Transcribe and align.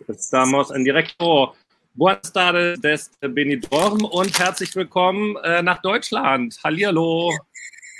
Estamos 0.00 0.70
en 0.70 0.84
directo. 0.84 1.54
Buenas 1.94 2.32
tardes 2.32 2.80
desde 2.80 3.28
Benidorm 3.28 4.04
und 4.04 4.38
herzlich 4.38 4.74
willkommen 4.74 5.36
äh, 5.44 5.62
nach 5.62 5.82
Deutschland. 5.82 6.58
Hallihallo. 6.64 7.30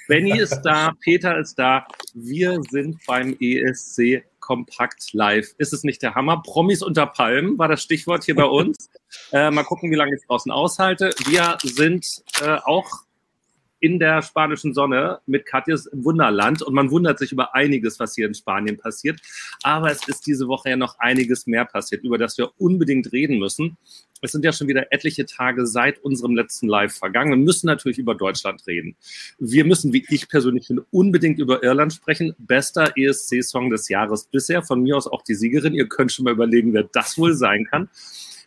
Benny 0.09 0.39
ist 0.39 0.63
da, 0.63 0.93
Peter 1.01 1.39
ist 1.39 1.59
da. 1.59 1.87
Wir 2.15 2.61
sind 2.71 2.99
beim 3.07 3.37
ESC 3.39 4.25
Kompakt 4.41 5.13
Live. 5.13 5.55
Ist 5.59 5.75
es 5.75 5.85
nicht 5.85 6.03
der 6.03 6.15
Hammer? 6.15 6.43
Promis 6.43 6.83
unter 6.83 7.07
Palmen 7.07 7.59
war 7.59 7.69
das 7.69 7.83
Stichwort 7.83 8.25
hier 8.25 8.37
bei 8.37 8.47
uns. 8.47 8.91
Äh, 9.31 9.51
mal 9.51 9.63
gucken, 9.65 9.91
wie 9.91 9.95
lange 9.95 10.15
ich 10.15 10.27
draußen 10.27 10.51
aushalte. 10.51 11.11
Wir 11.27 11.59
sind 11.63 12.23
äh, 12.41 12.57
auch 12.65 12.89
in 13.83 13.99
der 13.99 14.23
spanischen 14.23 14.75
Sonne 14.75 15.19
mit 15.27 15.45
Katjes 15.45 15.91
Wunderland 15.93 16.63
und 16.63 16.73
man 16.73 16.93
wundert 16.93 17.19
sich 17.19 17.33
über 17.33 17.55
einiges, 17.55 17.99
was 17.99 18.15
hier 18.15 18.29
in 18.29 18.35
Spanien 18.35 18.79
passiert. 18.79 19.21
Aber 19.65 19.91
es 19.91 20.07
ist 20.07 20.25
diese 20.25 20.47
Woche 20.47 20.71
ja 20.71 20.77
noch 20.77 21.01
einiges 21.01 21.49
mehr 21.49 21.65
passiert, 21.65 22.05
über 22.05 22.17
das 22.17 22.39
wir 22.39 22.53
unbedingt 22.59 23.13
reden 23.13 23.41
müssen. 23.41 23.77
Es 24.21 24.31
sind 24.31 24.45
ja 24.45 24.53
schon 24.53 24.69
wieder 24.69 24.93
etliche 24.93 25.27
Tage 25.27 25.67
seit 25.67 25.99
unserem 25.99 26.37
letzten 26.37 26.69
Live 26.69 26.95
vergangen. 26.97 27.31
Wir 27.31 27.45
müssen 27.45 27.67
natürlich 27.67 27.99
über 27.99 28.15
Deutschland 28.15 28.65
reden. 28.69 28.95
Wir 29.41 29.65
müssen, 29.65 29.93
wie 29.93 30.07
ich 30.09 30.29
persönlich 30.29 30.69
finde, 30.69 30.87
unbedingt 30.93 31.41
über 31.41 31.65
Irland 31.65 31.93
sprechen. 31.93 32.37
Bester 32.39 32.93
ESC-Song 32.97 33.69
des 33.71 33.89
Jahres 33.89 34.27
bisher. 34.27 34.63
Von 34.63 34.83
mir 34.85 34.97
aus 34.97 35.09
auch 35.09 35.23
die 35.23 35.35
Siegerin. 35.35 35.75
Ihr 35.75 35.89
könnt 35.89 36.13
schon 36.13 36.25
mal 36.25 36.33
überlegen, 36.35 36.73
wer 36.73 36.85
das 36.85 37.19
wohl 37.19 37.35
sein 37.35 37.67
kann. 37.69 37.89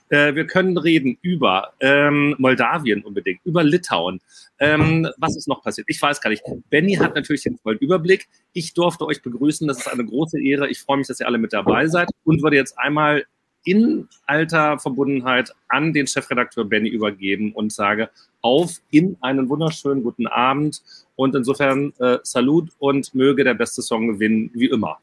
Äh, 0.09 0.35
wir 0.35 0.45
können 0.45 0.77
reden 0.77 1.17
über 1.21 1.73
ähm, 1.79 2.35
Moldawien 2.37 3.03
unbedingt, 3.03 3.39
über 3.43 3.63
Litauen. 3.63 4.21
Ähm, 4.59 5.09
was 5.17 5.35
ist 5.35 5.47
noch 5.47 5.63
passiert? 5.63 5.87
Ich 5.89 6.01
weiß 6.01 6.21
gar 6.21 6.29
nicht. 6.29 6.43
Benny 6.69 6.95
hat 6.95 7.15
natürlich 7.15 7.43
den 7.43 7.57
vollen 7.57 7.79
Überblick. 7.79 8.27
Ich 8.53 8.73
durfte 8.73 9.05
euch 9.05 9.21
begrüßen. 9.21 9.67
Das 9.67 9.79
ist 9.79 9.87
eine 9.87 10.05
große 10.05 10.41
Ehre. 10.41 10.69
Ich 10.69 10.79
freue 10.79 10.97
mich, 10.97 11.07
dass 11.07 11.19
ihr 11.19 11.27
alle 11.27 11.37
mit 11.37 11.53
dabei 11.53 11.87
seid 11.87 12.09
und 12.23 12.43
würde 12.43 12.55
jetzt 12.55 12.77
einmal 12.77 13.25
in 13.65 14.07
alter 14.27 14.77
Verbundenheit 14.79 15.51
an 15.69 15.91
den 15.91 16.07
Chefredakteur 16.07 16.65
Benny 16.65 16.87
übergeben 16.87 17.51
und 17.51 17.73
sage 17.73 18.09
auf 18.41 18.79
in 18.91 19.17
einen 19.21 19.49
wunderschönen 19.49 20.03
guten 20.03 20.27
Abend 20.27 20.81
und 21.15 21.35
insofern 21.35 21.91
äh, 21.99 22.19
Salut 22.21 22.69
und 22.77 23.13
möge 23.15 23.43
der 23.43 23.55
beste 23.55 23.81
Song 23.81 24.07
gewinnen, 24.07 24.51
wie 24.53 24.67
immer. 24.67 24.99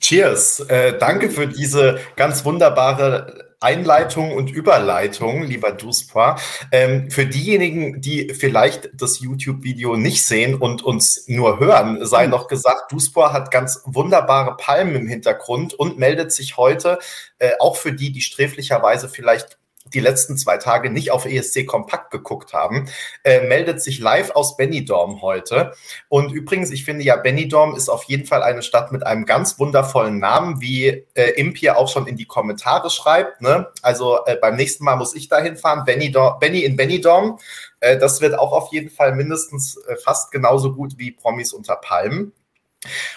Cheers. 0.00 0.60
Äh, 0.60 0.98
danke 0.98 1.30
für 1.30 1.46
diese 1.46 1.98
ganz 2.16 2.44
wunderbare 2.44 3.46
Einleitung 3.60 4.32
und 4.32 4.50
Überleitung, 4.50 5.42
lieber 5.42 5.72
Duspa. 5.72 6.36
Ähm, 6.70 7.10
für 7.10 7.26
diejenigen, 7.26 8.00
die 8.00 8.34
vielleicht 8.34 8.90
das 8.94 9.20
YouTube-Video 9.20 9.96
nicht 9.96 10.24
sehen 10.24 10.54
und 10.54 10.82
uns 10.82 11.26
nur 11.26 11.58
hören, 11.58 12.04
sei 12.06 12.24
hm. 12.24 12.30
noch 12.30 12.48
gesagt, 12.48 12.92
Duspa 12.92 13.32
hat 13.32 13.50
ganz 13.50 13.82
wunderbare 13.84 14.56
Palmen 14.56 14.94
im 14.94 15.08
Hintergrund 15.08 15.74
und 15.74 15.98
meldet 15.98 16.32
sich 16.32 16.56
heute, 16.56 16.98
äh, 17.38 17.52
auch 17.58 17.76
für 17.76 17.92
die, 17.92 18.12
die 18.12 18.20
sträflicherweise 18.20 19.08
vielleicht 19.08 19.58
die 19.92 20.00
letzten 20.00 20.36
zwei 20.36 20.56
Tage 20.56 20.90
nicht 20.90 21.10
auf 21.10 21.26
ESC 21.26 21.66
Kompakt 21.66 22.10
geguckt 22.10 22.52
haben, 22.52 22.88
äh, 23.24 23.46
meldet 23.46 23.82
sich 23.82 23.98
live 23.98 24.30
aus 24.30 24.56
Benidorm 24.56 25.22
heute. 25.22 25.72
Und 26.08 26.32
übrigens, 26.32 26.70
ich 26.70 26.84
finde 26.84 27.04
ja, 27.04 27.16
Benidorm 27.16 27.74
ist 27.74 27.88
auf 27.88 28.04
jeden 28.04 28.26
Fall 28.26 28.42
eine 28.42 28.62
Stadt 28.62 28.92
mit 28.92 29.06
einem 29.06 29.26
ganz 29.26 29.58
wundervollen 29.58 30.18
Namen, 30.18 30.60
wie 30.60 31.06
äh, 31.14 31.30
Imp 31.36 31.56
hier 31.56 31.76
auch 31.76 31.88
schon 31.88 32.06
in 32.06 32.16
die 32.16 32.26
Kommentare 32.26 32.90
schreibt. 32.90 33.40
Ne? 33.40 33.68
Also 33.82 34.18
äh, 34.26 34.36
beim 34.36 34.56
nächsten 34.56 34.84
Mal 34.84 34.96
muss 34.96 35.14
ich 35.14 35.28
dahin 35.28 35.56
fahren. 35.56 35.84
Benidorm, 35.84 36.38
Benny 36.38 36.60
in 36.60 36.76
Benidorm. 36.76 37.38
Äh, 37.80 37.98
das 37.98 38.20
wird 38.20 38.38
auch 38.38 38.52
auf 38.52 38.72
jeden 38.72 38.90
Fall 38.90 39.14
mindestens 39.14 39.76
äh, 39.76 39.96
fast 39.96 40.30
genauso 40.30 40.74
gut 40.74 40.98
wie 40.98 41.12
Promis 41.12 41.52
unter 41.52 41.76
Palmen. 41.76 42.32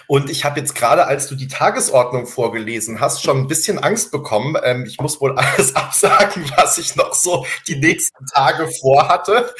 Und 0.06 0.30
ich 0.30 0.44
habe 0.44 0.58
jetzt 0.58 0.74
gerade, 0.74 1.06
als 1.06 1.28
du 1.28 1.34
die 1.34 1.48
Tagesordnung 1.48 2.26
vorgelesen 2.26 3.00
hast, 3.00 3.22
schon 3.22 3.38
ein 3.38 3.46
bisschen 3.46 3.78
Angst 3.78 4.10
bekommen. 4.10 4.56
Ähm, 4.62 4.84
ich 4.84 5.00
muss 5.00 5.20
wohl 5.20 5.32
alles 5.38 5.76
absagen, 5.76 6.50
was 6.56 6.78
ich 6.78 6.96
noch 6.96 7.14
so 7.14 7.46
die 7.68 7.76
nächsten 7.76 8.26
Tage 8.26 8.68
vorhatte. 8.80 9.52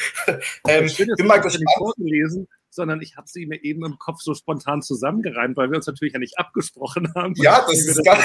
Ähm, 0.67 0.85
ich 0.85 0.97
bin 0.97 1.27
mal 1.27 1.37
gespannt. 1.37 1.65
Vorgelesen, 1.77 2.47
sondern 2.69 3.01
ich 3.01 3.17
habe 3.17 3.27
sie 3.27 3.45
mir 3.45 3.63
eben 3.63 3.85
im 3.85 3.97
Kopf 3.97 4.21
so 4.21 4.33
spontan 4.33 4.81
zusammengereimt, 4.81 5.57
weil 5.57 5.69
wir 5.69 5.77
uns 5.77 5.87
natürlich 5.87 6.13
ja 6.13 6.19
nicht 6.19 6.37
abgesprochen 6.37 7.13
haben. 7.15 7.33
Ja, 7.35 7.61
das 7.61 7.85
ist 7.85 8.01
das 8.05 8.19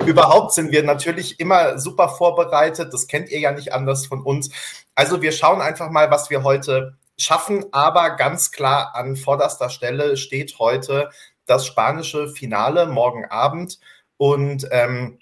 Überhaupt 0.06 0.54
sind 0.54 0.72
wir 0.72 0.82
natürlich 0.82 1.38
immer 1.38 1.78
super 1.78 2.08
vorbereitet. 2.08 2.92
Das 2.92 3.06
kennt 3.06 3.30
ihr 3.30 3.38
ja 3.38 3.52
nicht 3.52 3.72
anders 3.72 4.06
von 4.06 4.22
uns. 4.22 4.50
Also 4.94 5.22
wir 5.22 5.30
schauen 5.30 5.60
einfach 5.60 5.90
mal, 5.90 6.10
was 6.10 6.30
wir 6.30 6.42
heute 6.42 6.98
schaffen, 7.18 7.66
aber 7.72 8.10
ganz 8.10 8.50
klar 8.50 8.94
an 8.94 9.16
vorderster 9.16 9.70
Stelle 9.70 10.16
steht 10.16 10.58
heute 10.58 11.10
das 11.46 11.66
spanische 11.66 12.28
Finale 12.28 12.86
morgen 12.86 13.24
Abend 13.26 13.78
und 14.16 14.66
ähm, 14.70 15.18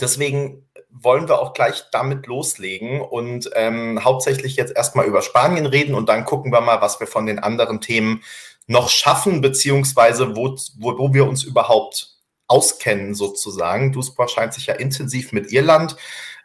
deswegen 0.00 0.68
wollen 0.90 1.28
wir 1.28 1.40
auch 1.40 1.52
gleich 1.52 1.84
damit 1.92 2.26
loslegen 2.26 3.00
und 3.00 3.48
ähm, 3.54 4.04
hauptsächlich 4.04 4.56
jetzt 4.56 4.74
erstmal 4.74 5.06
über 5.06 5.22
Spanien 5.22 5.66
reden 5.66 5.94
und 5.94 6.08
dann 6.08 6.24
gucken 6.24 6.52
wir 6.52 6.60
mal, 6.60 6.80
was 6.80 7.00
wir 7.00 7.06
von 7.06 7.26
den 7.26 7.38
anderen 7.38 7.80
Themen 7.80 8.22
noch 8.66 8.88
schaffen, 8.88 9.40
beziehungsweise 9.40 10.36
wo, 10.36 10.56
wo, 10.78 10.98
wo 10.98 11.14
wir 11.14 11.26
uns 11.26 11.44
überhaupt 11.44 12.16
auskennen 12.48 13.14
sozusagen. 13.14 13.92
Duspor 13.92 14.28
scheint 14.28 14.54
sich 14.54 14.66
ja 14.66 14.74
intensiv 14.74 15.32
mit 15.32 15.52
Irland 15.52 15.96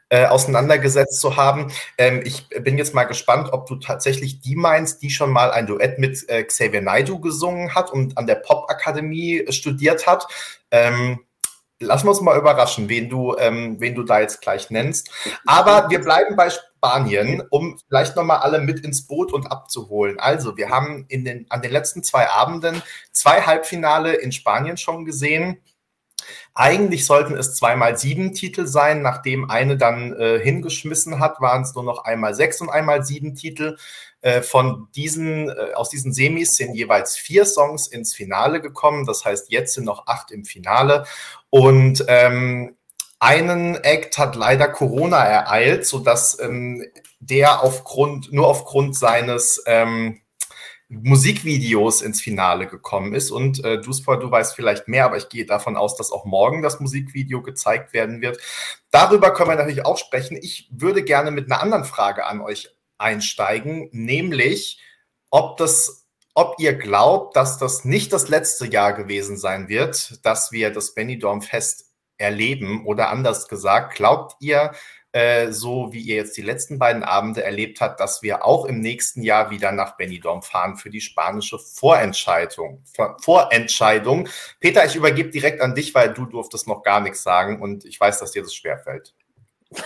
äh, 0.10 0.26
auseinandergesetzt 0.26 1.20
zu 1.20 1.36
haben. 1.36 1.72
Ähm, 1.98 2.22
ich 2.24 2.48
bin 2.50 2.78
jetzt 2.78 2.94
mal 2.94 3.06
gespannt, 3.06 3.52
ob 3.52 3.66
du 3.66 3.76
tatsächlich 3.78 4.42
die 4.42 4.56
meinst, 4.56 5.02
die 5.02 5.10
schon 5.10 5.32
mal 5.32 5.52
ein 5.52 5.68
Duett 5.68 6.00
mit 6.00 6.28
äh, 6.30 6.44
Xavier 6.44 6.82
Naidu 6.82 7.20
gesungen 7.20 7.74
hat 7.74 7.92
und 7.92 8.18
an 8.18 8.28
der 8.28 8.36
Popakademie 8.36 9.46
studiert 9.50 10.06
hat. 10.08 10.28
Ähm, 10.72 11.20
lassen 11.80 12.08
uns 12.08 12.22
mal 12.22 12.38
überraschen, 12.38 12.90
wen 12.90 13.10
du, 13.10 13.36
ähm, 13.38 13.78
wen 13.80 13.96
du 13.96 14.04
da 14.04 14.20
jetzt 14.20 14.42
gleich 14.42 14.70
nennst. 14.70 15.10
Aber 15.46 15.90
wir 15.90 16.00
bleiben 16.00 16.36
bei 16.36 16.50
Spanien, 16.50 17.44
um 17.50 17.78
vielleicht 17.88 18.16
nochmal 18.16 18.38
alle 18.40 18.60
mit 18.60 18.86
ins 18.86 19.08
Boot 19.08 19.34
und 19.34 19.52
abzuholen. 19.52 20.20
Also, 20.20 20.56
wir 20.56 20.70
haben 20.70 21.06
in 21.10 21.26
den, 21.26 21.46
an 21.50 21.62
den 21.62 21.72
letzten 21.72 22.04
zwei 22.04 22.30
Abenden 22.30 22.82
zwei 23.12 23.42
Halbfinale 23.42 24.14
in 24.14 24.32
Spanien 24.32 24.78
schon 24.78 25.06
gesehen. 25.06 25.62
Eigentlich 26.54 27.06
sollten 27.06 27.36
es 27.36 27.56
zweimal 27.56 27.98
sieben 27.98 28.34
Titel 28.34 28.68
sein. 28.68 29.02
Nachdem 29.02 29.50
eine 29.50 29.78
dann 29.78 30.14
äh, 30.14 30.40
hingeschmissen 30.40 31.20
hat, 31.20 31.42
waren 31.42 31.64
es 31.64 31.76
nur 31.76 31.84
noch 31.84 32.06
einmal 32.06 32.34
sechs 32.34 32.62
und 32.62 32.70
einmal 32.70 33.04
sieben 33.04 33.36
Titel. 33.36 33.78
Äh, 34.22 34.42
von 34.42 34.88
diesen, 34.96 35.50
äh, 35.50 35.74
aus 35.76 35.90
diesen 35.90 36.14
Semis 36.14 36.56
sind 36.56 36.74
jeweils 36.74 37.16
vier 37.16 37.46
Songs 37.46 37.88
ins 37.88 38.14
Finale 38.14 38.62
gekommen. 38.62 39.06
Das 39.06 39.26
heißt, 39.26 39.52
jetzt 39.52 39.74
sind 39.74 39.86
noch 39.86 40.08
acht 40.08 40.32
im 40.32 40.46
Finale. 40.46 41.06
Und 41.50 42.04
ähm, 42.08 42.76
einen 43.20 43.76
Act 43.76 44.18
hat 44.18 44.36
leider 44.36 44.68
Corona 44.68 45.24
ereilt, 45.24 45.86
sodass 45.86 46.40
ähm, 46.40 46.84
der 47.20 47.64
aufgrund, 47.64 48.32
nur 48.32 48.48
aufgrund 48.48 48.96
seines 48.96 49.64
ähm, 49.66 50.22
Musikvideos 50.88 52.02
ins 52.02 52.22
Finale 52.22 52.68
gekommen 52.68 53.14
ist. 53.14 53.32
Und 53.32 53.64
äh, 53.64 53.82
Duspor, 53.82 54.20
du 54.20 54.30
weißt 54.30 54.56
vielleicht 54.56 54.88
mehr, 54.88 55.06
aber 55.06 55.18
ich 55.18 55.30
gehe 55.30 55.46
davon 55.46 55.78
aus, 55.78 55.96
dass 55.96 56.12
auch 56.12 56.26
morgen 56.26 56.62
das 56.62 56.80
Musikvideo 56.80 57.42
gezeigt 57.42 57.94
werden 57.94 58.22
wird. 58.22 58.40
Darüber 58.92 59.34
können 59.34 59.50
wir 59.50 59.56
natürlich 59.56 59.86
auch 59.86 59.98
sprechen. 59.98 60.38
Ich 60.40 60.70
würde 60.72 61.04
gerne 61.04 61.32
mit 61.32 61.52
einer 61.52 61.62
anderen 61.62 61.86
Frage 61.86 62.26
an 62.26 62.42
euch 62.42 62.70
einsteigen, 62.98 63.90
nämlich 63.92 64.80
ob 65.30 65.58
das 65.58 66.06
ob 66.38 66.56
ihr 66.60 66.74
glaubt, 66.74 67.38
dass 67.38 67.58
das 67.58 67.86
nicht 67.86 68.12
das 68.12 68.28
letzte 68.28 68.68
Jahr 68.68 68.92
gewesen 68.92 69.38
sein 69.38 69.70
wird, 69.70 70.26
dass 70.26 70.52
wir 70.52 70.70
das 70.70 70.94
Benidorm 70.94 71.42
Fest 71.42 71.86
erleben 72.18 72.86
oder 72.86 73.10
anders 73.10 73.48
gesagt, 73.48 73.96
glaubt 73.96 74.36
ihr, 74.42 74.74
äh, 75.16 75.54
so 75.54 75.94
wie 75.94 76.02
ihr 76.02 76.18
jetzt 76.18 76.36
die 76.36 76.42
letzten 76.42 76.78
beiden 76.78 77.02
Abende 77.02 77.42
erlebt 77.42 77.80
habt, 77.80 78.02
dass 78.02 78.22
wir 78.22 78.44
auch 78.44 78.66
im 78.66 78.82
nächsten 78.82 79.22
Jahr 79.22 79.50
wieder 79.50 79.72
nach 79.72 79.96
Benidorm 79.96 80.42
fahren 80.42 80.76
für 80.76 80.90
die 80.90 81.00
spanische 81.00 81.58
Vorentscheidung. 81.58 82.84
Vorentscheidung. 83.22 84.28
Peter, 84.60 84.84
ich 84.84 84.98
übergebe 84.98 85.30
direkt 85.30 85.62
an 85.62 85.74
dich, 85.74 85.96
weil 85.96 86.14
du 86.14 86.26
durftest 86.26 86.68
noch 86.68 86.84
gar 86.84 87.00
nichts 87.00 87.24
sagen 87.24 87.62
und 87.62 87.86
ich 87.86 87.98
weiß, 87.98 88.20
dass 88.20 88.32
dir 88.32 88.42
das 88.42 88.54
schwerfällt. 88.54 89.16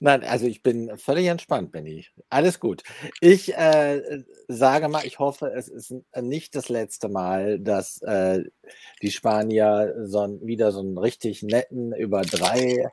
Nein, 0.00 0.24
also 0.24 0.46
ich 0.46 0.62
bin 0.62 0.96
völlig 0.96 1.26
entspannt, 1.26 1.70
Benny. 1.70 2.06
Alles 2.30 2.58
gut. 2.58 2.84
Ich 3.20 3.54
äh, 3.54 4.22
sage 4.46 4.88
mal, 4.88 5.04
ich 5.04 5.18
hoffe, 5.18 5.52
es 5.54 5.68
ist 5.68 5.92
nicht 6.18 6.54
das 6.54 6.70
letzte 6.70 7.10
Mal, 7.10 7.58
dass 7.58 8.00
äh, 8.00 8.44
die 9.02 9.10
Spanier 9.10 9.94
so 10.04 10.38
wieder 10.40 10.72
so 10.72 10.80
einen 10.80 10.96
richtig 10.96 11.42
netten 11.42 11.92
über 11.92 12.22
drei 12.22 12.88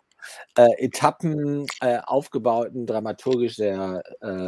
äh, 0.56 0.68
Etappen 0.78 1.66
äh, 1.82 2.00
aufgebauten, 2.06 2.86
dramaturgisch 2.86 3.56
sehr 3.56 4.04
äh, 4.22 4.48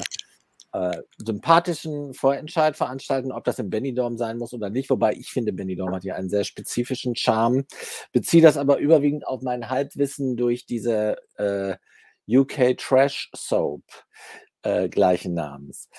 äh, 0.73 1.01
sympathischen 1.17 2.13
Vorentscheid 2.13 2.75
veranstalten, 2.75 3.31
ob 3.31 3.43
das 3.45 3.59
in 3.59 3.69
Benidorm 3.69 4.17
sein 4.17 4.37
muss 4.37 4.53
oder 4.53 4.69
nicht. 4.69 4.89
Wobei 4.89 5.13
ich 5.13 5.31
finde, 5.31 5.53
Benidorm 5.53 5.93
hat 5.95 6.03
ja 6.03 6.15
einen 6.15 6.29
sehr 6.29 6.43
spezifischen 6.43 7.15
Charme. 7.15 7.65
Beziehe 8.11 8.43
das 8.43 8.57
aber 8.57 8.77
überwiegend 8.77 9.25
auf 9.25 9.41
mein 9.41 9.69
Halbwissen 9.69 10.37
durch 10.37 10.65
diese 10.65 11.17
äh, 11.37 11.75
UK 12.29 12.77
Trash 12.77 13.29
Soap 13.33 13.83
äh, 14.63 14.89
gleichen 14.89 15.33
Namens. 15.33 15.89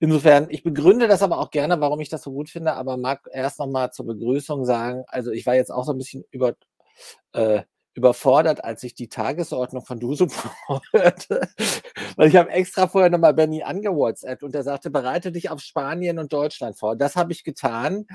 Insofern, 0.00 0.48
ich 0.50 0.64
begründe 0.64 1.06
das 1.06 1.22
aber 1.22 1.38
auch 1.38 1.50
gerne, 1.50 1.80
warum 1.80 2.00
ich 2.00 2.08
das 2.08 2.22
so 2.22 2.32
gut 2.32 2.50
finde, 2.50 2.74
aber 2.74 2.96
mag 2.96 3.28
erst 3.32 3.60
nochmal 3.60 3.92
zur 3.92 4.06
Begrüßung 4.06 4.64
sagen, 4.64 5.04
also 5.06 5.30
ich 5.30 5.46
war 5.46 5.54
jetzt 5.54 5.70
auch 5.70 5.84
so 5.84 5.92
ein 5.92 5.98
bisschen 5.98 6.24
über, 6.30 6.54
äh, 7.32 7.62
überfordert, 7.94 8.64
als 8.64 8.82
ich 8.82 8.94
die 8.94 9.08
Tagesordnung 9.08 9.84
von 9.84 10.00
Dusupro 10.00 10.80
hörte. 10.92 11.48
Weil 12.16 12.28
ich 12.28 12.36
habe 12.36 12.50
extra 12.50 12.88
vorher 12.88 13.10
nochmal 13.10 13.34
Benny 13.34 13.62
angewhatsappt 13.62 14.42
und 14.42 14.54
er 14.54 14.62
sagte, 14.62 14.90
bereite 14.90 15.32
dich 15.32 15.50
auf 15.50 15.60
Spanien 15.60 16.18
und 16.18 16.32
Deutschland 16.32 16.78
vor. 16.78 16.96
Das 16.96 17.16
habe 17.16 17.32
ich 17.32 17.44
getan 17.44 18.06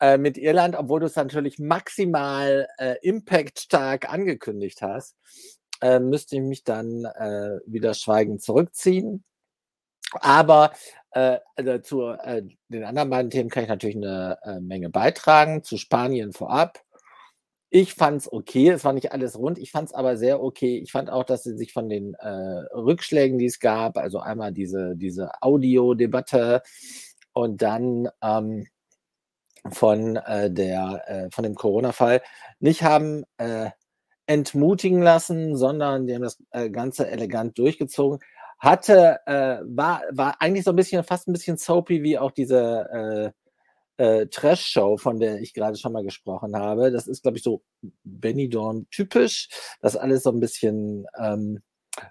äh, 0.00 0.18
mit 0.18 0.38
Irland, 0.38 0.76
obwohl 0.76 1.00
du 1.00 1.06
es 1.06 1.16
natürlich 1.16 1.58
maximal 1.58 2.68
äh, 2.78 2.96
impact-stark 3.02 4.10
angekündigt 4.12 4.82
hast, 4.82 5.16
äh, 5.80 5.98
müsste 5.98 6.36
ich 6.36 6.42
mich 6.42 6.64
dann 6.64 7.04
äh, 7.04 7.58
wieder 7.66 7.94
schweigend 7.94 8.42
zurückziehen. 8.42 9.24
Aber 10.12 10.72
äh, 11.12 11.38
zu 11.82 12.08
äh, 12.08 12.42
den 12.68 12.84
anderen 12.84 13.10
beiden 13.10 13.30
Themen 13.30 13.50
kann 13.50 13.62
ich 13.62 13.68
natürlich 13.68 13.96
eine 13.96 14.38
äh, 14.42 14.60
Menge 14.60 14.90
beitragen. 14.90 15.62
Zu 15.62 15.76
Spanien 15.76 16.32
vorab 16.32 16.80
ich 17.70 17.94
fand 17.94 18.22
es 18.22 18.32
okay, 18.32 18.70
es 18.70 18.84
war 18.84 18.92
nicht 18.92 19.12
alles 19.12 19.38
rund, 19.38 19.56
ich 19.58 19.70
fand 19.70 19.88
es 19.88 19.94
aber 19.94 20.16
sehr 20.16 20.42
okay. 20.42 20.78
Ich 20.78 20.90
fand 20.90 21.08
auch, 21.08 21.24
dass 21.24 21.44
sie 21.44 21.56
sich 21.56 21.72
von 21.72 21.88
den 21.88 22.14
äh, 22.14 22.28
Rückschlägen, 22.74 23.38
die 23.38 23.46
es 23.46 23.60
gab, 23.60 23.96
also 23.96 24.18
einmal 24.18 24.52
diese, 24.52 24.96
diese 24.96 25.30
Audiodebatte 25.40 26.62
und 27.32 27.62
dann 27.62 28.08
ähm, 28.22 28.66
von, 29.70 30.16
äh, 30.16 30.50
der, 30.50 31.02
äh, 31.06 31.30
von 31.30 31.44
dem 31.44 31.54
Corona-Fall, 31.54 32.22
nicht 32.58 32.82
haben 32.82 33.24
äh, 33.38 33.70
entmutigen 34.26 35.02
lassen, 35.02 35.56
sondern 35.56 36.06
die 36.06 36.14
haben 36.14 36.22
das 36.22 36.42
äh, 36.50 36.70
Ganze 36.70 37.08
elegant 37.08 37.56
durchgezogen. 37.58 38.18
Hatte, 38.58 39.20
äh, 39.26 39.58
war, 39.64 40.02
war 40.10 40.40
eigentlich 40.40 40.64
so 40.64 40.70
ein 40.70 40.76
bisschen, 40.76 41.04
fast 41.04 41.28
ein 41.28 41.32
bisschen 41.32 41.56
soapy 41.56 42.02
wie 42.02 42.18
auch 42.18 42.32
diese 42.32 43.32
äh, 44.00 44.28
Trash-Show, 44.28 44.96
von 44.96 45.20
der 45.20 45.40
ich 45.40 45.52
gerade 45.52 45.76
schon 45.76 45.92
mal 45.92 46.02
gesprochen 46.02 46.56
habe. 46.56 46.90
Das 46.90 47.06
ist, 47.06 47.22
glaube 47.22 47.36
ich, 47.36 47.42
so 47.42 47.62
Benny 48.02 48.48
Dorn 48.48 48.86
typisch, 48.90 49.48
dass 49.82 49.94
alles 49.94 50.22
so 50.22 50.30
ein 50.30 50.40
bisschen, 50.40 51.06
ähm, 51.18 51.62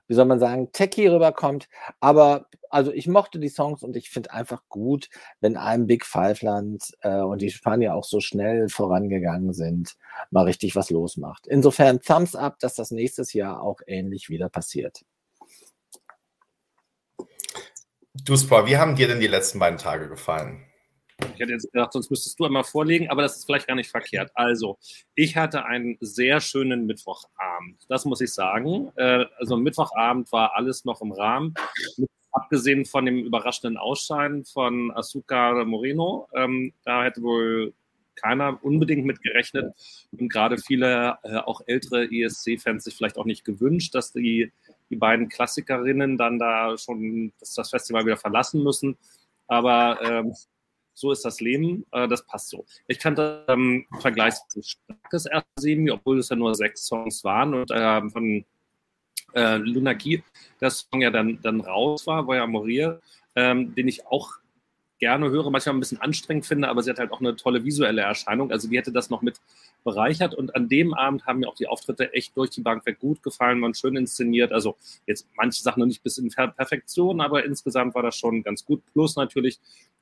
wie 0.08 0.14
soll 0.14 0.26
man 0.26 0.40
sagen, 0.40 0.72
techy 0.72 1.08
rüberkommt. 1.08 1.68
Aber 2.00 2.46
also 2.70 2.92
ich 2.92 3.08
mochte 3.08 3.40
die 3.40 3.50
Songs 3.50 3.82
und 3.82 3.96
ich 3.96 4.12
finde 4.12 4.32
einfach 4.32 4.62
gut, 4.70 5.10
wenn 5.42 5.58
einem 5.58 5.88
Big 5.88 6.06
Five 6.06 6.44
Land 6.44 6.92
äh, 7.02 7.22
und 7.22 7.42
die 7.42 7.50
Spanier 7.50 7.96
auch 7.96 8.04
so 8.04 8.20
schnell 8.20 8.70
vorangegangen 8.70 9.54
sind, 9.54 9.96
mal 10.30 10.44
richtig 10.44 10.76
was 10.76 10.92
losmacht. 10.92 11.48
Insofern 11.48 12.02
Thumbs 12.02 12.36
up, 12.36 12.60
dass 12.60 12.76
das 12.76 12.92
nächstes 12.92 13.34
Jahr 13.34 13.64
auch 13.64 13.80
ähnlich 13.88 14.30
wieder 14.30 14.50
passiert. 14.50 15.02
Du, 18.14 18.38
Spor, 18.38 18.68
wie 18.68 18.78
haben 18.78 18.96
dir 18.96 19.08
denn 19.08 19.20
die 19.20 19.28
letzten 19.28 19.58
beiden 19.58 19.80
Tage 19.80 20.08
gefallen? 20.08 20.69
Ich 21.34 21.40
hätte 21.40 21.54
jetzt 21.54 21.72
gedacht, 21.72 21.94
sonst 21.94 22.10
müsstest 22.10 22.40
du 22.40 22.46
einmal 22.46 22.64
vorlegen, 22.64 23.10
aber 23.10 23.22
das 23.22 23.38
ist 23.38 23.46
vielleicht 23.46 23.68
gar 23.68 23.76
nicht 23.76 23.90
verkehrt. 23.90 24.32
Also, 24.36 24.78
ich 25.16 25.36
hatte 25.36 25.66
einen 25.66 25.98
sehr 26.02 26.42
schönen 26.42 26.86
Mittwochabend. 26.86 27.78
Das 27.88 28.06
muss 28.06 28.22
ich 28.22 28.34
sagen. 28.34 28.92
Äh, 28.96 29.26
also, 29.38 29.58
Mittwochabend 29.58 30.32
war 30.32 30.56
alles 30.56 30.86
noch 30.86 31.02
im 31.02 31.12
Rahmen. 31.12 31.54
Abgesehen 32.32 32.86
von 32.86 33.06
dem 33.06 33.20
überraschenden 33.26 33.78
Ausscheiden 33.78 34.46
von 34.46 34.92
Asuka 34.92 35.64
Moreno. 35.66 36.28
Ähm, 36.34 36.74
da 36.84 37.04
hätte 37.04 37.22
wohl 37.22 37.74
keiner 38.16 38.60
unbedingt 38.64 39.06
mit 39.06 39.22
gerechnet. 39.22 39.74
Und 40.12 40.30
gerade 40.32 40.58
viele, 40.58 41.18
äh, 41.24 41.38
auch 41.38 41.62
ältere 41.66 42.06
ESC-Fans, 42.12 42.84
sich 42.84 42.96
vielleicht 42.96 43.18
auch 43.18 43.26
nicht 43.26 43.46
gewünscht, 43.46 43.96
dass 43.96 44.12
die, 44.12 44.52
die 44.90 44.96
beiden 44.96 45.30
Klassikerinnen 45.30 46.18
dann 46.18 46.40
da 46.40 46.78
schon 46.78 47.32
das 47.40 47.70
Festival 47.70 48.06
wieder 48.06 48.18
verlassen 48.18 48.64
müssen. 48.64 48.98
Aber 49.48 50.00
ähm, 50.04 50.34
so 51.00 51.12
ist 51.12 51.24
das 51.24 51.40
Leben, 51.40 51.86
äh, 51.92 52.08
das 52.08 52.26
passt 52.26 52.50
so. 52.50 52.66
Ich 52.88 53.00
kannte 53.00 53.46
ähm, 53.48 53.86
vergleichsweise 54.00 54.64
starkes 54.64 55.26
erste 55.26 55.50
Semi, 55.60 55.92
obwohl 55.92 56.20
es 56.20 56.30
ja 56.30 56.36
nur 56.36 56.54
sechs 56.56 56.86
Songs 56.86 57.24
waren 57.24 57.54
und 57.54 57.72
äh, 57.72 58.10
von 58.10 58.46
äh, 59.34 59.58
Luna 59.58 59.94
Key 59.94 60.22
der 60.60 60.72
Song 60.72 61.02
ja 61.02 61.12
dann, 61.12 61.40
dann 61.42 61.62
raus 61.62 62.06
war, 62.08 62.28
Voya 62.28 62.46
Morir, 62.48 63.00
ähm, 63.36 63.74
den 63.76 63.88
ich 63.88 64.06
auch 64.08 64.39
gerne 65.00 65.30
höre, 65.30 65.50
manchmal 65.50 65.76
ein 65.76 65.80
bisschen 65.80 66.02
anstrengend 66.02 66.46
finde, 66.46 66.68
aber 66.68 66.84
sie 66.84 66.90
hat 66.90 67.00
halt 67.00 67.12
auch 67.12 67.22
eine 67.22 67.36
tolle 67.36 67.64
visuelle 67.64 68.02
Erscheinung. 68.02 68.52
Also 68.52 68.68
die 68.68 68.78
hätte 68.78 68.92
das 68.92 69.10
noch 69.10 69.22
mit 69.22 69.40
bereichert 69.84 70.36
und 70.36 70.56
an 70.56 70.68
dem 70.68 70.94
Abend 70.94 71.26
haben 71.26 71.40
mir 71.40 71.48
auch 71.48 71.56
die 71.56 71.68
Auftritte 71.68 72.14
echt 72.14 72.36
durch 72.36 72.50
die 72.50 72.62
Bank 72.62 72.86
weg 72.86 73.00
gut 73.00 73.24
gefallen, 73.24 73.62
waren 73.62 73.74
schön 73.74 73.96
inszeniert. 73.96 74.52
Also 74.52 74.76
jetzt 75.08 75.28
manche 75.36 75.64
Sachen 75.64 75.80
noch 75.80 75.88
nicht 75.88 76.04
bis 76.04 76.18
in 76.18 76.30
Perfektion, 76.30 77.22
aber 77.22 77.46
insgesamt 77.46 77.96
war 77.96 78.04
das 78.04 78.18
schon 78.18 78.44
ganz 78.44 78.66
gut. 78.66 78.84
Plus 78.94 79.16
natürlich 79.16 79.60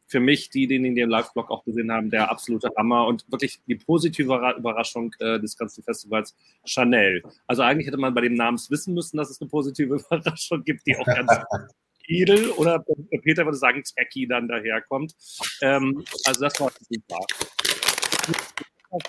für 0.07 0.19
mich, 0.19 0.49
die, 0.49 0.67
die 0.67 0.81
den 0.81 1.09
Live-Blog 1.09 1.51
auch 1.51 1.63
gesehen 1.65 1.91
haben, 1.91 2.09
der 2.09 2.31
absolute 2.31 2.69
Hammer 2.77 3.05
und 3.07 3.29
wirklich 3.29 3.59
die 3.67 3.75
positive 3.75 4.53
Überraschung 4.57 5.13
äh, 5.19 5.39
des 5.39 5.57
ganzen 5.57 5.83
Festivals, 5.83 6.33
Chanel. 6.65 7.23
Also 7.45 7.61
eigentlich 7.61 7.87
hätte 7.87 7.97
man 7.97 8.13
bei 8.13 8.21
dem 8.21 8.33
Namen 8.33 8.57
wissen 8.69 8.93
müssen, 8.93 9.17
dass 9.17 9.29
es 9.29 9.41
eine 9.41 9.49
positive 9.49 9.95
Überraschung 10.09 10.63
gibt, 10.63 10.87
die 10.87 10.95
auch 10.97 11.05
ganz 11.05 11.31
edel 12.07 12.51
oder 12.51 12.83
Peter 13.23 13.45
würde 13.45 13.57
sagen, 13.57 13.83
tacky 13.95 14.27
dann 14.27 14.47
daherkommt. 14.47 15.15
Ähm, 15.61 16.03
also 16.25 16.41
das 16.41 16.59
war 16.59 16.71
super. 16.89 17.19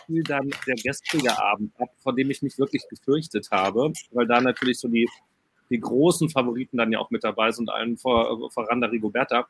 Spiel 0.02 0.22
dann 0.24 0.50
der 0.66 0.74
gestrige 0.74 1.38
Abend 1.38 1.72
ab, 1.80 1.90
von 2.02 2.16
dem 2.16 2.30
ich 2.30 2.42
mich 2.42 2.58
wirklich 2.58 2.82
gefürchtet 2.88 3.50
habe, 3.50 3.92
weil 4.10 4.26
da 4.26 4.40
natürlich 4.40 4.78
so 4.78 4.88
die, 4.88 5.08
die 5.70 5.80
großen 5.80 6.28
Favoriten 6.28 6.76
dann 6.76 6.92
ja 6.92 6.98
auch 6.98 7.10
mit 7.10 7.24
dabei 7.24 7.52
sind, 7.52 7.70
allen 7.70 7.96
vor, 7.96 8.50
voran 8.50 8.80
der 8.80 8.90
Rigoberta. 8.90 9.46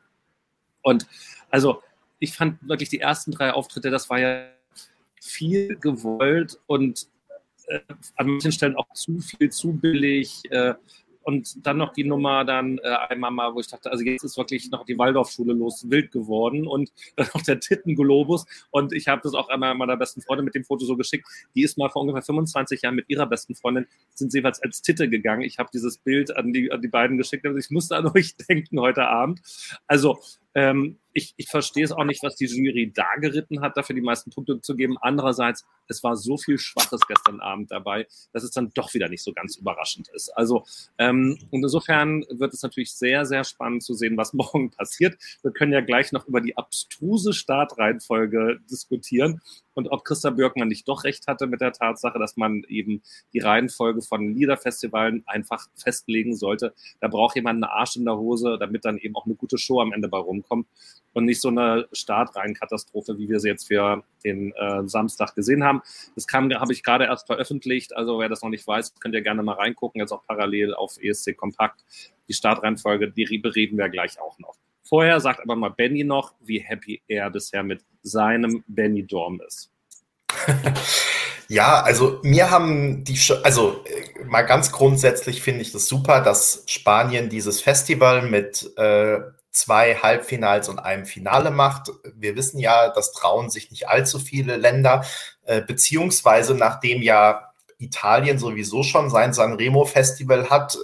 Und 0.81 1.07
also 1.49 1.81
ich 2.19 2.33
fand 2.33 2.57
wirklich 2.67 2.89
die 2.89 2.99
ersten 2.99 3.31
drei 3.31 3.51
Auftritte, 3.51 3.89
das 3.89 4.09
war 4.09 4.19
ja 4.19 4.49
viel 5.21 5.75
gewollt 5.75 6.59
und 6.67 7.07
äh, 7.67 7.79
an 8.15 8.27
manchen 8.27 8.51
Stellen 8.51 8.75
auch 8.75 8.91
zu 8.93 9.19
viel, 9.19 9.51
zu 9.51 9.73
billig. 9.73 10.43
Äh, 10.51 10.75
und 11.29 11.65
dann 11.65 11.77
noch 11.77 11.93
die 11.93 12.03
Nummer 12.03 12.43
dann 12.43 12.79
äh, 12.79 12.89
einmal 13.09 13.29
mal, 13.29 13.53
wo 13.53 13.59
ich 13.59 13.67
dachte, 13.67 13.91
also 13.91 14.03
jetzt 14.03 14.23
ist 14.23 14.35
wirklich 14.35 14.71
noch 14.71 14.83
die 14.83 14.97
Waldorfschule 14.97 15.53
los, 15.53 15.87
wild 15.87 16.11
geworden 16.11 16.65
und 16.65 16.91
dann 17.15 17.27
noch 17.35 17.43
der 17.43 17.59
Tittenglobus 17.59 18.47
und 18.71 18.93
ich 18.93 19.07
habe 19.07 19.21
das 19.23 19.35
auch 19.35 19.49
einmal 19.49 19.75
meiner 19.75 19.95
besten 19.95 20.23
Freundin 20.23 20.45
mit 20.45 20.55
dem 20.55 20.63
Foto 20.63 20.85
so 20.85 20.97
geschickt, 20.97 21.27
die 21.53 21.61
ist 21.61 21.77
mal 21.77 21.89
vor 21.89 22.01
ungefähr 22.01 22.23
25 22.23 22.81
Jahren 22.81 22.95
mit 22.95 23.05
ihrer 23.09 23.27
besten 23.27 23.53
Freundin, 23.53 23.85
sind 24.15 24.31
sie 24.31 24.39
jeweils 24.39 24.59
als 24.63 24.81
Titte 24.81 25.07
gegangen. 25.07 25.43
Ich 25.43 25.59
habe 25.59 25.69
dieses 25.71 25.99
Bild 25.99 26.35
an 26.35 26.51
die, 26.51 26.71
an 26.71 26.81
die 26.81 26.87
beiden 26.87 27.17
geschickt 27.17 27.45
und 27.45 27.57
ich 27.57 27.69
musste 27.69 27.95
an 27.97 28.07
euch 28.07 28.35
denken 28.35 28.79
heute 28.79 29.07
Abend. 29.07 29.41
Also 29.85 30.19
ähm, 30.55 30.97
ich, 31.13 31.33
ich 31.37 31.49
verstehe 31.49 31.83
es 31.83 31.91
auch 31.91 32.03
nicht, 32.03 32.23
was 32.23 32.35
die 32.35 32.45
Jury 32.45 32.91
da 32.93 33.15
geritten 33.19 33.61
hat, 33.61 33.75
dafür 33.75 33.95
die 33.95 34.01
meisten 34.01 34.31
Punkte 34.31 34.61
zu 34.61 34.75
geben. 34.75 34.97
Andererseits, 35.01 35.65
es 35.87 36.03
war 36.03 36.15
so 36.15 36.37
viel 36.37 36.57
Schwaches 36.57 37.01
gestern 37.07 37.39
Abend 37.41 37.71
dabei, 37.71 38.07
dass 38.31 38.43
es 38.43 38.51
dann 38.51 38.71
doch 38.73 38.93
wieder 38.93 39.09
nicht 39.09 39.23
so 39.23 39.33
ganz 39.33 39.57
überraschend 39.57 40.07
ist. 40.09 40.29
Also, 40.29 40.65
ähm, 40.97 41.37
und 41.51 41.63
insofern 41.63 42.25
wird 42.29 42.53
es 42.53 42.61
natürlich 42.61 42.93
sehr, 42.93 43.25
sehr 43.25 43.43
spannend 43.43 43.83
zu 43.83 43.93
sehen, 43.93 44.17
was 44.17 44.33
morgen 44.33 44.71
passiert. 44.71 45.17
Wir 45.41 45.51
können 45.51 45.73
ja 45.73 45.81
gleich 45.81 46.11
noch 46.11 46.27
über 46.27 46.41
die 46.41 46.57
abstruse 46.57 47.33
Startreihenfolge 47.33 48.59
diskutieren 48.69 49.41
und 49.79 49.87
ob 49.87 50.03
Christa 50.03 50.29
Björkmann 50.29 50.67
nicht 50.67 50.87
doch 50.87 51.05
recht 51.05 51.25
hatte 51.27 51.47
mit 51.47 51.61
der 51.61 51.71
Tatsache, 51.71 52.19
dass 52.19 52.35
man 52.35 52.63
eben 52.67 53.01
die 53.33 53.39
Reihenfolge 53.39 54.01
von 54.01 54.35
Liederfestivalen 54.35 55.23
einfach 55.25 55.67
festlegen 55.75 56.35
sollte. 56.35 56.73
Da 56.99 57.07
braucht 57.07 57.35
jemand 57.35 57.63
eine 57.63 57.71
Arsch 57.71 57.95
in 57.95 58.03
der 58.03 58.17
Hose, 58.17 58.57
damit 58.59 58.83
dann 58.83 58.97
eben 58.97 59.15
auch 59.15 59.25
eine 59.25 59.35
gute 59.35 59.57
Show 59.57 59.79
am 59.79 59.93
Ende 59.93 60.09
bei 60.09 60.17
rumkommt 60.17 60.67
und 61.13 61.25
nicht 61.25 61.39
so 61.39 61.47
eine 61.47 61.87
Startreihenkatastrophe, 61.93 63.17
wie 63.17 63.29
wir 63.29 63.39
sie 63.39 63.47
jetzt 63.47 63.67
für 63.67 64.03
den 64.25 64.51
äh, 64.51 64.85
Samstag 64.85 65.33
gesehen 65.33 65.63
haben. 65.63 65.81
Das 66.15 66.27
kam, 66.27 66.51
habe 66.53 66.73
ich 66.73 66.83
gerade 66.83 67.05
erst 67.05 67.27
veröffentlicht. 67.27 67.95
Also 67.95 68.19
wer 68.19 68.27
das 68.27 68.41
noch 68.41 68.49
nicht 68.49 68.67
weiß, 68.67 68.95
könnt 68.99 69.15
ihr 69.15 69.21
gerne 69.21 69.43
mal 69.43 69.53
reingucken. 69.55 70.01
Jetzt 70.01 70.11
auch 70.11 70.25
parallel 70.27 70.73
auf 70.73 70.97
ESC 71.01 71.37
Kompakt. 71.37 71.85
Die 72.27 72.33
Startreihenfolge, 72.33 73.09
die 73.09 73.37
bereden 73.37 73.77
wir 73.77 73.89
gleich 73.89 74.19
auch 74.19 74.37
noch. 74.39 74.55
Vorher 74.89 75.19
sagt 75.21 75.39
aber 75.41 75.55
mal 75.55 75.69
Benny 75.69 76.03
noch, 76.03 76.33
wie 76.41 76.59
happy 76.59 77.01
er 77.07 77.29
bisher 77.29 77.61
mit 77.63 77.85
seinem 78.01 78.63
Benny 78.67 79.05
Dorm 79.05 79.39
ist. 79.45 79.71
Ja, 81.51 81.81
also 81.81 82.19
mir 82.21 82.51
haben 82.51 83.03
die, 83.03 83.19
also 83.41 83.83
äh, 83.85 84.23
mal 84.23 84.43
ganz 84.43 84.71
grundsätzlich 84.71 85.41
finde 85.41 85.61
ich 85.61 85.71
das 85.71 85.87
super, 85.87 86.21
dass 86.21 86.61
Spanien 86.67 87.27
dieses 87.27 87.59
Festival 87.59 88.21
mit 88.21 88.71
äh, 88.77 89.17
zwei 89.49 89.95
Halbfinals 89.95 90.69
und 90.69 90.77
einem 90.77 91.07
Finale 91.07 91.49
macht. 91.49 91.91
Wir 92.15 92.35
wissen 92.35 92.59
ja, 92.59 92.89
das 92.89 93.13
trauen 93.13 93.49
sich 93.49 93.71
nicht 93.71 93.89
allzu 93.89 94.19
viele 94.19 94.57
Länder, 94.57 95.03
äh, 95.43 95.59
beziehungsweise 95.61 96.53
nachdem 96.53 97.01
ja 97.01 97.48
Italien 97.79 98.37
sowieso 98.37 98.83
schon 98.83 99.09
sein 99.09 99.33
Sanremo 99.33 99.85
Festival 99.85 100.49
hat, 100.49 100.77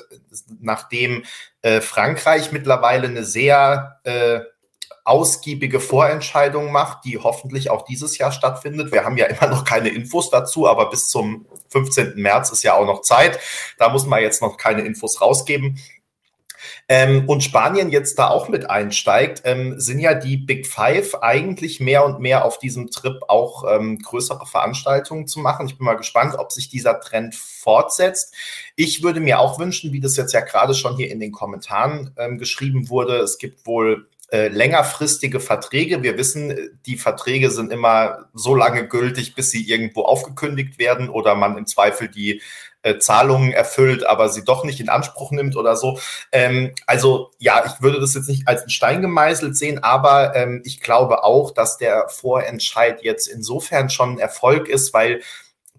nachdem 0.60 1.24
äh, 1.62 1.82
Frankreich 1.82 2.52
mittlerweile 2.52 3.08
eine 3.08 3.24
sehr 3.24 4.00
äh, 4.04 4.40
ausgiebige 5.04 5.80
Vorentscheidung 5.80 6.72
macht, 6.72 7.06
die 7.06 7.20
hoffentlich 7.20 7.70
auch 7.70 7.84
dieses 7.86 8.18
Jahr 8.18 8.32
stattfindet. 8.32 8.92
Wir 8.92 9.06
haben 9.06 9.18
ja 9.18 9.28
immer 9.28 9.48
noch 9.48 9.64
keine 9.64 9.90
Infos 9.90 10.32
dazu, 10.32 10.68
aber 10.68 10.90
bis 10.90 11.10
zum 11.10 11.46
15. 11.70 12.14
März 12.16 12.50
ist 12.52 12.64
ja 12.64 12.74
auch 12.74 12.86
noch 12.86 13.02
Zeit. 13.02 13.40
Da 13.78 13.90
muss 13.90 14.08
man 14.08 14.22
jetzt 14.22 14.42
noch 14.42 14.58
keine 14.58 14.82
Infos 14.82 15.22
rausgeben. 15.22 15.80
Ähm, 16.88 17.28
und 17.28 17.44
Spanien 17.44 17.90
jetzt 17.90 18.20
da 18.20 18.30
auch 18.30 18.50
mit 18.50 18.70
einsteigt, 18.70 19.42
ähm, 19.46 19.80
sind 19.80 20.00
ja 20.00 20.14
die 20.14 20.38
Big 20.38 20.68
Five 20.68 21.16
eigentlich 21.22 21.80
mehr 21.80 22.06
und 22.06 22.20
mehr 22.20 22.46
auf 22.46 22.60
diesem 22.60 22.90
Trip 22.90 23.22
auch 23.28 23.64
ähm, 23.70 24.00
größere 24.00 24.46
Veranstaltungen 24.46 25.28
zu 25.28 25.40
machen. 25.40 25.68
Ich 25.68 25.78
bin 25.78 25.86
mal 25.86 25.96
gespannt, 25.96 26.36
ob 26.38 26.52
sich 26.52 26.70
dieser 26.70 27.00
Trend 27.00 27.36
fortsetzt. 27.36 28.34
Ich 28.76 29.04
würde 29.04 29.20
mir 29.20 29.40
auch 29.40 29.60
wünschen, 29.60 29.94
wie 29.94 30.00
das 30.00 30.18
jetzt 30.18 30.34
ja 30.34 30.42
gerade 30.42 30.74
schon 30.74 30.96
hier 30.96 31.12
in 31.12 31.20
den 31.20 31.32
Kommentaren 31.32 32.14
ähm, 32.18 32.38
geschrieben 32.38 32.90
wurde, 32.90 33.18
es 33.18 33.38
gibt 33.38 33.66
wohl 33.66 34.08
äh, 34.32 34.48
längerfristige 34.48 35.40
Verträge. 35.40 36.02
Wir 36.02 36.18
wissen, 36.18 36.72
die 36.88 36.98
Verträge 36.98 37.52
sind 37.52 37.72
immer 37.72 38.26
so 38.34 38.56
lange 38.56 38.88
gültig, 38.88 39.36
bis 39.36 39.52
sie 39.52 39.70
irgendwo 39.70 40.02
aufgekündigt 40.02 40.80
werden 40.80 41.10
oder 41.10 41.36
man 41.36 41.58
im 41.58 41.68
Zweifel 41.68 42.08
die 42.08 42.42
äh, 42.86 43.00
Zahlungen 43.00 43.52
erfüllt, 43.52 44.06
aber 44.06 44.30
sie 44.30 44.44
doch 44.44 44.64
nicht 44.64 44.80
in 44.80 44.90
Anspruch 44.90 45.32
nimmt 45.32 45.58
oder 45.58 45.76
so. 45.76 46.00
Ähm, 46.32 46.74
also 46.86 47.32
ja, 47.40 47.64
ich 47.66 47.82
würde 47.82 48.00
das 48.00 48.14
jetzt 48.14 48.30
nicht 48.30 48.48
als 48.48 48.64
ein 48.64 48.70
Stein 48.70 49.02
gemeißelt 49.02 49.58
sehen, 49.58 49.84
aber 49.84 50.36
ähm, 50.36 50.62
ich 50.64 50.82
glaube 50.82 51.24
auch, 51.24 51.52
dass 51.52 51.78
der 51.78 52.08
Vorentscheid 52.10 53.02
jetzt 53.02 53.28
insofern 53.28 53.90
schon 53.90 54.14
ein 54.14 54.20
Erfolg 54.20 54.70
ist, 54.70 54.94
weil 54.94 55.22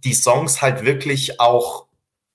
die 0.05 0.15
Songs 0.15 0.61
halt 0.61 0.85
wirklich 0.85 1.41
auch 1.41 1.87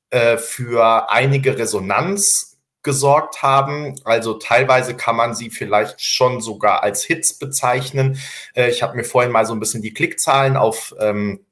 äh, 0.10 0.38
für 0.38 1.12
einige 1.12 1.58
Resonanz 1.58 2.58
gesorgt 2.82 3.44
haben. 3.44 3.96
Also 4.06 4.36
teilweise 4.36 4.96
kann 4.96 5.16
man 5.16 5.36
sie 5.36 5.50
vielleicht 5.50 6.02
schon 6.02 6.42
sogar 6.42 6.82
als 6.82 7.04
Hits 7.04 7.38
bezeichnen. 7.38 8.20
Äh, 8.56 8.70
ich 8.70 8.84
habe 8.84 8.96
mir 8.96 9.04
vorhin 9.04 9.32
mal 9.32 9.46
so 9.46 9.54
ein 9.54 9.60
bisschen 9.60 9.82
die 9.82 9.94
Klickzahlen 9.94 10.56
auf 10.56 10.96
ähm, 11.00 11.46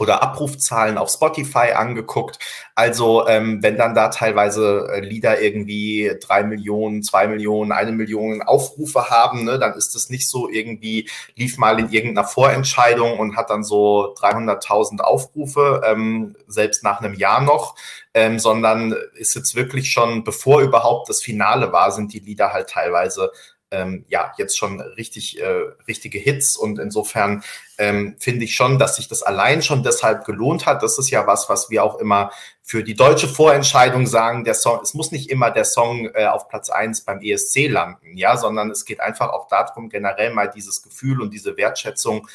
oder 0.00 0.22
Abrufzahlen 0.22 0.98
auf 0.98 1.10
Spotify 1.10 1.72
angeguckt. 1.74 2.38
Also 2.74 3.26
ähm, 3.28 3.62
wenn 3.62 3.76
dann 3.76 3.94
da 3.94 4.08
teilweise 4.08 4.88
äh, 4.92 5.00
Lieder 5.00 5.40
irgendwie 5.40 6.12
drei 6.20 6.42
Millionen, 6.42 7.02
zwei 7.02 7.26
Millionen, 7.28 7.72
eine 7.72 7.92
Million 7.92 8.42
Aufrufe 8.42 9.10
haben, 9.10 9.44
ne, 9.44 9.58
dann 9.58 9.74
ist 9.74 9.94
das 9.94 10.10
nicht 10.10 10.28
so 10.28 10.48
irgendwie, 10.48 11.08
lief 11.36 11.58
mal 11.58 11.78
in 11.78 11.90
irgendeiner 11.90 12.26
Vorentscheidung 12.26 13.18
und 13.18 13.36
hat 13.36 13.50
dann 13.50 13.64
so 13.64 14.14
300.000 14.14 15.00
Aufrufe, 15.00 15.82
ähm, 15.84 16.36
selbst 16.46 16.82
nach 16.82 17.00
einem 17.00 17.14
Jahr 17.14 17.40
noch, 17.40 17.76
ähm, 18.14 18.38
sondern 18.38 18.94
ist 19.14 19.34
jetzt 19.34 19.54
wirklich 19.54 19.90
schon, 19.90 20.24
bevor 20.24 20.60
überhaupt 20.62 21.08
das 21.08 21.22
Finale 21.22 21.72
war, 21.72 21.90
sind 21.90 22.12
die 22.12 22.20
Lieder 22.20 22.52
halt 22.52 22.70
teilweise 22.70 23.30
ähm, 23.74 24.04
ja 24.08 24.32
jetzt 24.38 24.56
schon 24.56 24.80
richtig 24.80 25.40
äh, 25.40 25.46
richtige 25.88 26.18
Hits 26.18 26.56
und 26.56 26.78
insofern 26.78 27.42
ähm, 27.78 28.16
finde 28.18 28.44
ich 28.44 28.54
schon, 28.54 28.78
dass 28.78 28.96
sich 28.96 29.08
das 29.08 29.22
allein 29.22 29.62
schon 29.62 29.82
deshalb 29.82 30.24
gelohnt 30.24 30.66
hat. 30.66 30.82
Das 30.82 30.98
ist 30.98 31.10
ja 31.10 31.26
was, 31.26 31.48
was 31.48 31.70
wir 31.70 31.82
auch 31.82 31.98
immer 31.98 32.30
für 32.62 32.84
die 32.84 32.94
deutsche 32.94 33.28
Vorentscheidung 33.28 34.06
sagen. 34.06 34.44
Der 34.44 34.54
Song, 34.54 34.80
es 34.82 34.94
muss 34.94 35.10
nicht 35.10 35.30
immer 35.30 35.50
der 35.50 35.64
Song 35.64 36.08
äh, 36.14 36.26
auf 36.26 36.48
Platz 36.48 36.70
eins 36.70 37.00
beim 37.02 37.20
ESC 37.20 37.68
landen, 37.68 38.16
ja, 38.16 38.36
sondern 38.36 38.70
es 38.70 38.84
geht 38.84 39.00
einfach 39.00 39.30
auch 39.30 39.48
darum, 39.48 39.88
generell 39.88 40.32
mal 40.32 40.48
dieses 40.48 40.82
Gefühl 40.82 41.20
und 41.20 41.34
diese 41.34 41.56
Wertschätzung 41.56 42.28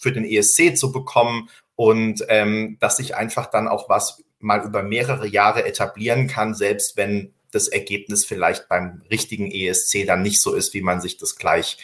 für 0.00 0.12
den 0.12 0.24
ESC 0.24 0.76
zu 0.76 0.92
bekommen 0.92 1.48
und 1.76 2.24
ähm, 2.28 2.76
dass 2.80 2.98
sich 2.98 3.16
einfach 3.16 3.46
dann 3.46 3.68
auch 3.68 3.88
was 3.88 4.22
mal 4.40 4.64
über 4.64 4.82
mehrere 4.82 5.26
Jahre 5.26 5.64
etablieren 5.64 6.26
kann, 6.26 6.54
selbst 6.54 6.96
wenn 6.96 7.32
das 7.52 7.68
Ergebnis 7.68 8.24
vielleicht 8.24 8.68
beim 8.68 9.02
richtigen 9.10 9.50
ESC 9.50 10.06
dann 10.06 10.22
nicht 10.22 10.40
so 10.40 10.54
ist, 10.54 10.74
wie 10.74 10.82
man 10.82 11.00
sich 11.00 11.16
das 11.16 11.36
gleich 11.36 11.78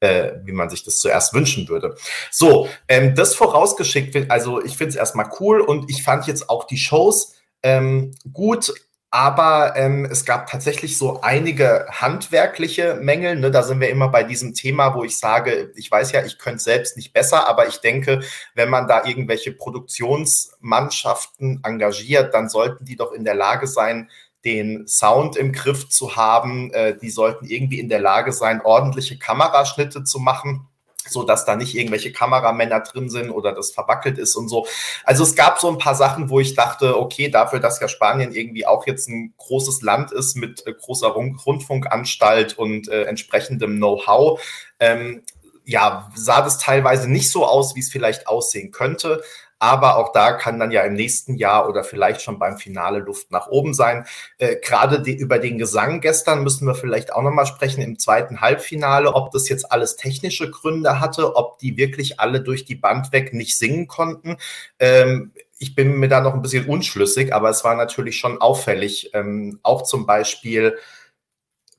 äh, 0.00 0.32
wie 0.44 0.52
man 0.52 0.70
sich 0.70 0.84
das 0.84 0.98
zuerst 0.98 1.34
wünschen 1.34 1.68
würde. 1.68 1.96
So, 2.30 2.68
ähm, 2.88 3.14
das 3.14 3.34
vorausgeschickt, 3.34 4.30
also 4.30 4.62
ich 4.62 4.76
finde 4.76 4.90
es 4.90 4.96
erstmal 4.96 5.30
cool 5.40 5.60
und 5.60 5.90
ich 5.90 6.02
fand 6.02 6.26
jetzt 6.26 6.50
auch 6.50 6.64
die 6.64 6.76
Shows 6.76 7.34
ähm, 7.62 8.12
gut, 8.32 8.74
aber 9.10 9.74
ähm, 9.76 10.06
es 10.10 10.24
gab 10.24 10.50
tatsächlich 10.50 10.98
so 10.98 11.20
einige 11.20 11.86
handwerkliche 11.88 12.98
Mängel. 13.00 13.36
Ne? 13.36 13.52
Da 13.52 13.62
sind 13.62 13.80
wir 13.80 13.88
immer 13.88 14.08
bei 14.08 14.24
diesem 14.24 14.54
Thema, 14.54 14.96
wo 14.96 15.04
ich 15.04 15.16
sage, 15.16 15.70
ich 15.76 15.88
weiß 15.88 16.10
ja, 16.10 16.24
ich 16.24 16.36
könnte 16.36 16.64
selbst 16.64 16.96
nicht 16.96 17.12
besser, 17.12 17.48
aber 17.48 17.68
ich 17.68 17.76
denke, 17.76 18.22
wenn 18.56 18.70
man 18.70 18.88
da 18.88 19.04
irgendwelche 19.04 19.52
Produktionsmannschaften 19.52 21.60
engagiert, 21.62 22.34
dann 22.34 22.48
sollten 22.48 22.86
die 22.86 22.96
doch 22.96 23.12
in 23.12 23.24
der 23.24 23.36
Lage 23.36 23.68
sein, 23.68 24.10
den 24.44 24.86
Sound 24.86 25.36
im 25.36 25.52
Griff 25.52 25.88
zu 25.88 26.16
haben. 26.16 26.72
Äh, 26.72 26.96
die 26.96 27.10
sollten 27.10 27.46
irgendwie 27.46 27.80
in 27.80 27.88
der 27.88 28.00
Lage 28.00 28.32
sein, 28.32 28.60
ordentliche 28.62 29.18
Kameraschnitte 29.18 30.04
zu 30.04 30.18
machen 30.18 30.68
so 31.08 31.22
dass 31.22 31.44
da 31.44 31.56
nicht 31.56 31.74
irgendwelche 31.74 32.12
Kameramänner 32.12 32.80
drin 32.80 33.08
sind 33.08 33.30
oder 33.30 33.52
das 33.52 33.70
verwackelt 33.70 34.18
ist 34.18 34.36
und 34.36 34.48
so. 34.48 34.66
Also 35.04 35.22
es 35.22 35.34
gab 35.34 35.58
so 35.58 35.68
ein 35.68 35.78
paar 35.78 35.94
Sachen, 35.94 36.30
wo 36.30 36.40
ich 36.40 36.54
dachte, 36.54 36.98
okay, 36.98 37.28
dafür, 37.28 37.60
dass 37.60 37.80
ja 37.80 37.88
Spanien 37.88 38.32
irgendwie 38.32 38.66
auch 38.66 38.86
jetzt 38.86 39.08
ein 39.08 39.34
großes 39.36 39.82
Land 39.82 40.12
ist 40.12 40.36
mit 40.36 40.66
äh, 40.66 40.72
großer 40.72 41.08
Rundfunkanstalt 41.08 42.58
und 42.58 42.88
äh, 42.88 43.04
entsprechendem 43.04 43.76
Know-how, 43.76 44.40
ähm, 44.80 45.22
ja, 45.66 46.10
sah 46.14 46.42
das 46.42 46.58
teilweise 46.58 47.10
nicht 47.10 47.30
so 47.30 47.46
aus, 47.46 47.74
wie 47.74 47.80
es 47.80 47.90
vielleicht 47.90 48.26
aussehen 48.26 48.70
könnte. 48.70 49.22
Aber 49.64 49.96
auch 49.96 50.12
da 50.12 50.32
kann 50.32 50.58
dann 50.58 50.72
ja 50.72 50.82
im 50.82 50.92
nächsten 50.92 51.36
Jahr 51.36 51.70
oder 51.70 51.84
vielleicht 51.84 52.20
schon 52.20 52.38
beim 52.38 52.58
Finale 52.58 52.98
Luft 52.98 53.30
nach 53.30 53.46
oben 53.46 53.72
sein. 53.72 54.04
Äh, 54.36 54.56
Gerade 54.56 55.10
über 55.10 55.38
den 55.38 55.56
Gesang 55.56 56.02
gestern 56.02 56.42
müssen 56.42 56.66
wir 56.66 56.74
vielleicht 56.74 57.14
auch 57.14 57.22
nochmal 57.22 57.46
sprechen 57.46 57.80
im 57.80 57.98
zweiten 57.98 58.42
Halbfinale, 58.42 59.14
ob 59.14 59.30
das 59.30 59.48
jetzt 59.48 59.72
alles 59.72 59.96
technische 59.96 60.50
Gründe 60.50 61.00
hatte, 61.00 61.34
ob 61.34 61.56
die 61.60 61.78
wirklich 61.78 62.20
alle 62.20 62.42
durch 62.42 62.66
die 62.66 62.74
Band 62.74 63.10
weg 63.12 63.32
nicht 63.32 63.56
singen 63.56 63.86
konnten. 63.86 64.36
Ähm, 64.78 65.32
ich 65.58 65.74
bin 65.74 65.98
mir 65.98 66.08
da 66.08 66.20
noch 66.20 66.34
ein 66.34 66.42
bisschen 66.42 66.66
unschlüssig, 66.66 67.32
aber 67.32 67.48
es 67.48 67.64
war 67.64 67.74
natürlich 67.74 68.18
schon 68.18 68.42
auffällig. 68.42 69.14
Ähm, 69.14 69.60
auch 69.62 69.84
zum 69.84 70.04
Beispiel, 70.04 70.76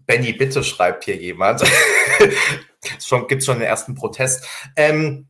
Benny, 0.07 0.33
bitte 0.33 0.63
schreibt 0.63 1.03
hier 1.03 1.17
jemand. 1.17 1.61
schon 2.99 3.27
gibt 3.27 3.43
schon 3.43 3.59
den 3.59 3.67
ersten 3.67 3.93
Protest. 3.93 4.47
Ähm, 4.75 5.27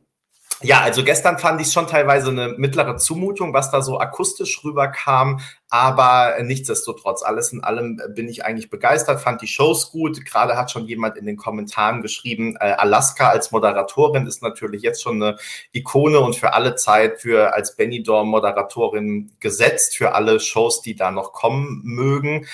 ja, 0.62 0.80
also 0.80 1.04
gestern 1.04 1.38
fand 1.38 1.60
ich 1.60 1.70
schon 1.70 1.86
teilweise 1.86 2.30
eine 2.30 2.48
mittlere 2.56 2.96
Zumutung, 2.96 3.52
was 3.52 3.70
da 3.70 3.82
so 3.82 3.98
akustisch 3.98 4.64
rüberkam, 4.64 5.40
aber 5.68 6.36
nichtsdestotrotz, 6.42 7.22
alles 7.22 7.52
in 7.52 7.62
allem 7.62 8.00
bin 8.14 8.28
ich 8.28 8.44
eigentlich 8.44 8.70
begeistert, 8.70 9.20
fand 9.20 9.42
die 9.42 9.48
Shows 9.48 9.90
gut. 9.90 10.24
Gerade 10.24 10.56
hat 10.56 10.70
schon 10.70 10.86
jemand 10.86 11.16
in 11.16 11.26
den 11.26 11.36
Kommentaren 11.36 12.00
geschrieben, 12.00 12.56
äh, 12.58 12.72
Alaska 12.72 13.28
als 13.28 13.50
Moderatorin 13.50 14.26
ist 14.26 14.42
natürlich 14.42 14.80
jetzt 14.80 15.02
schon 15.02 15.22
eine 15.22 15.36
Ikone 15.72 16.20
und 16.20 16.36
für 16.36 16.54
alle 16.54 16.74
Zeit 16.76 17.20
für 17.20 17.52
als 17.52 17.76
Benidorm 17.76 18.28
Moderatorin 18.28 19.32
gesetzt 19.40 19.96
für 19.96 20.14
alle 20.14 20.40
Shows, 20.40 20.80
die 20.80 20.96
da 20.96 21.10
noch 21.10 21.32
kommen 21.32 21.82
mögen. 21.84 22.46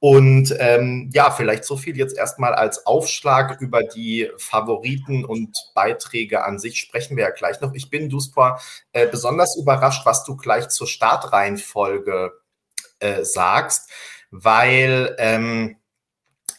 Und 0.00 0.56
ähm, 0.58 1.10
ja, 1.12 1.30
vielleicht 1.30 1.64
so 1.64 1.76
viel 1.76 1.96
jetzt 1.96 2.16
erstmal 2.16 2.54
als 2.54 2.86
Aufschlag 2.86 3.60
über 3.60 3.82
die 3.82 4.30
Favoriten 4.38 5.26
und 5.26 5.54
Beiträge 5.74 6.42
an 6.42 6.58
sich 6.58 6.78
sprechen 6.80 7.18
wir 7.18 7.24
ja 7.24 7.30
gleich 7.30 7.60
noch. 7.60 7.74
Ich 7.74 7.90
bin, 7.90 8.08
Duspor, 8.08 8.58
äh, 8.92 9.06
besonders 9.06 9.58
überrascht, 9.58 10.06
was 10.06 10.24
du 10.24 10.36
gleich 10.36 10.68
zur 10.68 10.86
Startreihenfolge 10.86 12.32
äh, 12.98 13.24
sagst, 13.24 13.90
weil 14.30 15.14
ähm, 15.18 15.76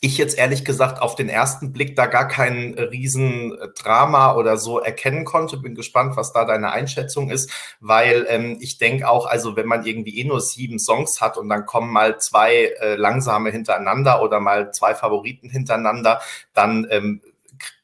ich 0.04 0.18
jetzt 0.18 0.36
ehrlich 0.36 0.66
gesagt 0.66 1.00
auf 1.00 1.14
den 1.14 1.30
ersten 1.30 1.72
Blick 1.72 1.96
da 1.96 2.08
gar 2.08 2.28
kein 2.28 2.74
Riesendrama 2.74 4.36
oder 4.36 4.58
so 4.58 4.80
erkennen 4.80 5.26
konnte. 5.26 5.58
Bin 5.58 5.76
gespannt, 5.76 6.18
was 6.18 6.34
da 6.34 6.44
deine 6.44 6.72
Einschätzung 6.72 7.30
ist, 7.30 7.52
weil 7.80 8.26
ähm, 8.28 8.58
ich 8.60 8.80
denke 8.80 9.08
auch, 9.08 9.28
also 9.28 9.56
wenn 9.56 9.68
man 9.68 9.86
irgendwie 9.86 10.20
eh 10.20 10.24
nur 10.24 10.42
sieben 10.42 10.80
Songs 10.80 11.22
hat 11.22 11.38
und 11.38 11.50
dann 11.50 11.68
kommen 11.68 11.92
mal 11.92 12.20
zwei 12.20 12.74
äh, 12.82 12.96
langsame 12.96 13.52
hintereinander 13.52 14.24
oder 14.24 14.40
mal 14.40 14.74
zwei 14.74 14.96
Favoriten 14.96 15.52
hintereinander, 15.52 16.20
dann 16.56 16.88
ähm, 16.90 17.22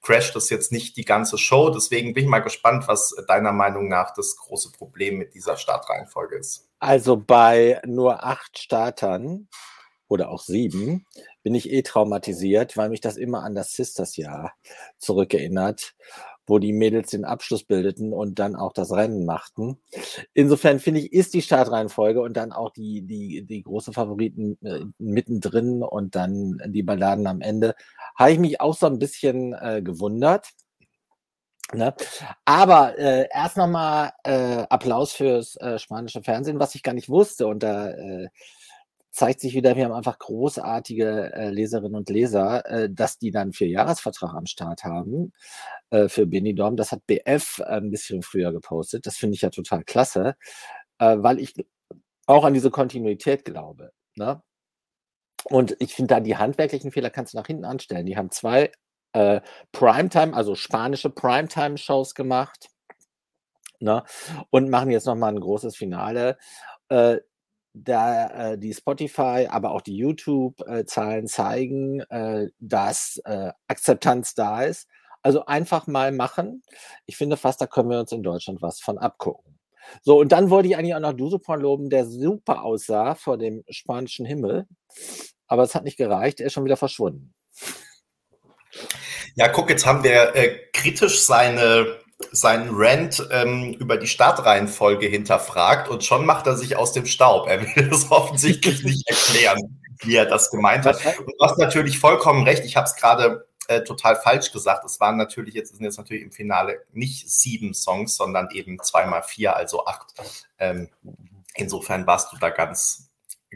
crasht 0.02 0.36
das 0.36 0.50
jetzt 0.50 0.72
nicht 0.72 0.98
die 0.98 1.06
ganze 1.06 1.38
Show. 1.38 1.70
Deswegen 1.70 2.16
bin 2.16 2.24
ich 2.24 2.30
mal 2.30 2.40
gespannt, 2.40 2.88
was 2.88 3.14
deiner 3.28 3.52
Meinung 3.52 3.90
nach 3.90 4.16
das 4.16 4.38
große 4.38 4.72
Problem 4.72 5.20
mit 5.20 5.36
dieser 5.36 5.56
Startreihenfolge 5.56 6.38
ist. 6.38 6.68
Also 6.80 7.16
bei 7.16 7.80
nur 7.86 8.24
acht 8.24 8.58
Startern 8.58 9.48
oder 10.08 10.30
auch 10.30 10.42
sieben, 10.42 11.06
bin 11.48 11.56
ich 11.56 11.72
eh 11.72 11.82
traumatisiert, 11.82 12.76
weil 12.76 12.90
mich 12.90 13.00
das 13.00 13.16
immer 13.16 13.42
an 13.42 13.56
das 13.56 13.72
Sisters-Jahr 13.72 14.52
zurückerinnert, 14.98 15.96
wo 16.46 16.60
die 16.60 16.74
Mädels 16.74 17.12
den 17.12 17.24
Abschluss 17.24 17.64
bildeten 17.64 18.12
und 18.12 18.38
dann 18.38 18.58
auch 18.58 18.74
das 18.74 18.92
Rennen 18.92 19.26
machten. 19.26 19.80
Insofern 20.34 20.82
finde 20.82 21.00
ich, 21.00 21.14
ist 21.14 21.34
die 21.34 21.42
Startreihenfolge 21.42 22.20
und 22.20 22.36
dann 22.36 22.52
auch 22.52 22.72
die, 22.72 23.02
die, 23.04 23.46
die 23.46 23.64
große 23.64 23.94
Favoriten 23.94 24.58
äh, 24.62 24.82
mittendrin 24.98 25.84
und 25.84 26.18
dann 26.18 26.62
die 26.66 26.84
Balladen 26.84 27.28
am 27.28 27.40
Ende, 27.40 27.76
habe 28.18 28.34
ich 28.34 28.40
mich 28.40 28.60
auch 28.60 28.76
so 28.76 28.88
ein 28.88 29.00
bisschen 29.00 29.54
äh, 29.54 29.82
gewundert. 29.82 30.50
Ne? 31.74 31.94
Aber 32.44 33.00
äh, 33.00 33.30
erst 33.34 33.56
nochmal 33.56 34.12
äh, 34.26 34.66
Applaus 34.70 35.14
fürs 35.14 35.56
äh, 35.62 35.80
spanische 35.80 36.24
Fernsehen, 36.24 36.60
was 36.60 36.76
ich 36.76 36.84
gar 36.84 36.94
nicht 36.94 37.08
wusste. 37.08 37.48
Und 37.48 37.64
da 37.64 37.90
äh, 37.92 38.28
zeigt 39.18 39.40
sich 39.42 39.56
wieder, 39.56 39.76
wir 39.76 39.86
haben 39.86 39.94
einfach 39.94 40.20
großartige 40.20 41.34
äh, 41.34 41.50
Leserinnen 41.50 41.96
und 41.96 42.08
Leser, 42.08 42.64
äh, 42.68 42.90
dass 42.90 43.18
die 43.18 43.32
dann 43.32 43.52
vier 43.52 43.68
Jahresvertrag 43.68 44.36
am 44.36 44.46
Start 44.46 44.84
haben 44.84 45.34
äh, 45.90 46.08
für 46.08 46.28
Benidorm. 46.28 46.76
Das 46.78 46.92
hat 46.92 47.08
BF 47.08 47.60
ein 47.62 47.90
bisschen 47.90 48.22
früher 48.22 48.52
gepostet. 48.52 49.08
Das 49.08 49.18
finde 49.18 49.34
ich 49.34 49.42
ja 49.42 49.50
total 49.50 49.84
klasse, 49.84 50.36
äh, 51.00 51.18
weil 51.18 51.40
ich 51.40 51.56
auch 52.28 52.44
an 52.46 52.54
diese 52.54 52.70
Kontinuität 52.70 53.44
glaube. 53.44 53.92
Ne? 54.16 54.44
Und 55.46 55.76
ich 55.80 55.96
finde 55.96 56.14
da 56.14 56.20
die 56.20 56.38
handwerklichen 56.38 56.92
Fehler 56.92 57.10
kannst 57.10 57.34
du 57.34 57.38
nach 57.38 57.48
hinten 57.48 57.66
anstellen. 57.66 58.06
Die 58.06 58.18
haben 58.18 58.30
zwei 58.30 58.72
äh, 59.14 59.42
Primetime, 59.72 60.36
also 60.36 60.54
spanische 60.54 61.10
Primetime-Shows 61.10 62.14
gemacht 62.14 62.70
ne? 63.80 64.04
und 64.52 64.70
machen 64.70 64.92
jetzt 64.92 65.08
nochmal 65.08 65.34
ein 65.34 65.40
großes 65.40 65.76
Finale. 65.76 66.38
Da 67.84 68.52
äh, 68.52 68.58
die 68.58 68.74
Spotify, 68.74 69.48
aber 69.50 69.72
auch 69.72 69.82
die 69.82 69.96
YouTube-Zahlen 69.96 71.26
äh, 71.26 71.28
zeigen, 71.28 72.02
äh, 72.02 72.50
dass 72.60 73.22
äh, 73.26 73.52
Akzeptanz 73.68 74.34
da 74.34 74.64
ist. 74.64 74.88
Also 75.22 75.46
einfach 75.46 75.88
mal 75.88 76.12
machen. 76.12 76.64
Ich 77.06 77.18
finde 77.18 77.38
fast, 77.38 77.60
da 77.60 77.68
können 77.68 77.90
wir 77.90 78.00
uns 78.00 78.12
in 78.12 78.24
Deutschland 78.24 78.62
was 78.62 78.80
von 78.80 78.98
abgucken. 78.98 79.58
So, 80.02 80.20
und 80.20 80.32
dann 80.32 80.50
wollte 80.50 80.70
ich 80.70 80.78
eigentlich 80.78 80.96
auch 80.96 81.00
noch 81.00 81.14
Dusupon 81.14 81.62
loben, 81.62 81.90
der 81.90 82.06
super 82.06 82.64
aussah 82.64 83.16
vor 83.16 83.38
dem 83.38 83.64
spanischen 83.70 84.26
Himmel. 84.26 84.68
Aber 85.48 85.64
es 85.64 85.76
hat 85.76 85.84
nicht 85.84 85.98
gereicht, 85.98 86.40
er 86.40 86.48
ist 86.48 86.54
schon 86.54 86.66
wieder 86.66 86.78
verschwunden. 86.78 87.34
Ja, 89.36 89.48
guck, 89.50 89.70
jetzt 89.70 89.86
haben 89.86 90.04
wir 90.04 90.36
äh, 90.36 90.60
kritisch 90.74 91.22
seine, 91.22 92.00
seinen 92.32 92.70
Rant 92.72 93.28
ähm, 93.32 93.74
über 93.74 93.98
die 93.98 94.08
Startreihenfolge 94.08 95.08
hinterfragt 95.08 95.88
und 95.88 96.04
schon 96.04 96.26
macht 96.26 96.48
er 96.48 96.58
sich 96.58 96.76
aus 96.76 96.92
dem 96.92 97.06
Staub. 97.06 97.48
Er 97.48 97.62
will 97.62 97.90
das 97.90 98.12
offensichtlich 98.12 98.84
nicht 98.84 99.08
erklären, 99.08 99.82
wie 100.02 100.16
er 100.16 100.26
das 100.26 100.50
gemeint 100.50 100.86
hat. 100.86 100.98
Und 101.20 101.28
du 101.28 101.46
hast 101.46 101.58
natürlich 101.58 102.00
vollkommen 102.00 102.44
recht. 102.44 102.66
Ich 102.66 102.76
habe 102.76 102.88
es 102.88 102.96
gerade 102.96 103.48
äh, 103.68 103.84
total 103.84 104.16
falsch 104.16 104.52
gesagt. 104.52 104.86
Es 104.86 105.00
waren 105.00 105.18
natürlich, 105.18 105.54
jetzt 105.54 105.76
sind 105.76 105.84
jetzt 105.84 105.98
natürlich 105.98 106.24
im 106.24 106.32
Finale 106.32 106.84
nicht 106.92 107.30
sieben 107.30 107.74
Songs, 107.74 108.16
sondern 108.16 108.50
eben 108.52 108.80
zweimal 108.82 109.24
vier, 109.24 109.56
also 109.56 109.86
acht. 109.86 110.14
Ähm, 110.58 110.90
insofern 111.54 112.08
warst 112.08 112.34
du 112.34 112.38
da 112.38 112.50
ganz, 112.50 113.07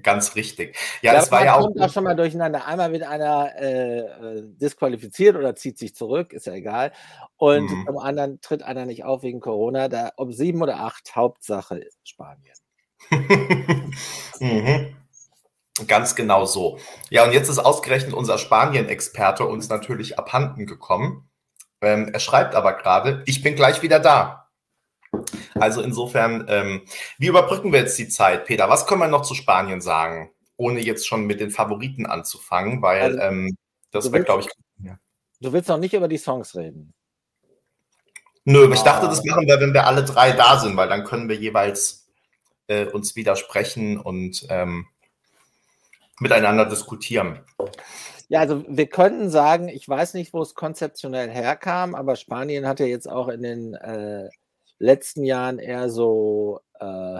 Ganz 0.03 0.36
richtig. 0.36 0.77
Ja, 1.01 1.13
das 1.13 1.31
war 1.31 1.46
ja 1.46 1.55
auch. 1.55 1.70
auch 1.79 1.91
schon 1.91 2.03
mal 2.03 2.15
durcheinander. 2.15 2.65
Einmal 2.65 2.91
wird 2.91 3.03
einer 3.03 3.51
äh, 3.60 4.00
äh, 4.00 4.43
disqualifiziert 4.43 5.36
oder 5.36 5.55
zieht 5.55 5.77
sich 5.77 5.96
zurück, 5.96 6.34
ist 6.34 6.48
ja 6.48 6.53
egal. 6.53 6.91
Und 7.38 7.70
mhm. 7.70 7.86
zum 7.86 7.98
anderen 7.98 8.41
tritt 8.41 8.63
einer 8.63 8.86
nicht 8.86 9.03
auf 9.03 9.24
wegen 9.24 9.39
Corona. 9.39 9.88
Da 9.88 10.12
ob 10.17 10.34
sieben 10.34 10.62
oder 10.62 10.79
acht, 10.79 11.15
Hauptsache 11.15 11.81
Spanien. 12.03 12.55
mhm. 14.39 14.96
Ganz 15.88 16.15
genau 16.15 16.46
so. 16.46 16.77
Ja, 17.10 17.24
und 17.24 17.34
jetzt 17.34 17.50
ist 17.50 17.60
ausgerechnet 17.60 18.13
unser 18.13 18.38
Spanien-Experte 18.38 19.46
uns 19.46 19.70
natürlich 19.70 20.20
abhanden 20.20 20.65
gekommen. 20.65 21.29
Ähm, 21.81 22.10
er 22.13 22.20
schreibt 22.20 22.55
aber 22.55 22.74
gerade, 22.74 23.24
ich 23.25 23.41
bin 23.41 23.55
gleich 23.55 23.81
wieder 23.81 24.00
da. 24.00 24.40
Also 25.56 25.82
insofern, 25.82 26.46
ähm, 26.48 26.82
wie 27.18 27.27
überbrücken 27.27 27.72
wir 27.72 27.80
jetzt 27.80 27.98
die 27.98 28.08
Zeit, 28.08 28.46
Peter? 28.46 28.70
Was 28.70 28.88
können 28.88 29.01
wir 29.01 29.08
noch 29.08 29.24
zu 29.24 29.36
Spanien 29.36 29.82
sagen, 29.82 30.32
ohne 30.58 30.80
jetzt 30.80 31.08
schon 31.08 31.25
mit 31.25 31.39
den 31.39 31.51
Favoriten 31.51 32.06
anzufangen, 32.06 32.82
weil 32.82 33.20
also, 33.20 33.20
ähm, 33.20 33.58
das 33.91 34.12
wäre, 34.12 34.24
glaube 34.24 34.41
ich. 34.41 34.50
Ja. 34.84 34.98
Du 35.41 35.51
willst 35.53 35.70
noch 35.70 35.77
nicht 35.77 35.94
über 35.94 36.08
die 36.08 36.18
Songs 36.18 36.56
reden. 36.56 36.94
Nö, 38.46 38.68
oh. 38.68 38.74
ich 38.74 38.82
dachte, 38.82 39.08
das 39.08 39.24
machen 39.24 39.48
wir, 39.48 39.60
wenn 39.60 39.74
wir 39.74 39.86
alle 39.86 40.03
drei 40.03 40.32
da 40.32 40.60
sind, 40.60 40.75
weil 40.77 40.89
dann 40.89 41.03
können 41.03 41.30
wir 41.30 41.36
jeweils 41.36 42.10
äh, 42.68 42.86
uns 42.86 43.15
widersprechen 43.15 44.00
und 44.00 44.46
ähm, 44.50 44.88
miteinander 46.20 46.65
diskutieren. 46.65 47.39
Ja, 48.30 48.39
also 48.39 48.63
wir 48.68 48.88
könnten 48.88 49.30
sagen, 49.30 49.68
ich 49.68 49.88
weiß 49.88 50.13
nicht, 50.13 50.34
wo 50.34 50.41
es 50.41 50.56
konzeptionell 50.56 51.30
herkam, 51.30 51.96
aber 51.96 52.15
Spanien 52.15 52.65
hat 52.65 52.80
ja 52.80 52.86
jetzt 52.86 53.10
auch 53.10 53.27
in 53.27 53.41
den 53.44 53.74
äh, 53.74 54.30
letzten 54.81 55.23
Jahren 55.23 55.59
eher 55.59 55.89
so 55.89 56.59
äh, 56.79 57.19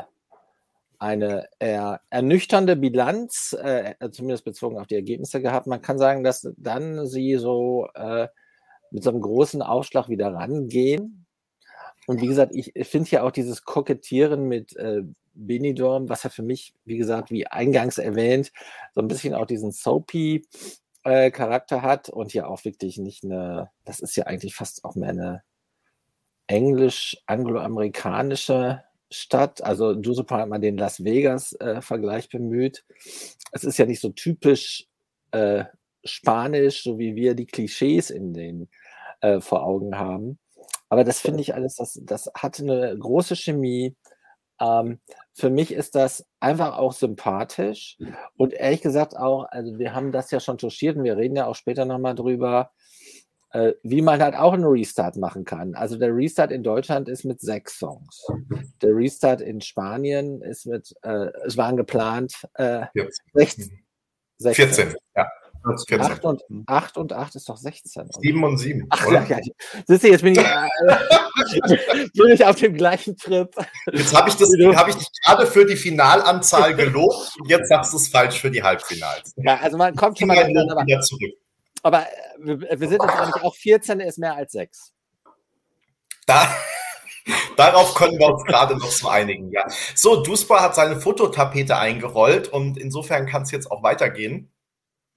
eine 1.00 1.48
eher 1.60 2.02
ernüchternde 2.10 2.76
Bilanz, 2.76 3.56
äh, 3.60 3.96
zumindest 4.12 4.46
bezogen 4.46 4.78
auf 4.78 4.88
die 4.88 4.96
Ergebnisse 4.96 5.42
gehabt. 5.42 5.68
Man 5.68 5.82
kann 5.82 5.98
sagen, 5.98 6.24
dass 6.24 6.48
dann 6.58 7.08
sie 7.08 7.38
so 7.38 7.88
äh, 7.96 8.28
mit 8.92 9.04
so 9.04 9.10
einem 9.10 9.22
großen 9.22 9.62
Aufschlag 9.62 10.10
wieder 10.10 10.34
rangehen. 10.34 11.26
Und 12.08 12.22
wie 12.22 12.28
gesagt, 12.28 12.54
ich 12.56 12.74
finde 12.88 13.10
ja 13.10 13.24
auch 13.24 13.32
dieses 13.32 13.64
Kokettieren 13.64 14.48
mit 14.48 14.76
äh, 14.76 15.04
Benidorm, 15.34 16.10
was 16.10 16.24
ja 16.24 16.30
für 16.30 16.44
mich, 16.44 16.74
wie 16.86 16.98
gesagt, 16.98 17.32
wie 17.32 17.48
eingangs 17.48 17.98
erwähnt, 17.98 18.52
so 18.94 19.02
ein 19.02 19.08
bisschen 19.08 19.34
auch 19.34 19.46
diesen 19.46 19.72
Soapy 19.72 20.46
äh, 21.04 21.32
Charakter 21.32 21.82
hat 21.82 22.10
und 22.10 22.34
ja 22.34 22.48
auch 22.48 22.66
wirklich 22.66 22.98
nicht 22.98 23.24
eine, 23.24 23.72
das 23.86 24.00
ist 24.00 24.16
ja 24.18 24.26
eigentlich 24.26 24.56
fast 24.56 24.84
auch 24.84 24.96
mehr 24.96 25.10
eine 25.10 25.44
englisch-angloamerikanische 26.52 28.84
Stadt. 29.10 29.64
Also 29.64 30.00
Giuseppe 30.00 30.36
hat 30.36 30.50
mal 30.50 30.60
den 30.60 30.78
Las 30.78 31.04
Vegas-Vergleich 31.04 32.26
äh, 32.26 32.38
bemüht. 32.38 32.86
Es 33.52 33.64
ist 33.64 33.78
ja 33.78 33.86
nicht 33.86 34.02
so 34.02 34.10
typisch 34.10 34.88
äh, 35.32 35.66
spanisch, 36.04 36.84
so 36.84 37.00
wie 37.00 37.16
wir 37.16 37.36
die 37.36 37.46
Klischees 37.46 38.10
in 38.10 38.34
den 38.34 38.68
äh, 39.22 39.40
vor 39.40 39.64
Augen 39.64 39.98
haben. 39.98 40.40
Aber 40.90 41.06
das 41.06 41.22
finde 41.22 41.40
ich 41.42 41.56
alles, 41.56 41.76
das, 41.76 42.02
das 42.04 42.30
hat 42.36 42.60
eine 42.60 42.98
große 42.98 43.38
Chemie. 43.38 43.96
Ähm, 44.60 45.00
für 45.34 45.50
mich 45.50 45.72
ist 45.72 45.96
das 45.96 46.26
einfach 46.42 46.78
auch 46.78 46.92
sympathisch 46.92 47.98
und 48.36 48.52
ehrlich 48.54 48.82
gesagt 48.82 49.16
auch, 49.16 49.46
also 49.46 49.80
wir 49.80 49.96
haben 49.96 50.12
das 50.12 50.32
ja 50.32 50.42
schon 50.42 50.58
touchiert 50.58 50.98
und 50.98 51.06
wir 51.06 51.16
reden 51.18 51.38
ja 51.38 51.48
auch 51.48 51.56
später 51.56 51.86
nochmal 51.86 52.16
drüber 52.16 52.72
äh, 53.54 53.74
wie 53.84 54.02
man 54.02 54.22
halt 54.22 54.36
auch 54.36 54.54
einen 54.54 54.66
Restart 54.66 55.18
machen 55.18 55.46
kann. 55.46 55.76
Also 55.76 55.98
der 55.98 56.16
Restart 56.16 56.52
in 56.52 56.64
Deutschland 56.64 57.10
ist 57.10 57.26
mit 57.26 57.42
sechs 57.42 57.78
Songs. 57.78 58.26
Der 58.82 58.96
Restart 58.96 59.42
in 59.42 59.62
Spanien 59.62 60.42
ist 60.42 60.66
mit, 60.66 60.94
äh, 61.04 61.28
es 61.46 61.58
waren 61.58 61.78
geplant 61.78 62.34
äh, 62.56 62.86
16, 63.34 63.84
16. 64.38 64.68
14, 64.68 64.96
ja. 65.16 65.28
14. 65.64 66.02
8 66.02 66.26
und, 66.26 66.42
8 66.66 66.98
und 66.98 67.14
8 67.14 67.36
ist 67.36 67.48
doch 67.48 67.58
16. 67.58 68.04
Oder? 68.04 68.20
7 68.20 68.44
und 68.44 68.58
7. 68.58 68.88
Ach, 68.90 69.06
oder? 69.06 69.24
Ja, 69.28 69.38
ja. 69.38 69.54
Siehst 69.86 70.04
du, 70.04 70.08
jetzt 70.08 70.24
bin 70.24 70.34
ich, 70.34 70.40
äh, 70.40 72.08
bin 72.14 72.30
ich 72.34 72.44
auf 72.44 72.56
dem 72.56 72.74
gleichen 72.74 73.16
Trip. 73.16 73.48
Jetzt 73.92 74.16
habe 74.16 74.30
ich, 74.30 74.76
hab 74.76 74.88
ich 74.88 74.96
dich 74.96 75.08
gerade 75.24 75.46
für 75.46 75.66
die 75.66 75.76
Finalanzahl 75.76 76.76
gelobt 76.76 77.36
und 77.40 77.50
jetzt 77.50 77.70
sagst 77.70 77.94
du 77.94 77.98
es 77.98 78.08
falsch 78.08 78.42
für 78.42 78.50
die 78.50 78.64
Halbfinals. 78.64 79.34
Ja, 79.38 79.58
also 79.58 79.78
man 79.78 79.96
kommt 79.96 80.18
schon 80.18 80.30
mal 80.30 80.48
wieder 80.48 81.02
zurück. 81.02 81.34
Aber 81.84 82.02
äh, 82.02 82.06
wir, 82.40 82.60
wir 82.62 82.90
sind 82.90 83.02
jetzt 83.02 83.16
eigentlich 83.16 83.44
auch 83.44 83.56
14 83.56 84.00
ist 84.00 84.18
mehr 84.20 84.36
als 84.36 84.52
6. 84.54 84.94
Da, 86.26 86.48
darauf 87.58 87.96
können 87.96 88.18
wir 88.20 88.28
uns 88.28 88.44
gerade 88.46 88.78
noch 88.78 88.92
so 88.92 89.10
einigen, 89.10 89.52
ja. 89.52 89.66
So, 89.96 90.24
Duspa 90.24 90.62
hat 90.62 90.76
seine 90.76 91.00
Fototapete 91.00 91.78
eingerollt 91.78 92.48
und 92.48 92.78
insofern 92.78 93.26
kann 93.26 93.44
es 93.44 93.52
jetzt 93.52 93.72
auch 93.72 93.84
weitergehen. 93.84 94.52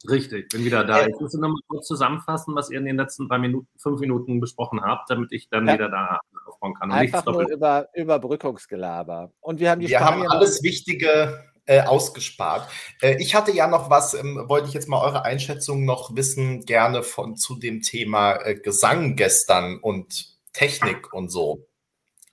Richtig, 0.08 0.50
bin 0.50 0.64
wieder 0.64 0.84
da. 0.84 1.06
Ich 1.06 1.18
muss 1.18 1.32
nur 1.32 1.48
mal 1.48 1.60
kurz 1.66 1.86
zusammenfassen, 1.86 2.54
was 2.54 2.70
ihr 2.70 2.78
in 2.78 2.84
den 2.84 2.96
letzten 2.96 3.26
drei 3.28 3.38
Minuten, 3.38 3.68
fünf 3.78 4.00
Minuten 4.00 4.38
besprochen 4.38 4.82
habt, 4.82 5.08
damit 5.08 5.32
ich 5.32 5.48
dann 5.48 5.66
ja. 5.66 5.74
wieder 5.74 5.88
da 5.88 6.20
aufbauen 6.46 6.74
kann. 6.74 6.92
Einfach 6.92 7.24
nur 7.24 7.48
über 7.48 7.88
Überbrückungsgelaber. 7.94 9.32
Und 9.40 9.60
wir 9.60 9.70
haben 9.70 9.80
die 9.80 9.88
Wir 9.88 10.00
haben 10.00 10.26
alles 10.28 10.62
Wichtige 10.62 11.42
äh, 11.66 11.82
ausgespart. 11.82 12.68
Äh, 13.00 13.16
ich 13.20 13.34
hatte 13.34 13.52
ja 13.52 13.66
noch 13.66 13.90
was, 13.90 14.14
ähm, 14.14 14.44
wollte 14.48 14.68
ich 14.68 14.74
jetzt 14.74 14.88
mal 14.88 15.02
eure 15.02 15.24
Einschätzung 15.24 15.84
noch 15.84 16.14
wissen, 16.14 16.64
gerne 16.64 17.02
von 17.02 17.36
zu 17.36 17.56
dem 17.56 17.82
Thema 17.82 18.34
äh, 18.36 18.54
Gesang 18.54 19.16
gestern 19.16 19.78
und 19.78 20.34
Technik 20.52 21.12
und 21.12 21.30
so. 21.30 21.66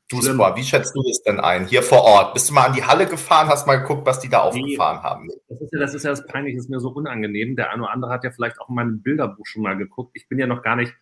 Du, 0.09 0.21
Spor, 0.21 0.57
wie 0.57 0.63
schätzt 0.63 0.93
du 0.93 1.01
das 1.03 1.23
denn 1.23 1.39
ein, 1.39 1.67
hier 1.67 1.81
vor 1.81 2.03
Ort? 2.03 2.33
Bist 2.33 2.49
du 2.49 2.53
mal 2.53 2.65
an 2.65 2.73
die 2.73 2.83
Halle 2.83 3.05
gefahren, 3.05 3.47
hast 3.47 3.65
mal 3.65 3.77
geguckt, 3.77 4.05
was 4.05 4.19
die 4.19 4.27
da 4.27 4.39
aufgefahren 4.41 4.97
nee, 4.97 5.03
haben? 5.03 5.29
Das 5.47 5.61
ist, 5.61 5.71
ja, 5.71 5.79
das 5.79 5.93
ist 5.93 6.03
ja 6.03 6.09
das 6.09 6.27
Peinliche, 6.27 6.57
das 6.57 6.65
ist 6.65 6.69
mir 6.69 6.81
so 6.81 6.89
unangenehm. 6.89 7.55
Der 7.55 7.71
eine 7.71 7.83
oder 7.83 7.93
andere 7.93 8.11
hat 8.11 8.25
ja 8.25 8.31
vielleicht 8.31 8.59
auch 8.59 8.67
in 8.67 8.75
meinem 8.75 9.01
Bilderbuch 9.01 9.45
schon 9.45 9.61
mal 9.61 9.77
geguckt. 9.77 10.11
Ich 10.15 10.27
bin 10.27 10.37
ja 10.37 10.47
noch 10.47 10.63
gar 10.63 10.75
nicht 10.75 10.93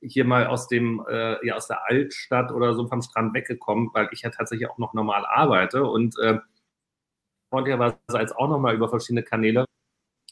hier 0.00 0.24
mal 0.24 0.46
aus 0.46 0.68
dem, 0.68 1.04
äh, 1.10 1.44
ja, 1.44 1.56
aus 1.56 1.66
der 1.66 1.88
Altstadt 1.88 2.52
oder 2.52 2.74
so 2.74 2.86
vom 2.86 3.02
Strand 3.02 3.34
weggekommen, 3.34 3.90
weil 3.94 4.08
ich 4.12 4.22
ja 4.22 4.30
tatsächlich 4.30 4.70
auch 4.70 4.78
noch 4.78 4.94
normal 4.94 5.26
arbeite 5.26 5.84
und 5.84 6.16
äh, 6.20 6.38
freundlicherweise 7.52 7.98
auch 8.36 8.48
nochmal 8.48 8.74
über 8.74 8.88
verschiedene 8.88 9.22
Kanäle 9.22 9.66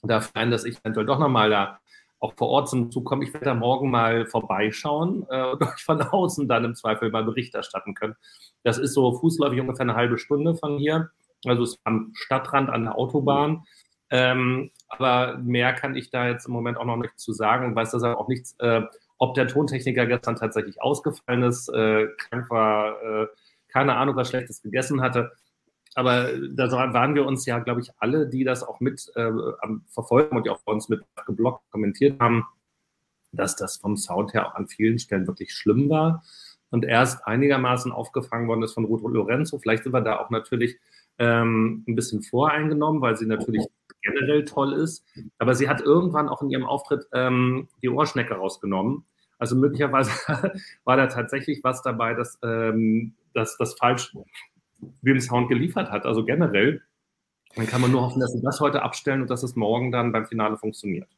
dafür 0.03 0.41
ein, 0.41 0.51
dass 0.51 0.65
ich 0.65 0.79
eventuell 0.79 1.07
doch 1.07 1.19
nochmal 1.19 1.51
da 1.51 1.79
auch 2.19 2.35
vor 2.37 2.49
Ort 2.49 2.69
zum 2.69 2.91
Zug 2.91 3.05
komme. 3.05 3.25
Ich 3.25 3.33
werde 3.33 3.47
da 3.47 3.55
morgen 3.55 3.91
mal 3.91 4.27
vorbeischauen 4.27 5.27
äh, 5.31 5.45
und 5.53 5.63
euch 5.63 5.85
von 5.85 6.01
außen 6.01 6.49
dann 6.49 6.65
im 6.65 6.75
Zweifel 6.75 7.11
mal 7.11 7.25
Bericht 7.25 7.55
erstatten 7.55 7.95
können. 7.95 8.17
Das 8.63 8.79
ist 8.79 8.95
so 8.95 9.13
fußläufig 9.19 9.61
ungefähr 9.61 9.83
eine 9.83 9.97
halbe 9.97 10.19
Stunde 10.19 10.55
von 10.55 10.79
hier. 10.79 11.11
Also 11.45 11.65
ist 11.65 11.79
am 11.85 12.13
Stadtrand 12.15 12.69
an 12.71 12.85
der 12.85 12.99
Autobahn. 12.99 13.65
Ähm, 14.11 14.71
aber 14.89 15.39
mehr 15.39 15.73
kann 15.73 15.95
ich 15.95 16.11
da 16.11 16.27
jetzt 16.27 16.47
im 16.47 16.53
Moment 16.53 16.77
auch 16.77 16.85
noch 16.85 16.97
nicht 16.97 17.19
zu 17.19 17.33
sagen 17.33 17.67
und 17.67 17.77
weiß 17.77 17.93
deshalb 17.93 18.19
auch 18.19 18.29
nichts, 18.29 18.57
äh, 18.59 18.83
ob 19.19 19.35
der 19.35 19.47
Tontechniker 19.47 20.07
gestern 20.07 20.37
tatsächlich 20.37 20.83
ausgefallen 20.83 21.45
ist, 21.45 21.69
äh, 21.69 22.09
krank 22.19 22.51
war, 22.51 23.01
äh, 23.03 23.27
keine 23.69 23.95
Ahnung, 23.97 24.17
was 24.17 24.31
Schlechtes 24.31 24.63
gegessen 24.63 25.01
hatte 25.01 25.31
aber 25.95 26.31
da 26.51 26.71
waren 26.71 27.15
wir 27.15 27.27
uns 27.27 27.47
ja, 27.47 27.59
glaube 27.59 27.81
ich, 27.81 27.91
alle, 27.99 28.29
die 28.29 28.45
das 28.45 28.63
auch 28.63 28.81
mit 28.81 29.11
äh, 29.17 29.31
verfolgen 29.89 30.37
und 30.37 30.47
die 30.47 30.51
auch 30.51 30.63
bei 30.63 30.73
uns 30.73 30.89
mit 30.89 31.03
geblockt 31.27 31.71
kommentiert 31.71 32.21
haben, 32.21 32.47
dass 33.33 33.57
das 33.57 33.77
vom 33.77 33.97
Sound 33.97 34.35
her 34.35 34.47
auch 34.47 34.55
an 34.55 34.69
vielen 34.69 34.99
Stellen 34.99 35.27
wirklich 35.27 35.53
schlimm 35.53 35.89
war 35.89 36.23
und 36.71 36.85
erst 36.85 37.27
einigermaßen 37.27 37.93
aufgefangen 37.93 38.49
worden 38.49 38.63
ist 38.63 38.75
von 38.75 38.85
Ruth 38.85 39.03
Lorenzo. 39.03 39.59
Vielleicht 39.59 39.85
sind 39.85 39.93
wir 39.93 40.01
da 40.01 40.19
auch 40.19 40.31
natürlich 40.31 40.79
ähm, 41.19 41.85
ein 41.87 41.97
bisschen 41.97 42.23
voreingenommen, 42.23 43.03
weil 43.03 43.17
sie 43.17 43.27
natürlich 43.27 43.67
generell 44.03 44.45
toll 44.45 44.73
ist. 44.73 45.05
Aber 45.39 45.55
sie 45.55 45.69
hat 45.69 45.81
irgendwann 45.81 46.29
auch 46.29 46.43
in 46.43 46.51
ihrem 46.51 46.65
Auftritt 46.65 47.07
ähm, 47.13 47.69
die 47.83 47.89
Ohrschnecke 47.89 48.35
rausgenommen. 48.35 49.05
Also 49.39 49.57
möglicherweise 49.57 50.11
war 50.85 50.97
da 50.97 51.07
tatsächlich 51.09 51.63
was 51.65 51.83
dabei, 51.83 52.15
dass, 52.15 52.39
ähm, 52.43 53.15
das 53.35 53.75
falsch 53.79 54.15
wie 55.03 55.13
den 55.13 55.21
Sound 55.21 55.49
geliefert 55.49 55.91
hat. 55.91 56.07
Also 56.07 56.25
generell. 56.25 56.83
Dann 57.57 57.67
kann 57.67 57.81
man 57.81 57.91
nur 57.91 58.03
hoffen, 58.03 58.21
dass 58.21 58.33
sie 58.33 58.43
das 58.43 58.61
heute 58.61 58.83
abstellen 58.83 59.23
und 59.23 59.31
dass 59.31 59.43
es 59.43 59.57
morgen 59.57 59.91
dann 59.91 60.13
beim 60.13 60.27
Finale 60.27 60.57
funktioniert. 60.57 61.09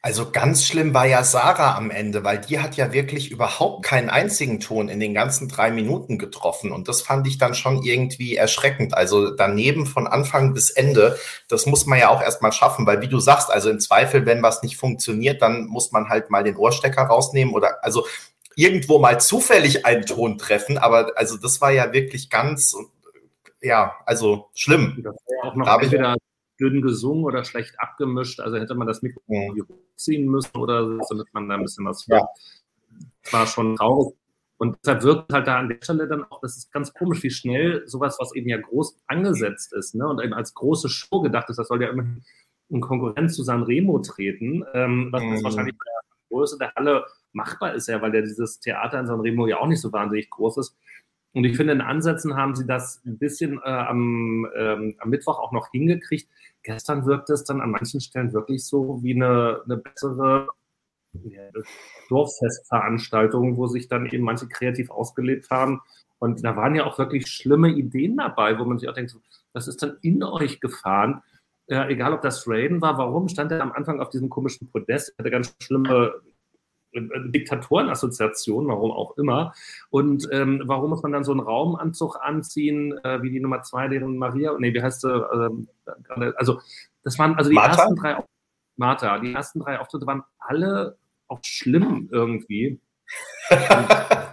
Also 0.00 0.30
ganz 0.30 0.64
schlimm 0.64 0.94
war 0.94 1.06
ja 1.06 1.22
Sarah 1.24 1.76
am 1.76 1.90
Ende, 1.90 2.24
weil 2.24 2.38
die 2.38 2.58
hat 2.58 2.76
ja 2.76 2.92
wirklich 2.92 3.30
überhaupt 3.30 3.84
keinen 3.84 4.08
einzigen 4.08 4.60
Ton 4.60 4.88
in 4.88 5.00
den 5.00 5.12
ganzen 5.12 5.48
drei 5.48 5.70
Minuten 5.70 6.18
getroffen. 6.18 6.72
Und 6.72 6.88
das 6.88 7.02
fand 7.02 7.26
ich 7.26 7.38
dann 7.38 7.54
schon 7.54 7.82
irgendwie 7.82 8.36
erschreckend. 8.36 8.94
Also 8.94 9.30
daneben 9.30 9.86
von 9.86 10.06
Anfang 10.06 10.54
bis 10.54 10.70
Ende, 10.70 11.18
das 11.48 11.66
muss 11.66 11.86
man 11.86 11.98
ja 11.98 12.08
auch 12.08 12.22
erstmal 12.22 12.52
schaffen, 12.52 12.86
weil 12.86 13.02
wie 13.02 13.08
du 13.08 13.18
sagst, 13.20 13.50
also 13.50 13.68
im 13.70 13.80
Zweifel, 13.80 14.24
wenn 14.24 14.42
was 14.42 14.62
nicht 14.62 14.76
funktioniert, 14.76 15.42
dann 15.42 15.66
muss 15.66 15.92
man 15.92 16.08
halt 16.08 16.30
mal 16.30 16.44
den 16.44 16.56
Ohrstecker 16.56 17.02
rausnehmen 17.02 17.54
oder 17.54 17.84
also 17.84 18.06
irgendwo 18.58 18.98
mal 18.98 19.20
zufällig 19.20 19.86
einen 19.86 20.04
Ton 20.04 20.36
treffen. 20.36 20.78
Aber 20.78 21.12
also 21.16 21.36
das 21.36 21.60
war 21.60 21.70
ja 21.70 21.92
wirklich 21.92 22.28
ganz, 22.28 22.76
ja, 23.60 23.94
also 24.04 24.50
schlimm. 24.52 25.00
Das 25.04 25.14
war 25.14 25.50
auch 25.50 25.54
noch 25.54 25.66
da 25.66 25.80
entweder 25.80 26.16
dünn 26.60 26.82
gesungen 26.82 27.24
oder 27.24 27.44
schlecht 27.44 27.74
abgemischt. 27.78 28.40
Also 28.40 28.58
hätte 28.58 28.74
man 28.74 28.88
das 28.88 29.00
Mikro 29.00 29.22
ja. 29.28 29.62
hochziehen 29.62 30.26
müssen 30.28 30.56
oder 30.56 30.84
so, 30.84 30.98
damit 31.08 31.32
man 31.32 31.48
da 31.48 31.54
ein 31.54 31.62
bisschen 31.62 31.86
was 31.86 32.04
hört. 32.08 32.20
Ja. 32.20 33.32
War 33.32 33.46
schon 33.46 33.76
traurig. 33.76 34.16
Und 34.56 34.76
deshalb 34.82 35.04
wirkt 35.04 35.32
halt 35.32 35.46
da 35.46 35.60
an 35.60 35.68
der 35.68 35.78
Stelle 35.80 36.08
dann 36.08 36.24
auch, 36.24 36.40
das 36.40 36.56
ist 36.56 36.72
ganz 36.72 36.92
komisch, 36.92 37.22
wie 37.22 37.30
schnell 37.30 37.86
sowas, 37.86 38.16
was 38.18 38.34
eben 38.34 38.48
ja 38.48 38.56
groß 38.56 38.96
angesetzt 39.06 39.72
ist 39.72 39.94
ne, 39.94 40.08
und 40.08 40.20
eben 40.20 40.34
als 40.34 40.52
große 40.52 40.88
Show 40.88 41.20
gedacht 41.20 41.48
ist, 41.48 41.60
das 41.60 41.68
soll 41.68 41.80
ja 41.80 41.90
immer 41.90 42.06
in 42.68 42.80
Konkurrenz 42.80 43.36
zu 43.36 43.44
Sanremo 43.44 44.00
treten, 44.00 44.64
ähm, 44.74 45.10
was 45.12 45.22
mhm. 45.22 45.44
wahrscheinlich 45.44 45.78
bei 45.78 45.84
der 45.84 46.28
Größe 46.36 46.58
der 46.58 46.74
Halle 46.74 47.04
machbar 47.32 47.74
ist, 47.74 47.88
ja, 47.88 48.00
weil 48.00 48.14
ja 48.14 48.20
dieses 48.20 48.60
Theater 48.60 49.00
in 49.00 49.06
Sanremo 49.06 49.46
ja 49.46 49.58
auch 49.58 49.66
nicht 49.66 49.80
so 49.80 49.92
wahnsinnig 49.92 50.30
groß 50.30 50.58
ist. 50.58 50.76
Und 51.32 51.44
ich 51.44 51.56
finde, 51.56 51.74
in 51.74 51.80
Ansätzen 51.80 52.36
haben 52.36 52.54
sie 52.54 52.66
das 52.66 53.02
ein 53.04 53.18
bisschen 53.18 53.60
äh, 53.64 53.68
am, 53.68 54.48
ähm, 54.56 54.96
am 54.98 55.10
Mittwoch 55.10 55.38
auch 55.38 55.52
noch 55.52 55.70
hingekriegt. 55.70 56.28
Gestern 56.62 57.06
wirkt 57.06 57.30
es 57.30 57.44
dann 57.44 57.60
an 57.60 57.70
manchen 57.70 58.00
Stellen 58.00 58.32
wirklich 58.32 58.64
so 58.64 59.02
wie 59.02 59.14
eine, 59.14 59.60
eine 59.64 59.76
bessere 59.76 60.48
ja, 61.24 61.42
Dorffestveranstaltung, 62.08 63.56
wo 63.56 63.66
sich 63.66 63.88
dann 63.88 64.06
eben 64.06 64.24
manche 64.24 64.48
kreativ 64.48 64.90
ausgelebt 64.90 65.50
haben. 65.50 65.80
Und 66.18 66.44
da 66.44 66.56
waren 66.56 66.74
ja 66.74 66.84
auch 66.84 66.98
wirklich 66.98 67.28
schlimme 67.28 67.70
Ideen 67.70 68.16
dabei, 68.16 68.58
wo 68.58 68.64
man 68.64 68.78
sich 68.78 68.88
auch 68.88 68.94
denkt, 68.94 69.14
was 69.52 69.68
ist 69.68 69.82
dann 69.82 69.98
in 70.02 70.22
euch 70.22 70.60
gefahren? 70.60 71.22
Äh, 71.66 71.92
egal, 71.92 72.14
ob 72.14 72.22
das 72.22 72.48
Raiden 72.48 72.80
war, 72.80 72.98
warum 72.98 73.28
stand 73.28 73.52
er 73.52 73.60
am 73.60 73.72
Anfang 73.72 74.00
auf 74.00 74.10
diesem 74.10 74.28
komischen 74.28 74.70
Podest? 74.70 75.10
Er 75.10 75.18
hatte 75.18 75.30
ganz 75.30 75.54
schlimme 75.62 76.14
Diktatorenassoziation, 76.94 78.66
warum 78.66 78.90
auch 78.92 79.16
immer. 79.18 79.52
Und 79.90 80.28
ähm, 80.32 80.62
warum 80.64 80.90
muss 80.90 81.02
man 81.02 81.12
dann 81.12 81.24
so 81.24 81.32
einen 81.32 81.40
Raumanzug 81.40 82.16
anziehen, 82.20 82.98
äh, 83.04 83.22
wie 83.22 83.30
die 83.30 83.40
Nummer 83.40 83.62
zwei, 83.62 83.88
deren 83.88 84.16
Maria, 84.16 84.56
nee, 84.58 84.72
wie 84.72 84.82
heißt 84.82 85.02
sie? 85.02 85.10
Äh, 85.10 86.32
also, 86.36 86.60
das 87.02 87.18
waren, 87.18 87.34
also 87.36 87.50
die 87.50 87.56
Martha? 87.56 87.82
ersten 87.82 87.96
drei, 87.96 88.24
Martha, 88.76 89.18
die 89.18 89.32
ersten 89.32 89.60
drei 89.60 89.78
Auftritte 89.78 90.06
waren 90.06 90.22
alle 90.38 90.96
auch 91.28 91.40
schlimm 91.42 92.08
irgendwie. 92.10 92.80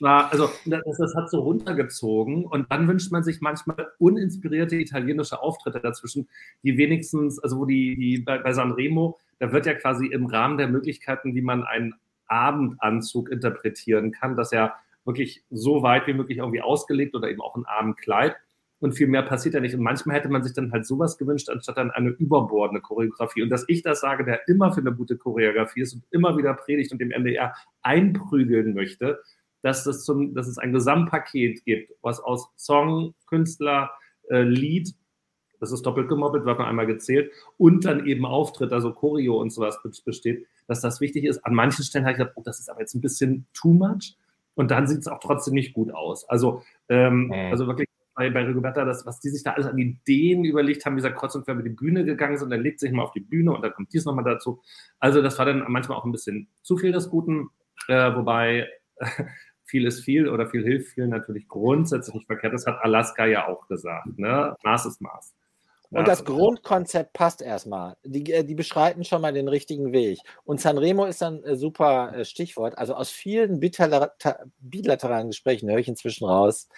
war, 0.00 0.30
also 0.30 0.50
das, 0.66 0.82
das, 0.98 1.14
hat 1.14 1.30
so 1.30 1.40
runtergezogen 1.40 2.44
und 2.44 2.70
dann 2.70 2.88
wünscht 2.88 3.10
man 3.10 3.24
sich 3.24 3.40
manchmal 3.40 3.88
uninspirierte 3.98 4.76
italienische 4.76 5.40
Auftritte 5.40 5.80
dazwischen, 5.80 6.28
die 6.62 6.76
wenigstens, 6.76 7.38
also 7.38 7.58
wo 7.58 7.64
die, 7.64 7.96
die 7.96 8.18
bei, 8.18 8.38
bei 8.38 8.52
Sanremo, 8.52 9.18
da 9.38 9.52
wird 9.52 9.66
ja 9.66 9.74
quasi 9.74 10.06
im 10.06 10.26
Rahmen 10.26 10.58
der 10.58 10.68
Möglichkeiten, 10.68 11.34
wie 11.34 11.42
man 11.42 11.64
einen 11.64 11.94
Abendanzug 12.26 13.30
interpretieren 13.30 14.12
kann, 14.12 14.36
dass 14.36 14.52
er 14.52 14.74
wirklich 15.04 15.44
so 15.50 15.82
weit 15.82 16.06
wie 16.06 16.12
möglich 16.12 16.38
irgendwie 16.38 16.60
ausgelegt 16.60 17.14
oder 17.14 17.30
eben 17.30 17.40
auch 17.40 17.56
ein 17.56 17.64
Abendkleid 17.64 18.36
und 18.80 18.92
viel 18.92 19.08
mehr 19.08 19.22
passiert 19.22 19.54
ja 19.54 19.60
nicht. 19.60 19.74
Und 19.74 19.82
manchmal 19.82 20.16
hätte 20.16 20.28
man 20.28 20.42
sich 20.42 20.52
dann 20.52 20.72
halt 20.72 20.86
sowas 20.86 21.18
gewünscht, 21.18 21.48
anstatt 21.48 21.78
dann 21.78 21.90
eine 21.90 22.10
überbordene 22.10 22.80
Choreografie. 22.80 23.42
Und 23.42 23.50
dass 23.50 23.64
ich 23.68 23.82
das 23.82 24.00
sage, 24.00 24.24
der 24.24 24.46
immer 24.48 24.72
für 24.72 24.80
eine 24.80 24.94
gute 24.94 25.16
Choreografie 25.16 25.80
ist 25.80 25.94
und 25.94 26.04
immer 26.10 26.36
wieder 26.36 26.54
predigt 26.54 26.92
und 26.92 27.00
dem 27.00 27.10
NDR 27.10 27.54
einprügeln 27.82 28.74
möchte, 28.74 29.20
dass, 29.62 29.82
das 29.82 30.04
zum, 30.04 30.34
dass 30.34 30.46
es 30.46 30.58
ein 30.58 30.72
Gesamtpaket 30.72 31.64
gibt, 31.64 31.92
was 32.02 32.20
aus 32.20 32.50
Song, 32.56 33.14
Künstler, 33.26 33.90
äh, 34.30 34.42
Lied, 34.42 34.94
das 35.60 35.72
ist 35.72 35.82
doppelt 35.82 36.08
gemoppelt, 36.08 36.44
wird 36.44 36.58
man 36.58 36.68
einmal 36.68 36.86
gezählt, 36.86 37.32
und 37.56 37.84
dann 37.84 38.06
eben 38.06 38.26
Auftritt, 38.26 38.72
also 38.72 38.92
Choreo 38.92 39.40
und 39.40 39.50
sowas 39.50 39.80
besteht, 40.04 40.46
dass 40.66 40.80
das 40.80 41.00
wichtig 41.00 41.24
ist. 41.24 41.44
An 41.44 41.54
manchen 41.54 41.84
Stellen 41.84 42.04
habe 42.04 42.12
ich 42.12 42.18
gedacht, 42.18 42.34
oh, 42.36 42.42
das 42.44 42.60
ist 42.60 42.70
aber 42.70 42.80
jetzt 42.80 42.94
ein 42.94 43.00
bisschen 43.00 43.46
too 43.54 43.72
much. 43.72 44.16
Und 44.54 44.70
dann 44.72 44.88
sieht 44.88 44.98
es 44.98 45.08
auch 45.08 45.20
trotzdem 45.20 45.54
nicht 45.54 45.72
gut 45.72 45.92
aus. 45.92 46.28
Also, 46.28 46.62
ähm, 46.88 47.26
mhm. 47.26 47.32
also 47.32 47.66
wirklich 47.68 47.88
bei, 48.18 48.30
bei 48.30 48.44
Rigoberta, 48.44 48.84
das, 48.84 49.06
was 49.06 49.20
die 49.20 49.28
sich 49.28 49.44
da 49.44 49.52
alles 49.52 49.68
an 49.68 49.78
Ideen 49.78 50.44
überlegt 50.44 50.84
haben, 50.84 50.94
wie 50.94 50.98
gesagt, 50.98 51.16
kreuz 51.16 51.36
und 51.36 51.44
quer 51.44 51.54
über 51.54 51.62
die 51.62 51.68
Bühne 51.68 52.04
gegangen 52.04 52.36
sind, 52.36 52.50
dann 52.50 52.60
legt 52.60 52.80
sich 52.80 52.90
mal 52.90 53.04
auf 53.04 53.12
die 53.12 53.20
Bühne 53.20 53.52
und 53.52 53.62
dann 53.62 53.72
kommt 53.72 53.92
dies 53.92 54.04
nochmal 54.04 54.24
dazu. 54.24 54.60
Also 54.98 55.22
das 55.22 55.38
war 55.38 55.46
dann 55.46 55.64
manchmal 55.68 55.96
auch 55.96 56.04
ein 56.04 56.10
bisschen 56.10 56.48
zu 56.62 56.76
viel 56.76 56.90
des 56.90 57.10
Guten, 57.10 57.50
äh, 57.86 58.16
wobei 58.16 58.66
viel 59.64 59.86
ist 59.86 60.00
viel 60.00 60.28
oder 60.28 60.48
viel 60.48 60.64
hilft 60.64 60.94
viel 60.94 61.06
natürlich 61.06 61.46
grundsätzlich 61.46 62.16
nicht 62.16 62.26
verkehrt. 62.26 62.54
Das 62.54 62.66
hat 62.66 62.82
Alaska 62.82 63.24
ja 63.26 63.46
auch 63.46 63.68
gesagt. 63.68 64.18
Ne? 64.18 64.56
Maß 64.64 64.86
ist 64.86 65.00
Maß. 65.00 65.36
Und 65.90 66.06
das 66.06 66.24
Grundkonzept 66.24 67.14
passt 67.14 67.40
erstmal. 67.40 67.96
Die, 68.04 68.30
äh, 68.32 68.44
die 68.44 68.54
beschreiten 68.54 69.04
schon 69.04 69.22
mal 69.22 69.32
den 69.32 69.48
richtigen 69.48 69.92
Weg. 69.92 70.18
Und 70.44 70.60
Sanremo 70.60 71.06
ist 71.06 71.22
ein 71.22 71.42
äh, 71.44 71.56
super 71.56 72.14
äh, 72.14 72.24
Stichwort. 72.24 72.76
Also 72.76 72.94
aus 72.94 73.10
vielen 73.10 73.58
bilateralen 73.58 75.28
Gesprächen 75.28 75.70
höre 75.70 75.78
ich 75.78 75.88
inzwischen 75.88 76.26
raus, 76.26 76.68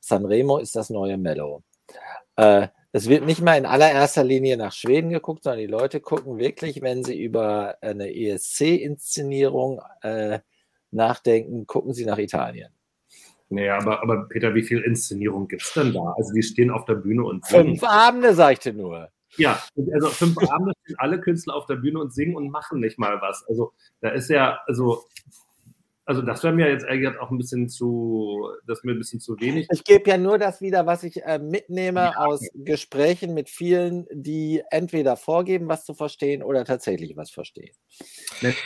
Sanremo 0.00 0.58
ist 0.58 0.76
das 0.76 0.90
neue 0.90 1.18
Mellow. 1.18 1.62
Es 2.94 3.08
wird 3.08 3.24
nicht 3.24 3.40
mal 3.40 3.56
in 3.56 3.64
allererster 3.64 4.22
Linie 4.22 4.56
nach 4.58 4.72
Schweden 4.72 5.10
geguckt, 5.10 5.44
sondern 5.44 5.60
die 5.60 5.66
Leute 5.66 6.00
gucken 6.00 6.38
wirklich, 6.38 6.82
wenn 6.82 7.04
sie 7.04 7.18
über 7.18 7.76
eine 7.80 8.14
ESC-Inszenierung 8.14 9.80
äh, 10.02 10.40
nachdenken, 10.90 11.66
gucken 11.66 11.94
Sie 11.94 12.04
nach 12.04 12.18
Italien. 12.18 12.72
Naja, 13.52 13.76
aber, 13.76 14.02
aber 14.02 14.28
Peter, 14.28 14.54
wie 14.54 14.62
viel 14.62 14.80
Inszenierung 14.80 15.46
gibt 15.46 15.62
es 15.62 15.72
denn 15.74 15.92
da? 15.92 16.14
Also 16.16 16.32
die 16.32 16.42
stehen 16.42 16.70
auf 16.70 16.86
der 16.86 16.94
Bühne 16.94 17.24
und 17.24 17.44
singen. 17.44 17.78
Fünf 17.78 17.84
Abende, 17.84 18.34
sagte 18.34 18.72
nur. 18.72 19.10
Ja, 19.36 19.62
also 19.92 20.08
fünf 20.08 20.38
Abende 20.38 20.72
stehen 20.82 20.96
alle 20.98 21.20
Künstler 21.20 21.54
auf 21.54 21.66
der 21.66 21.76
Bühne 21.76 22.00
und 22.00 22.14
singen 22.14 22.34
und 22.34 22.50
machen 22.50 22.80
nicht 22.80 22.98
mal 22.98 23.20
was. 23.20 23.44
Also 23.48 23.72
da 24.00 24.10
ist 24.10 24.30
ja, 24.30 24.58
also 24.66 25.04
also 26.12 26.20
das 26.20 26.42
wäre 26.42 26.52
mir 26.52 26.68
jetzt 26.68 26.84
eigentlich 26.84 27.18
auch 27.18 27.30
ein 27.30 27.38
bisschen 27.38 27.70
zu, 27.70 28.50
das 28.66 28.84
mir 28.84 28.92
ein 28.92 28.98
bisschen 28.98 29.18
zu 29.18 29.40
wenig. 29.40 29.66
Ich 29.72 29.82
gebe 29.82 30.10
ja 30.10 30.18
nur 30.18 30.36
das 30.36 30.60
wieder, 30.60 30.84
was 30.84 31.04
ich 31.04 31.22
äh, 31.24 31.38
mitnehme 31.38 32.00
ja. 32.00 32.16
aus 32.16 32.42
Gesprächen 32.52 33.32
mit 33.32 33.48
vielen, 33.48 34.06
die 34.12 34.62
entweder 34.70 35.16
vorgeben, 35.16 35.68
was 35.68 35.86
zu 35.86 35.94
verstehen 35.94 36.42
oder 36.42 36.66
tatsächlich 36.66 37.16
was 37.16 37.30
verstehen. 37.30 37.74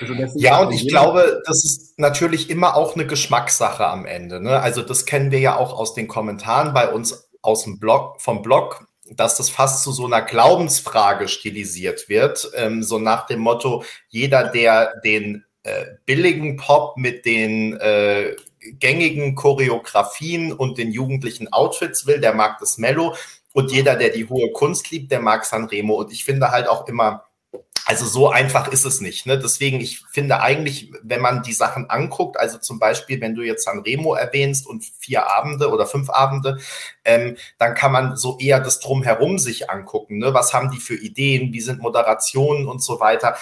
Also 0.01 0.15
ja, 0.35 0.61
und 0.61 0.73
ich 0.73 0.89
glaube, 0.89 1.41
das 1.47 1.65
ist 1.65 1.99
natürlich 2.01 2.51
immer 2.51 2.75
auch 2.75 2.97
eine 2.97 3.07
Geschmackssache 3.07 3.87
am 3.87 4.07
Ende. 4.07 4.43
Ne? 4.43 4.59
Also 4.61 4.83
das 4.83 5.07
kennen 5.07 5.31
wir 5.31 5.39
ja 5.39 5.57
auch 5.57 5.73
aus 5.79 5.95
den 5.95 6.09
Kommentaren 6.09 6.75
bei 6.75 6.93
uns 6.93 7.31
aus 7.43 7.63
dem 7.63 7.79
Blog, 7.79 8.21
vom 8.21 8.43
Blog, 8.43 8.89
dass 9.09 9.37
das 9.37 9.51
fast 9.51 9.85
zu 9.85 9.93
so 9.93 10.07
einer 10.07 10.23
Glaubensfrage 10.23 11.29
stilisiert 11.29 12.09
wird, 12.09 12.51
ähm, 12.57 12.83
so 12.83 12.99
nach 12.99 13.27
dem 13.27 13.39
Motto, 13.39 13.85
jeder, 14.09 14.49
der 14.49 14.95
den 15.05 15.46
billigen 16.05 16.57
Pop 16.57 16.97
mit 16.97 17.25
den 17.25 17.77
äh, 17.79 18.37
gängigen 18.79 19.35
Choreografien 19.35 20.53
und 20.53 20.79
den 20.79 20.93
jugendlichen 20.93 21.53
Outfits 21.53 22.07
will, 22.07 22.21
der 22.21 22.35
mag 22.35 22.59
das 22.59 22.79
Mello. 22.79 23.15
Und 23.53 23.73
jeder, 23.73 23.97
der 23.97 24.11
die 24.11 24.29
hohe 24.29 24.53
Kunst 24.53 24.91
liebt, 24.91 25.11
der 25.11 25.21
mag 25.21 25.45
Sanremo. 25.45 25.95
Und 25.95 26.13
ich 26.13 26.25
finde 26.25 26.51
halt 26.51 26.69
auch 26.69 26.87
immer, 26.89 27.25
also 27.87 28.05
so 28.05 28.29
einfach 28.29 28.67
ist 28.69 28.85
es 28.85 29.01
nicht. 29.01 29.27
Ne? 29.27 29.39
Deswegen, 29.39 29.81
ich 29.81 30.03
finde 30.11 30.41
eigentlich, 30.41 30.93
wenn 31.03 31.21
man 31.21 31.45
die 31.45 31.53
Sachen 31.53 31.89
anguckt, 31.89 32.37
also 32.37 32.59
zum 32.59 32.81
Beispiel, 32.81 33.21
wenn 33.21 33.37
du 33.37 33.43
jetzt 33.43 33.65
Sanremo 33.65 34.15
erwähnst 34.15 34.67
und 34.67 34.85
vier 34.99 35.31
Abende 35.31 35.71
oder 35.71 35.87
fünf 35.87 36.11
Abende, 36.11 36.59
ähm, 37.05 37.37
dann 37.59 37.75
kann 37.75 37.93
man 37.93 38.17
so 38.17 38.39
eher 38.39 38.59
das 38.59 38.81
Drumherum 38.81 39.39
sich 39.39 39.71
angucken. 39.71 40.19
Ne? 40.19 40.35
Was 40.35 40.53
haben 40.53 40.73
die 40.73 40.81
für 40.81 40.97
Ideen? 40.97 41.53
Wie 41.53 41.61
sind 41.61 41.81
Moderationen 41.81 42.67
und 42.67 42.83
so 42.83 42.99
weiter? 42.99 43.37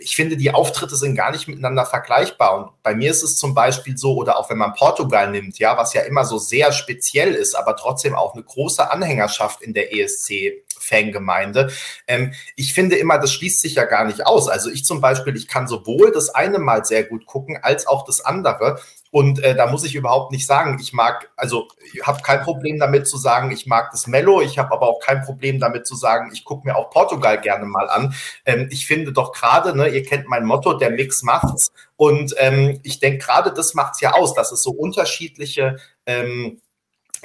Ich 0.00 0.16
finde, 0.16 0.36
die 0.36 0.52
Auftritte 0.52 0.96
sind 0.96 1.14
gar 1.14 1.30
nicht 1.30 1.46
miteinander 1.46 1.84
vergleichbar. 1.84 2.56
Und 2.56 2.82
bei 2.82 2.94
mir 2.94 3.10
ist 3.10 3.22
es 3.22 3.36
zum 3.36 3.54
Beispiel 3.54 3.96
so, 3.96 4.14
oder 4.16 4.38
auch 4.38 4.48
wenn 4.50 4.58
man 4.58 4.74
Portugal 4.74 5.30
nimmt, 5.30 5.58
ja, 5.58 5.76
was 5.76 5.92
ja 5.92 6.02
immer 6.02 6.24
so 6.24 6.38
sehr 6.38 6.72
speziell 6.72 7.34
ist, 7.34 7.54
aber 7.54 7.76
trotzdem 7.76 8.14
auch 8.14 8.34
eine 8.34 8.42
große 8.42 8.90
Anhängerschaft 8.90 9.60
in 9.60 9.74
der 9.74 9.94
ESC 9.94 10.64
Fangemeinde. 10.82 11.70
Ähm, 12.06 12.32
ich 12.56 12.74
finde 12.74 12.96
immer, 12.96 13.18
das 13.18 13.32
schließt 13.32 13.60
sich 13.60 13.74
ja 13.74 13.84
gar 13.84 14.04
nicht 14.04 14.26
aus. 14.26 14.48
Also 14.48 14.70
ich 14.70 14.84
zum 14.84 15.00
Beispiel, 15.00 15.36
ich 15.36 15.48
kann 15.48 15.68
sowohl 15.68 16.12
das 16.12 16.30
eine 16.30 16.58
mal 16.58 16.84
sehr 16.84 17.04
gut 17.04 17.26
gucken, 17.26 17.58
als 17.62 17.86
auch 17.86 18.04
das 18.04 18.24
andere. 18.24 18.80
Und 19.12 19.42
äh, 19.42 19.56
da 19.56 19.66
muss 19.66 19.84
ich 19.84 19.96
überhaupt 19.96 20.30
nicht 20.30 20.46
sagen, 20.46 20.78
ich 20.80 20.92
mag, 20.92 21.30
also 21.36 21.66
ich 21.92 22.06
habe 22.06 22.22
kein 22.22 22.42
Problem 22.42 22.78
damit 22.78 23.08
zu 23.08 23.16
sagen, 23.16 23.50
ich 23.50 23.66
mag 23.66 23.90
das 23.90 24.06
Mello. 24.06 24.40
Ich 24.40 24.58
habe 24.58 24.72
aber 24.72 24.86
auch 24.86 25.00
kein 25.00 25.22
Problem 25.22 25.58
damit 25.58 25.86
zu 25.86 25.96
sagen, 25.96 26.30
ich 26.32 26.44
gucke 26.44 26.66
mir 26.66 26.76
auch 26.76 26.90
Portugal 26.90 27.40
gerne 27.40 27.66
mal 27.66 27.90
an. 27.90 28.14
Ähm, 28.46 28.68
ich 28.70 28.86
finde 28.86 29.12
doch 29.12 29.32
gerade, 29.32 29.76
ne, 29.76 29.88
ihr 29.88 30.04
kennt 30.04 30.28
mein 30.28 30.44
Motto, 30.44 30.74
der 30.74 30.90
Mix 30.90 31.22
macht's. 31.22 31.72
Und 31.96 32.34
ähm, 32.38 32.80
ich 32.84 33.00
denke, 33.00 33.18
gerade 33.18 33.52
das 33.52 33.74
macht's 33.74 34.00
ja 34.00 34.12
aus, 34.12 34.34
dass 34.34 34.52
es 34.52 34.62
so 34.62 34.70
unterschiedliche 34.70 35.76
ähm, 36.06 36.60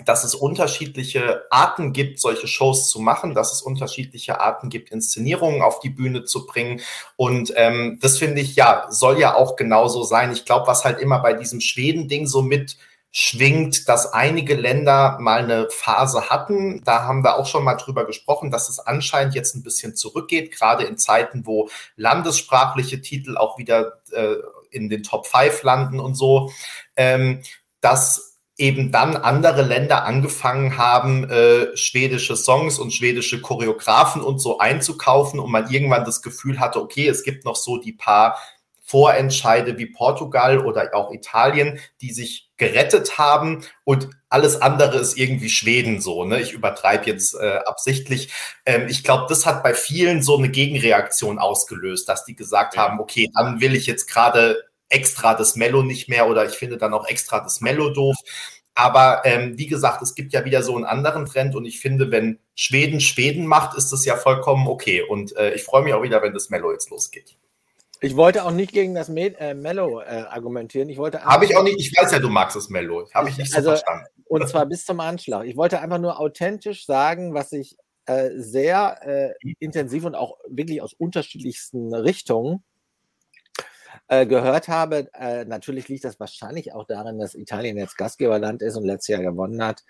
dass 0.03 0.23
es 0.23 0.35
unterschiedliche 0.35 1.43
Arten 1.49 1.93
gibt, 1.93 2.19
solche 2.19 2.47
Shows 2.47 2.89
zu 2.89 2.99
machen, 2.99 3.33
dass 3.33 3.53
es 3.53 3.61
unterschiedliche 3.61 4.41
Arten 4.41 4.69
gibt, 4.69 4.91
Inszenierungen 4.91 5.61
auf 5.61 5.79
die 5.79 5.89
Bühne 5.89 6.25
zu 6.25 6.45
bringen. 6.45 6.81
Und 7.15 7.53
ähm, 7.55 7.99
das 8.01 8.17
finde 8.17 8.41
ich, 8.41 8.55
ja, 8.55 8.87
soll 8.89 9.19
ja 9.19 9.35
auch 9.35 9.55
genauso 9.55 10.03
sein. 10.03 10.31
Ich 10.31 10.45
glaube, 10.45 10.67
was 10.67 10.83
halt 10.83 10.99
immer 10.99 11.19
bei 11.19 11.33
diesem 11.33 11.61
Schweden-Ding 11.61 12.27
so 12.27 12.41
mit 12.41 12.77
schwingt, 13.17 13.87
dass 13.87 14.11
einige 14.11 14.55
Länder 14.55 15.17
mal 15.21 15.41
eine 15.41 15.69
Phase 15.69 16.29
hatten. 16.29 16.83
Da 16.83 17.03
haben 17.03 17.23
wir 17.23 17.37
auch 17.37 17.45
schon 17.45 17.63
mal 17.63 17.75
drüber 17.75 18.05
gesprochen, 18.05 18.51
dass 18.51 18.67
es 18.67 18.79
anscheinend 18.79 19.35
jetzt 19.35 19.55
ein 19.55 19.63
bisschen 19.63 19.95
zurückgeht, 19.95 20.51
gerade 20.51 20.83
in 20.83 20.97
Zeiten, 20.97 21.45
wo 21.45 21.69
landessprachliche 21.95 22.99
Titel 22.99 23.37
auch 23.37 23.57
wieder 23.57 24.01
äh, 24.11 24.35
in 24.69 24.89
den 24.89 25.03
Top 25.03 25.27
5 25.27 25.63
landen 25.63 26.01
und 26.01 26.15
so. 26.15 26.51
Ähm, 26.97 27.41
dass 27.79 28.34
eben 28.57 28.91
dann 28.91 29.17
andere 29.17 29.63
Länder 29.63 30.05
angefangen 30.05 30.77
haben, 30.77 31.29
äh, 31.29 31.75
schwedische 31.75 32.37
Songs 32.37 32.79
und 32.79 32.93
schwedische 32.93 33.41
Choreografen 33.41 34.21
und 34.21 34.39
so 34.39 34.59
einzukaufen 34.59 35.39
und 35.39 35.51
man 35.51 35.69
irgendwann 35.69 36.05
das 36.05 36.21
Gefühl 36.21 36.59
hatte, 36.59 36.81
okay, 36.81 37.07
es 37.07 37.23
gibt 37.23 37.43
noch 37.43 37.57
so 37.57 37.77
die 37.77 37.91
paar 37.93 38.37
Vorentscheide 38.87 39.79
wie 39.79 39.87
Portugal 39.87 40.59
oder 40.63 40.93
auch 40.93 41.11
Italien, 41.11 41.79
die 42.01 42.13
sich 42.13 42.51
gerettet 42.55 43.17
haben 43.17 43.65
und 43.83 44.09
alles 44.29 44.61
andere 44.61 44.99
ist 44.99 45.17
irgendwie 45.17 45.49
Schweden 45.49 45.99
so. 45.99 46.23
Ne? 46.23 46.39
Ich 46.39 46.53
übertreibe 46.53 47.07
jetzt 47.07 47.33
äh, 47.33 47.59
absichtlich. 47.65 48.31
Ähm, 48.65 48.87
ich 48.87 49.03
glaube, 49.03 49.25
das 49.27 49.47
hat 49.47 49.63
bei 49.63 49.73
vielen 49.73 50.21
so 50.21 50.37
eine 50.37 50.49
Gegenreaktion 50.49 51.39
ausgelöst, 51.39 52.07
dass 52.07 52.25
die 52.25 52.35
gesagt 52.35 52.75
ja. 52.75 52.83
haben, 52.83 52.99
okay, 52.99 53.29
dann 53.33 53.59
will 53.59 53.75
ich 53.75 53.87
jetzt 53.87 54.07
gerade 54.07 54.63
extra 54.89 55.33
das 55.33 55.55
Mello 55.55 55.83
nicht 55.83 56.09
mehr 56.09 56.27
oder 56.29 56.45
ich 56.45 56.53
finde 56.53 56.77
dann 56.77 56.93
auch 56.93 57.07
extra 57.07 57.39
das 57.39 57.61
Mello 57.61 57.89
doof. 57.89 58.15
Aber 58.75 59.21
ähm, 59.23 59.57
wie 59.57 59.67
gesagt, 59.67 60.01
es 60.01 60.15
gibt 60.15 60.33
ja 60.33 60.43
wieder 60.43 60.61
so 60.61 60.75
einen 60.75 60.83
anderen 60.83 61.25
Trend 61.25 61.55
und 61.55 61.65
ich 61.65 61.79
finde, 61.79 62.11
wenn 62.11 62.39
Schweden 62.55 62.99
Schweden 62.99 63.47
macht, 63.47 63.77
ist 63.77 63.91
das 63.93 64.03
ja 64.03 64.17
vollkommen 64.17 64.67
okay. 64.67 65.01
Und 65.01 65.35
äh, 65.37 65.53
ich 65.53 65.63
freue 65.63 65.83
mich 65.83 65.93
auch 65.93 66.03
wieder, 66.03 66.21
wenn 66.21 66.33
das 66.33 66.49
Mello 66.49 66.71
jetzt 66.73 66.89
losgeht. 66.89 67.37
Ich 68.01 68.17
wollte 68.17 68.43
auch 68.43 68.51
nicht 68.51 68.73
gegen 68.73 68.93
das 68.93 69.07
Me 69.07 69.33
äh, 69.39 69.53
Mello 69.53 70.01
äh, 70.01 70.25
argumentieren. 70.29 70.89
Ich 70.89 70.97
wollte. 70.97 71.23
Habe 71.23 71.45
ich 71.45 71.55
auch 71.55 71.63
nicht. 71.63 71.79
Ich 71.79 71.95
weiß 71.97 72.11
ja, 72.11 72.19
du 72.19 72.29
magst 72.29 72.57
das 72.57 72.69
Mello. 72.69 73.09
Habe 73.13 73.29
ich 73.29 73.37
nicht 73.37 73.51
so 73.51 73.57
also, 73.57 73.69
verstanden. 73.69 74.05
Und 74.25 74.49
zwar 74.49 74.65
bis 74.65 74.83
zum 74.83 74.99
Anschlag. 74.99 75.45
Ich 75.45 75.55
wollte 75.55 75.79
einfach 75.79 75.99
nur 75.99 76.19
authentisch 76.19 76.85
sagen, 76.85 77.33
was 77.33 77.53
ich 77.53 77.77
äh, 78.05 78.31
sehr 78.35 78.99
äh, 79.01 79.53
intensiv 79.59 80.03
und 80.03 80.15
auch 80.15 80.37
wirklich 80.49 80.81
aus 80.81 80.93
unterschiedlichsten 80.93 81.93
Richtungen 81.93 82.63
äh, 84.07 84.25
gehört 84.25 84.67
habe. 84.67 85.09
Äh, 85.13 85.45
natürlich 85.45 85.87
liegt 85.87 86.03
das 86.03 86.19
wahrscheinlich 86.19 86.73
auch 86.73 86.85
darin, 86.85 87.19
dass 87.19 87.35
Italien 87.35 87.77
jetzt 87.77 87.97
Gastgeberland 87.97 88.61
ist 88.61 88.75
und 88.75 88.85
letztes 88.85 89.09
Jahr 89.09 89.23
gewonnen 89.23 89.63
hat. 89.63 89.83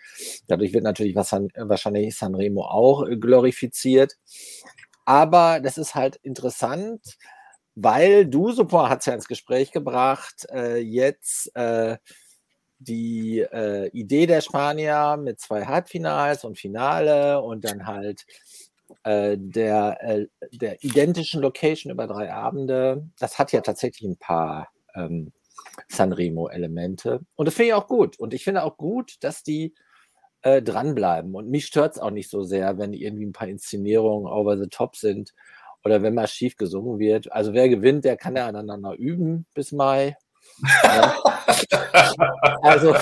Dadurch 0.47 0.73
wird 0.73 0.84
natürlich 0.84 1.15
was 1.15 1.32
wahrscheinlich 1.32 2.15
Sanremo 2.15 2.63
auch 2.63 3.08
äh, 3.08 3.17
glorifiziert. 3.17 4.15
Aber 5.06 5.60
das 5.60 5.78
ist 5.78 5.95
halt 5.95 6.15
interessant, 6.23 7.17
weil 7.75 8.25
du, 8.25 8.51
Support 8.51 8.89
hat 8.89 8.99
es 9.01 9.06
ja 9.06 9.13
ins 9.13 9.28
Gespräch 9.28 9.71
gebracht, 9.71 10.47
äh, 10.51 10.78
jetzt 10.78 11.56
äh, 11.56 11.97
die 12.80 13.39
äh, 13.39 13.89
Idee 13.89 14.25
der 14.28 14.41
Spanier 14.41 15.17
mit 15.17 15.39
zwei 15.39 15.65
Halbfinals 15.65 16.43
und 16.43 16.58
Finale 16.58 17.41
und 17.41 17.65
dann 17.65 17.86
halt 17.86 18.25
äh, 19.04 19.38
der, 19.38 19.98
äh, 20.02 20.28
der 20.52 20.84
identischen 20.84 21.41
Location 21.41 21.91
über 21.91 22.08
drei 22.08 22.34
Abende, 22.34 23.10
das 23.19 23.39
hat 23.39 23.52
ja 23.52 23.62
tatsächlich 23.62 24.10
ein 24.10 24.17
paar 24.17 24.69
ähm, 24.95 25.32
Sanremo-Elemente. 25.89 27.21
Und 27.36 27.45
das 27.45 27.56
finde 27.56 27.69
ich 27.69 27.74
auch 27.74 27.88
gut. 27.88 28.19
Und 28.19 28.34
ich 28.34 28.43
finde 28.43 28.63
auch 28.63 28.78
gut, 28.78 29.15
dass 29.21 29.43
die 29.43 29.74
äh, 30.41 30.62
dranbleiben. 30.62 31.36
Und 31.36 31.50
mich 31.50 31.65
stört 31.65 31.93
es 31.93 32.00
auch 32.00 32.12
nicht 32.12 32.30
so 32.30 32.43
sehr, 32.43 32.78
wenn 32.78 32.93
irgendwie 32.93 33.26
ein 33.26 33.34
paar 33.34 33.48
Inszenierungen 33.48 34.32
over 34.32 34.58
the 34.58 34.67
top 34.69 34.95
sind 34.95 35.34
oder 35.84 36.02
wenn 36.02 36.13
mal 36.13 36.28
schief 36.28 36.56
gesungen 36.56 37.00
wird. 37.00 37.32
Also 37.32 37.54
wer 37.54 37.69
gewinnt, 37.69 38.06
der 38.06 38.17
kann 38.17 38.36
ja 38.36 38.48
aneinander 38.48 38.93
üben 38.93 39.45
bis 39.54 39.71
Mai. 39.71 40.15
ja. 40.84 41.17
Also 42.62 42.95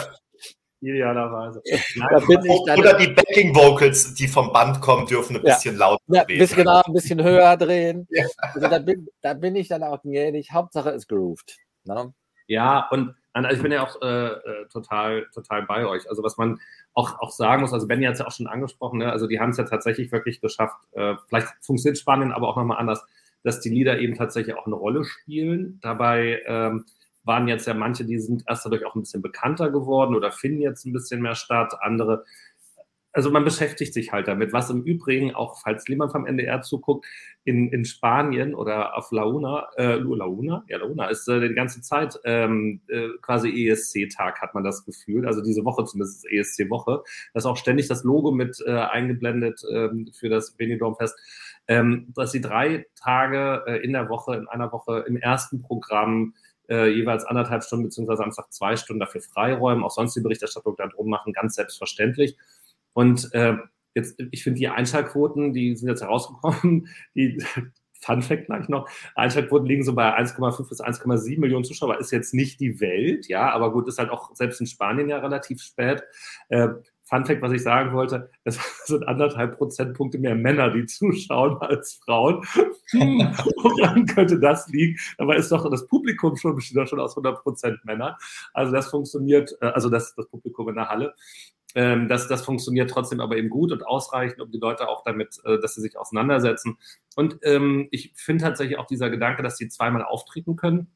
Idealerweise. 0.84 1.62
Oder, 1.96 2.78
oder 2.78 2.94
die 2.98 3.08
Backing 3.08 3.56
Vocals, 3.56 4.14
die 4.16 4.28
vom 4.28 4.52
Band 4.52 4.82
kommen, 4.82 5.08
dürfen 5.08 5.38
ein 5.38 5.42
bisschen 5.42 5.76
ja. 5.76 5.80
lauter 5.80 6.04
ja, 6.08 6.24
bisschen, 6.26 6.58
genau, 6.58 6.82
ein 6.86 6.94
bisschen 6.94 7.24
höher 7.24 7.56
drehen. 7.56 8.06
Ja. 8.10 8.26
Also 8.38 8.68
da, 8.68 8.80
bin, 8.80 9.08
da 9.22 9.34
bin 9.34 9.56
ich 9.56 9.70
dann 9.70 9.84
auch 9.84 10.02
gnädig. 10.02 10.52
Hauptsache 10.52 10.90
es 10.90 11.08
grooved. 11.08 11.58
Ne? 11.86 12.14
Ja, 12.48 12.90
und 12.92 13.16
also 13.32 13.56
ich 13.56 13.64
bin 13.64 13.72
ja 13.72 13.84
auch 13.84 14.02
äh, 14.02 14.28
äh, 14.28 14.68
total, 14.72 15.26
total 15.34 15.64
bei 15.64 15.86
euch. 15.86 16.08
Also 16.10 16.22
was 16.22 16.38
man 16.38 16.60
auch, 16.94 17.20
auch 17.20 17.32
sagen 17.32 17.62
muss, 17.62 17.74
also 17.74 17.88
Benny 17.88 18.06
hat 18.06 18.14
es 18.14 18.20
ja 18.20 18.28
auch 18.28 18.32
schon 18.32 18.48
angesprochen, 18.48 19.00
ne? 19.00 19.12
also 19.12 19.26
die 19.26 19.40
haben 19.40 19.52
es 19.52 19.58
ja 19.58 19.64
tatsächlich 19.64 20.12
wirklich 20.12 20.42
geschafft, 20.42 20.76
äh, 20.92 21.16
vielleicht 21.28 21.48
funktioniert 21.62 21.98
spannend, 21.98 22.34
aber 22.34 22.48
auch 22.50 22.58
nochmal 22.58 22.78
anders, 22.78 23.04
dass 23.44 23.60
die 23.60 23.70
Lieder 23.70 24.00
eben 24.00 24.16
tatsächlich 24.16 24.56
auch 24.56 24.68
eine 24.68 24.76
Rolle 24.76 25.04
spielen. 25.04 25.80
Dabei 25.82 26.44
ähm, 26.46 26.86
waren 27.24 27.48
jetzt 27.48 27.68
ja 27.68 27.74
manche, 27.74 28.06
die 28.06 28.20
sind 28.20 28.44
erst 28.48 28.66
dadurch 28.66 28.86
auch 28.86 28.96
ein 28.96 29.02
bisschen 29.02 29.22
bekannter 29.22 29.72
geworden 29.72 30.16
oder 30.16 30.32
finden 30.32 30.62
jetzt 30.62 30.86
ein 30.86 30.94
bisschen 30.94 31.22
mehr 31.22 31.36
statt. 31.36 31.74
Andere, 31.82 32.26
also 33.14 33.30
man 33.30 33.46
beschäftigt 33.46 33.94
sich 33.94 34.12
halt 34.12 34.28
damit, 34.28 34.54
was 34.54 34.72
im 34.72 34.84
Übrigen 34.84 35.36
auch, 35.36 35.62
falls 35.62 35.88
jemand 35.88 36.12
vom 36.12 36.26
NDR 36.26 36.64
zuguckt, 36.64 37.06
in, 37.44 37.72
in 37.72 37.86
Spanien 37.86 38.56
oder 38.56 38.98
auf 38.98 39.12
Launa, 39.12 39.68
äh, 39.78 39.96
Launa, 39.96 40.64
ja 40.68 40.78
Launa 40.80 41.08
ist 41.08 41.28
äh, 41.28 41.48
die 41.48 41.54
ganze 41.54 41.82
Zeit 41.82 42.20
ähm, 42.24 42.82
äh, 42.88 43.10
quasi 43.22 43.70
ESC-Tag, 43.70 44.42
hat 44.42 44.56
man 44.56 44.64
das 44.64 44.84
Gefühl. 44.84 45.28
Also 45.28 45.44
diese 45.44 45.64
Woche 45.64 45.86
zumindest 45.86 46.26
ESC-Woche. 46.26 47.04
Da 47.34 47.38
ist 47.38 47.46
auch 47.46 47.58
ständig 47.58 47.88
das 47.88 48.04
Logo 48.04 48.32
mit 48.32 48.64
äh, 48.66 48.72
eingeblendet 48.72 49.62
ähm, 49.72 50.10
für 50.18 50.30
das 50.30 50.52
Benidorm-Fest. 50.58 51.16
Ähm, 51.68 52.12
dass 52.16 52.32
sie 52.34 52.42
drei 52.42 52.86
Tage 52.96 53.64
äh, 53.68 53.78
in 53.86 53.94
der 53.94 54.10
Woche, 54.10 54.36
in 54.36 54.48
einer 54.50 54.72
Woche 54.74 55.06
im 55.08 55.16
ersten 55.16 55.62
Programm 55.62 56.34
äh, 56.70 56.88
jeweils 56.88 57.26
anderthalb 57.26 57.64
Stunden 57.64 57.86
beziehungsweise 57.86 58.18
Samstag 58.18 58.52
zwei 58.52 58.76
Stunden 58.76 59.00
dafür 59.00 59.22
freiräumen, 59.22 59.84
auch 59.84 59.92
sonst 59.92 60.16
die 60.16 60.22
Berichterstattung 60.22 60.76
da 60.78 60.88
drum 60.88 61.10
machen, 61.10 61.34
ganz 61.34 61.56
selbstverständlich. 61.56 62.38
Und 62.94 63.34
äh, 63.34 63.56
jetzt, 63.96 64.20
ich 64.32 64.44
finde 64.44 64.60
die 64.60 64.68
Einschaltquoten, 64.68 65.54
die 65.54 65.76
sind 65.76 65.90
jetzt 65.90 66.02
herausgekommen, 66.02 66.88
die 67.16 67.44
Fun 68.00 68.22
Fact 68.22 68.48
gleich 68.48 68.68
noch, 68.68 68.90
Einschaltquoten 69.16 69.66
liegen 69.66 69.84
so 69.84 69.94
bei 69.96 70.18
1,5 70.18 70.68
bis 70.68 70.82
1,7 70.82 71.40
Millionen 71.40 71.64
Zuschauer, 71.64 72.00
ist 72.00 72.12
jetzt 72.12 72.34
nicht 72.34 72.60
die 72.60 72.82
Welt, 72.82 73.28
ja, 73.30 73.50
aber 73.52 73.72
gut, 73.72 73.88
ist 73.88 73.98
halt 73.98 74.10
auch 74.10 74.36
selbst 74.36 74.60
in 74.60 74.68
Spanien 74.68 75.08
ja 75.08 75.20
relativ 75.20 75.62
spät. 75.62 76.04
Äh, 76.50 76.68
Fun 77.14 77.26
Fact, 77.26 77.44
was 77.44 77.52
ich 77.52 77.62
sagen 77.62 77.94
wollte, 77.94 78.32
es 78.44 78.58
sind 78.86 79.08
anderthalb 79.08 79.58
Prozentpunkte 79.58 80.18
mehr 80.18 80.36
Männer, 80.36 80.72
die 80.72 80.86
zuschauen 80.86 81.58
als 81.58 82.00
Frauen. 82.04 82.38
Woran 82.94 84.06
könnte 84.08 84.40
das 84.40 84.68
liegen? 84.70 84.98
Dabei 85.20 85.36
ist 85.36 85.52
doch 85.52 85.70
das 85.70 85.86
Publikum 85.86 86.36
schon 86.38 86.56
besteht 86.56 86.78
doch 86.78 86.88
schon 86.88 87.00
aus 87.00 87.12
100 87.12 87.44
Prozent 87.44 87.86
Männern. 87.86 88.16
Also 88.54 88.72
das 88.72 88.90
funktioniert, 88.90 89.56
äh, 89.62 89.68
also 89.68 89.90
das, 89.90 90.16
das 90.16 90.28
Publikum 90.28 90.70
in 90.70 90.76
der 90.76 90.90
Halle. 90.90 91.14
Ähm, 91.76 92.08
das, 92.08 92.28
das 92.28 92.44
funktioniert 92.44 92.90
trotzdem 92.90 93.20
aber 93.20 93.38
eben 93.38 93.50
gut 93.50 93.72
und 93.72 93.86
ausreichend, 93.86 94.42
um 94.42 94.52
die 94.52 94.60
Leute 94.60 94.88
auch 94.88 95.04
damit, 95.04 95.40
äh, 95.46 95.60
dass 95.60 95.76
sie 95.76 95.82
sich 95.82 95.98
auseinandersetzen. 95.98 96.78
Und 97.16 97.38
ähm, 97.44 97.90
ich 97.92 98.14
finde 98.16 98.44
tatsächlich 98.44 98.80
auch 98.80 98.88
dieser 98.88 99.12
Gedanke, 99.12 99.44
dass 99.44 99.58
sie 99.58 99.70
zweimal 99.70 100.04
auftreten 100.04 100.56
können 100.56 100.88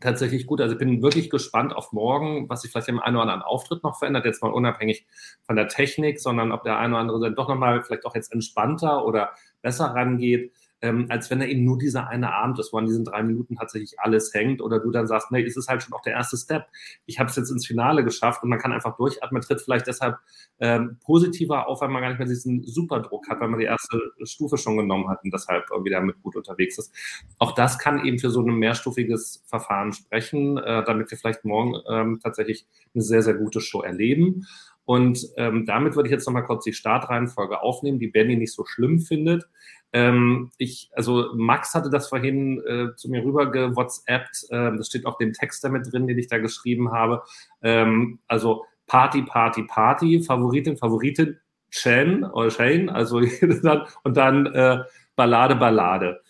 tatsächlich 0.00 0.46
gut. 0.46 0.60
Also 0.60 0.74
ich 0.74 0.78
bin 0.78 1.02
wirklich 1.02 1.30
gespannt 1.30 1.74
auf 1.74 1.92
morgen, 1.92 2.48
was 2.48 2.62
sich 2.62 2.70
vielleicht 2.70 2.88
im 2.88 3.00
einen 3.00 3.16
oder 3.16 3.24
anderen 3.24 3.42
Auftritt 3.42 3.82
noch 3.82 3.98
verändert, 3.98 4.24
jetzt 4.24 4.42
mal 4.42 4.52
unabhängig 4.52 5.06
von 5.42 5.56
der 5.56 5.68
Technik, 5.68 6.20
sondern 6.20 6.52
ob 6.52 6.62
der 6.62 6.78
eine 6.78 6.94
oder 6.94 7.00
andere 7.00 7.20
dann 7.20 7.34
doch 7.34 7.48
nochmal 7.48 7.82
vielleicht 7.82 8.06
auch 8.06 8.14
jetzt 8.14 8.32
entspannter 8.32 9.04
oder 9.04 9.30
besser 9.62 9.86
rangeht 9.86 10.52
ähm, 10.80 11.06
als 11.08 11.30
wenn 11.30 11.40
er 11.40 11.48
eben 11.48 11.64
nur 11.64 11.78
dieser 11.78 12.08
eine 12.08 12.32
Abend 12.32 12.58
ist, 12.58 12.72
wo 12.72 12.78
an 12.78 12.86
diesen 12.86 13.04
drei 13.04 13.22
Minuten 13.22 13.56
tatsächlich 13.56 13.98
alles 13.98 14.32
hängt 14.32 14.60
oder 14.60 14.78
du 14.78 14.90
dann 14.90 15.06
sagst, 15.06 15.30
nee, 15.30 15.42
es 15.42 15.56
ist 15.56 15.68
halt 15.68 15.82
schon 15.82 15.92
auch 15.94 16.02
der 16.02 16.12
erste 16.12 16.36
Step. 16.36 16.66
Ich 17.06 17.18
habe 17.18 17.30
es 17.30 17.36
jetzt 17.36 17.50
ins 17.50 17.66
Finale 17.66 18.04
geschafft 18.04 18.42
und 18.42 18.48
man 18.48 18.58
kann 18.58 18.72
einfach 18.72 18.96
durchatmen, 18.96 19.42
tritt 19.42 19.60
vielleicht 19.60 19.86
deshalb 19.86 20.16
ähm, 20.60 20.98
positiver 21.04 21.66
auf, 21.66 21.80
weil 21.80 21.88
man 21.88 22.02
gar 22.02 22.10
nicht 22.10 22.18
mehr 22.18 22.28
diesen 22.28 22.62
Superdruck 22.64 23.28
hat, 23.28 23.40
weil 23.40 23.48
man 23.48 23.60
die 23.60 23.66
erste 23.66 24.00
Stufe 24.22 24.56
schon 24.56 24.76
genommen 24.76 25.08
hat 25.08 25.22
und 25.24 25.32
deshalb 25.32 25.66
irgendwie 25.70 25.90
damit 25.90 26.22
gut 26.22 26.36
unterwegs 26.36 26.78
ist. 26.78 26.92
Auch 27.38 27.54
das 27.54 27.78
kann 27.78 28.04
eben 28.04 28.18
für 28.18 28.30
so 28.30 28.42
ein 28.42 28.54
mehrstufiges 28.54 29.42
Verfahren 29.46 29.92
sprechen, 29.92 30.58
äh, 30.58 30.84
damit 30.84 31.10
wir 31.10 31.18
vielleicht 31.18 31.44
morgen 31.44 31.74
ähm, 31.88 32.20
tatsächlich 32.22 32.66
eine 32.94 33.02
sehr, 33.02 33.22
sehr 33.22 33.34
gute 33.34 33.60
Show 33.60 33.82
erleben. 33.82 34.46
Und 34.88 35.28
ähm, 35.36 35.66
damit 35.66 35.96
würde 35.96 36.08
ich 36.08 36.12
jetzt 36.12 36.24
nochmal 36.24 36.46
kurz 36.46 36.64
die 36.64 36.72
Startreihenfolge 36.72 37.60
aufnehmen, 37.60 37.98
die 37.98 38.06
Benny 38.06 38.36
nicht 38.36 38.54
so 38.54 38.64
schlimm 38.64 39.00
findet. 39.00 39.46
Ähm, 39.92 40.50
ich, 40.56 40.88
also 40.94 41.26
Max 41.34 41.74
hatte 41.74 41.90
das 41.90 42.08
vorhin 42.08 42.62
äh, 42.66 42.96
zu 42.96 43.10
mir 43.10 43.22
rüber 43.22 43.50
gewhatsappt. 43.50 44.46
Äh, 44.48 44.74
das 44.78 44.86
steht 44.86 45.04
auch 45.04 45.18
den 45.18 45.34
Text 45.34 45.62
damit 45.62 45.92
drin, 45.92 46.06
den 46.06 46.18
ich 46.18 46.28
da 46.28 46.38
geschrieben 46.38 46.90
habe. 46.90 47.22
Ähm, 47.60 48.20
also 48.28 48.64
Party, 48.86 49.20
Party, 49.20 49.64
Party, 49.64 50.22
Favoritin, 50.22 50.78
Favoritin, 50.78 51.36
Chen 51.70 52.24
oder 52.24 52.50
Shane, 52.50 52.88
also 52.88 53.18
und 54.04 54.16
dann 54.16 54.46
äh, 54.46 54.78
Ballade, 55.16 55.56
Ballade. 55.56 56.22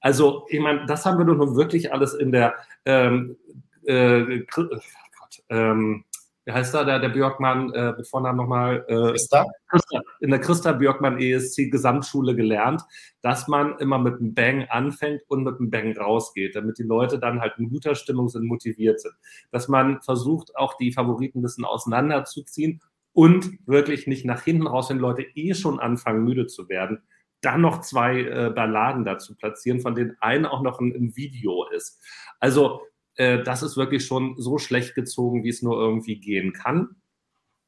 Also, 0.00 0.46
ich 0.48 0.60
meine, 0.60 0.86
das 0.86 1.04
haben 1.04 1.18
wir 1.18 1.26
doch 1.26 1.36
nun 1.36 1.54
wirklich 1.54 1.92
alles 1.92 2.14
in 2.14 2.32
der 2.32 2.54
ähm, 2.86 3.36
äh, 3.84 4.40
oh 4.40 4.46
Gott, 4.54 5.42
ähm, 5.50 6.05
wie 6.46 6.52
heißt 6.52 6.72
da 6.74 6.84
der, 6.84 7.00
der 7.00 7.08
Björkmann 7.08 7.72
äh, 7.74 7.92
mit 7.96 8.06
Vornamen 8.06 8.36
nochmal? 8.38 8.84
Äh, 8.86 9.10
Christa? 9.10 9.44
Christa? 9.68 10.00
In 10.20 10.30
der 10.30 10.38
Christa 10.38 10.72
Björkmann 10.72 11.18
ESC 11.18 11.72
Gesamtschule 11.72 12.36
gelernt, 12.36 12.82
dass 13.20 13.48
man 13.48 13.76
immer 13.80 13.98
mit 13.98 14.20
einem 14.20 14.32
Bang 14.32 14.66
anfängt 14.70 15.22
und 15.26 15.42
mit 15.42 15.58
einem 15.58 15.70
Bang 15.70 15.96
rausgeht, 15.96 16.54
damit 16.54 16.78
die 16.78 16.84
Leute 16.84 17.18
dann 17.18 17.40
halt 17.40 17.54
in 17.58 17.68
guter 17.68 17.96
Stimmung 17.96 18.28
sind, 18.28 18.46
motiviert 18.46 19.00
sind. 19.00 19.14
Dass 19.50 19.66
man 19.66 20.00
versucht, 20.02 20.54
auch 20.54 20.76
die 20.76 20.92
Favoriten 20.92 21.40
ein 21.40 21.42
bisschen 21.42 21.64
auseinanderzuziehen 21.64 22.80
und 23.12 23.58
wirklich 23.66 24.06
nicht 24.06 24.24
nach 24.24 24.42
hinten 24.42 24.68
raus, 24.68 24.88
wenn 24.88 24.98
Leute 24.98 25.22
eh 25.34 25.52
schon 25.54 25.80
anfangen, 25.80 26.22
müde 26.22 26.46
zu 26.46 26.68
werden, 26.68 27.02
dann 27.40 27.60
noch 27.60 27.80
zwei 27.80 28.20
äh, 28.20 28.52
Balladen 28.54 29.04
dazu 29.04 29.34
platzieren, 29.34 29.80
von 29.80 29.96
denen 29.96 30.16
eine 30.20 30.52
auch 30.52 30.62
noch 30.62 30.78
ein, 30.78 30.94
ein 30.94 31.16
Video 31.16 31.66
ist. 31.74 32.00
Also 32.38 32.82
äh, 33.16 33.42
das 33.42 33.62
ist 33.62 33.76
wirklich 33.76 34.04
schon 34.04 34.34
so 34.38 34.58
schlecht 34.58 34.94
gezogen, 34.94 35.44
wie 35.44 35.48
es 35.48 35.62
nur 35.62 35.78
irgendwie 35.78 36.18
gehen 36.20 36.52
kann. 36.52 36.96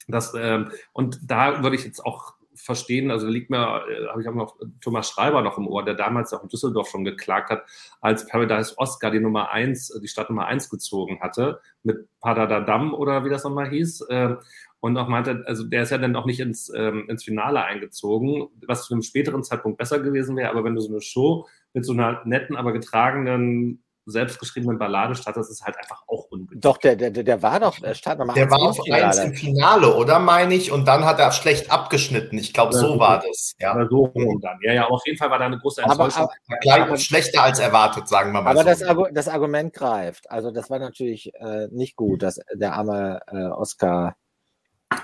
Das, 0.06 0.34
äh, 0.34 0.64
und 0.92 1.20
da 1.22 1.62
würde 1.62 1.76
ich 1.76 1.84
jetzt 1.84 2.04
auch 2.04 2.38
verstehen, 2.54 3.11
also 3.11 3.26
liegt 3.26 3.50
mir, 3.50 3.84
äh, 3.88 4.08
habe 4.08 4.20
ich 4.20 4.28
auch 4.28 4.34
noch 4.34 4.56
Thomas 4.80 5.08
Schreiber 5.08 5.42
noch 5.42 5.58
im 5.58 5.68
Ohr, 5.68 5.84
der 5.84 5.94
damals 5.94 6.32
auch 6.32 6.42
in 6.42 6.48
Düsseldorf 6.48 6.88
schon 6.88 7.04
geklagt 7.04 7.50
hat, 7.50 7.64
als 8.00 8.26
Paradise 8.26 8.74
Oscar 8.76 9.11
die 9.11 9.20
Nummer 9.20 9.50
eins, 9.50 9.88
die 10.02 10.08
Stadt 10.08 10.28
Nummer 10.28 10.46
eins 10.46 10.68
gezogen 10.68 11.20
hatte, 11.20 11.61
mit 11.82 12.08
Padadadam 12.20 12.94
oder 12.94 13.24
wie 13.24 13.30
das 13.30 13.44
nochmal 13.44 13.70
hieß. 13.70 14.02
Äh, 14.08 14.37
und 14.80 14.96
auch 14.96 15.08
meinte, 15.08 15.42
also 15.46 15.64
der 15.64 15.82
ist 15.82 15.90
ja 15.90 15.98
dann 15.98 16.14
auch 16.14 16.26
nicht 16.26 16.40
ins, 16.40 16.72
ähm, 16.74 17.08
ins 17.08 17.24
Finale 17.24 17.64
eingezogen, 17.64 18.48
was 18.66 18.84
zu 18.84 18.94
einem 18.94 19.02
späteren 19.02 19.42
Zeitpunkt 19.42 19.78
besser 19.78 19.98
gewesen 20.00 20.37
wäre, 20.37 20.50
aber 20.50 20.62
wenn 20.62 20.74
du 20.74 20.80
so 20.80 20.90
eine 20.90 21.00
Show 21.00 21.46
mit 21.72 21.84
so 21.84 21.92
einer 21.92 22.22
netten, 22.24 22.56
aber 22.56 22.72
getragenen 22.72 23.82
selbstgeschriebenen 24.11 24.79
Ballade 24.79 25.14
statt, 25.14 25.37
das 25.37 25.51
ist 25.51 25.64
halt 25.64 25.77
einfach 25.79 26.03
auch 26.07 26.25
ungünstig. 26.31 26.61
Doch, 26.61 26.79
der, 26.79 26.97
der, 26.97 27.11
der 27.11 27.42
war 27.42 27.61
doch, 27.61 27.79
der 27.79 27.94
stand 27.94 28.18
nochmal 28.18 28.35
Der 28.35 28.51
war 28.51 28.61
auf 28.61 28.79
eins 28.90 29.18
im 29.18 29.35
Finale, 29.35 29.94
oder 29.94 30.18
meine 30.18 30.55
ich? 30.55 30.73
Und 30.73 30.87
dann 30.87 31.05
hat 31.05 31.18
er 31.18 31.33
schlecht 31.33 31.71
abgeschnitten. 31.71 32.38
Ich 32.38 32.53
glaube, 32.53 32.75
so 32.75 32.99
war 32.99 33.21
das. 33.21 33.55
Ja. 33.59 33.75
Oder 33.75 33.88
so 33.88 34.05
rum 34.05 34.40
dann. 34.40 34.59
Ja, 34.62 34.73
ja, 34.73 34.87
auf 34.87 35.03
jeden 35.07 35.18
Fall 35.18 35.31
war 35.31 35.38
da 35.38 35.47
eine 35.47 35.59
große 35.59 35.83
Enttäuschung. 35.83 36.25
Aber, 36.25 36.33
aber, 36.49 36.59
Klar, 36.61 36.97
schlechter 36.97 37.42
als 37.42 37.59
erwartet, 37.59 38.09
sagen 38.09 38.33
wir 38.33 38.42
mal. 38.42 38.51
Aber 38.51 38.61
so. 38.61 38.66
das, 38.66 38.83
Argu 38.83 39.07
das 39.12 39.29
Argument 39.29 39.73
greift. 39.73 40.31
Also, 40.31 40.51
das 40.51 40.71
war 40.71 40.79
natürlich 40.79 41.33
äh, 41.35 41.68
nicht 41.71 41.97
gut, 41.97 42.23
dass 42.23 42.40
der 42.55 42.75
arme 42.75 43.21
äh, 43.29 43.47
Oscar 43.47 44.16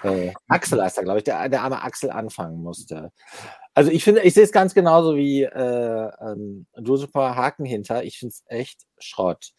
äh, 0.03 0.33
Axel 0.49 0.83
heißt 0.83 0.99
er, 0.99 1.05
glaube 1.05 1.19
ich, 1.19 1.25
der, 1.25 1.49
der 1.49 1.63
arme 1.63 1.83
Axel 1.83 2.11
anfangen 2.11 2.63
musste. 2.63 3.13
Also 3.75 3.91
ich 3.91 4.05
finde, 4.05 4.23
ich 4.23 4.35
sehe 4.35 4.45
es 4.45 4.53
ganz 4.53 4.73
genauso 4.75 5.17
wie 5.17 5.43
äh, 5.43 6.11
ähm, 6.21 6.67
super 6.77 7.37
Haken 7.37 7.65
hinter. 7.65 8.05
Ich 8.05 8.19
finde 8.19 8.33
es 8.33 8.45
echt 8.47 8.83
Schrott. 8.99 9.53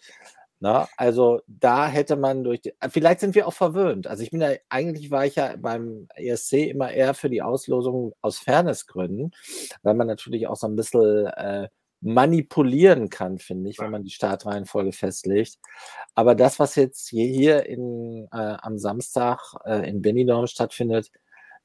Na, 0.62 0.80
ne? 0.80 0.88
also 0.95 1.41
da 1.47 1.88
hätte 1.88 2.15
man 2.15 2.43
durch 2.45 2.62
die, 2.62 2.73
vielleicht 2.89 3.19
sind 3.19 3.36
wir 3.36 3.45
auch 3.45 3.54
verwöhnt. 3.54 4.08
Also 4.08 4.23
ich 4.23 4.32
bin 4.32 4.39
ja, 4.41 4.51
eigentlich 4.69 5.12
war 5.12 5.25
ich 5.25 5.36
ja 5.36 5.56
beim 5.58 6.08
ESC 6.15 6.54
immer 6.69 6.91
eher 6.91 7.13
für 7.13 7.30
die 7.30 7.41
Auslosung 7.41 8.13
aus 8.21 8.39
Fairnessgründen, 8.39 9.32
weil 9.84 9.95
man 9.95 10.08
natürlich 10.08 10.47
auch 10.47 10.56
so 10.56 10.67
ein 10.67 10.78
bisschen 10.78 11.28
äh, 11.28 11.67
manipulieren 11.99 13.10
kann, 13.10 13.38
finde 13.38 13.69
ich, 13.69 13.80
wenn 13.80 13.91
man 13.91 14.04
die 14.04 14.12
Startreihenfolge 14.12 14.93
festlegt. 14.93 15.58
Aber 16.13 16.36
das, 16.36 16.58
was 16.60 16.75
jetzt 16.75 17.10
hier 17.10 17.65
in, 17.65 18.28
äh, 18.32 18.38
am 18.62 18.78
Samstag 18.78 19.39
äh, 19.65 19.89
in 19.89 20.01
Benidorm 20.01 20.47
stattfindet, 20.47 21.12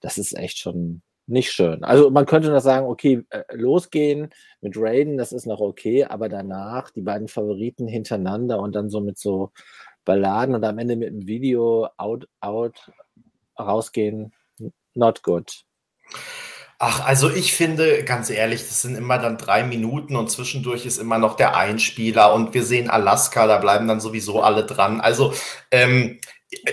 das 0.01 0.19
ist 0.19 0.37
echt 0.37 0.59
schon 0.59 1.03
nicht 1.31 1.53
schön. 1.53 1.85
Also 1.85 2.11
man 2.11 2.27
könnte 2.27 2.51
noch 2.51 2.61
sagen, 2.61 2.87
okay, 2.87 3.25
äh, 3.31 3.45
losgehen 3.53 4.31
mit 4.61 4.75
Raiden, 4.77 5.16
das 5.16 5.33
ist 5.33 5.47
noch 5.47 5.61
okay, 5.61 6.05
aber 6.05 6.29
danach 6.29 6.90
die 6.90 7.03
beiden 7.03 7.29
Favoriten 7.29 7.88
hintereinander 7.88 8.59
und 8.61 8.75
dann 8.75 8.90
so 8.90 9.01
mit 9.01 9.19
so 9.19 9.53
Balladen 10.05 10.55
und 10.55 10.64
am 10.64 10.79
Ende 10.79 10.97
mit 10.97 11.09
einem 11.09 11.27
Video 11.27 11.88
out, 11.97 12.29
out 12.40 12.90
rausgehen, 13.59 14.33
not 14.95 15.23
good. 15.23 15.64
Ach, 16.83 17.05
also 17.07 17.29
ich 17.31 17.53
finde, 17.53 18.05
ganz 18.05 18.31
ehrlich, 18.31 18.62
das 18.62 18.81
sind 18.81 18.97
immer 18.97 19.19
dann 19.19 19.37
drei 19.37 19.64
Minuten 19.64 20.16
und 20.16 20.31
zwischendurch 20.31 20.87
ist 20.87 20.97
immer 20.97 21.19
noch 21.19 21.37
der 21.37 21.55
Einspieler 21.55 22.33
und 22.33 22.55
wir 22.55 22.64
sehen 22.64 22.88
Alaska, 22.88 23.47
da 23.47 23.59
bleiben 23.59 23.87
dann 23.87 24.01
sowieso 24.01 24.40
alle 24.40 24.64
dran. 24.64 25.01
Also 25.03 25.35
ähm, 25.71 26.19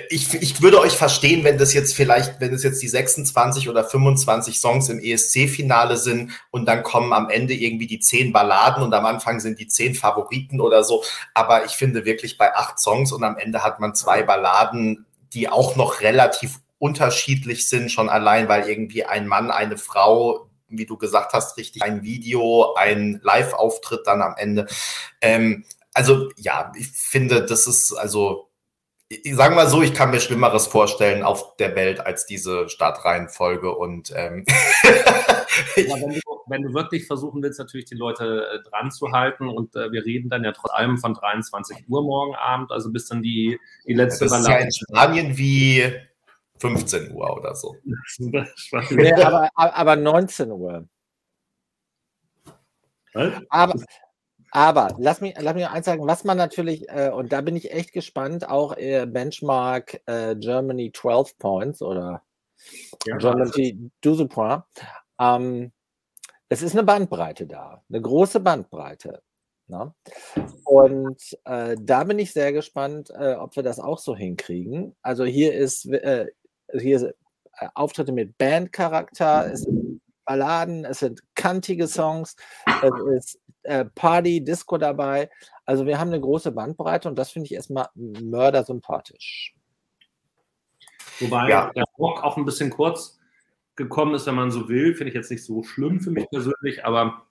ich, 0.09 0.33
ich 0.33 0.61
würde 0.61 0.79
euch 0.79 0.93
verstehen, 0.93 1.43
wenn 1.43 1.59
das 1.59 1.73
jetzt 1.73 1.95
vielleicht, 1.95 2.39
wenn 2.39 2.51
es 2.51 2.63
jetzt 2.63 2.81
die 2.81 2.87
26 2.87 3.69
oder 3.69 3.83
25 3.83 4.59
Songs 4.59 4.89
im 4.89 4.99
ESC-Finale 4.99 5.97
sind 5.97 6.31
und 6.49 6.65
dann 6.65 6.81
kommen 6.81 7.13
am 7.13 7.29
Ende 7.29 7.53
irgendwie 7.53 7.85
die 7.85 7.99
zehn 7.99 8.33
Balladen 8.33 8.81
und 8.81 8.93
am 8.95 9.05
Anfang 9.05 9.39
sind 9.39 9.59
die 9.59 9.67
zehn 9.67 9.93
Favoriten 9.93 10.61
oder 10.61 10.83
so. 10.83 11.03
Aber 11.35 11.65
ich 11.65 11.73
finde 11.73 12.05
wirklich 12.05 12.39
bei 12.39 12.55
acht 12.55 12.79
Songs 12.79 13.11
und 13.11 13.23
am 13.23 13.37
Ende 13.37 13.63
hat 13.63 13.79
man 13.79 13.93
zwei 13.93 14.23
Balladen, 14.23 15.05
die 15.33 15.47
auch 15.47 15.75
noch 15.75 16.01
relativ 16.01 16.59
unterschiedlich 16.79 17.67
sind, 17.67 17.91
schon 17.91 18.09
allein, 18.09 18.49
weil 18.49 18.67
irgendwie 18.67 19.05
ein 19.05 19.27
Mann, 19.27 19.51
eine 19.51 19.77
Frau, 19.77 20.49
wie 20.69 20.87
du 20.87 20.97
gesagt 20.97 21.33
hast, 21.33 21.55
richtig 21.57 21.83
ein 21.83 22.01
Video, 22.01 22.73
ein 22.73 23.19
Live-Auftritt 23.23 24.07
dann 24.07 24.23
am 24.23 24.35
Ende. 24.37 24.65
Ähm, 25.21 25.65
also 25.93 26.29
ja, 26.35 26.71
ich 26.75 26.87
finde, 26.87 27.45
das 27.45 27.67
ist 27.67 27.93
also 27.93 28.47
ich 29.09 29.35
sage 29.35 29.55
mal 29.55 29.67
so, 29.69 29.81
ich 29.81 29.93
kann 29.93 30.11
mir 30.11 30.19
Schlimmeres 30.19 30.67
vorstellen 30.67 31.23
auf 31.23 31.55
der 31.57 31.75
Welt 31.75 32.01
als 32.01 32.25
diese 32.25 32.67
Startreihenfolge 32.67 33.73
und 33.73 34.11
ähm 34.15 34.43
ja, 34.83 35.95
wenn, 35.95 36.09
du, 36.09 36.19
wenn, 36.47 36.61
du, 36.63 36.73
wirklich 36.73 37.07
versuchen 37.07 37.41
willst, 37.41 37.57
natürlich 37.57 37.85
die 37.85 37.95
Leute 37.95 38.47
äh, 38.51 38.69
dran 38.69 38.91
zu 38.91 39.11
halten 39.11 39.47
und 39.47 39.75
äh, 39.75 39.91
wir 39.91 40.03
reden 40.05 40.29
dann 40.29 40.43
ja 40.43 40.51
trotz 40.51 40.73
allem 40.73 40.97
von 40.97 41.13
23 41.13 41.87
Uhr 41.87 42.03
morgen 42.03 42.35
Abend, 42.35 42.71
also 42.71 42.91
bis 42.91 43.07
dann 43.07 43.21
die, 43.21 43.57
die 43.85 43.93
letzte 43.93 44.25
Das 44.25 44.41
ist 44.41 44.47
ja 44.47 44.57
in 44.57 44.71
Spanien 44.71 45.37
wie 45.37 45.85
15 46.59 47.11
Uhr 47.13 47.37
oder 47.37 47.55
so. 47.55 47.75
nee, 48.19 49.13
aber, 49.13 49.49
aber 49.55 49.95
19 49.95 50.51
Uhr. 50.51 50.85
Aber, 53.49 53.73
aber 54.51 54.95
lass 54.97 55.21
mich, 55.21 55.35
lass 55.39 55.55
mich 55.55 55.67
eins 55.67 55.85
sagen, 55.85 56.07
was 56.07 56.23
man 56.23 56.37
natürlich, 56.37 56.87
äh, 56.89 57.11
und 57.11 57.31
da 57.31 57.41
bin 57.41 57.55
ich 57.55 57.71
echt 57.71 57.93
gespannt, 57.93 58.47
auch 58.47 58.75
äh, 58.77 59.05
Benchmark 59.05 60.01
äh, 60.05 60.35
Germany 60.35 60.91
12 60.91 61.37
Points 61.37 61.81
oder 61.81 62.23
ja, 63.05 63.17
Germany 63.17 63.91
12 64.03 64.29
Points. 64.29 64.65
Ähm, 65.19 65.71
es 66.49 66.61
ist 66.61 66.73
eine 66.73 66.83
Bandbreite 66.83 67.45
da, 67.45 67.83
eine 67.89 68.01
große 68.01 68.39
Bandbreite. 68.39 69.21
Ne? 69.67 69.93
Und 70.63 71.37
äh, 71.43 71.75
da 71.79 72.03
bin 72.05 72.19
ich 72.19 72.31
sehr 72.31 72.53
gespannt, 72.53 73.09
äh, 73.09 73.35
ob 73.35 73.55
wir 73.57 73.63
das 73.63 73.79
auch 73.79 73.99
so 73.99 74.15
hinkriegen. 74.15 74.95
Also 75.01 75.25
hier 75.25 75.53
ist, 75.53 75.85
äh, 75.87 76.27
hier 76.71 76.95
ist 76.97 77.15
Auftritte 77.73 78.13
mit 78.13 78.37
Bandcharakter, 78.37 79.51
es 79.51 79.63
sind 79.63 79.86
Balladen, 80.27 80.85
es 80.85 80.99
sind 80.99 81.21
kantige 81.35 81.87
Songs, 81.87 82.35
es 82.83 82.91
ist 83.15 83.39
äh, 83.63 83.85
Party, 83.85 84.43
Disco 84.43 84.77
dabei. 84.77 85.29
Also 85.65 85.85
wir 85.85 85.99
haben 85.99 86.09
eine 86.09 86.21
große 86.21 86.51
Bandbreite 86.51 87.07
und 87.07 87.17
das 87.17 87.31
finde 87.31 87.45
ich 87.45 87.53
erstmal 87.53 87.87
mördersympathisch. 87.95 89.55
Wobei 91.19 91.49
ja. 91.49 91.71
der 91.73 91.85
Rock 91.97 92.23
auch 92.23 92.37
ein 92.37 92.45
bisschen 92.45 92.69
kurz 92.69 93.17
gekommen 93.75 94.15
ist, 94.15 94.27
wenn 94.27 94.35
man 94.35 94.51
so 94.51 94.67
will, 94.69 94.93
finde 94.93 95.09
ich 95.09 95.15
jetzt 95.15 95.31
nicht 95.31 95.45
so 95.45 95.63
schlimm 95.63 96.01
für 96.01 96.11
mich 96.11 96.29
persönlich, 96.29 96.85
aber 96.85 97.25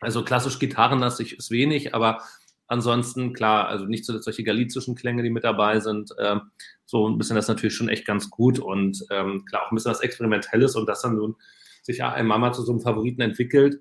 also 0.00 0.24
klassisch 0.24 0.58
gitarrenlastig 0.58 1.38
ist 1.38 1.50
wenig, 1.50 1.94
aber 1.94 2.22
ansonsten 2.66 3.32
klar, 3.32 3.68
also 3.68 3.84
nicht 3.84 4.04
so 4.04 4.18
solche 4.18 4.42
galizischen 4.42 4.96
Klänge, 4.96 5.22
die 5.22 5.30
mit 5.30 5.44
dabei 5.44 5.80
sind, 5.80 6.10
äh, 6.18 6.36
so 6.84 7.08
ein 7.08 7.16
bisschen 7.16 7.36
das 7.36 7.48
natürlich 7.48 7.74
schon 7.74 7.88
echt 7.88 8.06
ganz 8.06 8.28
gut 8.30 8.58
und 8.58 9.04
ähm, 9.10 9.44
klar 9.44 9.62
auch 9.62 9.70
ein 9.70 9.74
bisschen 9.76 9.92
was 9.92 10.00
Experimentelles 10.00 10.74
und 10.74 10.86
das 10.86 11.02
dann 11.02 11.16
so 11.16 11.36
sich 11.84 12.02
ein 12.02 12.26
Mama 12.26 12.52
zu 12.52 12.62
so 12.62 12.72
einem 12.72 12.80
Favoriten 12.80 13.20
entwickelt. 13.20 13.80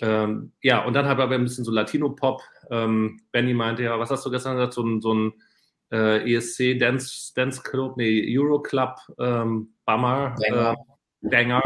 Ähm, 0.00 0.52
ja, 0.62 0.84
und 0.84 0.94
dann 0.94 1.06
hat 1.06 1.18
aber 1.18 1.34
ein 1.34 1.44
bisschen 1.44 1.64
so 1.64 1.70
Latino-Pop. 1.72 2.42
Ähm, 2.70 3.20
Benny 3.32 3.54
meinte 3.54 3.82
ja, 3.82 3.98
was 3.98 4.10
hast 4.10 4.24
du 4.24 4.30
gestern 4.30 4.56
gesagt, 4.56 4.74
so 4.74 4.82
ein, 4.82 5.00
so 5.00 5.14
ein 5.14 5.32
äh, 5.92 6.34
ESC 6.34 6.78
Dance, 6.78 7.32
Dance 7.34 7.62
Club, 7.62 7.96
nee, 7.96 8.36
Euro 8.38 8.60
Club, 8.60 8.96
ähm, 9.18 9.74
Bummer, 9.84 10.34
Banger. 10.38 10.72
Äh, 11.22 11.28
Banger 11.28 11.62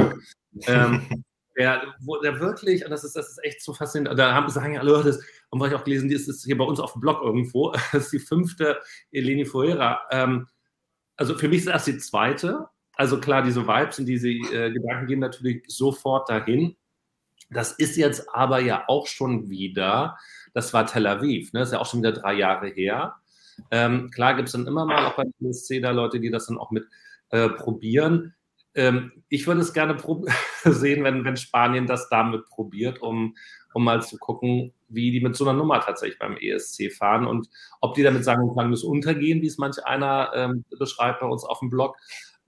ähm, 0.67 1.03
der, 1.57 1.95
wo, 2.01 2.17
der 2.21 2.41
wirklich, 2.41 2.85
und 2.85 2.91
das 2.91 3.05
ist, 3.05 3.17
das 3.17 3.31
ist 3.31 3.45
echt 3.45 3.63
so 3.63 3.75
faszinierend, 3.75 4.19
da 4.19 4.35
haben, 4.35 4.49
sagen 4.51 4.79
alle, 4.79 5.03
das 5.03 5.21
haben 5.53 5.61
wir 5.61 5.77
auch 5.77 5.85
gelesen, 5.85 6.11
das 6.11 6.29
ist 6.29 6.45
hier 6.45 6.59
bei 6.59 6.65
uns 6.65 6.81
auf 6.81 6.93
dem 6.93 7.01
Blog 7.01 7.23
irgendwo, 7.23 7.73
das 7.93 8.07
ist 8.07 8.13
die 8.13 8.19
fünfte 8.19 8.81
Eleni 9.13 9.45
Fuera. 9.45 10.01
Ähm, 10.11 10.49
also 11.17 11.37
für 11.37 11.49
mich 11.49 11.59
ist 11.61 11.69
das 11.69 11.85
die 11.85 11.99
zweite, 11.99 12.69
also 12.97 13.21
klar, 13.21 13.43
diese 13.43 13.67
Vibes 13.67 13.99
und 13.99 14.07
diese 14.07 14.29
äh, 14.29 14.73
Gedanken 14.73 15.07
gehen 15.07 15.21
natürlich 15.21 15.65
sofort 15.69 16.29
dahin. 16.29 16.77
Das 17.51 17.73
ist 17.73 17.97
jetzt 17.97 18.29
aber 18.35 18.61
ja 18.61 18.85
auch 18.89 19.07
schon 19.07 19.51
wieder, 19.51 20.17
das 20.55 20.73
war 20.73 20.87
Tel 20.87 21.07
Aviv, 21.07 21.53
ne? 21.53 21.61
das 21.61 21.69
ist 21.69 21.73
ja 21.75 21.81
auch 21.81 21.87
schon 21.87 22.01
wieder 22.01 22.13
drei 22.13 22.35
Jahre 22.35 22.69
her. 22.69 23.17
Ähm, 23.71 24.11
klar 24.11 24.35
gibt 24.35 24.49
es 24.49 24.53
dann 24.53 24.67
immer 24.67 24.85
mal 24.85 25.07
auch 25.07 25.17
bei 25.17 25.25
ESC 25.41 25.81
da 25.81 25.91
Leute, 25.91 26.21
die 26.21 26.31
das 26.31 26.47
dann 26.47 26.59
auch 26.59 26.71
mit 26.71 26.87
äh, 27.31 27.49
probieren. 27.49 28.35
Ähm, 28.75 29.25
ich 29.29 29.47
würde 29.47 29.61
es 29.61 29.73
gerne 29.73 29.97
sehen, 30.65 31.05
wenn, 31.05 31.25
wenn 31.25 31.37
Spanien 31.37 31.87
das 31.87 32.09
damit 32.09 32.47
probiert, 32.47 33.01
um, 33.03 33.37
um 33.73 33.85
mal 33.85 34.03
zu 34.03 34.19
gucken, 34.19 34.73
wie 34.89 35.11
die 35.11 35.21
mit 35.21 35.37
so 35.37 35.45
einer 35.45 35.59
Nummer 35.59 35.81
tatsächlich 35.81 36.19
beim 36.19 36.37
ESC 36.37 36.93
fahren 36.93 37.27
und 37.27 37.49
ob 37.81 37.95
die 37.95 38.03
damit 38.03 38.25
sagen, 38.25 38.55
wir 38.55 38.65
müssen 38.65 38.91
untergehen, 38.91 39.43
wie 39.43 39.47
es 39.47 39.59
manch 39.59 39.85
einer 39.85 40.33
ähm, 40.35 40.65
beschreibt 40.79 41.21
bei 41.21 41.27
uns 41.27 41.45
auf 41.45 41.61
dem 41.61 41.71
Blog, 41.71 41.97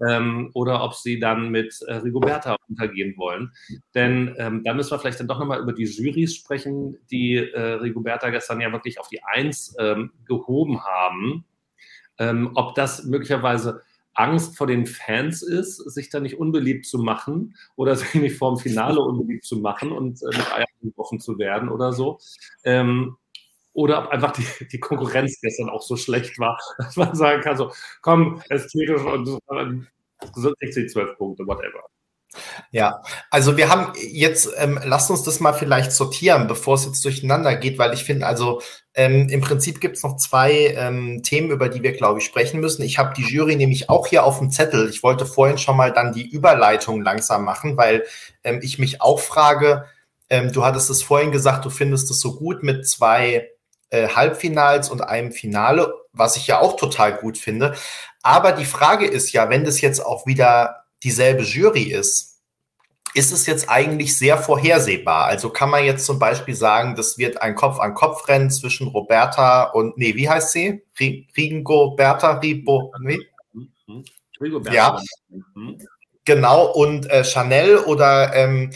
ähm, 0.07 0.51
oder 0.55 0.83
ob 0.83 0.95
sie 0.95 1.19
dann 1.19 1.51
mit 1.51 1.81
äh, 1.87 1.95
Rigoberta 1.95 2.57
untergehen 2.69 3.15
wollen. 3.17 3.53
Denn 3.95 4.35
ähm, 4.39 4.63
da 4.65 4.75
müssen 4.75 4.91
wir 4.91 4.99
vielleicht 4.99 5.21
dann 5.21 5.29
doch 5.29 5.39
nochmal 5.39 5.61
über 5.61 5.73
die 5.73 5.85
Jurys 5.85 6.35
sprechen, 6.35 6.97
die 7.11 7.37
äh, 7.37 7.75
Rigoberta 7.75 8.31
gestern 8.31 8.61
ja 8.61 8.73
wirklich 8.73 9.01
auf 9.01 9.09
die 9.09 9.23
Eins 9.23 9.75
ähm, 9.79 10.13
gehoben 10.27 10.83
haben. 10.85 11.45
Ähm, 12.19 12.51
ob 12.55 12.75
das 12.75 13.05
möglicherweise 13.05 13.83
Angst 14.17 14.57
vor 14.57 14.67
den 14.67 14.87
Fans 14.87 15.43
ist, 15.43 15.77
sich 15.77 16.09
da 16.09 16.21
nicht 16.21 16.39
unbeliebt 16.39 16.87
zu 16.87 16.99
machen 16.99 17.55
oder 17.77 17.95
sich 17.97 18.15
nicht 18.15 18.37
vor 18.37 18.55
dem 18.55 18.59
Finale 18.59 19.01
unbeliebt 19.01 19.45
zu 19.45 19.59
machen 19.59 19.93
und 19.93 20.23
äh, 20.23 20.37
mit 20.37 20.53
Eiern 20.53 20.67
gebrochen 20.83 21.21
zu 21.21 21.39
werden 21.39 21.69
oder 21.69 21.93
so. 21.93 22.19
Ähm, 22.65 23.17
oder 23.77 24.05
ob 24.05 24.09
einfach 24.09 24.33
die, 24.33 24.47
die 24.73 24.81
Konkurrenz 24.81 25.39
gestern 25.41 25.69
auch 25.69 25.83
so 25.83 25.97
schlecht 25.97 26.39
war, 26.39 26.59
dass 26.79 26.97
man 26.97 27.15
sagen 27.15 27.43
kann, 27.43 27.57
so, 27.57 27.73
komm, 28.01 28.43
ästhetisch 28.49 29.03
und 29.03 29.27
so, 29.27 29.39
kriegst 30.59 30.79
du 30.79 30.87
zwölf 30.87 31.17
Punkte, 31.19 31.47
whatever. 31.47 31.85
Ja, 32.71 33.03
also 33.31 33.57
wir 33.57 33.69
haben 33.69 33.93
jetzt, 33.97 34.51
ähm, 34.59 34.79
lasst 34.85 35.11
uns 35.11 35.23
das 35.23 35.41
mal 35.41 35.53
vielleicht 35.53 35.93
sortieren, 35.93 36.49
bevor 36.49 36.75
es 36.75 36.85
jetzt 36.85 37.05
durcheinander 37.05 37.57
geht, 37.57 37.79
weil 37.79 37.95
ich 37.95 38.05
finde, 38.05 38.27
also 38.27 38.61
ähm, 38.95 39.29
im 39.29 39.41
Prinzip 39.41 39.81
gibt 39.81 39.97
es 39.97 40.03
noch 40.03 40.17
zwei 40.17 40.75
ähm, 40.77 41.23
Themen, 41.23 41.51
über 41.51 41.69
die 41.69 41.83
wir, 41.83 41.93
glaube 41.93 42.19
ich, 42.19 42.27
sprechen 42.27 42.61
müssen. 42.61 42.83
Ich 42.83 42.99
habe 42.99 43.15
die 43.15 43.23
Jury 43.23 43.57
nämlich 43.57 43.89
auch 43.89 44.07
hier 44.07 44.25
auf 44.25 44.39
dem 44.39 44.51
Zettel. 44.51 44.89
Ich 44.91 45.03
wollte 45.03 45.25
vorhin 45.25 45.57
schon 45.57 45.77
mal 45.77 45.93
dann 45.93 46.13
die 46.13 46.29
Überleitung 46.29 47.03
langsam 47.03 47.45
machen, 47.45 47.77
weil 47.77 48.05
ähm, 48.45 48.61
ich 48.63 48.79
mich 48.79 49.01
auch 49.01 49.21
frage, 49.21 49.87
ähm, 50.29 50.53
du 50.53 50.65
hattest 50.65 50.91
es 50.91 51.03
vorhin 51.03 51.33
gesagt, 51.33 51.65
du 51.65 51.71
findest 51.71 52.11
es 52.11 52.21
so 52.21 52.37
gut 52.37 52.63
mit 52.63 52.87
zwei 52.87 53.49
äh, 53.91 54.09
Halbfinals 54.09 54.91
und 54.91 55.01
einem 55.03 55.33
Finale, 55.33 55.93
was 56.13 56.37
ich 56.37 56.47
ja 56.47 56.61
auch 56.61 56.77
total 56.77 57.17
gut 57.17 57.39
finde. 57.39 57.75
Aber 58.23 58.53
die 58.53 58.65
Frage 58.65 59.07
ist 59.07 59.33
ja, 59.33 59.49
wenn 59.51 59.65
das 59.65 59.81
jetzt 59.81 60.01
auch 60.05 60.27
wieder 60.27 60.85
dieselbe 61.03 61.43
Jury 61.43 61.83
ist, 61.83 62.37
ist 63.15 63.33
es 63.33 63.47
jetzt 63.47 63.71
eigentlich 63.71 64.19
sehr 64.19 64.37
vorhersehbar. 64.37 65.25
Also 65.25 65.49
kann 65.49 65.71
man 65.71 65.85
jetzt 65.85 66.05
zum 66.05 66.19
Beispiel 66.19 66.55
sagen, 66.55 66.97
das 66.97 67.17
wird 67.17 67.41
ein 67.41 67.55
Kopf-an-Kopf-Rennen 67.55 68.51
zwischen 68.51 68.89
Roberta 68.89 69.65
und, 69.65 69.97
nee, 69.97 70.15
wie 70.17 70.29
heißt 70.29 70.53
sie? 70.53 70.83
Rigo, 71.01 71.93
Berta, 71.97 72.33
Ribo, 72.33 72.93
nee? 73.01 73.19
Rigo, 74.39 74.61
Berta. 74.61 74.75
Ja, 74.77 75.01
mhm. 75.55 75.79
genau. 76.27 76.67
Und 76.73 77.09
äh, 77.09 77.25
Chanel 77.25 77.79
oder 77.79 78.35
ähm, 78.35 78.71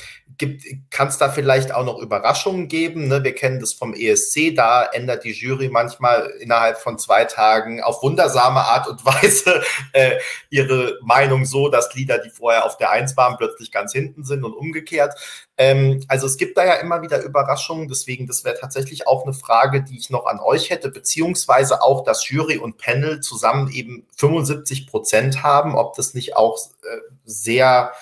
kann 0.90 1.08
es 1.08 1.18
da 1.18 1.28
vielleicht 1.28 1.72
auch 1.72 1.84
noch 1.84 1.98
Überraschungen 1.98 2.68
geben? 2.68 3.08
Ne? 3.08 3.22
Wir 3.24 3.34
kennen 3.34 3.60
das 3.60 3.72
vom 3.72 3.94
ESC, 3.94 4.54
da 4.54 4.84
ändert 4.84 5.24
die 5.24 5.32
Jury 5.32 5.68
manchmal 5.68 6.26
innerhalb 6.40 6.78
von 6.78 6.98
zwei 6.98 7.24
Tagen 7.24 7.82
auf 7.82 8.02
wundersame 8.02 8.60
Art 8.60 8.88
und 8.88 9.04
Weise 9.04 9.62
äh, 9.92 10.18
ihre 10.48 10.98
Meinung 11.02 11.44
so, 11.44 11.68
dass 11.68 11.94
Lieder, 11.94 12.18
die 12.18 12.30
vorher 12.30 12.64
auf 12.64 12.76
der 12.76 12.90
Eins 12.90 13.16
waren, 13.16 13.36
plötzlich 13.36 13.70
ganz 13.70 13.92
hinten 13.92 14.24
sind 14.24 14.44
und 14.44 14.54
umgekehrt. 14.54 15.14
Ähm, 15.56 16.02
also 16.08 16.26
es 16.26 16.36
gibt 16.36 16.56
da 16.56 16.64
ja 16.64 16.74
immer 16.74 17.02
wieder 17.02 17.22
Überraschungen, 17.22 17.86
deswegen 17.86 18.26
das 18.26 18.44
wäre 18.44 18.58
tatsächlich 18.58 19.06
auch 19.06 19.24
eine 19.24 19.34
Frage, 19.34 19.82
die 19.82 19.98
ich 19.98 20.08
noch 20.08 20.26
an 20.26 20.40
euch 20.40 20.70
hätte, 20.70 20.90
beziehungsweise 20.90 21.82
auch, 21.82 22.02
dass 22.02 22.28
Jury 22.28 22.56
und 22.56 22.78
Panel 22.78 23.20
zusammen 23.20 23.70
eben 23.70 24.06
75 24.16 24.86
Prozent 24.86 25.42
haben, 25.42 25.76
ob 25.76 25.94
das 25.96 26.14
nicht 26.14 26.36
auch 26.36 26.58
äh, 26.58 26.96
sehr 27.24 27.92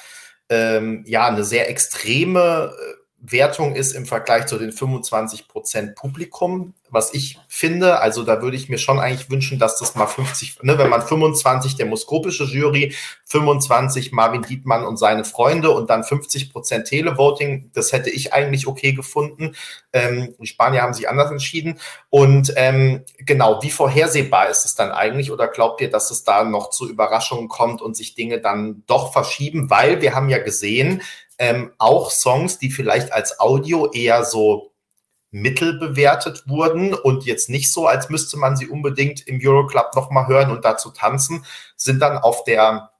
ähm, 0.48 1.04
ja 1.06 1.26
eine 1.26 1.44
sehr 1.44 1.68
extreme 1.68 2.72
äh, 2.72 2.94
Wertung 3.20 3.74
ist 3.74 3.92
im 3.92 4.06
Vergleich 4.06 4.46
zu 4.46 4.58
den 4.58 4.72
25 4.72 5.48
Prozent 5.48 5.94
Publikum, 5.96 6.74
was 6.90 7.14
ich 7.14 7.38
finde. 7.48 8.00
Also 8.00 8.22
da 8.22 8.42
würde 8.42 8.56
ich 8.56 8.68
mir 8.68 8.78
schon 8.78 8.98
eigentlich 8.98 9.30
wünschen, 9.30 9.58
dass 9.58 9.78
das 9.78 9.94
mal 9.94 10.06
50, 10.06 10.62
ne, 10.62 10.78
wenn 10.78 10.88
man 10.88 11.02
25 11.02 11.76
demoskopische 11.76 12.44
Jury, 12.44 12.94
25 13.24 14.12
Marvin 14.12 14.42
Dietmann 14.42 14.84
und 14.84 14.96
seine 14.96 15.24
Freunde 15.24 15.70
und 15.70 15.90
dann 15.90 16.04
50 16.04 16.52
Prozent 16.52 16.86
Televoting, 16.86 17.70
das 17.74 17.92
hätte 17.92 18.10
ich 18.10 18.32
eigentlich 18.32 18.66
okay 18.66 18.92
gefunden. 18.92 19.54
Ähm, 19.92 20.34
die 20.38 20.46
Spanier 20.46 20.82
haben 20.82 20.94
sich 20.94 21.08
anders 21.08 21.30
entschieden. 21.30 21.78
Und 22.10 22.52
ähm, 22.56 23.04
genau, 23.18 23.62
wie 23.62 23.70
vorhersehbar 23.70 24.48
ist 24.48 24.64
es 24.64 24.74
dann 24.74 24.90
eigentlich? 24.90 25.30
Oder 25.30 25.48
glaubt 25.48 25.80
ihr, 25.80 25.90
dass 25.90 26.10
es 26.10 26.24
da 26.24 26.44
noch 26.44 26.70
zu 26.70 26.88
Überraschungen 26.88 27.48
kommt 27.48 27.82
und 27.82 27.96
sich 27.96 28.14
Dinge 28.14 28.40
dann 28.40 28.82
doch 28.86 29.12
verschieben? 29.12 29.70
Weil 29.70 30.00
wir 30.00 30.14
haben 30.14 30.28
ja 30.28 30.38
gesehen, 30.38 31.02
ähm, 31.38 31.72
auch 31.78 32.10
Songs, 32.10 32.58
die 32.58 32.70
vielleicht 32.70 33.12
als 33.12 33.38
Audio 33.38 33.90
eher 33.92 34.24
so 34.24 34.67
mittel 35.30 35.78
bewertet 35.78 36.44
wurden 36.46 36.94
und 36.94 37.24
jetzt 37.24 37.50
nicht 37.50 37.72
so, 37.72 37.86
als 37.86 38.08
müsste 38.08 38.38
man 38.38 38.56
sie 38.56 38.68
unbedingt 38.68 39.26
im 39.26 39.40
Euroclub 39.42 39.94
nochmal 39.94 40.26
hören 40.26 40.50
und 40.50 40.64
dazu 40.64 40.90
tanzen, 40.90 41.44
sind 41.76 42.00
dann 42.00 42.18
auf 42.18 42.44
der 42.44 42.90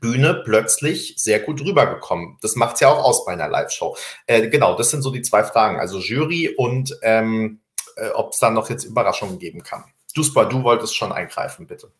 Bühne 0.00 0.42
plötzlich 0.44 1.14
sehr 1.18 1.40
gut 1.40 1.60
rübergekommen. 1.60 2.38
Das 2.40 2.56
macht 2.56 2.74
es 2.74 2.80
ja 2.80 2.88
auch 2.88 3.04
aus 3.04 3.24
bei 3.24 3.32
einer 3.32 3.48
Live-Show. 3.48 3.96
Äh, 4.26 4.48
genau, 4.48 4.76
das 4.76 4.90
sind 4.90 5.02
so 5.02 5.10
die 5.10 5.22
zwei 5.22 5.44
Fragen. 5.44 5.78
Also 5.78 5.98
Jury 5.98 6.54
und 6.56 6.96
ähm, 7.02 7.60
äh, 7.96 8.08
ob 8.10 8.32
es 8.32 8.38
dann 8.38 8.54
noch 8.54 8.70
jetzt 8.70 8.84
Überraschungen 8.84 9.38
geben 9.38 9.62
kann. 9.62 9.84
Duspa, 10.14 10.44
du 10.44 10.62
wolltest 10.62 10.96
schon 10.96 11.12
eingreifen, 11.12 11.66
bitte. 11.66 11.90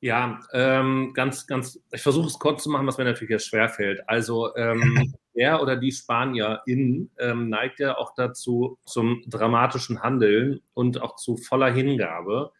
Ja, 0.00 0.40
ähm, 0.52 1.12
ganz, 1.14 1.46
ganz, 1.46 1.78
ich 1.92 2.02
versuche 2.02 2.26
es 2.26 2.38
kurz 2.38 2.64
zu 2.64 2.70
machen, 2.70 2.86
was 2.86 2.98
mir 2.98 3.04
natürlich 3.04 3.30
jetzt 3.30 3.46
schwerfällt. 3.46 4.02
Also 4.08 4.54
ähm, 4.56 5.14
der 5.34 5.62
oder 5.62 5.76
die 5.76 5.92
Spanierin 5.92 7.10
ähm, 7.18 7.48
neigt 7.48 7.80
ja 7.80 7.96
auch 7.96 8.14
dazu 8.14 8.78
zum 8.84 9.22
dramatischen 9.26 10.02
Handeln 10.02 10.60
und 10.74 11.00
auch 11.00 11.16
zu 11.16 11.36
voller 11.36 11.72
Hingabe, 11.72 12.52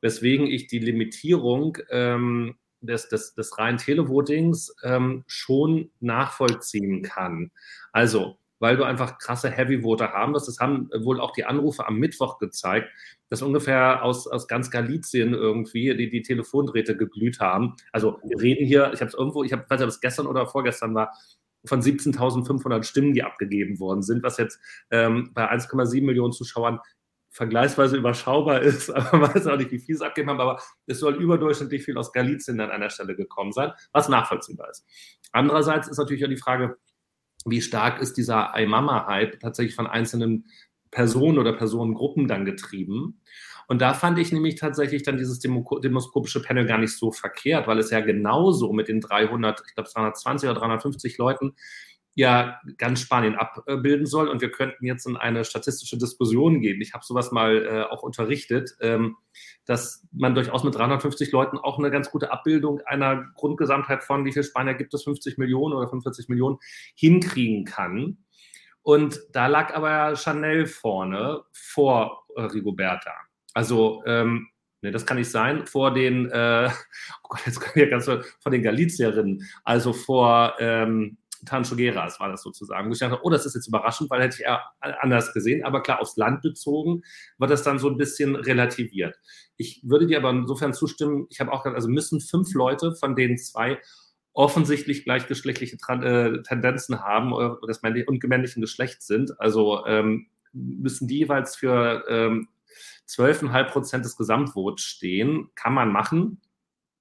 weswegen 0.00 0.46
ich 0.46 0.66
die 0.66 0.78
Limitierung 0.78 1.78
ähm, 1.90 2.56
des, 2.80 3.08
des, 3.08 3.34
des 3.34 3.58
reinen 3.58 3.78
Televotings 3.78 4.74
ähm, 4.82 5.24
schon 5.26 5.90
nachvollziehen 6.00 7.02
kann. 7.02 7.50
Also, 7.92 8.38
weil 8.60 8.76
du 8.76 8.84
einfach 8.84 9.18
krasse 9.18 9.50
Heavy-Voter 9.50 10.12
haben 10.12 10.34
wirst. 10.34 10.48
Das 10.48 10.58
haben 10.58 10.90
wohl 11.04 11.20
auch 11.20 11.32
die 11.32 11.44
Anrufe 11.44 11.86
am 11.86 11.98
Mittwoch 11.98 12.38
gezeigt, 12.38 12.90
dass 13.28 13.42
ungefähr 13.42 14.02
aus, 14.02 14.26
aus 14.26 14.48
ganz 14.48 14.70
Galizien 14.70 15.34
irgendwie 15.34 15.96
die, 15.96 16.08
die 16.08 16.22
Telefondrähte 16.22 16.96
geglüht 16.96 17.40
haben. 17.40 17.76
Also 17.92 18.18
wir 18.24 18.40
reden 18.40 18.66
hier, 18.66 18.90
ich 18.92 19.00
habe 19.00 19.08
es 19.08 19.14
irgendwo, 19.14 19.44
ich 19.44 19.52
habe, 19.52 19.64
weiß 19.68 19.78
nicht, 19.78 19.84
ob 19.84 19.90
es 19.90 20.00
gestern 20.00 20.26
oder 20.26 20.46
vorgestern 20.46 20.94
war, 20.94 21.12
von 21.64 21.80
17.500 21.80 22.84
Stimmen, 22.84 23.14
die 23.14 23.22
abgegeben 23.22 23.80
worden 23.80 24.02
sind, 24.02 24.22
was 24.22 24.38
jetzt 24.38 24.60
ähm, 24.90 25.30
bei 25.34 25.50
1,7 25.50 26.04
Millionen 26.04 26.32
Zuschauern 26.32 26.80
vergleichsweise 27.30 27.96
überschaubar 27.96 28.62
ist, 28.62 28.90
aber 28.94 29.18
man 29.18 29.34
weiß 29.34 29.46
auch 29.46 29.56
nicht, 29.56 29.70
wie 29.70 29.78
viel 29.78 29.94
es 29.94 30.02
abgegeben 30.02 30.30
haben, 30.30 30.40
aber 30.40 30.60
es 30.86 30.98
soll 31.00 31.14
überdurchschnittlich 31.14 31.84
viel 31.84 31.98
aus 31.98 32.12
Galizien 32.12 32.60
an 32.60 32.70
einer 32.70 32.90
Stelle 32.90 33.14
gekommen 33.14 33.52
sein, 33.52 33.72
was 33.92 34.08
nachvollziehbar 34.08 34.70
ist. 34.70 34.84
Andererseits 35.32 35.88
ist 35.88 35.98
natürlich 35.98 36.24
auch 36.24 36.30
die 36.30 36.36
Frage, 36.36 36.76
wie 37.44 37.62
stark 37.62 38.00
ist 38.00 38.16
dieser 38.16 38.52
iMama-Hype 38.56 39.40
tatsächlich 39.40 39.74
von 39.74 39.86
einzelnen 39.86 40.46
Personen 40.90 41.38
oder 41.38 41.52
Personengruppen 41.52 42.28
dann 42.28 42.44
getrieben? 42.44 43.20
Und 43.68 43.82
da 43.82 43.92
fand 43.92 44.18
ich 44.18 44.32
nämlich 44.32 44.54
tatsächlich 44.56 45.02
dann 45.02 45.18
dieses 45.18 45.40
demoskopische 45.40 46.40
Panel 46.40 46.64
gar 46.64 46.78
nicht 46.78 46.96
so 46.96 47.12
verkehrt, 47.12 47.66
weil 47.66 47.78
es 47.78 47.90
ja 47.90 48.00
genauso 48.00 48.72
mit 48.72 48.88
den 48.88 49.02
300, 49.02 49.62
ich 49.68 49.74
glaube 49.74 49.90
320 49.90 50.48
oder 50.48 50.58
350 50.58 51.18
Leuten 51.18 51.54
ja 52.14 52.60
ganz 52.78 53.02
Spanien 53.02 53.36
abbilden 53.36 54.06
soll. 54.06 54.28
Und 54.28 54.40
wir 54.40 54.50
könnten 54.50 54.86
jetzt 54.86 55.06
in 55.06 55.18
eine 55.18 55.44
statistische 55.44 55.98
Diskussion 55.98 56.62
gehen. 56.62 56.80
Ich 56.80 56.94
habe 56.94 57.04
sowas 57.04 57.30
mal 57.30 57.64
äh, 57.66 57.82
auch 57.82 58.02
unterrichtet, 58.02 58.74
ähm, 58.80 59.16
dass 59.66 60.02
man 60.12 60.34
durchaus 60.34 60.64
mit 60.64 60.74
350 60.74 61.30
Leuten 61.30 61.58
auch 61.58 61.78
eine 61.78 61.90
ganz 61.90 62.10
gute 62.10 62.32
Abbildung 62.32 62.80
einer 62.86 63.26
Grundgesamtheit 63.34 64.02
von, 64.02 64.24
wie 64.24 64.32
viele 64.32 64.44
Spanier 64.44 64.74
gibt 64.74 64.94
es, 64.94 65.04
50 65.04 65.36
Millionen 65.36 65.74
oder 65.74 65.88
45 65.88 66.30
Millionen, 66.30 66.56
hinkriegen 66.96 67.66
kann. 67.66 68.16
Und 68.80 69.20
da 69.32 69.46
lag 69.46 69.74
aber 69.74 70.16
Chanel 70.16 70.66
vorne 70.66 71.42
vor 71.52 72.24
äh, 72.34 72.40
Rigoberta. 72.40 73.27
Also, 73.58 74.04
ähm, 74.06 74.46
ne, 74.82 74.92
das 74.92 75.04
kann 75.04 75.16
nicht 75.16 75.32
sein, 75.32 75.66
vor 75.66 75.92
den, 75.92 76.30
äh, 76.30 76.70
oh 77.24 77.28
Gott, 77.28 77.40
jetzt 77.44 77.58
kommen 77.58 77.74
wir 77.74 77.88
ganz 77.88 78.04
vor 78.04 78.52
den 78.52 78.62
Galizierinnen, 78.62 79.42
also 79.64 79.92
vor 79.92 80.54
ähm, 80.60 81.18
Tanchogeras 81.44 82.20
war 82.20 82.28
das 82.28 82.44
sozusagen. 82.44 82.92
Ich 82.92 83.00
dachte, 83.00 83.18
oh, 83.20 83.30
das 83.30 83.46
ist 83.46 83.56
jetzt 83.56 83.66
überraschend, 83.66 84.10
weil 84.10 84.22
hätte 84.22 84.36
ich 84.38 84.44
eher 84.44 84.62
anders 84.80 85.32
gesehen. 85.32 85.64
Aber 85.64 85.82
klar, 85.82 86.00
aufs 86.00 86.16
Land 86.16 86.42
bezogen 86.42 87.02
wird 87.38 87.50
das 87.50 87.64
dann 87.64 87.80
so 87.80 87.88
ein 87.88 87.96
bisschen 87.96 88.36
relativiert. 88.36 89.16
Ich 89.56 89.80
würde 89.84 90.06
dir 90.06 90.18
aber 90.18 90.30
insofern 90.30 90.72
zustimmen, 90.72 91.26
ich 91.28 91.40
habe 91.40 91.50
auch 91.50 91.64
gesagt, 91.64 91.74
also 91.74 91.88
müssen 91.88 92.20
fünf 92.20 92.54
Leute, 92.54 92.94
von 92.94 93.16
denen 93.16 93.38
zwei 93.38 93.80
offensichtlich 94.34 95.02
gleichgeschlechtliche 95.02 95.78
äh, 95.88 96.42
Tendenzen 96.44 97.00
haben 97.02 97.32
oder 97.32 97.58
des 97.66 97.82
männlichen 97.82 98.08
und 98.08 98.20
gemännlichen 98.20 98.60
Geschlechts 98.60 99.08
sind. 99.08 99.40
Also 99.40 99.84
ähm, 99.86 100.28
müssen 100.52 101.08
die 101.08 101.18
jeweils 101.18 101.56
für 101.56 102.04
ähm, 102.08 102.48
12,5 103.08 103.64
Prozent 103.64 104.04
des 104.04 104.16
Gesamtvots 104.16 104.82
stehen. 104.82 105.50
Kann 105.54 105.74
man 105.74 105.90
machen. 105.90 106.40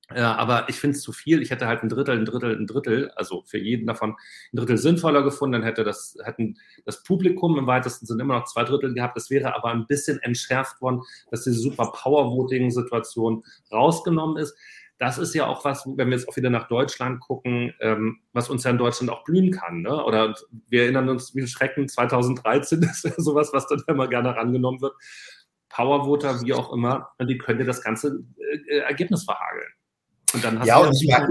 Äh, 0.10 0.22
aber 0.22 0.70
ich 0.70 0.80
finde 0.80 0.95
es 0.95 1.03
zu 1.03 1.12
viel. 1.12 1.41
Ich 1.41 1.51
hätte 1.51 1.68
halt 1.68 1.84
ein 1.84 1.89
Drittel, 1.89 2.18
ein 2.18 2.26
Drittel, 2.26 2.55
ein 2.55 2.66
Drittel, 2.66 3.12
also 3.16 3.43
für 3.45 3.58
jeden 3.58 3.88
davon 3.88 4.12
ein 4.12 4.58
Drittel 4.58 4.78
sinnvoller 4.78 5.22
gefunden. 5.22 5.53
Dann 5.53 5.64
hätte 5.64 5.84
das, 5.84 6.18
hätten 6.24 6.58
das 6.86 7.03
Publikum 7.03 7.58
im 7.58 7.68
weitesten 7.68 8.05
Sinne 8.05 8.24
immer 8.24 8.39
noch 8.39 8.45
zwei 8.45 8.64
Drittel 8.64 8.93
gehabt. 8.93 9.18
Das 9.18 9.30
wäre 9.30 9.53
aber 9.53 9.70
ein 9.70 9.86
bisschen 9.86 10.20
entschärft 10.22 10.82
worden, 10.82 11.01
dass 11.30 11.43
diese 11.43 11.60
super 11.60 11.91
Power-Voting-Situation 11.91 13.43
rausgenommen 13.72 14.38
ist. 14.38 14.55
Das 14.99 15.20
ist 15.20 15.36
ja 15.36 15.45
auch 15.45 15.64
was, 15.64 15.86
wenn 15.86 16.10
wir 16.10 16.18
jetzt 16.18 16.28
auch 16.28 16.38
wieder 16.38 16.49
nach 16.49 16.68
Deutschland 16.70 17.20
gucken, 17.20 17.74
ähm, 17.82 18.20
was 18.34 18.49
uns 18.49 18.64
ja 18.64 18.72
in 18.72 18.80
Deutschland 18.80 19.12
auch 19.12 19.24
blühen 19.26 19.51
kann. 19.51 19.82
Ne? 19.82 20.03
Oder 20.03 20.34
wir 20.70 20.84
erinnern 20.84 21.10
uns, 21.10 21.36
wie 21.36 21.45
Schrecken 21.45 21.88
2013 21.88 22.82
ist 22.82 23.03
ja 23.03 23.12
sowas, 23.18 23.51
was 23.53 23.68
dann 23.68 23.84
immer 23.88 24.08
gerne 24.08 24.36
rangenommen 24.36 24.82
wird. 24.82 24.93
Powervoter, 25.78 26.42
wie 26.42 26.54
auch 26.54 26.74
immer, 26.74 27.12
die 27.22 27.38
können 27.38 27.60
dir 27.60 27.66
das 27.66 27.84
ganze 27.84 28.24
äh, 28.68 28.80
Ergebnis 28.80 29.26
verhageln. 29.26 29.70
Und 30.34 30.44
dann 30.44 30.60
hast 30.60 30.68
ja, 30.68 30.82
du 30.82 30.88
und 30.88 31.08
meine, 31.08 31.30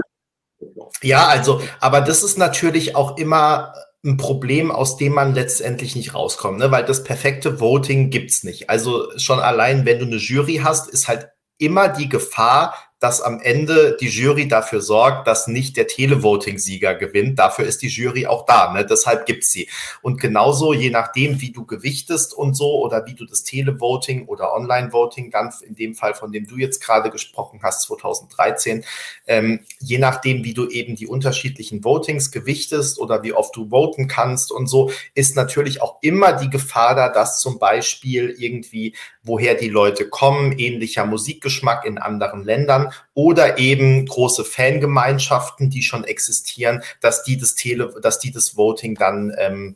ja, 1.03 1.27
also, 1.27 1.61
aber 1.81 1.99
das 1.99 2.23
ist 2.23 2.37
natürlich 2.37 2.95
auch 2.95 3.17
immer 3.17 3.73
ein 4.05 4.15
Problem, 4.15 4.71
aus 4.71 4.95
dem 4.95 5.13
man 5.13 5.35
letztendlich 5.35 5.97
nicht 5.97 6.13
rauskommt, 6.13 6.59
ne? 6.59 6.71
weil 6.71 6.85
das 6.85 7.03
perfekte 7.03 7.59
Voting 7.59 8.09
gibt's 8.09 8.45
nicht. 8.45 8.69
Also 8.69 9.11
schon 9.17 9.39
allein, 9.39 9.85
wenn 9.85 9.99
du 9.99 10.05
eine 10.05 10.15
Jury 10.15 10.61
hast, 10.63 10.89
ist 10.89 11.09
halt 11.09 11.27
immer 11.57 11.89
die 11.89 12.07
Gefahr, 12.07 12.73
dass 12.99 13.21
am 13.21 13.39
Ende 13.39 13.95
die 13.99 14.07
Jury 14.07 14.47
dafür 14.47 14.81
sorgt, 14.81 15.27
dass 15.27 15.47
nicht 15.47 15.77
der 15.77 15.85
Televoting-Sieger 15.85 16.95
gewinnt. 16.95 17.37
Dafür 17.37 17.65
ist 17.65 17.83
die 17.83 17.89
Jury 17.89 18.25
auch 18.25 18.45
da. 18.45 18.73
Ne? 18.73 18.85
Deshalb 18.85 19.27
gibt's 19.27 19.51
sie. 19.51 19.69
Und 20.01 20.19
genauso, 20.19 20.73
je 20.73 20.89
nachdem, 20.89 21.39
wie 21.39 21.51
du 21.51 21.65
gewichtest 21.65 22.33
und 22.33 22.55
so 22.55 22.79
oder 22.79 23.05
wie 23.05 23.13
du 23.13 23.25
das 23.25 23.43
Televoting 23.43 24.25
oder 24.25 24.51
Online-Voting, 24.53 25.29
ganz 25.29 25.61
in 25.61 25.75
dem 25.75 25.93
Fall, 25.93 26.15
von 26.15 26.31
dem 26.31 26.47
du 26.47 26.57
jetzt 26.57 26.83
gerade 26.83 27.11
gesprochen 27.11 27.59
hast, 27.61 27.83
2013, 27.83 28.83
ähm, 29.27 29.59
je 29.79 29.99
nachdem, 29.99 30.43
wie 30.43 30.55
du 30.55 30.67
eben 30.67 30.95
die 30.95 31.07
unterschiedlichen 31.07 31.83
Votings 31.83 32.31
gewichtest 32.31 32.99
oder 32.99 33.21
wie 33.21 33.33
oft 33.33 33.55
du 33.55 33.69
voten 33.69 34.07
kannst 34.07 34.51
und 34.51 34.65
so, 34.65 34.89
ist 35.13 35.35
natürlich 35.35 35.83
auch 35.83 35.97
immer 36.01 36.33
die 36.33 36.49
Gefahr 36.49 36.95
da, 36.95 37.09
dass 37.09 37.41
zum 37.41 37.59
Beispiel 37.59 38.35
irgendwie, 38.39 38.95
woher 39.21 39.53
die 39.53 39.69
Leute 39.69 40.09
kommen, 40.09 40.57
ähnlicher 40.57 41.05
Musikgeschmack 41.05 41.85
in 41.85 41.99
anderen 41.99 42.43
Ländern, 42.43 42.86
oder 43.13 43.57
eben 43.57 44.05
große 44.05 44.43
Fangemeinschaften, 44.43 45.69
die 45.69 45.83
schon 45.83 46.03
existieren, 46.03 46.83
dass 47.01 47.23
die 47.23 47.37
das 47.37 47.55
Tele, 47.55 47.93
dass 48.01 48.19
die 48.19 48.31
das 48.31 48.57
Voting 48.57 48.95
dann 48.95 49.33
ähm, 49.37 49.75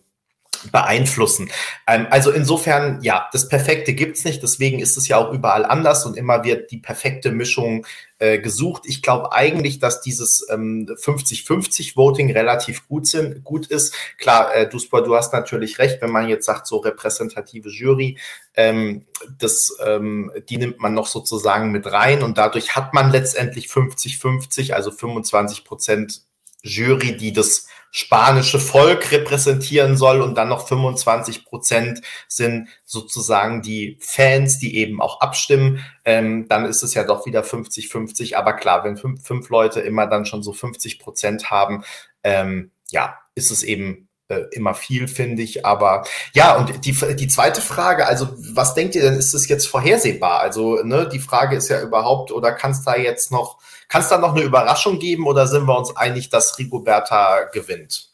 beeinflussen. 0.71 1.49
Ähm, 1.87 2.07
also 2.09 2.31
insofern, 2.31 3.01
ja, 3.01 3.27
das 3.31 3.47
Perfekte 3.47 3.93
gibt's 3.93 4.23
nicht, 4.23 4.43
deswegen 4.43 4.79
ist 4.79 4.97
es 4.97 5.07
ja 5.07 5.17
auch 5.17 5.31
überall 5.31 5.65
anders 5.65 6.05
und 6.05 6.17
immer 6.17 6.43
wird 6.43 6.71
die 6.71 6.77
perfekte 6.77 7.31
Mischung 7.31 7.85
äh, 8.19 8.39
gesucht. 8.39 8.83
Ich 8.85 9.01
glaube 9.01 9.31
eigentlich, 9.31 9.79
dass 9.79 10.01
dieses 10.01 10.45
ähm, 10.49 10.87
50-50 10.87 11.95
Voting 11.95 12.31
relativ 12.31 12.87
gut, 12.87 13.07
sind, 13.07 13.43
gut 13.43 13.67
ist. 13.67 13.95
Klar, 14.17 14.53
äh, 14.53 14.69
Duspor, 14.69 15.03
du 15.03 15.15
hast 15.15 15.33
natürlich 15.33 15.79
recht, 15.79 16.01
wenn 16.01 16.11
man 16.11 16.29
jetzt 16.29 16.45
sagt, 16.45 16.67
so 16.67 16.77
repräsentative 16.77 17.69
Jury, 17.69 18.17
ähm, 18.53 19.05
das, 19.39 19.75
ähm, 19.83 20.31
die 20.49 20.57
nimmt 20.57 20.79
man 20.79 20.93
noch 20.93 21.07
sozusagen 21.07 21.71
mit 21.71 21.91
rein 21.91 22.21
und 22.21 22.37
dadurch 22.37 22.75
hat 22.75 22.93
man 22.93 23.11
letztendlich 23.11 23.67
50-50, 23.67 24.73
also 24.73 24.91
25 24.91 25.63
Prozent 25.63 26.21
Jury, 26.63 27.17
die 27.17 27.33
das 27.33 27.67
spanische 27.91 28.59
Volk 28.59 29.11
repräsentieren 29.11 29.97
soll 29.97 30.21
und 30.21 30.35
dann 30.35 30.47
noch 30.47 30.67
25 30.67 31.45
Prozent 31.45 32.01
sind 32.27 32.69
sozusagen 32.85 33.61
die 33.61 33.97
Fans, 33.99 34.59
die 34.59 34.77
eben 34.77 35.01
auch 35.01 35.19
abstimmen, 35.19 35.83
ähm, 36.05 36.47
dann 36.47 36.65
ist 36.65 36.83
es 36.83 36.93
ja 36.93 37.03
doch 37.03 37.25
wieder 37.25 37.43
50-50. 37.43 38.35
Aber 38.35 38.53
klar, 38.53 38.85
wenn 38.85 38.95
fünf, 38.95 39.25
fünf 39.25 39.49
Leute 39.49 39.81
immer 39.81 40.07
dann 40.07 40.25
schon 40.25 40.41
so 40.41 40.53
50 40.53 40.99
Prozent 40.99 41.51
haben, 41.51 41.83
ähm, 42.23 42.71
ja, 42.89 43.17
ist 43.35 43.51
es 43.51 43.61
eben 43.63 44.07
äh, 44.31 44.45
immer 44.51 44.73
viel, 44.73 45.09
finde 45.09 45.41
ich. 45.41 45.65
Aber 45.65 46.05
ja, 46.33 46.55
und 46.55 46.85
die, 46.85 46.93
die 47.15 47.27
zweite 47.27 47.61
Frage, 47.61 48.07
also 48.07 48.29
was 48.53 48.73
denkt 48.73 48.95
ihr 48.95 49.01
denn, 49.01 49.15
ist 49.15 49.33
es 49.33 49.49
jetzt 49.49 49.67
vorhersehbar? 49.67 50.39
Also, 50.39 50.81
ne, 50.83 51.09
die 51.11 51.19
Frage 51.19 51.57
ist 51.57 51.67
ja 51.67 51.81
überhaupt, 51.81 52.31
oder 52.31 52.53
kann 52.53 52.71
es 52.71 52.83
da 52.83 52.95
jetzt 52.95 53.31
noch 53.31 53.59
kann 53.91 54.03
es 54.03 54.07
da 54.07 54.17
noch 54.17 54.33
eine 54.33 54.43
Überraschung 54.43 54.99
geben 54.99 55.27
oder 55.27 55.45
sind 55.47 55.65
wir 55.65 55.77
uns 55.77 55.93
einig, 55.97 56.29
dass 56.29 56.57
Rigoberta 56.57 57.43
gewinnt? 57.51 58.09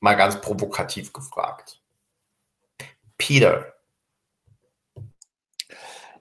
Mal 0.00 0.16
ganz 0.16 0.38
provokativ 0.38 1.14
gefragt. 1.14 1.80
Peter. 3.16 3.72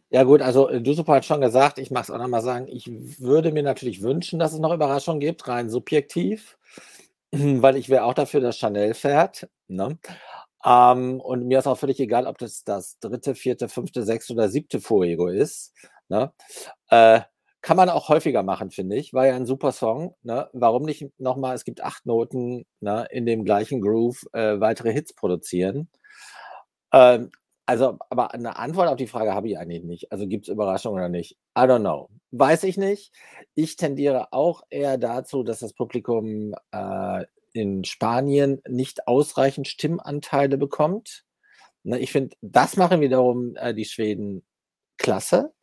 Ja 0.10 0.24
gut, 0.24 0.42
also 0.42 0.70
äh, 0.70 0.82
Dusup 0.82 1.10
hat 1.10 1.26
schon 1.26 1.42
gesagt, 1.42 1.80
ich 1.80 1.92
mag 1.92 2.06
es 2.06 2.12
auch 2.12 2.18
nochmal 2.18 2.42
sagen, 2.42 2.70
ich 2.70 2.90
würde 3.20 3.52
mir 3.52 3.62
natürlich 3.62 4.02
wünschen, 4.02 4.40
dass 4.40 4.54
es 4.54 4.60
noch 4.60 4.74
Überraschungen 4.74 5.20
gibt, 5.20 5.50
rein 5.50 5.70
subjektiv, 5.70 6.58
weil 7.32 7.76
ich 7.76 7.90
wäre 7.90 8.06
auch 8.06 8.14
dafür, 8.14 8.40
dass 8.40 8.58
Chanel 8.58 8.94
fährt. 8.94 9.50
Ne? 9.68 10.00
Ähm, 10.64 11.20
und 11.20 11.46
mir 11.46 11.60
ist 11.60 11.68
auch 11.68 11.78
völlig 11.78 12.00
egal, 12.00 12.26
ob 12.26 12.38
das 12.38 12.64
das 12.64 13.00
dritte, 13.00 13.36
vierte, 13.36 13.68
fünfte, 13.68 14.04
sechste 14.04 14.32
oder 14.32 14.48
siebte 14.48 14.80
Fuego 14.80 15.28
ist. 15.28 15.74
Ne? 16.08 16.32
Äh, 16.88 17.22
kann 17.62 17.78
man 17.78 17.90
auch 17.90 18.10
häufiger 18.10 18.44
machen, 18.44 18.72
finde 18.72 18.96
ich. 18.96 19.14
War 19.14 19.28
ja 19.28 19.36
ein 19.36 19.46
super 19.46 19.72
Song. 19.72 20.16
Ne? 20.24 20.50
Warum 20.54 20.84
nicht 20.84 21.08
nochmal, 21.20 21.56
es 21.56 21.64
gibt 21.64 21.82
acht 21.82 22.06
Noten 22.06 22.66
ne, 22.80 23.08
in 23.12 23.26
dem 23.26 23.46
gleichen 23.46 23.82
Groove, 23.82 24.26
äh, 24.34 24.60
weitere 24.60 24.92
Hits 24.92 25.14
produzieren? 25.14 25.90
Ähm, 26.92 27.32
also, 27.68 27.98
aber 28.10 28.34
eine 28.34 28.58
Antwort 28.58 28.90
auf 28.90 28.96
die 28.96 29.08
Frage 29.08 29.34
habe 29.34 29.48
ich 29.48 29.58
eigentlich 29.58 29.84
nicht. 29.84 30.12
Also 30.12 30.28
gibt 30.28 30.48
es 30.48 30.54
Überraschungen 30.54 30.98
oder 30.98 31.10
nicht? 31.10 31.38
I 31.58 31.62
don't 31.62 31.82
know. 31.82 32.10
Weiß 32.32 32.64
ich 32.64 32.78
nicht. 32.78 33.14
Ich 33.54 33.76
tendiere 33.76 34.34
auch 34.34 34.64
eher 34.70 34.98
dazu, 34.98 35.44
dass 35.44 35.60
das 35.60 35.74
Publikum 35.74 36.56
äh, 36.72 37.26
in 37.54 37.84
Spanien 37.84 38.62
nicht 38.68 39.08
ausreichend 39.08 39.68
Stimmanteile 39.68 40.58
bekommt. 40.58 41.26
Ne, 41.84 42.00
ich 42.00 42.12
finde, 42.12 42.36
das 42.42 42.76
machen 42.76 43.02
wiederum 43.02 43.56
äh, 43.56 43.74
die 43.74 43.86
Schweden 43.86 44.44
klasse 44.98 45.54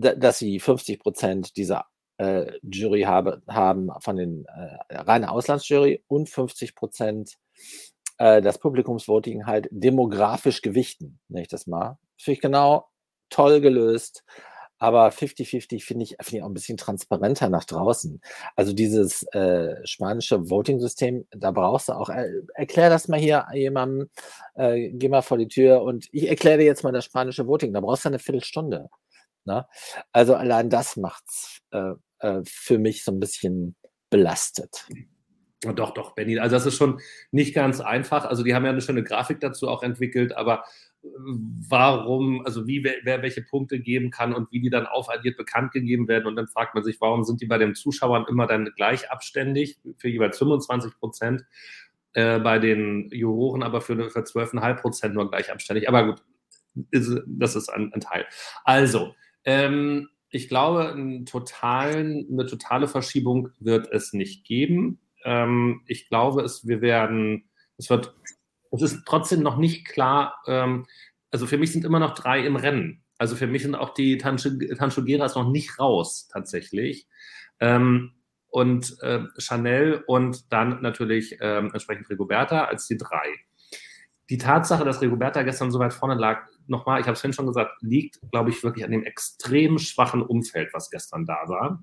dass 0.00 0.38
sie 0.38 0.60
50 0.60 1.00
Prozent 1.00 1.56
dieser 1.56 1.86
äh, 2.18 2.52
Jury 2.62 3.02
habe, 3.02 3.42
haben 3.48 3.90
von 4.00 4.16
den 4.16 4.44
äh, 4.46 4.96
reinen 4.96 5.24
Auslandsjury 5.24 6.04
und 6.06 6.28
50 6.28 6.74
Prozent 6.74 7.36
äh, 8.18 8.42
das 8.42 8.58
Publikumsvoting 8.58 9.46
halt 9.46 9.68
demografisch 9.70 10.62
gewichten, 10.62 11.18
nenne 11.28 11.42
ich 11.42 11.48
das 11.48 11.66
mal. 11.66 11.98
Finde 12.18 12.34
ich 12.34 12.40
genau 12.40 12.86
toll 13.30 13.60
gelöst. 13.60 14.24
Aber 14.82 15.08
50-50 15.10 15.84
finde 15.84 16.04
ich, 16.04 16.16
find 16.22 16.32
ich 16.32 16.42
auch 16.42 16.46
ein 16.46 16.54
bisschen 16.54 16.78
transparenter 16.78 17.50
nach 17.50 17.66
draußen. 17.66 18.18
Also 18.56 18.72
dieses 18.72 19.24
äh, 19.34 19.76
spanische 19.84 20.48
Voting-System, 20.48 21.26
da 21.32 21.50
brauchst 21.50 21.90
du 21.90 21.92
auch, 21.92 22.08
äh, 22.08 22.30
erklär 22.54 22.88
das 22.88 23.06
mal 23.06 23.20
hier 23.20 23.46
jemandem, 23.52 24.08
äh, 24.54 24.90
geh 24.92 25.10
mal 25.10 25.20
vor 25.20 25.36
die 25.36 25.48
Tür 25.48 25.82
und 25.82 26.08
ich 26.12 26.28
erkläre 26.28 26.58
dir 26.58 26.64
jetzt 26.64 26.82
mal 26.82 26.92
das 26.92 27.04
spanische 27.04 27.46
Voting. 27.46 27.74
Da 27.74 27.80
brauchst 27.80 28.06
du 28.06 28.08
eine 28.08 28.18
Viertelstunde. 28.18 28.88
Ne? 29.44 29.66
Also 30.12 30.34
allein 30.34 30.70
das 30.70 30.96
macht's 30.96 31.60
äh, 31.70 31.92
äh, 32.20 32.42
für 32.44 32.78
mich 32.78 33.04
so 33.04 33.12
ein 33.12 33.20
bisschen 33.20 33.76
belastet. 34.10 34.86
Doch, 35.62 35.90
doch, 35.92 36.14
Benny. 36.14 36.38
Also 36.38 36.56
das 36.56 36.64
ist 36.64 36.76
schon 36.76 37.00
nicht 37.32 37.54
ganz 37.54 37.80
einfach. 37.80 38.24
Also 38.24 38.42
die 38.42 38.54
haben 38.54 38.64
ja 38.64 38.70
eine 38.70 38.80
schöne 38.80 39.02
Grafik 39.02 39.40
dazu 39.40 39.68
auch 39.68 39.82
entwickelt, 39.82 40.34
aber 40.34 40.64
äh, 41.02 41.08
warum, 41.68 42.44
also 42.46 42.66
wie 42.66 42.82
wer, 42.82 42.94
wer 43.02 43.22
welche 43.22 43.42
Punkte 43.42 43.78
geben 43.78 44.10
kann 44.10 44.32
und 44.32 44.50
wie 44.52 44.60
die 44.60 44.70
dann 44.70 44.86
aufaddiert 44.86 45.36
bekannt 45.36 45.72
gegeben 45.72 46.08
werden. 46.08 46.26
Und 46.26 46.36
dann 46.36 46.48
fragt 46.48 46.74
man 46.74 46.82
sich, 46.82 47.00
warum 47.00 47.24
sind 47.24 47.42
die 47.42 47.46
bei 47.46 47.58
den 47.58 47.74
Zuschauern 47.74 48.24
immer 48.28 48.46
dann 48.46 48.70
gleich 48.74 49.10
abständig 49.10 49.78
für 49.98 50.08
jeweils 50.08 50.38
25 50.38 50.98
Prozent, 50.98 51.44
äh, 52.14 52.38
bei 52.38 52.58
den 52.58 53.10
Juroren 53.10 53.62
aber 53.62 53.82
für, 53.82 54.10
für 54.10 54.20
12,5 54.20 54.80
Prozent 54.80 55.14
nur 55.14 55.30
gleich 55.30 55.52
abständig. 55.52 55.88
Aber 55.88 56.06
gut, 56.06 56.22
ist, 56.90 57.20
das 57.26 57.54
ist 57.54 57.68
ein, 57.68 57.92
ein 57.92 58.00
Teil. 58.00 58.26
Also, 58.64 59.14
ähm, 59.44 60.08
ich 60.30 60.48
glaube, 60.48 60.94
totalen, 61.28 62.26
eine 62.30 62.46
totale 62.46 62.86
Verschiebung 62.86 63.50
wird 63.58 63.88
es 63.90 64.12
nicht 64.12 64.46
geben. 64.46 65.00
Ähm, 65.24 65.82
ich 65.86 66.08
glaube, 66.08 66.42
es, 66.42 66.66
wir 66.66 66.80
werden, 66.80 67.50
es 67.76 67.90
wird, 67.90 68.14
es 68.70 68.82
ist 68.82 69.02
trotzdem 69.06 69.42
noch 69.42 69.56
nicht 69.56 69.86
klar, 69.86 70.36
ähm, 70.46 70.86
also 71.30 71.46
für 71.46 71.58
mich 71.58 71.72
sind 71.72 71.84
immer 71.84 72.00
noch 72.00 72.14
drei 72.14 72.44
im 72.44 72.56
Rennen. 72.56 73.04
Also 73.18 73.36
für 73.36 73.46
mich 73.46 73.62
sind 73.62 73.74
auch 73.74 73.92
die 73.92 74.18
Tanchugeras 74.18 75.34
noch 75.34 75.50
nicht 75.50 75.78
raus, 75.78 76.28
tatsächlich. 76.32 77.06
Ähm, 77.60 78.12
und 78.48 78.96
äh, 79.02 79.24
Chanel 79.38 80.02
und 80.06 80.52
dann 80.52 80.82
natürlich 80.82 81.36
ähm, 81.40 81.70
entsprechend 81.72 82.08
Rigoberta 82.10 82.64
als 82.64 82.86
die 82.86 82.96
drei. 82.96 83.28
Die 84.30 84.38
Tatsache, 84.38 84.84
dass 84.84 85.02
Rigoberta 85.02 85.42
gestern 85.42 85.72
so 85.72 85.80
weit 85.80 85.92
vorne 85.92 86.14
lag, 86.14 86.46
nochmal, 86.68 87.00
ich 87.00 87.06
habe 87.06 87.14
es 87.14 87.20
vorhin 87.20 87.34
schon 87.34 87.46
gesagt, 87.46 87.82
liegt, 87.82 88.20
glaube 88.30 88.50
ich, 88.50 88.62
wirklich 88.62 88.84
an 88.84 88.92
dem 88.92 89.02
extrem 89.02 89.78
schwachen 89.78 90.22
Umfeld, 90.22 90.72
was 90.72 90.88
gestern 90.88 91.26
da 91.26 91.48
war. 91.48 91.82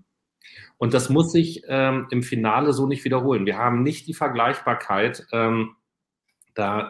Und 0.78 0.94
das 0.94 1.10
muss 1.10 1.34
sich 1.34 1.64
ähm, 1.68 2.08
im 2.10 2.24
Finale 2.24 2.72
so 2.72 2.88
nicht 2.88 3.04
wiederholen. 3.04 3.46
Wir 3.46 3.58
haben 3.58 3.84
nicht 3.84 4.08
die 4.08 4.14
Vergleichbarkeit 4.14 5.28
ähm, 5.34 5.76
da, 6.56 6.90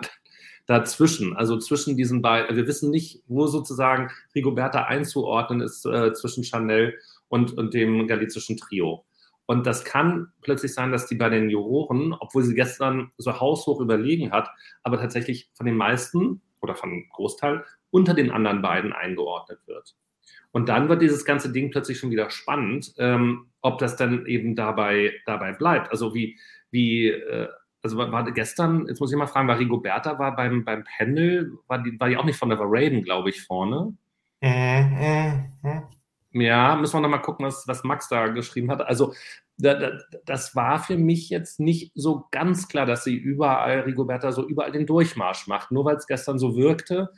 dazwischen, 0.67 1.35
also 1.35 1.57
zwischen 1.57 1.97
diesen 1.97 2.21
beiden. 2.21 2.55
Wir 2.55 2.67
wissen 2.67 2.91
nicht, 2.91 3.23
wo 3.25 3.47
sozusagen 3.47 4.11
Rigoberta 4.35 4.83
einzuordnen 4.83 5.61
ist 5.61 5.85
äh, 5.87 6.13
zwischen 6.13 6.43
Chanel 6.43 6.99
und, 7.29 7.57
und 7.57 7.73
dem 7.73 8.05
galizischen 8.05 8.57
Trio. 8.57 9.06
Und 9.47 9.65
das 9.65 9.85
kann 9.85 10.27
plötzlich 10.41 10.73
sein, 10.73 10.91
dass 10.91 11.07
die 11.07 11.15
bei 11.15 11.29
den 11.29 11.49
Juroren, 11.49 12.13
obwohl 12.13 12.43
sie 12.43 12.53
gestern 12.53 13.11
so 13.17 13.39
haushoch 13.39 13.79
überlegen 13.79 14.31
hat, 14.31 14.49
aber 14.83 14.97
tatsächlich 14.99 15.49
von 15.53 15.65
den 15.65 15.77
meisten 15.77 16.41
oder 16.61 16.75
von 16.75 16.91
einem 16.91 17.09
Großteil 17.09 17.63
unter 17.89 18.13
den 18.13 18.29
anderen 18.29 18.61
beiden 18.61 18.93
eingeordnet 18.93 19.59
wird. 19.65 19.95
Und 20.51 20.69
dann 20.69 20.89
wird 20.89 21.01
dieses 21.01 21.23
ganze 21.23 21.51
Ding 21.51 21.71
plötzlich 21.71 21.97
schon 21.97 22.11
wieder 22.11 22.29
spannend, 22.29 22.93
ähm, 22.97 23.47
ob 23.61 23.79
das 23.79 23.95
dann 23.95 24.25
eben 24.25 24.55
dabei, 24.55 25.13
dabei 25.25 25.53
bleibt. 25.53 25.91
Also 25.91 26.13
wie, 26.13 26.37
wie 26.69 27.07
äh, 27.07 27.47
also 27.81 27.97
war, 27.97 28.11
war, 28.11 28.29
gestern, 28.31 28.85
jetzt 28.87 28.99
muss 28.99 29.11
ich 29.11 29.17
mal 29.17 29.27
fragen, 29.27 29.47
war 29.47 29.59
Rigoberta 29.59 30.19
war 30.19 30.35
beim, 30.35 30.65
beim 30.65 30.83
Panel, 30.83 31.53
war 31.67 31.81
die, 31.81 31.97
war 31.99 32.09
die 32.09 32.17
auch 32.17 32.25
nicht 32.25 32.37
von 32.37 32.49
der 32.49 32.59
Raiden, 32.59 33.03
glaube 33.03 33.29
ich, 33.29 33.43
vorne? 33.43 33.93
Mhm. 34.41 35.83
Ja, 36.41 36.75
müssen 36.75 36.95
wir 36.95 37.01
nochmal 37.01 37.21
gucken, 37.21 37.45
was, 37.45 37.67
was 37.67 37.83
Max 37.83 38.09
da 38.09 38.27
geschrieben 38.27 38.71
hat. 38.71 38.81
Also 38.81 39.13
da, 39.57 39.73
da, 39.75 39.97
das 40.25 40.55
war 40.55 40.79
für 40.79 40.97
mich 40.97 41.29
jetzt 41.29 41.59
nicht 41.59 41.91
so 41.95 42.25
ganz 42.31 42.67
klar, 42.67 42.85
dass 42.85 43.03
sie 43.03 43.15
überall, 43.15 43.81
Rigoberta 43.81 44.31
so 44.31 44.47
überall 44.47 44.71
den 44.71 44.85
Durchmarsch 44.85 45.47
macht, 45.47 45.71
nur 45.71 45.85
weil 45.85 45.95
es 45.95 46.07
gestern 46.07 46.39
so 46.39 46.55
wirkte 46.55 47.09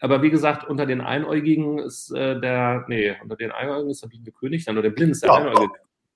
aber 0.00 0.22
wie 0.22 0.30
gesagt, 0.30 0.68
unter 0.68 0.86
den 0.86 1.00
Einäugigen 1.00 1.78
ist 1.78 2.10
äh, 2.10 2.40
der, 2.40 2.84
nee, 2.88 3.14
unter 3.22 3.36
den 3.36 3.52
Einäugigen 3.52 3.90
ist 3.90 4.02
der 4.02 4.08
blinde 4.08 4.32
König, 4.32 4.64
dann 4.64 4.76
oder 4.76 4.88
der 4.88 4.94
Blind 4.94 5.12
ist 5.12 5.22
der 5.22 5.30
ja, 5.30 5.36
Einäugige. 5.36 5.72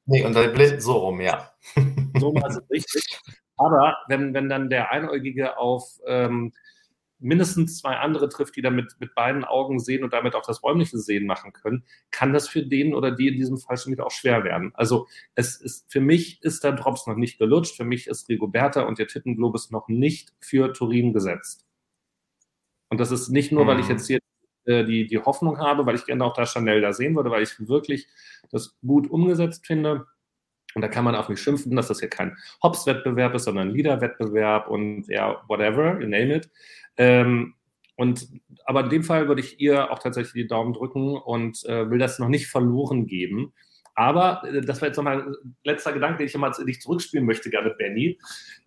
Nee, 0.06 0.24
unter 0.24 0.42
den 0.42 0.54
Blinden 0.54 0.80
so 0.80 0.92
rum, 0.92 1.20
ja. 1.20 1.50
so 2.18 2.34
war 2.34 2.48
es 2.48 2.60
richtig. 2.70 3.20
Aber 3.56 3.96
wenn, 4.08 4.34
wenn 4.34 4.48
dann 4.48 4.68
der 4.68 4.90
Einäugige 4.90 5.58
auf 5.58 6.00
ähm, 6.06 6.52
mindestens 7.24 7.78
zwei 7.78 7.96
andere 7.96 8.28
trifft, 8.28 8.54
die 8.56 8.62
dann 8.62 8.76
mit, 8.76 8.94
beiden 9.14 9.44
Augen 9.44 9.80
sehen 9.80 10.04
und 10.04 10.12
damit 10.12 10.34
auch 10.34 10.46
das 10.46 10.62
räumliche 10.62 10.98
Sehen 10.98 11.26
machen 11.26 11.52
können, 11.52 11.84
kann 12.10 12.32
das 12.32 12.48
für 12.48 12.62
den 12.62 12.94
oder 12.94 13.10
die 13.10 13.28
in 13.28 13.34
diesem 13.34 13.58
Fall 13.58 13.76
schon 13.76 13.92
wieder 13.92 14.06
auch 14.06 14.10
schwer 14.10 14.44
werden. 14.44 14.72
Also 14.74 15.06
es 15.34 15.56
ist, 15.56 15.90
für 15.90 16.00
mich 16.00 16.42
ist 16.42 16.64
der 16.64 16.72
Drops 16.72 17.06
noch 17.06 17.16
nicht 17.16 17.38
gelutscht, 17.38 17.76
für 17.76 17.84
mich 17.84 18.06
ist 18.06 18.28
Rigoberta 18.28 18.82
und 18.82 18.98
der 18.98 19.06
Tittenglobus 19.06 19.70
noch 19.70 19.88
nicht 19.88 20.32
für 20.40 20.72
Turin 20.72 21.12
gesetzt. 21.12 21.66
Und 22.90 23.00
das 23.00 23.10
ist 23.10 23.30
nicht 23.30 23.50
nur, 23.50 23.66
weil 23.66 23.80
ich 23.80 23.86
mhm. 23.86 23.92
jetzt 23.92 24.06
hier 24.06 24.20
äh, 24.66 24.84
die, 24.84 25.06
die 25.06 25.18
Hoffnung 25.18 25.58
habe, 25.58 25.86
weil 25.86 25.94
ich 25.94 26.06
gerne 26.06 26.24
auch 26.24 26.34
da 26.34 26.46
Chanel 26.46 26.80
da 26.80 26.92
sehen 26.92 27.16
würde, 27.16 27.30
weil 27.30 27.42
ich 27.42 27.68
wirklich 27.68 28.06
das 28.50 28.76
gut 28.86 29.10
umgesetzt 29.10 29.66
finde. 29.66 30.06
Und 30.74 30.82
da 30.82 30.88
kann 30.88 31.04
man 31.04 31.14
auch 31.14 31.28
nicht 31.28 31.40
schimpfen, 31.40 31.76
dass 31.76 31.88
das 31.88 32.00
hier 32.00 32.08
kein 32.08 32.36
Hops-Wettbewerb 32.62 33.34
ist, 33.34 33.44
sondern 33.44 33.68
ein 33.68 33.74
Lieder-Wettbewerb 33.74 34.68
und 34.68 35.06
ja, 35.08 35.42
whatever, 35.48 36.00
you 36.00 36.08
name 36.08 36.34
it. 36.34 36.50
Ähm, 36.96 37.54
und, 37.96 38.28
aber 38.64 38.84
in 38.84 38.90
dem 38.90 39.04
Fall 39.04 39.28
würde 39.28 39.40
ich 39.40 39.60
ihr 39.60 39.90
auch 39.90 39.98
tatsächlich 39.98 40.32
die 40.32 40.48
Daumen 40.48 40.72
drücken 40.72 41.16
und 41.16 41.64
äh, 41.64 41.88
will 41.90 41.98
das 41.98 42.18
noch 42.18 42.28
nicht 42.28 42.48
verloren 42.48 43.06
geben. 43.06 43.52
Aber 43.94 44.42
äh, 44.44 44.60
das 44.62 44.80
war 44.80 44.88
jetzt 44.88 44.96
nochmal 44.96 45.22
ein 45.22 45.56
letzter 45.62 45.92
Gedanke, 45.92 46.18
den 46.18 46.26
ich 46.26 46.34
nochmal 46.34 46.52
dich 46.66 46.80
zurückspielen 46.80 47.26
möchte, 47.26 47.50
gerne, 47.50 47.70
Benny. 47.70 48.18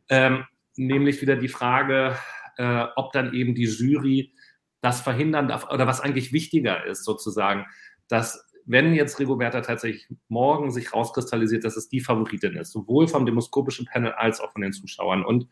Ähm, 0.09 0.45
nämlich 0.75 1.21
wieder 1.21 1.35
die 1.35 1.49
Frage, 1.49 2.17
äh, 2.57 2.85
ob 2.95 3.11
dann 3.11 3.33
eben 3.33 3.55
die 3.55 3.65
Jury 3.65 4.33
das 4.81 5.01
verhindern 5.01 5.47
darf 5.47 5.69
oder 5.69 5.87
was 5.87 6.01
eigentlich 6.01 6.31
wichtiger 6.31 6.85
ist, 6.85 7.03
sozusagen, 7.03 7.65
dass 8.07 8.45
wenn 8.65 8.93
jetzt 8.93 9.19
Rigoberta 9.19 9.61
tatsächlich 9.61 10.07
morgen 10.27 10.71
sich 10.71 10.93
rauskristallisiert, 10.93 11.63
dass 11.63 11.77
es 11.77 11.89
die 11.89 12.01
Favoritin 12.01 12.57
ist, 12.57 12.71
sowohl 12.71 13.07
vom 13.07 13.25
demoskopischen 13.25 13.85
Panel 13.85 14.11
als 14.11 14.41
auch 14.41 14.51
von 14.51 14.61
den 14.61 14.73
Zuschauern. 14.73 15.23
Und 15.23 15.47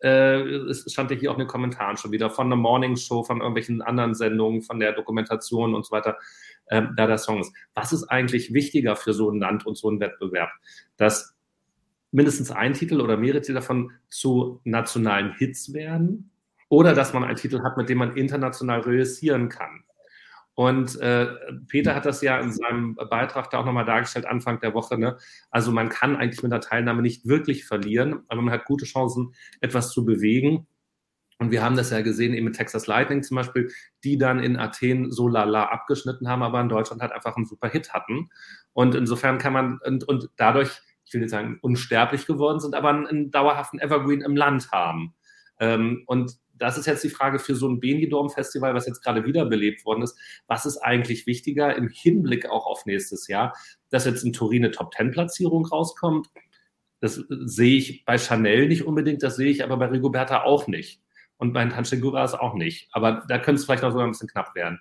äh, 0.00 0.40
es 0.40 0.90
stand 0.92 1.10
ja 1.10 1.16
hier 1.16 1.30
auch 1.30 1.36
in 1.36 1.40
den 1.40 1.48
Kommentaren 1.48 1.96
schon 1.96 2.12
wieder 2.12 2.30
von 2.30 2.48
der 2.48 2.56
Morning 2.56 2.96
Show, 2.96 3.24
von 3.24 3.38
irgendwelchen 3.38 3.82
anderen 3.82 4.14
Sendungen, 4.14 4.62
von 4.62 4.78
der 4.78 4.92
Dokumentation 4.92 5.74
und 5.74 5.86
so 5.86 5.92
weiter, 5.92 6.16
äh, 6.66 6.82
da 6.96 7.06
der 7.06 7.18
Song 7.18 7.40
ist. 7.40 7.52
Was 7.74 7.92
ist 7.92 8.04
eigentlich 8.04 8.52
wichtiger 8.52 8.96
für 8.96 9.12
so 9.12 9.30
ein 9.30 9.40
Land 9.40 9.66
und 9.66 9.76
so 9.76 9.88
einen 9.88 10.00
Wettbewerb? 10.00 10.50
Dass 10.96 11.36
mindestens 12.12 12.50
ein 12.50 12.74
Titel 12.74 13.00
oder 13.00 13.16
mehrere 13.16 13.40
Titel 13.40 13.54
davon 13.54 13.92
zu 14.08 14.60
nationalen 14.64 15.34
Hits 15.36 15.72
werden 15.72 16.30
oder 16.68 16.94
dass 16.94 17.12
man 17.12 17.24
einen 17.24 17.36
Titel 17.36 17.62
hat, 17.62 17.76
mit 17.76 17.88
dem 17.88 17.98
man 17.98 18.16
international 18.16 18.80
realisieren 18.80 19.48
kann. 19.48 19.84
Und 20.56 20.98
äh, 21.00 21.28
Peter 21.68 21.94
hat 21.94 22.06
das 22.06 22.22
ja 22.22 22.40
in 22.40 22.50
seinem 22.50 22.94
Beitrag 22.94 23.50
da 23.50 23.58
auch 23.58 23.64
nochmal 23.64 23.84
dargestellt, 23.84 24.26
Anfang 24.26 24.58
der 24.58 24.74
Woche. 24.74 24.98
Ne? 24.98 25.16
Also 25.50 25.70
man 25.70 25.90
kann 25.90 26.16
eigentlich 26.16 26.42
mit 26.42 26.50
der 26.50 26.62
Teilnahme 26.62 27.02
nicht 27.02 27.26
wirklich 27.26 27.66
verlieren, 27.66 28.24
aber 28.28 28.42
man 28.42 28.52
hat 28.52 28.64
gute 28.64 28.86
Chancen, 28.86 29.34
etwas 29.60 29.90
zu 29.90 30.04
bewegen. 30.04 30.66
Und 31.38 31.50
wir 31.50 31.62
haben 31.62 31.76
das 31.76 31.90
ja 31.90 32.00
gesehen, 32.00 32.32
eben 32.32 32.46
mit 32.46 32.56
Texas 32.56 32.86
Lightning 32.86 33.22
zum 33.22 33.36
Beispiel, 33.36 33.70
die 34.02 34.16
dann 34.16 34.40
in 34.40 34.56
Athen 34.56 35.12
so 35.12 35.28
lala 35.28 35.66
abgeschnitten 35.66 36.26
haben, 36.26 36.42
aber 36.42 36.60
in 36.62 36.70
Deutschland 36.70 37.02
halt 37.02 37.12
einfach 37.12 37.36
einen 37.36 37.44
super 37.44 37.68
Hit 37.68 37.92
hatten. 37.92 38.30
Und 38.72 38.94
insofern 38.94 39.36
kann 39.36 39.52
man, 39.52 39.78
und, 39.84 40.04
und 40.04 40.30
dadurch 40.36 40.80
ich 41.06 41.14
will 41.14 41.20
nicht 41.20 41.30
sagen 41.30 41.58
unsterblich 41.62 42.26
geworden 42.26 42.60
sind, 42.60 42.74
aber 42.74 42.90
einen, 42.90 43.06
einen 43.06 43.30
dauerhaften 43.30 43.78
Evergreen 43.78 44.22
im 44.22 44.36
Land 44.36 44.72
haben. 44.72 45.14
Ähm, 45.60 46.02
und 46.06 46.36
das 46.58 46.78
ist 46.78 46.86
jetzt 46.86 47.04
die 47.04 47.10
Frage 47.10 47.38
für 47.38 47.54
so 47.54 47.68
ein 47.68 47.80
Benidorm-Festival, 47.80 48.74
was 48.74 48.86
jetzt 48.86 49.02
gerade 49.02 49.24
wiederbelebt 49.24 49.84
worden 49.84 50.02
ist. 50.02 50.18
Was 50.46 50.66
ist 50.66 50.78
eigentlich 50.78 51.26
wichtiger 51.26 51.74
im 51.76 51.88
Hinblick 51.88 52.48
auch 52.48 52.66
auf 52.66 52.86
nächstes 52.86 53.28
Jahr, 53.28 53.56
dass 53.90 54.04
jetzt 54.04 54.24
in 54.24 54.32
Turin 54.32 54.64
eine 54.64 54.72
Top-10-Platzierung 54.72 55.66
rauskommt? 55.66 56.28
Das 57.00 57.22
sehe 57.28 57.76
ich 57.76 58.04
bei 58.04 58.18
Chanel 58.18 58.68
nicht 58.68 58.84
unbedingt, 58.84 59.22
das 59.22 59.36
sehe 59.36 59.50
ich 59.50 59.62
aber 59.62 59.76
bei 59.76 59.86
Rigoberta 59.86 60.42
auch 60.42 60.66
nicht. 60.66 61.00
Und 61.38 61.52
bei 61.52 61.66
Tancheguras 61.66 62.32
auch 62.34 62.54
nicht. 62.54 62.88
Aber 62.92 63.24
da 63.28 63.38
könnte 63.38 63.60
es 63.60 63.66
vielleicht 63.66 63.82
noch 63.82 63.90
sogar 63.90 64.06
ein 64.06 64.12
bisschen 64.12 64.28
knapp 64.28 64.54
werden. 64.54 64.80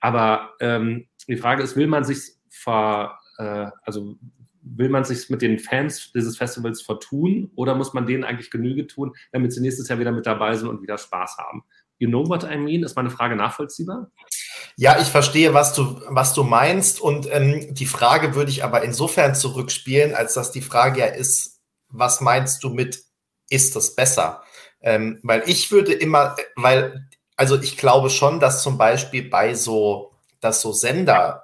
Aber 0.00 0.54
ähm, 0.60 1.06
die 1.28 1.36
Frage 1.36 1.62
ist, 1.62 1.76
will 1.76 1.86
man 1.86 2.02
sich 2.02 2.32
ver, 2.50 3.16
äh, 3.38 3.70
also 3.82 4.18
will 4.64 4.88
man 4.88 5.04
sich 5.04 5.28
mit 5.30 5.42
den 5.42 5.58
Fans 5.58 6.10
dieses 6.12 6.38
Festivals 6.38 6.82
vertun 6.82 7.50
oder 7.54 7.74
muss 7.74 7.92
man 7.92 8.06
denen 8.06 8.24
eigentlich 8.24 8.50
Genüge 8.50 8.86
tun, 8.86 9.14
damit 9.32 9.52
sie 9.52 9.60
nächstes 9.60 9.88
Jahr 9.88 9.98
wieder 9.98 10.12
mit 10.12 10.26
dabei 10.26 10.56
sind 10.56 10.68
und 10.68 10.82
wieder 10.82 10.98
Spaß 10.98 11.36
haben? 11.38 11.64
You 11.98 12.08
know 12.08 12.26
what 12.28 12.44
I 12.44 12.56
mean? 12.56 12.82
Ist 12.82 12.96
meine 12.96 13.10
Frage 13.10 13.36
nachvollziehbar? 13.36 14.10
Ja, 14.76 14.98
ich 15.00 15.06
verstehe, 15.06 15.54
was 15.54 15.74
du, 15.74 16.00
was 16.08 16.34
du 16.34 16.42
meinst. 16.42 17.00
Und 17.00 17.28
ähm, 17.30 17.72
die 17.74 17.86
Frage 17.86 18.34
würde 18.34 18.50
ich 18.50 18.64
aber 18.64 18.82
insofern 18.82 19.34
zurückspielen, 19.34 20.14
als 20.14 20.34
dass 20.34 20.50
die 20.50 20.62
Frage 20.62 21.00
ja 21.00 21.06
ist, 21.06 21.60
was 21.88 22.20
meinst 22.20 22.64
du 22.64 22.70
mit, 22.70 23.04
ist 23.48 23.76
das 23.76 23.94
besser? 23.94 24.42
Ähm, 24.80 25.20
weil 25.22 25.44
ich 25.46 25.70
würde 25.70 25.92
immer, 25.92 26.36
weil, 26.56 27.08
also 27.36 27.60
ich 27.60 27.76
glaube 27.76 28.10
schon, 28.10 28.40
dass 28.40 28.62
zum 28.62 28.76
Beispiel 28.76 29.28
bei 29.28 29.54
so, 29.54 30.12
dass 30.40 30.60
so 30.60 30.72
Sender 30.72 31.43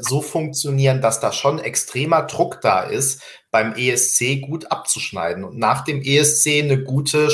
so 0.00 0.20
funktionieren, 0.22 1.00
dass 1.00 1.20
da 1.20 1.32
schon 1.32 1.58
extremer 1.58 2.22
Druck 2.22 2.60
da 2.60 2.82
ist, 2.82 3.22
beim 3.50 3.74
ESC 3.74 4.40
gut 4.40 4.70
abzuschneiden 4.70 5.44
und 5.44 5.58
nach 5.58 5.84
dem 5.84 6.02
ESC 6.02 6.62
eine 6.62 6.82
gute 6.82 7.28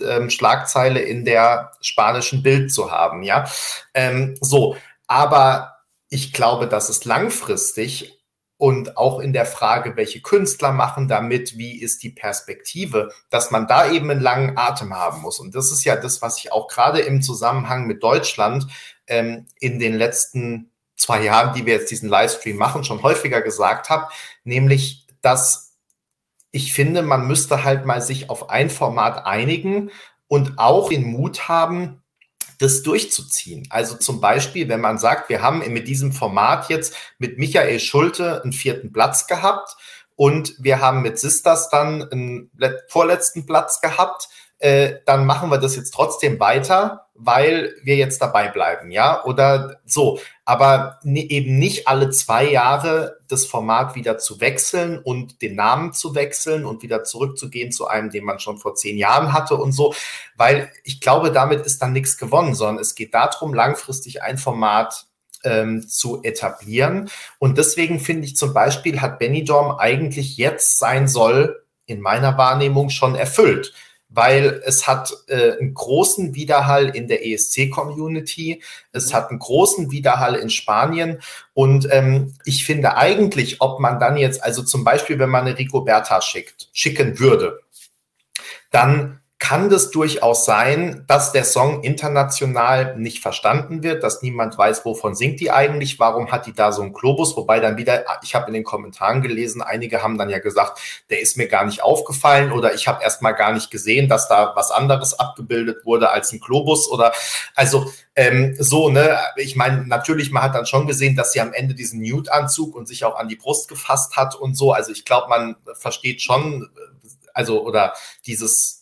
ähm, 0.00 0.30
Schlagzeile 0.30 1.00
in 1.00 1.24
der 1.24 1.72
spanischen 1.80 2.42
Bild 2.42 2.72
zu 2.72 2.90
haben, 2.90 3.22
ja. 3.22 3.48
Ähm, 3.94 4.36
so, 4.40 4.76
aber 5.06 5.76
ich 6.08 6.32
glaube, 6.32 6.66
dass 6.66 6.88
es 6.88 7.04
langfristig 7.04 8.20
und 8.60 8.98
auch 8.98 9.20
in 9.20 9.32
der 9.32 9.46
Frage, 9.46 9.96
welche 9.96 10.20
Künstler 10.20 10.72
machen 10.72 11.08
damit, 11.08 11.56
wie 11.56 11.80
ist 11.80 12.02
die 12.02 12.10
Perspektive, 12.10 13.10
dass 13.30 13.50
man 13.50 13.66
da 13.66 13.90
eben 13.90 14.10
einen 14.10 14.20
langen 14.20 14.58
Atem 14.58 14.94
haben 14.94 15.22
muss. 15.22 15.40
Und 15.40 15.54
das 15.54 15.72
ist 15.72 15.84
ja 15.84 15.96
das, 15.96 16.20
was 16.20 16.38
ich 16.38 16.52
auch 16.52 16.68
gerade 16.68 17.00
im 17.00 17.22
Zusammenhang 17.22 17.86
mit 17.86 18.02
Deutschland 18.02 18.66
ähm, 19.06 19.46
in 19.60 19.78
den 19.78 19.94
letzten 19.94 20.69
zwei 21.00 21.22
Jahren, 21.22 21.54
die 21.54 21.66
wir 21.66 21.74
jetzt 21.74 21.90
diesen 21.90 22.08
Livestream 22.08 22.56
machen, 22.56 22.84
schon 22.84 23.02
häufiger 23.02 23.40
gesagt 23.40 23.88
habe, 23.88 24.08
nämlich, 24.44 25.06
dass 25.22 25.76
ich 26.52 26.72
finde, 26.72 27.02
man 27.02 27.26
müsste 27.26 27.64
halt 27.64 27.86
mal 27.86 28.02
sich 28.02 28.28
auf 28.28 28.50
ein 28.50 28.70
Format 28.70 29.24
einigen 29.24 29.90
und 30.26 30.58
auch 30.58 30.88
den 30.88 31.04
Mut 31.04 31.48
haben, 31.48 32.02
das 32.58 32.82
durchzuziehen. 32.82 33.66
Also 33.70 33.96
zum 33.96 34.20
Beispiel, 34.20 34.68
wenn 34.68 34.80
man 34.80 34.98
sagt, 34.98 35.30
wir 35.30 35.42
haben 35.42 35.60
mit 35.72 35.88
diesem 35.88 36.12
Format 36.12 36.68
jetzt 36.68 36.94
mit 37.18 37.38
Michael 37.38 37.80
Schulte 37.80 38.42
einen 38.42 38.52
vierten 38.52 38.92
Platz 38.92 39.26
gehabt 39.26 39.76
und 40.14 40.54
wir 40.58 40.80
haben 40.80 41.00
mit 41.00 41.18
Sisters 41.18 41.70
dann 41.70 42.10
einen 42.10 42.50
vorletzten 42.88 43.46
Platz 43.46 43.80
gehabt, 43.80 44.28
äh, 44.58 44.96
dann 45.06 45.24
machen 45.24 45.50
wir 45.50 45.56
das 45.56 45.74
jetzt 45.76 45.92
trotzdem 45.92 46.38
weiter, 46.38 47.08
weil 47.22 47.74
wir 47.82 47.96
jetzt 47.96 48.22
dabei 48.22 48.48
bleiben, 48.48 48.90
ja, 48.90 49.22
oder 49.24 49.78
so. 49.84 50.18
Aber 50.46 50.98
eben 51.04 51.58
nicht 51.58 51.86
alle 51.86 52.08
zwei 52.10 52.50
Jahre 52.50 53.18
das 53.28 53.44
Format 53.44 53.94
wieder 53.94 54.16
zu 54.16 54.40
wechseln 54.40 54.98
und 54.98 55.42
den 55.42 55.54
Namen 55.54 55.92
zu 55.92 56.14
wechseln 56.14 56.64
und 56.64 56.82
wieder 56.82 57.04
zurückzugehen 57.04 57.72
zu 57.72 57.86
einem, 57.86 58.10
den 58.10 58.24
man 58.24 58.38
schon 58.38 58.56
vor 58.56 58.74
zehn 58.74 58.96
Jahren 58.96 59.34
hatte 59.34 59.56
und 59.56 59.72
so, 59.72 59.94
weil 60.36 60.72
ich 60.82 61.00
glaube, 61.00 61.30
damit 61.30 61.66
ist 61.66 61.82
dann 61.82 61.92
nichts 61.92 62.16
gewonnen, 62.16 62.54
sondern 62.54 62.80
es 62.80 62.94
geht 62.94 63.12
darum, 63.12 63.52
langfristig 63.52 64.22
ein 64.22 64.38
Format 64.38 65.06
ähm, 65.44 65.86
zu 65.86 66.22
etablieren. 66.22 67.10
Und 67.38 67.58
deswegen 67.58 68.00
finde 68.00 68.26
ich 68.26 68.36
zum 68.36 68.54
Beispiel, 68.54 69.02
hat 69.02 69.18
Benidorm 69.18 69.78
eigentlich 69.78 70.38
jetzt 70.38 70.78
sein 70.78 71.06
Soll 71.06 71.64
in 71.84 72.00
meiner 72.00 72.38
Wahrnehmung 72.38 72.88
schon 72.88 73.14
erfüllt 73.14 73.74
weil 74.10 74.60
es 74.64 74.86
hat 74.86 75.12
äh, 75.28 75.52
einen 75.58 75.72
großen 75.72 76.34
Widerhall 76.34 76.88
in 76.88 77.06
der 77.06 77.24
ESC-Community, 77.24 78.62
es 78.92 79.14
hat 79.14 79.30
einen 79.30 79.38
großen 79.38 79.90
Widerhall 79.92 80.34
in 80.34 80.50
Spanien. 80.50 81.20
Und 81.54 81.88
ähm, 81.92 82.34
ich 82.44 82.64
finde 82.64 82.96
eigentlich, 82.96 83.60
ob 83.60 83.78
man 83.78 84.00
dann 84.00 84.16
jetzt, 84.16 84.42
also 84.42 84.62
zum 84.62 84.82
Beispiel, 84.82 85.18
wenn 85.18 85.30
man 85.30 85.46
eine 85.46 85.56
Rico 85.56 85.82
Berta 85.82 86.20
schickt, 86.20 86.68
schicken 86.72 87.20
würde, 87.20 87.60
dann 88.70 89.19
kann 89.40 89.70
das 89.70 89.90
durchaus 89.90 90.44
sein, 90.44 91.02
dass 91.06 91.32
der 91.32 91.44
Song 91.44 91.82
international 91.82 92.96
nicht 92.98 93.20
verstanden 93.20 93.82
wird, 93.82 94.04
dass 94.04 94.20
niemand 94.20 94.56
weiß, 94.58 94.84
wovon 94.84 95.14
singt 95.14 95.40
die 95.40 95.50
eigentlich, 95.50 95.98
warum 95.98 96.30
hat 96.30 96.46
die 96.46 96.52
da 96.52 96.72
so 96.72 96.82
einen 96.82 96.92
Globus, 96.92 97.36
wobei 97.38 97.58
dann 97.58 97.78
wieder, 97.78 98.04
ich 98.22 98.34
habe 98.34 98.48
in 98.48 98.52
den 98.52 98.64
Kommentaren 98.64 99.22
gelesen, 99.22 99.62
einige 99.62 100.02
haben 100.02 100.18
dann 100.18 100.28
ja 100.28 100.40
gesagt, 100.40 100.78
der 101.08 101.20
ist 101.20 101.38
mir 101.38 101.48
gar 101.48 101.64
nicht 101.64 101.82
aufgefallen 101.82 102.52
oder 102.52 102.74
ich 102.74 102.86
habe 102.86 103.02
erst 103.02 103.22
mal 103.22 103.32
gar 103.32 103.54
nicht 103.54 103.70
gesehen, 103.70 104.10
dass 104.10 104.28
da 104.28 104.52
was 104.54 104.70
anderes 104.70 105.18
abgebildet 105.18 105.86
wurde 105.86 106.10
als 106.10 106.32
ein 106.32 106.40
Globus 106.40 106.86
oder 106.86 107.12
also 107.54 107.90
ähm, 108.16 108.54
so, 108.58 108.90
ne, 108.90 109.18
ich 109.36 109.56
meine, 109.56 109.86
natürlich, 109.86 110.30
man 110.30 110.42
hat 110.42 110.54
dann 110.54 110.66
schon 110.66 110.86
gesehen, 110.86 111.16
dass 111.16 111.32
sie 111.32 111.40
am 111.40 111.54
Ende 111.54 111.74
diesen 111.74 112.02
Nude-Anzug 112.02 112.76
und 112.76 112.86
sich 112.86 113.06
auch 113.06 113.18
an 113.18 113.28
die 113.28 113.36
Brust 113.36 113.68
gefasst 113.68 114.18
hat 114.18 114.34
und 114.34 114.54
so, 114.54 114.72
also 114.72 114.92
ich 114.92 115.06
glaube, 115.06 115.30
man 115.30 115.56
versteht 115.78 116.20
schon, 116.20 116.68
also 117.32 117.64
oder 117.64 117.94
dieses 118.26 118.79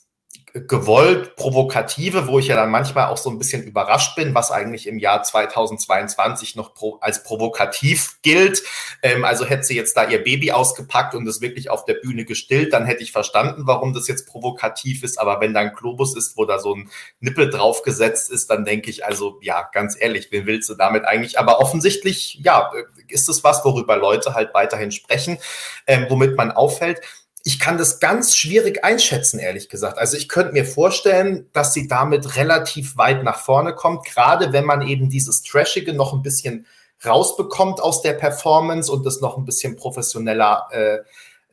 gewollt 0.66 1.36
provokative, 1.36 2.26
wo 2.26 2.38
ich 2.38 2.48
ja 2.48 2.56
dann 2.56 2.70
manchmal 2.70 3.06
auch 3.06 3.16
so 3.16 3.30
ein 3.30 3.38
bisschen 3.38 3.62
überrascht 3.62 4.16
bin, 4.16 4.34
was 4.34 4.50
eigentlich 4.50 4.86
im 4.86 4.98
Jahr 4.98 5.22
2022 5.22 6.56
noch 6.56 6.74
pro, 6.74 6.98
als 7.00 7.22
provokativ 7.22 8.18
gilt. 8.22 8.62
Ähm, 9.02 9.24
also 9.24 9.44
hätte 9.44 9.64
sie 9.64 9.76
jetzt 9.76 9.96
da 9.96 10.08
ihr 10.08 10.22
Baby 10.22 10.52
ausgepackt 10.52 11.14
und 11.14 11.26
es 11.28 11.40
wirklich 11.40 11.70
auf 11.70 11.84
der 11.84 11.94
Bühne 11.94 12.24
gestillt, 12.24 12.72
dann 12.72 12.86
hätte 12.86 13.02
ich 13.02 13.12
verstanden, 13.12 13.62
warum 13.66 13.92
das 13.92 14.08
jetzt 14.08 14.26
provokativ 14.26 15.02
ist. 15.02 15.20
Aber 15.20 15.40
wenn 15.40 15.54
da 15.54 15.60
ein 15.60 15.74
Globus 15.74 16.16
ist, 16.16 16.36
wo 16.36 16.44
da 16.44 16.58
so 16.58 16.74
ein 16.74 16.90
Nippel 17.20 17.50
draufgesetzt 17.50 18.30
ist, 18.30 18.50
dann 18.50 18.64
denke 18.64 18.90
ich, 18.90 19.04
also 19.04 19.38
ja, 19.42 19.68
ganz 19.72 19.96
ehrlich, 19.98 20.28
wen 20.30 20.46
willst 20.46 20.68
du 20.68 20.74
damit 20.74 21.04
eigentlich? 21.04 21.38
Aber 21.38 21.60
offensichtlich, 21.60 22.40
ja, 22.42 22.70
ist 23.08 23.28
es 23.28 23.44
was, 23.44 23.64
worüber 23.64 23.96
Leute 23.96 24.34
halt 24.34 24.54
weiterhin 24.54 24.92
sprechen, 24.92 25.38
ähm, 25.86 26.06
womit 26.08 26.36
man 26.36 26.50
auffällt 26.50 27.00
ich 27.44 27.58
kann 27.58 27.78
das 27.78 28.00
ganz 28.00 28.36
schwierig 28.36 28.84
einschätzen, 28.84 29.38
ehrlich 29.38 29.68
gesagt. 29.68 29.98
Also 29.98 30.16
ich 30.16 30.28
könnte 30.28 30.52
mir 30.52 30.64
vorstellen, 30.64 31.48
dass 31.52 31.72
sie 31.72 31.88
damit 31.88 32.36
relativ 32.36 32.96
weit 32.96 33.22
nach 33.22 33.40
vorne 33.40 33.74
kommt, 33.74 34.04
gerade 34.04 34.52
wenn 34.52 34.64
man 34.64 34.82
eben 34.82 35.08
dieses 35.08 35.42
Trashige 35.42 35.92
noch 35.92 36.12
ein 36.12 36.22
bisschen 36.22 36.66
rausbekommt 37.04 37.80
aus 37.80 38.02
der 38.02 38.14
Performance 38.14 38.90
und 38.90 39.06
das 39.06 39.20
noch 39.20 39.36
ein 39.36 39.44
bisschen 39.44 39.76
professioneller 39.76 40.68
äh, 40.72 40.98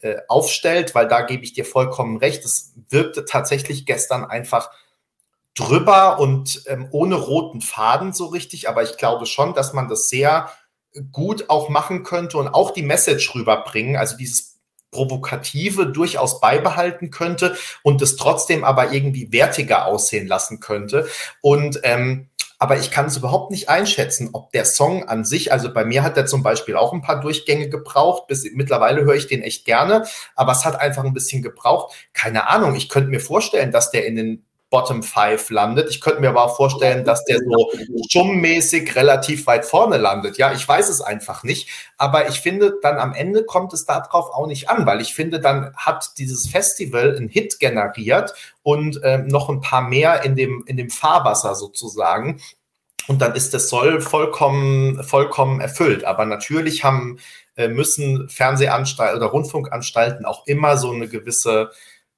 äh, 0.01 0.21
aufstellt, 0.27 0.95
weil 0.95 1.07
da 1.07 1.21
gebe 1.21 1.43
ich 1.43 1.53
dir 1.53 1.65
vollkommen 1.65 2.17
recht. 2.17 2.43
Es 2.45 2.73
wirkte 2.89 3.25
tatsächlich 3.25 3.85
gestern 3.85 4.25
einfach 4.25 4.71
drüber 5.53 6.19
und 6.19 6.63
ähm, 6.67 6.87
ohne 6.91 7.15
roten 7.15 7.61
Faden 7.61 8.11
so 8.11 8.25
richtig, 8.25 8.67
aber 8.67 8.83
ich 8.83 8.97
glaube 8.97 9.25
schon, 9.25 9.53
dass 9.53 9.73
man 9.73 9.87
das 9.87 10.09
sehr 10.09 10.49
gut 11.11 11.49
auch 11.49 11.69
machen 11.69 12.03
könnte 12.03 12.37
und 12.37 12.47
auch 12.47 12.71
die 12.71 12.83
Message 12.83 13.33
rüberbringen, 13.35 13.95
also 13.95 14.17
dieses 14.17 14.54
Provokative 14.95 15.87
durchaus 15.87 16.39
beibehalten 16.39 17.11
könnte 17.11 17.57
und 17.83 18.01
es 18.01 18.15
trotzdem 18.15 18.63
aber 18.63 18.93
irgendwie 18.93 19.33
wertiger 19.33 19.87
aussehen 19.87 20.25
lassen 20.25 20.61
könnte. 20.61 21.05
Und 21.41 21.81
ähm, 21.83 22.29
aber 22.57 22.79
ich 22.79 22.89
kann 22.89 23.07
es 23.07 23.17
überhaupt 23.17 23.51
nicht 23.51 23.67
einschätzen, 23.67 24.29
ob 24.31 24.51
der 24.53 24.63
Song 24.63 25.03
an 25.09 25.25
sich, 25.25 25.51
also 25.51 25.73
bei 25.73 25.83
mir 25.83 26.03
hat 26.03 26.15
er 26.15 26.25
zum 26.25 26.41
Beispiel 26.41 26.77
auch 26.77 26.93
ein 26.93 27.01
paar 27.01 27.19
Durchgänge 27.19 27.67
gebraucht, 27.67 28.27
bis 28.27 28.49
mittlerweile 28.53 29.03
höre 29.03 29.15
ich 29.15 29.27
den 29.27 29.43
echt 29.43 29.65
gerne, 29.65 30.05
aber 30.35 30.53
es 30.53 30.63
hat 30.63 30.79
einfach 30.79 31.03
ein 31.03 31.13
bisschen 31.13 31.41
gebraucht. 31.41 31.93
Keine 32.13 32.47
Ahnung, 32.47 32.75
ich 32.75 32.87
könnte 32.87 33.09
mir 33.09 33.19
vorstellen, 33.19 33.73
dass 33.73 33.91
der 33.91 34.05
in 34.05 34.15
den 34.15 34.44
Bottom 34.69 35.03
Five 35.03 35.49
landet. 35.51 35.89
Ich 35.89 36.01
könnte 36.01 36.21
mir 36.21 36.29
aber 36.29 36.43
auch 36.43 36.55
vorstellen, 36.55 37.05
dass 37.05 37.23
der 37.25 37.39
so 37.39 37.71
schummäßig 38.09 38.95
relativ 38.95 39.47
weit 39.47 39.65
vorne 39.65 39.97
landet. 39.97 40.37
Ja, 40.37 40.51
ich 40.53 40.67
weiß 40.67 40.89
es 40.89 41.01
einfach 41.01 41.43
nicht. 41.43 41.69
Aber 41.97 42.27
ich 42.27 42.41
finde, 42.41 42.73
dann 42.81 42.97
am 42.97 43.13
Ende 43.13 43.43
kommt 43.43 43.73
es 43.73 43.85
darauf 43.85 44.31
auch 44.31 44.47
nicht 44.47 44.69
an, 44.69 44.85
weil 44.85 45.01
ich 45.01 45.13
finde, 45.13 45.39
dann 45.39 45.73
hat 45.75 46.17
dieses 46.17 46.47
Festival 46.47 47.15
einen 47.15 47.29
Hit 47.29 47.59
generiert 47.59 48.33
und 48.63 49.01
äh, 49.03 49.19
noch 49.19 49.49
ein 49.49 49.61
paar 49.61 49.81
mehr 49.81 50.23
in 50.23 50.35
dem, 50.35 50.63
in 50.67 50.77
dem 50.77 50.89
Fahrwasser 50.89 51.55
sozusagen. 51.55 52.41
Und 53.07 53.21
dann 53.21 53.35
ist 53.35 53.53
das 53.53 53.69
Soll 53.69 54.01
vollkommen, 54.01 55.03
vollkommen 55.03 55.61
erfüllt. 55.61 56.05
Aber 56.05 56.25
natürlich 56.25 56.83
haben, 56.83 57.19
äh, 57.55 57.67
müssen 57.67 58.27
Fernsehanstalten 58.29 59.17
oder 59.17 59.27
Rundfunkanstalten 59.27 60.25
auch 60.25 60.47
immer 60.47 60.77
so 60.77 60.91
eine 60.91 61.07
gewisse 61.07 61.69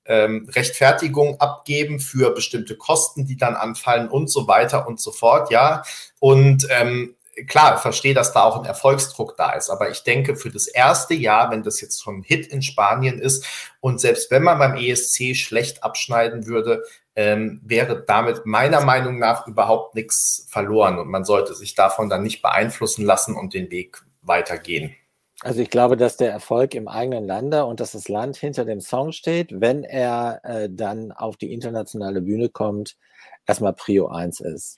ähm, 0.07 0.47
Rechtfertigung 0.51 1.39
abgeben 1.39 1.99
für 1.99 2.31
bestimmte 2.31 2.75
Kosten, 2.75 3.25
die 3.25 3.37
dann 3.37 3.55
anfallen 3.55 4.09
und 4.09 4.29
so 4.29 4.47
weiter 4.47 4.87
und 4.87 4.99
so 4.99 5.11
fort, 5.11 5.51
ja. 5.51 5.83
Und 6.19 6.67
ähm, 6.69 7.15
klar, 7.45 7.77
verstehe, 7.77 8.13
dass 8.13 8.33
da 8.33 8.43
auch 8.43 8.57
ein 8.57 8.65
Erfolgsdruck 8.65 9.37
da 9.37 9.51
ist, 9.51 9.69
aber 9.69 9.89
ich 9.91 10.03
denke, 10.03 10.35
für 10.35 10.49
das 10.49 10.67
erste 10.67 11.13
Jahr, 11.13 11.51
wenn 11.51 11.63
das 11.63 11.81
jetzt 11.81 12.01
schon 12.01 12.19
ein 12.19 12.23
Hit 12.23 12.47
in 12.47 12.61
Spanien 12.61 13.19
ist 13.19 13.45
und 13.79 14.01
selbst 14.01 14.31
wenn 14.31 14.43
man 14.43 14.57
beim 14.57 14.75
ESC 14.75 15.35
schlecht 15.35 15.83
abschneiden 15.83 16.47
würde, 16.47 16.83
ähm, 17.15 17.61
wäre 17.63 18.03
damit 18.05 18.45
meiner 18.45 18.81
Meinung 18.81 19.19
nach 19.19 19.47
überhaupt 19.47 19.95
nichts 19.95 20.47
verloren 20.49 20.99
und 20.99 21.09
man 21.09 21.25
sollte 21.25 21.53
sich 21.53 21.75
davon 21.75 22.09
dann 22.09 22.23
nicht 22.23 22.41
beeinflussen 22.41 23.05
lassen 23.05 23.35
und 23.35 23.53
den 23.53 23.71
Weg 23.71 24.03
weitergehen. 24.21 24.95
Also 25.43 25.61
ich 25.61 25.69
glaube, 25.69 25.97
dass 25.97 26.17
der 26.17 26.31
Erfolg 26.31 26.73
im 26.73 26.87
eigenen 26.87 27.25
Lande 27.25 27.65
und 27.65 27.79
dass 27.79 27.91
das 27.91 28.09
Land 28.09 28.37
hinter 28.37 28.65
dem 28.65 28.81
Song 28.81 29.11
steht, 29.11 29.61
wenn 29.61 29.83
er 29.83 30.41
äh, 30.43 30.69
dann 30.71 31.11
auf 31.11 31.37
die 31.37 31.53
internationale 31.53 32.21
Bühne 32.21 32.49
kommt, 32.49 32.97
erstmal 33.45 33.73
Prio 33.73 34.07
1 34.07 34.39
ist. 34.39 34.77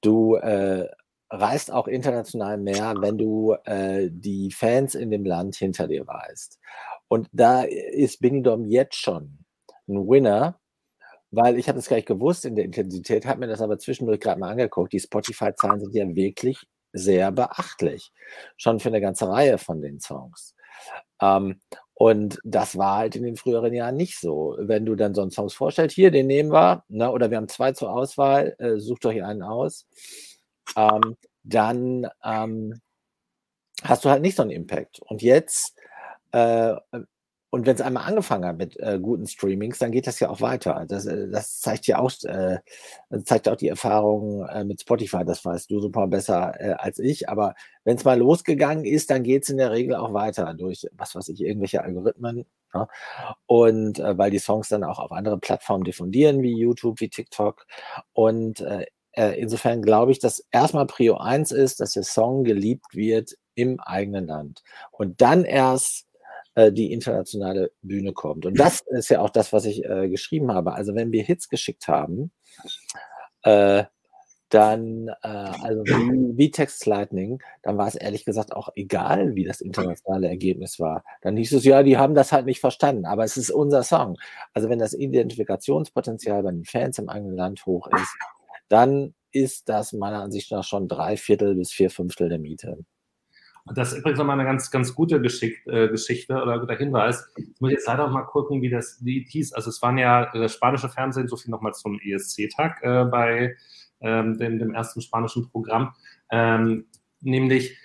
Du 0.00 0.36
äh, 0.36 0.88
reist 1.30 1.72
auch 1.72 1.88
international 1.88 2.58
mehr, 2.58 2.94
wenn 2.98 3.18
du 3.18 3.56
äh, 3.64 4.08
die 4.12 4.52
Fans 4.52 4.94
in 4.94 5.10
dem 5.10 5.24
Land 5.24 5.56
hinter 5.56 5.88
dir 5.88 6.06
weißt. 6.06 6.60
Und 7.08 7.28
da 7.32 7.62
ist 7.62 8.20
Benidorm 8.20 8.64
jetzt 8.64 8.96
schon 8.96 9.38
ein 9.88 10.08
Winner, 10.08 10.60
weil 11.32 11.58
ich 11.58 11.68
habe 11.68 11.80
gar 11.80 11.96
nicht 11.96 12.08
gewusst 12.08 12.44
in 12.44 12.56
der 12.56 12.64
Intensität, 12.64 13.26
habe 13.26 13.40
mir 13.40 13.48
das 13.48 13.60
aber 13.60 13.78
zwischendurch 13.78 14.20
gerade 14.20 14.40
mal 14.40 14.50
angeguckt. 14.50 14.92
Die 14.92 15.00
Spotify-Zahlen 15.00 15.80
sind 15.80 15.94
ja 15.94 16.14
wirklich 16.14 16.66
sehr 16.92 17.32
beachtlich. 17.32 18.12
Schon 18.56 18.80
für 18.80 18.88
eine 18.88 19.00
ganze 19.00 19.28
Reihe 19.28 19.58
von 19.58 19.80
den 19.80 20.00
Songs. 20.00 20.54
Ähm, 21.20 21.60
und 21.94 22.38
das 22.44 22.78
war 22.78 22.96
halt 22.96 23.16
in 23.16 23.24
den 23.24 23.36
früheren 23.36 23.74
Jahren 23.74 23.96
nicht 23.96 24.18
so. 24.18 24.56
Wenn 24.58 24.86
du 24.86 24.94
dann 24.94 25.14
so 25.14 25.22
einen 25.22 25.30
Songs 25.30 25.52
vorstellst, 25.52 25.94
hier, 25.94 26.10
den 26.10 26.26
nehmen 26.26 26.50
wir, 26.50 26.84
ne, 26.88 27.10
oder 27.10 27.30
wir 27.30 27.36
haben 27.36 27.48
zwei 27.48 27.72
zur 27.72 27.92
Auswahl, 27.92 28.56
äh, 28.58 28.78
sucht 28.78 29.04
euch 29.04 29.22
einen 29.22 29.42
aus, 29.42 29.86
ähm, 30.76 31.16
dann 31.42 32.08
ähm, 32.24 32.80
hast 33.82 34.04
du 34.04 34.08
halt 34.08 34.22
nicht 34.22 34.36
so 34.36 34.42
einen 34.42 34.50
Impact. 34.50 35.00
Und 35.00 35.22
jetzt 35.22 35.76
äh, 36.32 36.74
und 37.52 37.66
wenn 37.66 37.74
es 37.74 37.80
einmal 37.80 38.04
angefangen 38.06 38.44
hat 38.46 38.58
mit 38.58 38.78
äh, 38.78 39.00
guten 39.00 39.26
Streamings, 39.26 39.78
dann 39.78 39.90
geht 39.90 40.06
das 40.06 40.20
ja 40.20 40.30
auch 40.30 40.40
weiter. 40.40 40.86
Das, 40.88 41.04
äh, 41.04 41.28
das 41.28 41.58
zeigt 41.58 41.88
ja 41.88 41.98
auch, 41.98 42.12
äh, 42.22 42.58
zeigt 43.24 43.48
auch 43.48 43.56
die 43.56 43.68
Erfahrung 43.68 44.46
äh, 44.46 44.64
mit 44.64 44.80
Spotify. 44.80 45.24
Das 45.24 45.44
weißt 45.44 45.68
du 45.68 45.80
super 45.80 46.06
besser 46.06 46.54
äh, 46.60 46.74
als 46.78 47.00
ich. 47.00 47.28
Aber 47.28 47.54
wenn 47.82 47.96
es 47.96 48.04
mal 48.04 48.18
losgegangen 48.18 48.84
ist, 48.84 49.10
dann 49.10 49.24
geht 49.24 49.42
es 49.42 49.48
in 49.48 49.56
der 49.56 49.72
Regel 49.72 49.96
auch 49.96 50.12
weiter 50.12 50.54
durch, 50.54 50.86
was 50.92 51.16
weiß 51.16 51.28
ich, 51.28 51.40
irgendwelche 51.40 51.82
Algorithmen. 51.82 52.46
Ja? 52.72 52.86
Und 53.46 53.98
äh, 53.98 54.16
weil 54.16 54.30
die 54.30 54.38
Songs 54.38 54.68
dann 54.68 54.84
auch 54.84 55.00
auf 55.00 55.10
andere 55.10 55.38
Plattformen 55.38 55.82
diffundieren, 55.82 56.42
wie 56.42 56.56
YouTube, 56.56 57.00
wie 57.00 57.08
TikTok. 57.08 57.66
Und 58.12 58.60
äh, 58.60 58.86
äh 59.12 59.40
insofern 59.40 59.82
glaube 59.82 60.12
ich, 60.12 60.20
dass 60.20 60.46
erstmal 60.52 60.86
Prio 60.86 61.16
1 61.16 61.50
ist, 61.50 61.80
dass 61.80 61.94
der 61.94 62.04
Song 62.04 62.44
geliebt 62.44 62.94
wird 62.94 63.32
im 63.56 63.80
eigenen 63.80 64.28
Land. 64.28 64.62
Und 64.92 65.20
dann 65.20 65.44
erst 65.44 66.06
äh, 66.54 66.72
die 66.72 66.92
internationale 66.92 67.72
Bühne 67.82 68.12
kommt. 68.12 68.46
Und 68.46 68.58
das 68.58 68.82
ist 68.88 69.10
ja 69.10 69.20
auch 69.20 69.30
das, 69.30 69.52
was 69.52 69.64
ich 69.64 69.84
äh, 69.84 70.08
geschrieben 70.08 70.52
habe. 70.52 70.72
Also 70.72 70.94
wenn 70.94 71.12
wir 71.12 71.22
Hits 71.22 71.48
geschickt 71.48 71.88
haben, 71.88 72.32
äh, 73.42 73.84
dann, 74.50 75.08
äh, 75.22 75.28
also 75.28 75.84
wie, 75.84 76.36
wie 76.36 76.50
Text 76.50 76.84
Lightning, 76.84 77.40
dann 77.62 77.78
war 77.78 77.86
es 77.86 77.94
ehrlich 77.94 78.24
gesagt 78.24 78.52
auch 78.52 78.68
egal, 78.74 79.36
wie 79.36 79.44
das 79.44 79.60
internationale 79.60 80.28
Ergebnis 80.28 80.80
war. 80.80 81.04
Dann 81.22 81.36
hieß 81.36 81.52
es, 81.52 81.64
ja, 81.64 81.82
die 81.84 81.96
haben 81.96 82.14
das 82.14 82.32
halt 82.32 82.46
nicht 82.46 82.60
verstanden, 82.60 83.06
aber 83.06 83.24
es 83.24 83.36
ist 83.36 83.50
unser 83.50 83.84
Song. 83.84 84.18
Also 84.52 84.68
wenn 84.68 84.80
das 84.80 84.92
Identifikationspotenzial 84.92 86.42
bei 86.42 86.50
den 86.50 86.64
Fans 86.64 86.98
im 86.98 87.08
eigenen 87.08 87.36
Land 87.36 87.64
hoch 87.64 87.88
ist, 87.94 88.16
dann 88.68 89.14
ist 89.32 89.68
das 89.68 89.92
meiner 89.92 90.22
Ansicht 90.22 90.50
nach 90.50 90.64
schon 90.64 90.88
drei 90.88 91.16
Viertel 91.16 91.54
bis 91.54 91.70
vier 91.70 91.90
Fünftel 91.90 92.28
der 92.28 92.40
Miete. 92.40 92.78
Das 93.74 93.92
ist 93.92 93.98
übrigens 93.98 94.18
nochmal 94.18 94.38
eine 94.38 94.48
ganz, 94.48 94.70
ganz 94.70 94.94
gute 94.94 95.20
Geschick, 95.20 95.66
äh, 95.66 95.88
Geschichte 95.88 96.34
oder 96.34 96.58
guter 96.58 96.76
Hinweis. 96.76 97.28
Ich 97.36 97.60
muss 97.60 97.70
jetzt 97.70 97.86
leider 97.86 98.06
auch 98.06 98.10
mal 98.10 98.22
gucken, 98.22 98.62
wie 98.62 98.70
das 98.70 98.98
wie 99.02 99.26
hieß. 99.28 99.52
Also 99.52 99.70
es 99.70 99.80
waren 99.82 99.98
ja 99.98 100.26
das 100.32 100.34
äh, 100.34 100.48
spanische 100.48 100.88
Fernsehen, 100.88 101.28
so 101.28 101.36
viel 101.36 101.50
nochmal 101.50 101.74
zum 101.74 102.00
ESC-Tag 102.00 102.82
äh, 102.82 103.04
bei 103.04 103.56
ähm, 104.00 104.38
dem, 104.38 104.58
dem 104.58 104.74
ersten 104.74 105.00
spanischen 105.00 105.50
Programm. 105.50 105.94
Ähm, 106.30 106.86
nämlich 107.20 107.76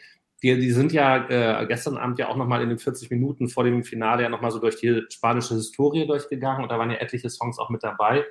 die, 0.43 0.59
die 0.59 0.71
sind 0.71 0.91
ja 0.91 1.27
äh, 1.27 1.65
gestern 1.65 1.97
Abend 1.97 2.19
ja 2.19 2.27
auch 2.27 2.36
nochmal 2.36 2.61
in 2.61 2.69
den 2.69 2.77
40 2.77 3.09
Minuten 3.09 3.47
vor 3.47 3.63
dem 3.63 3.83
Finale 3.83 4.23
ja 4.23 4.29
nochmal 4.29 4.51
so 4.51 4.59
durch 4.59 4.75
die 4.75 5.01
spanische 5.09 5.55
Historie 5.55 6.05
durchgegangen 6.05 6.63
und 6.63 6.71
da 6.71 6.77
waren 6.77 6.91
ja 6.91 6.97
etliche 6.97 7.29
Songs 7.29 7.57
auch 7.57 7.69
mit 7.69 7.83
dabei. 7.83 8.25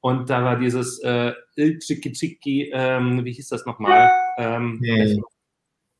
Und 0.00 0.30
da 0.30 0.42
war 0.42 0.56
dieses 0.56 0.98
äh, 1.00 1.32
Il 1.56 1.78
Chiqui 1.78 2.12
Chiqui, 2.12 2.70
ähm, 2.72 3.24
wie 3.24 3.32
hieß 3.32 3.48
das 3.48 3.66
nochmal? 3.66 4.10
Ähm, 4.38 4.80
hm. 4.82 5.22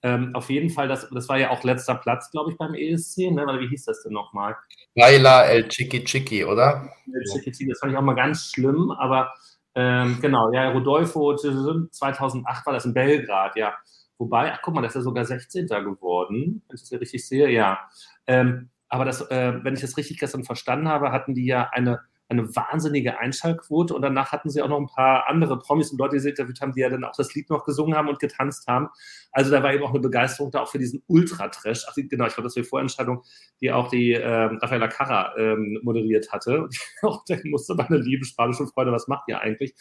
Ähm, 0.03 0.35
auf 0.35 0.49
jeden 0.49 0.71
Fall, 0.71 0.89
das, 0.89 1.09
das 1.11 1.29
war 1.29 1.39
ja 1.39 1.51
auch 1.51 1.63
letzter 1.63 1.95
Platz, 1.95 2.31
glaube 2.31 2.51
ich, 2.51 2.57
beim 2.57 2.75
ESC, 2.75 3.31
ne? 3.31 3.43
Oder 3.43 3.61
wie 3.61 3.69
hieß 3.69 3.85
das 3.85 4.03
denn 4.03 4.13
nochmal? 4.13 4.57
Baila 4.95 5.45
El 5.45 5.69
Chiqui 5.69 6.05
Chiqui, 6.05 6.45
oder? 6.45 6.91
El 7.07 7.23
Chiqui 7.25 7.53
Chiqui, 7.53 7.69
das 7.69 7.81
fand 7.81 7.93
ich 7.93 7.99
auch 7.99 8.03
mal 8.03 8.15
ganz 8.15 8.51
schlimm, 8.51 8.91
aber 8.93 9.33
ähm, 9.75 10.19
genau, 10.21 10.53
ja, 10.53 10.71
Rodolfo 10.71 11.37
2008 11.37 12.67
war 12.67 12.73
das 12.73 12.87
in 12.87 12.95
Belgrad, 12.95 13.57
ja. 13.57 13.75
Wobei, 14.19 14.53
ach 14.53 14.61
guck 14.63 14.75
mal, 14.75 14.83
das 14.83 14.93
ist 14.93 14.97
ja 14.97 15.03
sogar 15.03 15.25
16. 15.25 15.67
geworden, 15.67 16.63
wenn 16.69 16.75
ich 16.75 16.81
das 16.83 16.89
hier 16.89 17.01
richtig 17.01 17.27
sehe, 17.27 17.49
ja. 17.51 17.79
Ähm, 18.27 18.71
aber 18.89 19.05
das, 19.05 19.23
äh, 19.31 19.55
wenn 19.63 19.75
ich 19.75 19.81
das 19.81 19.97
richtig 19.97 20.19
gestern 20.19 20.45
verstanden 20.45 20.89
habe, 20.89 21.13
hatten 21.13 21.35
die 21.35 21.47
ja 21.47 21.69
eine 21.73 22.01
eine 22.31 22.55
wahnsinnige 22.55 23.19
Einschaltquote 23.19 23.95
und 23.95 24.03
danach 24.03 24.33
hatten 24.33 24.51
sie 24.51 24.63
auch 24.63 24.69
noch 24.69 24.79
ein 24.79 24.87
paar 24.87 25.29
andere 25.29 25.59
Promis 25.59 25.91
und 25.91 25.99
Leute, 25.99 26.17
die 26.17 26.21
sie 26.21 26.31
interviewt 26.31 26.61
haben, 26.61 26.73
die 26.73 26.81
ja 26.81 26.89
dann 26.89 27.05
auch 27.05 27.15
das 27.17 27.35
Lied 27.35 27.51
noch 27.51 27.65
gesungen 27.65 27.97
haben 27.97 28.09
und 28.09 28.21
getanzt 28.21 28.67
haben. 28.69 28.89
Also 29.33 29.51
da 29.51 29.63
war 29.63 29.75
eben 29.75 29.85
auch 29.85 29.91
eine 29.91 30.01
Begeisterung 30.01 30.51
da 30.51 30.61
auch 30.61 30.69
für 30.69 30.79
diesen 30.79 31.03
Ultra-Trash. 31.09 31.87
Ach, 31.89 31.95
genau, 31.95 32.27
ich 32.27 32.35
glaube, 32.35 32.47
das 32.47 32.57
war 32.57 32.63
die 32.63 32.69
Vorentscheidung, 32.69 33.23
die 33.61 33.73
auch 33.73 33.89
die 33.89 34.13
äh, 34.13 34.27
Rafaela 34.27 34.89
Carra 34.89 35.35
ähm, 35.37 35.81
moderiert 35.83 36.31
hatte. 36.33 36.63
Und 36.63 36.75
ich 36.75 37.03
auch 37.03 37.25
denken 37.25 37.51
musste, 37.51 37.75
meine 37.75 37.99
liebe 37.99 38.25
spanische 38.25 38.67
Freunde, 38.67 38.93
was 38.93 39.09
macht 39.09 39.25
ihr 39.29 39.41
eigentlich? 39.41 39.75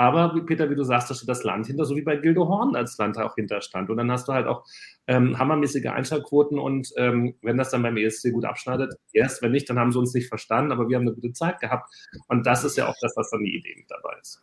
Aber 0.00 0.32
Peter, 0.46 0.70
wie 0.70 0.76
du 0.76 0.84
sagst, 0.84 1.10
da 1.10 1.14
steht 1.14 1.28
das 1.28 1.42
Land 1.42 1.66
hinter, 1.66 1.84
so 1.84 1.96
wie 1.96 2.02
bei 2.02 2.14
Gildo 2.14 2.46
Horn 2.46 2.76
als 2.76 2.96
Land 2.98 3.18
auch 3.18 3.34
hinterstand. 3.34 3.90
Und 3.90 3.96
dann 3.96 4.12
hast 4.12 4.28
du 4.28 4.32
halt 4.32 4.46
auch 4.46 4.64
ähm, 5.08 5.36
hammermäßige 5.36 5.86
Einschaltquoten 5.86 6.56
und 6.56 6.92
ähm, 6.96 7.34
wenn 7.42 7.56
das 7.56 7.70
dann 7.70 7.82
beim 7.82 7.96
ESC 7.96 8.30
gut 8.32 8.44
abschneidet, 8.44 8.94
erst 9.12 9.42
wenn 9.42 9.50
nicht, 9.50 9.68
dann 9.68 9.76
haben 9.76 9.90
sie 9.90 9.98
uns 9.98 10.14
nicht 10.14 10.28
verstanden, 10.28 10.70
aber 10.70 10.88
wir 10.88 10.94
haben 10.94 11.02
eine 11.02 11.16
gute 11.16 11.32
Zeit 11.32 11.58
gehabt. 11.58 11.92
Und 12.28 12.46
das 12.46 12.62
ist 12.62 12.76
ja 12.76 12.86
auch 12.86 12.94
das, 13.00 13.12
was 13.16 13.28
dann 13.30 13.42
die 13.42 13.56
Idee 13.56 13.74
mit 13.76 13.90
dabei 13.90 14.16
ist. 14.20 14.40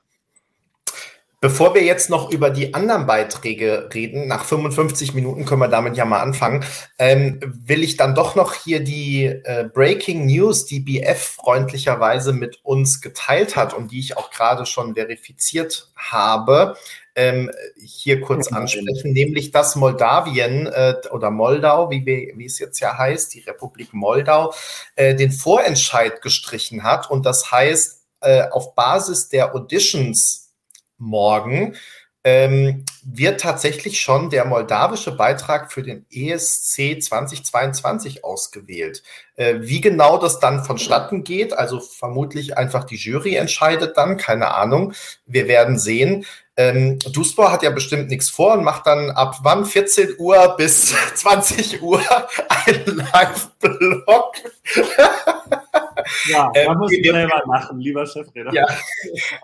Bevor 1.46 1.76
wir 1.76 1.84
jetzt 1.84 2.10
noch 2.10 2.32
über 2.32 2.50
die 2.50 2.74
anderen 2.74 3.06
Beiträge 3.06 3.92
reden, 3.94 4.26
nach 4.26 4.46
55 4.46 5.14
Minuten 5.14 5.46
können 5.46 5.62
wir 5.62 5.68
damit 5.68 5.96
ja 5.96 6.04
mal 6.04 6.22
anfangen, 6.22 6.66
ähm, 6.98 7.40
will 7.44 7.84
ich 7.84 7.98
dann 7.98 8.16
doch 8.16 8.34
noch 8.34 8.56
hier 8.56 8.80
die 8.80 9.26
äh, 9.26 9.70
Breaking 9.72 10.26
News, 10.26 10.66
die 10.66 10.80
BF 10.80 11.20
freundlicherweise 11.20 12.34
mit 12.34 12.62
uns 12.64 13.00
geteilt 13.00 13.56
hat 13.56 13.76
und 13.76 13.92
die 13.92 14.00
ich 14.00 14.18
auch 14.18 14.32
gerade 14.32 14.66
schon 14.66 14.96
verifiziert 14.96 15.92
habe, 15.96 16.78
ähm, 17.14 17.52
hier 17.78 18.22
kurz 18.22 18.52
ansprechen, 18.52 19.14
nämlich 19.14 19.52
dass 19.52 19.76
Moldawien 19.76 20.66
äh, 20.66 20.96
oder 21.12 21.30
Moldau, 21.30 21.92
wie, 21.92 22.08
wir, 22.08 22.36
wie 22.40 22.46
es 22.46 22.58
jetzt 22.58 22.80
ja 22.80 22.98
heißt, 22.98 23.36
die 23.36 23.42
Republik 23.42 23.94
Moldau, 23.94 24.52
äh, 24.96 25.14
den 25.14 25.32
Vorentscheid 25.32 26.24
gestrichen 26.24 26.82
hat. 26.82 27.12
Und 27.12 27.28
das 27.28 27.52
heißt, 27.52 28.02
äh, 28.22 28.50
auf 28.50 28.74
Basis 28.74 29.30
der 29.30 29.54
Auditions 29.54 30.45
morgen 30.98 31.76
ähm, 32.26 32.84
wird 33.04 33.40
tatsächlich 33.40 34.02
schon 34.02 34.32
der 34.32 34.46
moldawische 34.46 35.12
Beitrag 35.12 35.72
für 35.72 35.84
den 35.84 36.08
ESC 36.12 37.00
2022 37.00 38.24
ausgewählt. 38.24 39.04
Äh, 39.36 39.58
wie 39.60 39.80
genau 39.80 40.18
das 40.18 40.40
dann 40.40 40.64
vonstatten 40.64 41.24
geht, 41.24 41.54
also 41.54 41.80
vermutlich 41.80 42.58
einfach 42.58 42.84
die 42.84 42.96
Jury 42.96 43.36
entscheidet 43.36 43.96
dann, 43.96 44.18
keine 44.18 44.56
Ahnung. 44.56 44.94
Wir 45.28 45.48
werden 45.48 45.78
sehen. 45.78 46.26
Ähm, 46.58 46.98
Duspor 46.98 47.52
hat 47.52 47.62
ja 47.62 47.70
bestimmt 47.70 48.10
nichts 48.10 48.32
vor 48.32 48.54
und 48.54 48.64
macht 48.64 48.88
dann 48.88 49.12
ab 49.12 49.38
wann 49.44 49.64
14 49.64 50.16
Uhr 50.18 50.56
bis 50.58 50.96
20 51.16 51.84
Uhr 51.84 52.02
einen 52.50 52.86
Live-Blog. 52.98 54.34
Ja, 56.28 56.52
da 56.54 56.62
ähm, 56.62 56.78
muss 56.78 56.92
ich 56.92 57.06
selber 57.06 57.42
lachen, 57.48 57.80
lieber 57.80 58.06
Chefredakteur. 58.06 58.54
Ja, 58.54 58.68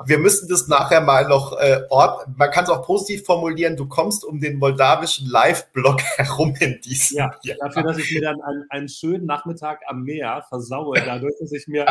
wir 0.06 0.18
müssen 0.20 0.48
das 0.50 0.68
nachher 0.68 1.02
mal 1.02 1.28
noch 1.28 1.58
äh, 1.60 1.82
Ort, 1.90 2.28
man 2.38 2.52
kann 2.52 2.64
es 2.64 2.70
auch 2.70 2.86
positiv 2.86 3.26
formulieren, 3.26 3.76
du 3.76 3.88
kommst 3.88 4.24
um 4.26 4.40
den 4.40 4.58
moldawischen 4.58 5.28
Live-Blog 5.30 6.02
herum 6.18 6.56
in 6.60 6.80
diesem 6.82 7.18
Ja, 7.18 7.32
Jahr. 7.44 7.58
dafür, 7.62 7.84
dass 7.84 7.98
ich 7.98 8.12
mir 8.14 8.22
dann 8.22 8.42
einen, 8.42 8.66
einen 8.70 8.90
schönen 8.90 9.26
Nachmittag 9.26 9.80
am 9.88 10.04
Meer 10.04 10.46
versaue, 10.50 11.02
dadurch, 11.06 11.36
dass 11.40 11.52
ich 11.52 11.68
mir 11.68 11.86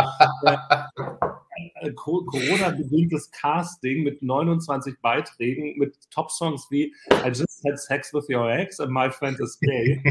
äh, 0.44 0.56
äh, 1.80 1.92
Corona-bedingtes 1.92 3.30
Casting 3.30 4.02
mit 4.02 4.22
29 4.22 5.00
Beiträgen 5.00 5.78
mit 5.78 5.94
Top-Songs 6.10 6.66
wie 6.70 6.94
I 7.24 7.28
Just 7.28 7.62
Had 7.64 7.78
Sex 7.78 8.12
with 8.14 8.26
Your 8.28 8.50
Ex 8.50 8.80
and 8.80 8.90
My 8.90 9.10
Friend 9.10 9.38
is 9.40 9.58
Gay 9.60 10.02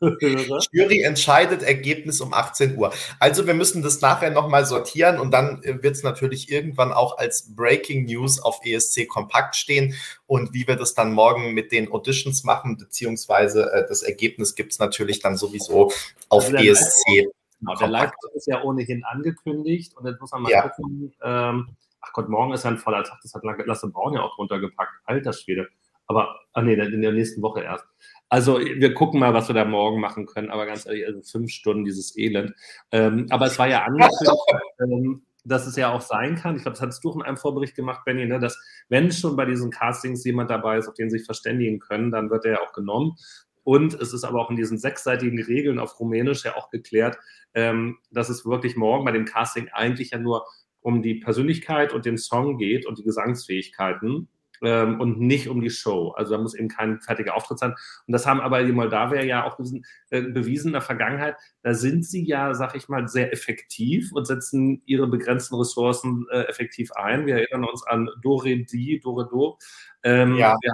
Jury 0.72 1.02
entscheidet 1.02 1.62
Ergebnis 1.62 2.20
um 2.20 2.32
18 2.32 2.76
Uhr. 2.76 2.92
Also 3.18 3.31
wir 3.46 3.54
müssen 3.54 3.82
das 3.82 4.00
nachher 4.00 4.30
nochmal 4.30 4.66
sortieren 4.66 5.18
und 5.18 5.32
dann 5.32 5.62
äh, 5.62 5.82
wird 5.82 5.96
es 5.96 6.02
natürlich 6.02 6.50
irgendwann 6.50 6.92
auch 6.92 7.18
als 7.18 7.54
Breaking 7.54 8.04
News 8.04 8.40
auf 8.40 8.60
ESC 8.64 9.08
Kompakt 9.08 9.56
stehen 9.56 9.94
und 10.26 10.52
wie 10.54 10.66
wir 10.66 10.76
das 10.76 10.94
dann 10.94 11.12
morgen 11.12 11.54
mit 11.54 11.72
den 11.72 11.90
Auditions 11.90 12.44
machen, 12.44 12.76
beziehungsweise 12.76 13.72
äh, 13.72 13.88
das 13.88 14.02
Ergebnis 14.02 14.54
gibt 14.54 14.72
es 14.72 14.78
natürlich 14.78 15.20
dann 15.20 15.36
sowieso 15.36 15.92
auf 16.28 16.46
also 16.46 16.56
ESC. 16.56 17.28
Genau, 17.60 17.74
der 17.76 17.88
live 17.88 18.10
ist 18.34 18.46
ja 18.46 18.62
ohnehin 18.62 19.04
angekündigt 19.04 19.96
und 19.96 20.06
jetzt 20.06 20.20
muss 20.20 20.32
man 20.32 20.42
mal 20.42 20.50
ja. 20.50 20.68
gucken. 20.68 21.12
Ähm, 21.22 21.76
ach 22.00 22.12
Gott, 22.12 22.28
morgen 22.28 22.52
ist 22.52 22.64
ja 22.64 22.70
ein 22.70 22.78
voller 22.78 23.04
Tag, 23.04 23.20
das 23.22 23.34
hat 23.34 23.42
Lasse 23.44 23.88
Braun 23.88 24.14
ja 24.14 24.22
auch 24.22 24.34
drunter 24.34 24.58
gepackt. 24.58 24.92
Alter 25.04 25.32
Schwede. 25.32 25.68
Aber, 26.06 26.40
ah 26.52 26.62
nee, 26.62 26.74
in 26.74 27.00
der 27.00 27.12
nächsten 27.12 27.40
Woche 27.40 27.62
erst. 27.62 27.86
Also 28.32 28.58
wir 28.58 28.94
gucken 28.94 29.20
mal, 29.20 29.34
was 29.34 29.48
wir 29.48 29.54
da 29.54 29.66
morgen 29.66 30.00
machen 30.00 30.24
können, 30.24 30.48
aber 30.48 30.64
ganz 30.64 30.86
ehrlich, 30.86 31.06
also 31.06 31.20
fünf 31.20 31.50
Stunden 31.50 31.84
dieses 31.84 32.16
Elend. 32.16 32.54
Ähm, 32.90 33.26
aber 33.28 33.44
es 33.44 33.58
war 33.58 33.68
ja 33.68 33.84
angekündigt, 33.84 34.40
ähm, 34.80 35.26
dass 35.44 35.66
es 35.66 35.76
ja 35.76 35.92
auch 35.92 36.00
sein 36.00 36.36
kann, 36.36 36.56
ich 36.56 36.62
glaube, 36.62 36.72
das 36.72 36.80
hattest 36.80 37.04
du 37.04 37.12
in 37.12 37.20
einem 37.20 37.36
Vorbericht 37.36 37.74
gemacht, 37.74 38.06
Benny, 38.06 38.24
ne, 38.24 38.40
dass 38.40 38.58
wenn 38.88 39.12
schon 39.12 39.36
bei 39.36 39.44
diesen 39.44 39.70
Castings 39.70 40.24
jemand 40.24 40.48
dabei 40.48 40.78
ist, 40.78 40.88
auf 40.88 40.94
den 40.94 41.10
sie 41.10 41.18
sich 41.18 41.26
verständigen 41.26 41.78
können, 41.78 42.10
dann 42.10 42.30
wird 42.30 42.46
er 42.46 42.52
ja 42.52 42.60
auch 42.62 42.72
genommen. 42.72 43.16
Und 43.64 43.92
es 43.92 44.14
ist 44.14 44.24
aber 44.24 44.40
auch 44.40 44.48
in 44.48 44.56
diesen 44.56 44.78
sechsseitigen 44.78 45.42
Regeln 45.42 45.78
auf 45.78 46.00
Rumänisch 46.00 46.46
ja 46.46 46.56
auch 46.56 46.70
geklärt, 46.70 47.18
ähm, 47.52 47.98
dass 48.10 48.30
es 48.30 48.46
wirklich 48.46 48.76
morgen 48.76 49.04
bei 49.04 49.12
dem 49.12 49.26
Casting 49.26 49.68
eigentlich 49.74 50.12
ja 50.12 50.18
nur 50.18 50.46
um 50.80 51.02
die 51.02 51.16
Persönlichkeit 51.16 51.92
und 51.92 52.06
den 52.06 52.16
Song 52.16 52.56
geht 52.56 52.86
und 52.86 52.98
die 52.98 53.04
Gesangsfähigkeiten 53.04 54.28
ähm, 54.62 55.00
und 55.00 55.20
nicht 55.20 55.48
um 55.48 55.60
die 55.60 55.70
Show. 55.70 56.10
Also 56.10 56.36
da 56.36 56.42
muss 56.42 56.54
eben 56.54 56.68
kein 56.68 57.00
fertiger 57.00 57.36
Auftritt 57.36 57.58
sein. 57.58 57.74
Und 58.06 58.12
das 58.12 58.26
haben 58.26 58.40
aber 58.40 58.62
die 58.62 58.72
Moldawier 58.72 59.24
ja 59.24 59.44
auch 59.44 59.56
bewiesen, 59.56 59.84
äh, 60.10 60.22
bewiesen 60.22 60.68
in 60.68 60.72
der 60.72 60.82
Vergangenheit. 60.82 61.36
Da 61.62 61.74
sind 61.74 62.04
sie 62.04 62.24
ja, 62.24 62.54
sag 62.54 62.74
ich 62.74 62.88
mal, 62.88 63.08
sehr 63.08 63.32
effektiv 63.32 64.12
und 64.12 64.26
setzen 64.26 64.82
ihre 64.86 65.06
begrenzten 65.06 65.56
Ressourcen 65.56 66.26
äh, 66.30 66.42
effektiv 66.42 66.92
ein. 66.92 67.26
Wir 67.26 67.36
erinnern 67.36 67.68
uns 67.68 67.86
an 67.86 68.08
Dore 68.22 68.56
Di, 68.58 69.00
Dore 69.00 69.28
Do. 69.28 69.58
Ähm, 70.02 70.36
ja. 70.36 70.56
Wir 70.60 70.72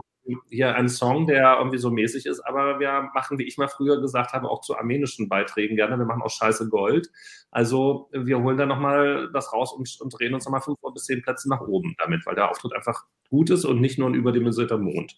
hier 0.51 0.75
ein 0.75 0.89
Song, 0.89 1.27
der 1.27 1.57
irgendwie 1.59 1.79
so 1.79 1.91
mäßig 1.91 2.27
ist, 2.27 2.41
aber 2.41 2.81
wir 2.81 3.11
machen, 3.15 3.39
wie 3.39 3.47
ich 3.47 3.57
mal 3.59 3.69
früher 3.69 4.01
gesagt 4.01 4.33
habe, 4.33 4.49
auch 4.49 4.61
zu 4.61 4.77
armenischen 4.77 5.29
Beiträgen 5.29 5.77
gerne. 5.77 5.99
Wir 5.99 6.05
machen 6.05 6.23
auch 6.23 6.31
Scheiße 6.31 6.69
Gold. 6.69 7.11
Also 7.51 8.09
wir 8.13 8.41
holen 8.41 8.59
da 8.59 8.67
nochmal 8.67 9.31
das 9.33 9.53
raus 9.53 9.73
und, 9.73 9.97
und 10.01 10.11
drehen 10.11 10.35
uns 10.35 10.45
nochmal 10.45 10.61
fünf 10.61 10.79
bis 10.93 11.05
zehn 11.05 11.23
Plätze 11.23 11.49
nach 11.49 11.61
oben 11.61 11.95
damit, 11.99 12.27
weil 12.27 12.35
der 12.35 12.51
Auftritt 12.51 12.75
einfach 12.75 13.05
gut 13.31 13.51
ist 13.51 13.65
und 13.65 13.81
nicht 13.81 13.99
nur 13.99 14.09
ein 14.09 14.15
überdimensionierter 14.15 14.79
Mond. 14.79 15.17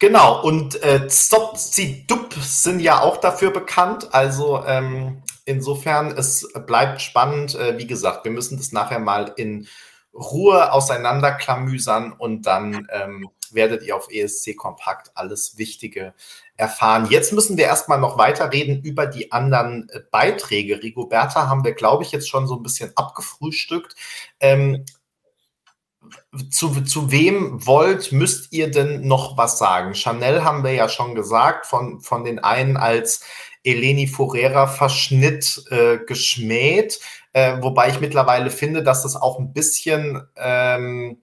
Genau, 0.00 0.42
und 0.42 0.82
äh, 0.82 1.10
Stop 1.10 1.58
Sie 1.58 2.06
Dup 2.06 2.32
sind 2.32 2.80
ja 2.80 3.00
auch 3.00 3.18
dafür 3.18 3.50
bekannt. 3.50 4.14
Also 4.14 4.64
ähm, 4.66 5.22
insofern, 5.44 6.12
es 6.16 6.50
bleibt 6.66 7.02
spannend. 7.02 7.54
Äh, 7.54 7.76
wie 7.78 7.86
gesagt, 7.86 8.24
wir 8.24 8.32
müssen 8.32 8.56
das 8.56 8.72
nachher 8.72 8.98
mal 8.98 9.34
in 9.36 9.66
Ruhe 10.12 10.72
auseinanderklamüsern 10.72 12.12
und 12.12 12.46
dann 12.46 12.86
ähm, 12.90 13.28
werdet 13.52 13.82
ihr 13.82 13.96
auf 13.96 14.08
ESC 14.10 14.56
Kompakt 14.56 15.10
alles 15.14 15.58
Wichtige 15.58 16.14
erfahren. 16.56 17.08
Jetzt 17.10 17.32
müssen 17.32 17.56
wir 17.56 17.64
erstmal 17.64 17.98
noch 17.98 18.18
weiterreden 18.18 18.82
über 18.82 19.06
die 19.06 19.32
anderen 19.32 19.88
äh, 19.90 20.00
Beiträge. 20.10 20.82
Rigoberta 20.82 21.48
haben 21.48 21.64
wir, 21.64 21.72
glaube 21.72 22.04
ich, 22.04 22.12
jetzt 22.12 22.28
schon 22.28 22.46
so 22.46 22.56
ein 22.56 22.62
bisschen 22.62 22.92
abgefrühstückt. 22.96 23.94
Ähm, 24.40 24.84
zu, 26.50 26.82
zu 26.82 27.10
wem 27.10 27.64
wollt, 27.66 28.12
müsst 28.12 28.52
ihr 28.52 28.70
denn 28.70 29.06
noch 29.06 29.36
was 29.36 29.58
sagen? 29.58 29.94
Chanel 29.94 30.44
haben 30.44 30.64
wir 30.64 30.72
ja 30.72 30.88
schon 30.88 31.14
gesagt, 31.14 31.66
von, 31.66 32.00
von 32.00 32.24
den 32.24 32.38
einen 32.38 32.76
als 32.76 33.24
Eleni 33.64 34.06
Forera 34.06 34.66
Verschnitt 34.66 35.62
äh, 35.70 35.98
geschmäht. 35.98 37.00
Äh, 37.32 37.58
wobei 37.60 37.88
ich 37.90 38.00
mittlerweile 38.00 38.50
finde, 38.50 38.82
dass 38.82 39.02
das 39.02 39.16
auch 39.16 39.38
ein 39.38 39.52
bisschen 39.52 40.22
ähm, 40.36 41.22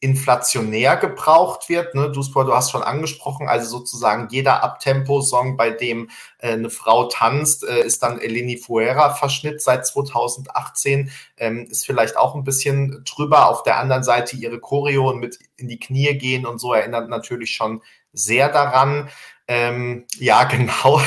inflationär 0.00 0.96
gebraucht 0.96 1.68
wird. 1.68 1.94
Ne? 1.94 2.12
Du, 2.12 2.22
du 2.22 2.54
hast 2.54 2.70
schon 2.70 2.84
angesprochen, 2.84 3.48
also 3.48 3.78
sozusagen 3.78 4.28
jeder 4.30 4.62
Abtempo-Song, 4.62 5.56
bei 5.56 5.70
dem 5.70 6.08
äh, 6.38 6.52
eine 6.52 6.70
Frau 6.70 7.04
tanzt, 7.04 7.64
äh, 7.64 7.80
ist 7.80 8.02
dann 8.02 8.20
Eleni 8.20 8.58
Fuera-Verschnitt 8.58 9.60
seit 9.60 9.86
2018. 9.86 11.10
Ähm, 11.36 11.66
ist 11.68 11.84
vielleicht 11.84 12.16
auch 12.16 12.36
ein 12.36 12.44
bisschen 12.44 13.02
drüber. 13.04 13.48
Auf 13.48 13.64
der 13.64 13.78
anderen 13.78 14.04
Seite 14.04 14.36
ihre 14.36 14.60
Choreo 14.60 15.10
und 15.10 15.18
mit 15.18 15.38
in 15.56 15.66
die 15.68 15.80
Knie 15.80 16.16
gehen 16.16 16.46
und 16.46 16.60
so 16.60 16.72
erinnert 16.72 17.08
natürlich 17.08 17.50
schon 17.50 17.82
sehr 18.12 18.48
daran. 18.48 19.08
Ähm, 19.48 20.06
ja, 20.18 20.44
genau. 20.44 21.00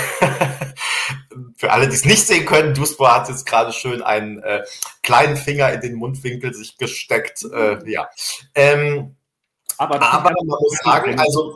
Für 1.56 1.72
alle, 1.72 1.88
die 1.88 1.96
es 1.96 2.06
nicht 2.06 2.26
sehen 2.26 2.46
können, 2.46 2.74
Duspo 2.74 3.08
hat 3.08 3.30
jetzt 3.30 3.46
gerade 3.46 3.72
schön 3.72 4.02
einen 4.02 4.40
äh, 4.44 4.64
kleinen 5.04 5.38
Finger 5.38 5.72
in 5.72 5.82
den 5.82 5.96
Mundwinkel 5.96 6.54
sich 6.54 6.78
gesteckt. 6.78 7.44
Äh, 7.44 7.90
ja. 7.90 8.10
Ähm, 8.56 9.16
aber, 9.78 10.02
aber 10.02 10.32
man 10.32 10.46
muss 10.48 10.78
sagen, 10.84 11.20
also 11.20 11.56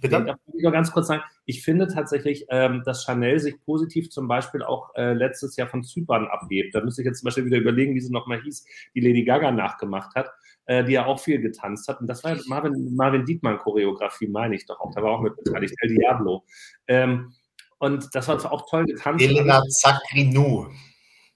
Bitte? 0.00 0.24
Da 0.24 0.32
will 0.46 0.56
ich 0.56 0.62
nur 0.62 0.72
ganz 0.72 0.90
kurz 0.92 1.08
sagen, 1.08 1.22
ich 1.44 1.62
finde 1.62 1.86
tatsächlich, 1.86 2.46
ähm, 2.48 2.82
dass 2.86 3.04
Chanel 3.04 3.38
sich 3.38 3.60
positiv 3.60 4.08
zum 4.10 4.28
Beispiel 4.28 4.62
auch 4.62 4.94
äh, 4.94 5.12
letztes 5.12 5.56
Jahr 5.56 5.68
von 5.68 5.82
Zypern 5.82 6.26
abhebt. 6.26 6.74
Da 6.74 6.80
müsste 6.80 7.02
ich 7.02 7.06
jetzt 7.06 7.18
zum 7.18 7.26
Beispiel 7.26 7.44
wieder 7.44 7.58
überlegen, 7.58 7.94
wie 7.94 8.00
sie 8.00 8.10
nochmal 8.10 8.40
hieß, 8.40 8.64
die 8.94 9.00
Lady 9.00 9.24
Gaga 9.24 9.50
nachgemacht 9.50 10.14
hat 10.14 10.30
äh, 10.70 10.84
die 10.84 10.92
ja 10.92 11.04
auch 11.04 11.18
viel 11.18 11.40
getanzt 11.40 11.88
hat. 11.88 12.00
Und 12.00 12.06
das 12.06 12.22
war 12.22 12.36
Marvin, 12.46 12.94
Marvin 12.94 13.24
Dietmann-Choreografie, 13.24 14.28
meine 14.28 14.54
ich 14.54 14.66
doch 14.66 14.78
auch. 14.78 14.94
Da 14.94 15.02
war 15.02 15.10
auch 15.10 15.20
mit 15.20 15.34
beteiligt, 15.36 15.74
El 15.80 15.96
Diablo. 15.96 16.44
Ähm, 16.86 17.32
und 17.80 18.14
das 18.14 18.28
war 18.28 18.52
auch 18.52 18.68
toll 18.68 18.84
getanzt. 18.84 19.24
Elena 19.24 19.62
Zakrinou. 19.68 20.68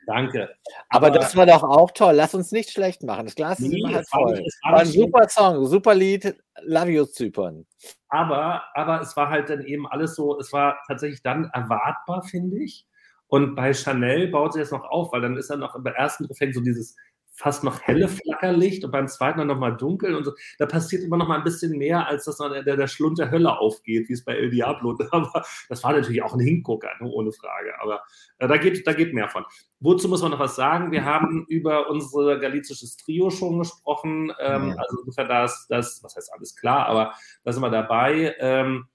Danke. 0.07 0.51
Aber, 0.91 1.07
Aber, 1.07 1.19
das 1.19 1.35
war 1.35 1.47
doch 1.47 1.63
auch 1.63 1.91
toll. 1.91 2.15
Lass 2.15 2.35
uns 2.35 2.53
nicht 2.53 2.71
schlecht 2.71 3.03
machen. 3.03 3.25
Das 3.25 3.35
Glas 3.35 3.59
ist 3.59 3.69
nee, 3.69 3.81
immer 3.81 3.95
halt 3.95 4.09
voll. 4.09 4.35
Nicht, 4.35 4.59
war, 4.63 4.73
war 4.73 4.81
ein 4.81 4.87
super 4.87 5.29
Song, 5.29 5.65
super 5.65 5.95
Lied. 5.95 6.37
Love 6.63 6.91
you, 6.91 7.05
Zypern. 7.07 7.67
Aber, 8.09 8.63
aber 8.75 9.01
es 9.01 9.17
war 9.17 9.31
halt 9.31 9.49
dann 9.49 9.65
eben 9.65 9.89
alles 9.89 10.15
so, 10.15 10.39
es 10.39 10.53
war 10.53 10.79
tatsächlich 10.87 11.23
dann 11.23 11.51
erwartbar, 11.55 12.23
finde 12.23 12.63
ich. 12.63 12.87
Und 13.27 13.55
bei 13.55 13.73
Chanel 13.73 14.29
baut 14.29 14.53
sich 14.53 14.63
das 14.63 14.71
noch 14.71 14.85
auf, 14.85 15.13
weil 15.13 15.23
dann 15.23 15.39
ist 15.39 15.49
dann 15.49 15.61
noch 15.61 15.75
im 15.75 15.87
ersten 15.87 16.27
Refrain 16.27 16.53
so 16.53 16.61
dieses 16.61 16.95
fast 17.35 17.65
noch 17.65 17.81
helle 17.83 18.09
Flackerlicht 18.09 18.85
und 18.85 18.93
beim 18.93 19.09
zweiten 19.09 19.39
dann 19.39 19.49
nochmal 19.49 19.77
dunkel 19.77 20.15
und 20.15 20.25
so. 20.25 20.33
Da 20.59 20.67
passiert 20.67 21.03
immer 21.03 21.17
noch 21.17 21.27
mal 21.27 21.39
ein 21.39 21.45
bisschen 21.45 21.77
mehr, 21.77 22.07
als 22.07 22.25
dass 22.25 22.39
der, 22.39 22.63
der 22.63 22.87
Schlund 22.87 23.19
der 23.19 23.31
Hölle 23.31 23.59
aufgeht, 23.59 24.09
wie 24.09 24.13
es 24.13 24.25
bei 24.25 24.37
El 24.37 24.51
Diablo 24.51 24.97
war. 25.11 25.45
Das 25.69 25.83
war 25.83 25.93
natürlich 25.93 26.23
auch 26.23 26.35
ein 26.35 26.41
Hingucker, 26.41 26.91
ne, 27.01 27.09
ohne 27.09 27.33
Frage. 27.33 27.73
Aber 27.81 28.03
äh, 28.39 28.47
da, 28.47 28.57
geht, 28.57 28.87
da 28.87 28.93
geht 28.93 29.13
mehr 29.13 29.29
von. 29.29 29.45
Wozu 29.81 30.09
muss 30.09 30.23
man 30.23 30.31
noch 30.31 30.39
was 30.39 30.55
sagen? 30.55 30.93
Wir 30.93 31.05
haben 31.05 31.45
über 31.49 31.91
unser 31.91 32.39
galizisches 32.39 32.97
Trio 32.97 33.31
schon 33.31 33.59
gesprochen. 33.59 34.33
Ähm, 34.39 34.69
ja. 34.69 34.77
Also 34.77 35.01
insofern 35.01 35.29
das, 35.29 35.67
das, 35.69 36.03
was 36.03 36.15
heißt 36.17 36.33
alles 36.33 36.55
klar, 36.55 36.87
aber 36.87 37.15
da 37.43 37.53
sind 37.53 37.63
wir 37.63 37.71
dabei. 37.71 38.37
Ähm, 38.39 38.87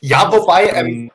ja, 0.00 0.30
wobei, 0.30 0.68
ähm, 0.74 1.10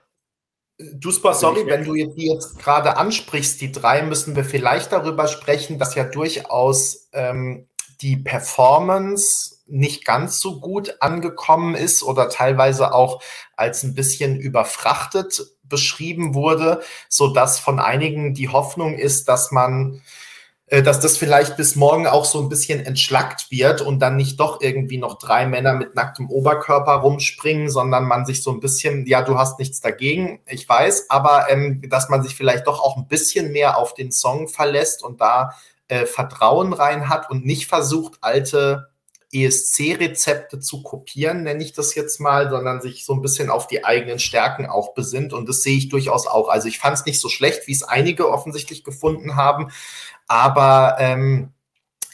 Duspa, 0.78 1.34
sorry, 1.34 1.66
wenn 1.68 1.86
du 1.86 1.94
die 1.94 2.28
jetzt 2.28 2.60
gerade 2.60 2.98
ansprichst, 2.98 3.62
die 3.62 3.72
drei, 3.72 4.02
müssen 4.02 4.36
wir 4.36 4.44
vielleicht 4.44 4.92
darüber 4.92 5.28
sprechen, 5.28 5.80
dass 5.80 5.96
ja 5.96 6.04
durchaus 6.04 7.08
ähm, 7.14 7.68
die 8.02 8.18
Performance 8.18 9.56
nicht 9.68 10.06
ganz 10.06 10.40
so 10.40 10.60
gut 10.60 10.98
angekommen 11.00 11.76
ist 11.76 12.04
oder 12.04 12.30
teilweise 12.30 12.94
auch 12.94 13.22
als 13.56 13.84
ein 13.84 13.96
bisschen 13.96 14.38
überfrachtet 14.38 15.42
beschrieben 15.64 16.34
wurde, 16.36 16.82
so 17.10 17.34
dass 17.34 17.60
von 17.60 17.80
einigen 17.80 18.34
die 18.34 18.50
Hoffnung 18.50 18.96
ist, 18.96 19.30
dass 19.30 19.52
man 19.52 20.02
dass 20.68 20.99
das 20.99 21.16
vielleicht 21.18 21.57
bis 21.57 21.76
morgen 21.76 22.07
auch 22.07 22.26
so 22.26 22.41
ein 22.41 22.49
bisschen 22.49 22.84
entschlackt 22.84 23.51
wird 23.51 23.82
und 23.82 23.99
dann 23.99 24.16
nicht 24.16 24.39
doch 24.39 24.61
irgendwie 24.61 24.97
noch 24.97 25.20
drei 25.20 25.45
Männer 25.45 25.74
mit 25.74 25.93
nacktem 25.95 26.28
Oberkörper 26.28 26.93
rumspringen, 26.93 27.70
sondern 27.70 28.05
man 28.05 28.26
sich 28.26 28.41
so 28.41 28.51
ein 28.51 28.59
bisschen, 28.59 29.05
ja, 29.05 29.22
du 29.22 29.38
hast 29.38 29.59
nichts 29.59 29.80
dagegen, 29.80 30.39
ich 30.47 30.68
weiß, 30.68 31.09
aber 31.09 31.51
ähm, 31.51 31.84
dass 31.88 32.09
man 32.09 32.24
sich 32.24 32.36
vielleicht 32.36 32.66
doch 32.66 32.80
auch 32.80 32.97
ein 32.97 33.07
bisschen 33.07 33.51
mehr 33.51 33.78
auf 33.78 33.93
den 33.93 34.11
Song 34.11 34.47
verlässt 34.47 35.03
und 35.03 35.22
da 35.22 35.51
äh, 35.88 36.07
Vertrauen 36.07 36.74
rein 36.74 37.09
hat 37.09 37.30
und 37.30 37.45
nicht 37.45 37.68
versucht, 37.68 38.18
alte 38.22 38.88
ESC-Rezepte 39.36 40.60
zu 40.60 40.82
kopieren, 40.82 41.44
nenne 41.44 41.64
ich 41.64 41.74
das 41.74 41.94
jetzt 41.96 42.20
mal, 42.20 42.50
sondern 42.50 42.82
sich 42.82 43.06
so 43.06 43.14
ein 43.14 43.22
bisschen 43.22 43.50
auf 43.50 43.68
die 43.68 43.84
eigenen 43.84 44.20
Stärken 44.20 44.66
auch 44.66 44.94
besinnt. 44.94 45.34
Und 45.34 45.50
das 45.50 45.62
sehe 45.62 45.78
ich 45.78 45.90
durchaus 45.90 46.26
auch. 46.26 46.48
Also 46.48 46.68
ich 46.68 46.80
fand 46.80 46.98
es 46.98 47.06
nicht 47.06 47.20
so 47.20 47.30
schlecht, 47.30 47.68
wie 47.68 47.74
es 47.74 47.84
einige 47.84 48.30
offensichtlich 48.30 48.84
gefunden 48.84 49.36
haben. 49.36 49.72
Aber 50.28 50.96
ähm, 51.00 51.54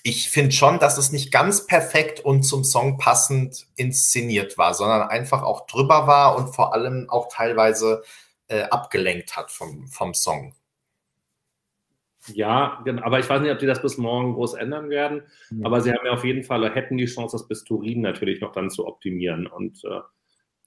ich 0.03 0.29
finde 0.29 0.51
schon, 0.51 0.79
dass 0.79 0.97
es 0.97 1.11
nicht 1.11 1.31
ganz 1.31 1.67
perfekt 1.67 2.19
und 2.19 2.43
zum 2.43 2.63
Song 2.63 2.97
passend 2.97 3.67
inszeniert 3.75 4.57
war, 4.57 4.73
sondern 4.73 5.07
einfach 5.07 5.43
auch 5.43 5.67
drüber 5.67 6.07
war 6.07 6.35
und 6.35 6.55
vor 6.55 6.73
allem 6.73 7.09
auch 7.09 7.29
teilweise 7.31 8.01
äh, 8.47 8.63
abgelenkt 8.63 9.35
hat 9.35 9.51
vom, 9.51 9.87
vom 9.87 10.13
Song. 10.13 10.55
Ja, 12.27 12.83
aber 13.01 13.19
ich 13.19 13.29
weiß 13.29 13.41
nicht, 13.41 13.51
ob 13.51 13.59
die 13.59 13.65
das 13.65 13.81
bis 13.81 13.97
morgen 13.97 14.33
groß 14.33 14.53
ändern 14.53 14.89
werden. 14.89 15.23
Mhm. 15.49 15.65
Aber 15.65 15.81
sie 15.81 15.91
haben 15.91 16.05
ja 16.05 16.11
auf 16.11 16.23
jeden 16.23 16.43
Fall, 16.43 16.73
hätten 16.73 16.97
die 16.97 17.05
Chance, 17.05 17.35
das 17.37 17.47
bis 17.47 17.63
Turin 17.63 18.01
natürlich 18.01 18.41
noch 18.41 18.51
dann 18.51 18.69
zu 18.69 18.87
optimieren. 18.87 19.47
Und 19.47 19.83
äh, 19.85 20.01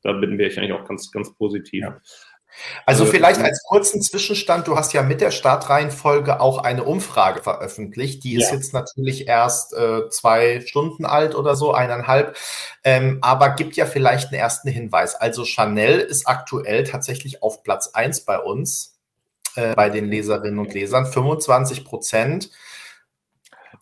da 0.03 0.13
bin 0.13 0.39
ich 0.39 0.59
eigentlich 0.59 0.73
auch 0.73 0.87
ganz, 0.87 1.11
ganz 1.11 1.33
positiv. 1.35 1.83
Ja. 1.83 2.01
Also, 2.87 3.03
also 3.03 3.13
vielleicht 3.13 3.41
als 3.41 3.63
kurzen 3.65 4.01
Zwischenstand, 4.01 4.69
du 4.69 4.77
hast 4.77 4.93
ja 4.93 5.03
mit 5.03 5.21
der 5.21 5.31
Startreihenfolge 5.31 6.41
auch 6.41 6.59
eine 6.59 6.85
Umfrage 6.85 7.43
veröffentlicht. 7.43 8.23
Die 8.25 8.37
ist 8.37 8.51
ja. 8.51 8.57
jetzt 8.57 8.73
natürlich 8.73 9.27
erst 9.27 9.75
äh, 9.75 10.09
zwei 10.11 10.61
Stunden 10.61 11.05
alt 11.05 11.35
oder 11.35 11.57
so, 11.57 11.73
eineinhalb, 11.73 12.37
ähm, 12.85 13.19
aber 13.23 13.51
gibt 13.51 13.77
ja 13.77 13.87
vielleicht 13.87 14.29
einen 14.29 14.41
ersten 14.41 14.69
Hinweis. 14.69 15.17
Also 15.17 15.45
Chanel 15.45 15.99
ist 15.99 16.29
aktuell 16.29 16.85
tatsächlich 16.85 17.43
auf 17.43 17.63
Platz 17.63 17.91
eins 17.93 18.25
bei 18.25 18.39
uns, 18.39 18.94
äh, 19.57 19.75
bei 19.75 19.91
den 19.91 20.07
Leserinnen 20.07 20.59
und 20.59 20.75
Lesern, 20.75 21.07
25 21.07 21.85
Prozent. 21.85 22.51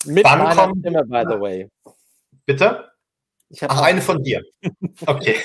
Mit 0.05 0.25
Wann 0.25 0.39
meiner 0.39 0.55
kommt, 0.55 0.79
Stimme, 0.81 1.05
by 1.05 1.25
the 1.29 1.41
way. 1.41 1.71
Bitte? 2.47 2.93
Ach, 3.61 3.83
eine 3.83 4.01
von 4.01 4.23
dir. 4.23 4.43
Okay. 5.07 5.37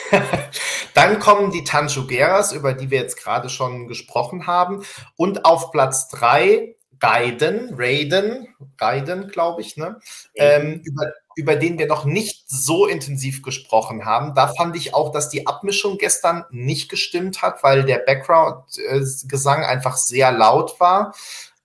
Dann 0.94 1.20
kommen 1.20 1.52
die 1.52 1.64
Tanjugueras, 1.64 2.54
über 2.54 2.74
die 2.74 2.90
wir 2.92 3.00
jetzt 3.00 3.22
gerade 3.22 3.50
schon 3.50 3.88
gesprochen 3.88 4.48
haben. 4.48 4.84
Und 5.16 5.46
auf 5.46 5.72
Platz 5.72 6.08
drei 6.10 6.76
Raiden, 7.02 7.74
Raiden, 7.78 8.48
Raiden, 8.80 9.28
glaube 9.30 9.62
ich, 9.62 9.78
ne? 9.78 10.00
Ähm, 10.36 10.82
über, 10.84 11.14
über 11.36 11.56
den 11.56 11.78
wir 11.78 11.88
noch 11.88 12.06
nicht 12.06 12.50
so 12.50 12.88
intensiv 12.88 13.44
gesprochen 13.44 14.06
haben. 14.06 14.34
Da 14.34 14.48
fand 14.48 14.76
ich 14.76 14.94
auch, 14.94 15.12
dass 15.12 15.30
die 15.30 15.46
Abmischung 15.46 15.98
gestern 15.98 16.46
nicht 16.50 16.90
gestimmt 16.90 17.42
hat, 17.42 17.64
weil 17.64 17.84
der 17.84 18.00
Background-Gesang 18.00 19.64
einfach 19.64 19.98
sehr 19.98 20.32
laut 20.32 20.80
war 20.80 21.14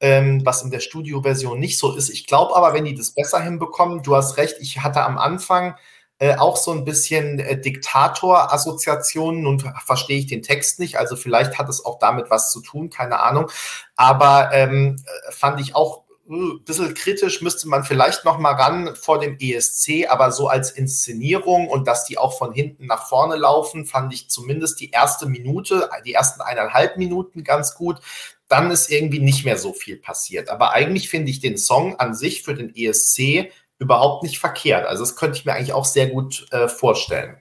ähm, 0.02 0.44
was 0.44 0.62
in 0.62 0.70
der 0.70 0.80
Studioversion 0.80 1.58
nicht 1.58 1.78
so 1.78 1.94
ist. 1.94 2.10
Ich 2.10 2.26
glaube 2.26 2.56
aber, 2.56 2.74
wenn 2.74 2.84
die 2.84 2.94
das 2.94 3.12
besser 3.12 3.40
hinbekommen, 3.40 4.02
du 4.02 4.16
hast 4.16 4.36
recht, 4.36 4.56
ich 4.60 4.82
hatte 4.82 5.04
am 5.04 5.16
Anfang 5.16 5.76
äh, 6.22 6.36
auch 6.36 6.56
so 6.56 6.70
ein 6.70 6.84
bisschen 6.84 7.40
äh, 7.40 7.60
Diktator-Assoziationen 7.60 9.44
und 9.44 9.64
verstehe 9.84 10.18
ich 10.18 10.28
den 10.28 10.42
Text 10.42 10.78
nicht. 10.78 10.96
Also 10.96 11.16
vielleicht 11.16 11.58
hat 11.58 11.68
es 11.68 11.84
auch 11.84 11.98
damit 11.98 12.30
was 12.30 12.52
zu 12.52 12.60
tun, 12.60 12.90
keine 12.90 13.18
Ahnung. 13.18 13.50
Aber 13.96 14.50
ähm, 14.52 15.02
fand 15.30 15.60
ich 15.60 15.74
auch 15.74 16.04
ein 16.30 16.58
äh, 16.58 16.58
bisschen 16.64 16.94
kritisch, 16.94 17.42
müsste 17.42 17.68
man 17.68 17.82
vielleicht 17.82 18.24
noch 18.24 18.38
mal 18.38 18.52
ran 18.52 18.94
vor 18.94 19.18
dem 19.18 19.36
ESC, 19.40 20.06
aber 20.08 20.30
so 20.30 20.46
als 20.46 20.70
Inszenierung 20.70 21.66
und 21.66 21.88
dass 21.88 22.04
die 22.04 22.18
auch 22.18 22.38
von 22.38 22.52
hinten 22.52 22.86
nach 22.86 23.08
vorne 23.08 23.34
laufen, 23.34 23.84
fand 23.84 24.14
ich 24.14 24.30
zumindest 24.30 24.78
die 24.78 24.90
erste 24.90 25.26
Minute, 25.26 25.90
die 26.06 26.14
ersten 26.14 26.40
eineinhalb 26.40 26.98
Minuten 26.98 27.42
ganz 27.42 27.74
gut. 27.74 27.98
Dann 28.46 28.70
ist 28.70 28.92
irgendwie 28.92 29.18
nicht 29.18 29.44
mehr 29.44 29.58
so 29.58 29.72
viel 29.72 29.96
passiert. 29.96 30.50
Aber 30.50 30.70
eigentlich 30.70 31.08
finde 31.08 31.32
ich 31.32 31.40
den 31.40 31.58
Song 31.58 31.96
an 31.96 32.14
sich 32.14 32.44
für 32.44 32.54
den 32.54 32.72
ESC 32.76 33.50
überhaupt 33.82 34.22
nicht 34.22 34.38
verkehrt. 34.38 34.86
Also 34.86 35.02
das 35.02 35.16
könnte 35.16 35.38
ich 35.38 35.44
mir 35.44 35.54
eigentlich 35.54 35.72
auch 35.72 35.84
sehr 35.84 36.08
gut 36.08 36.46
äh, 36.52 36.68
vorstellen. 36.68 37.36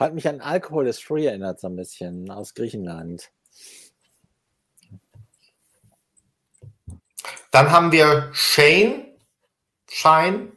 Hat 0.00 0.14
mich 0.14 0.26
an 0.26 0.40
Alkohol 0.40 0.86
is 0.86 0.98
Free 0.98 1.26
erinnert 1.26 1.60
so 1.60 1.68
ein 1.68 1.76
bisschen 1.76 2.30
aus 2.30 2.54
Griechenland. 2.54 3.30
Dann 7.50 7.70
haben 7.70 7.92
wir 7.92 8.30
Shane. 8.32 9.04
Shine. 9.88 10.52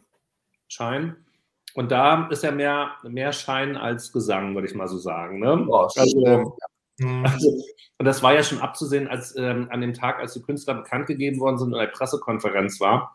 Shine. 0.67 1.17
Und 1.73 1.91
da 1.91 2.29
ist 2.29 2.43
ja 2.43 2.51
mehr, 2.51 2.91
mehr 3.03 3.33
Schein 3.33 3.75
als 3.75 4.13
Gesang, 4.13 4.55
würde 4.55 4.69
ich 4.69 4.73
mal 4.73 4.87
so 4.87 4.97
sagen. 4.97 5.39
Ne? 5.39 5.65
Oh, 5.67 5.89
also, 5.93 6.55
mhm. 6.97 7.25
also, 7.25 7.61
und 7.97 8.05
das 8.05 8.23
war 8.23 8.33
ja 8.33 8.43
schon 8.43 8.59
abzusehen, 8.59 9.09
als 9.09 9.35
ähm, 9.35 9.67
an 9.69 9.81
dem 9.81 9.93
Tag, 9.93 10.19
als 10.19 10.31
die 10.31 10.41
Künstler 10.41 10.75
bekannt 10.75 11.07
gegeben 11.07 11.41
worden 11.41 11.57
sind 11.57 11.73
und 11.73 11.79
eine 11.79 11.91
Pressekonferenz 11.91 12.79
war, 12.79 13.13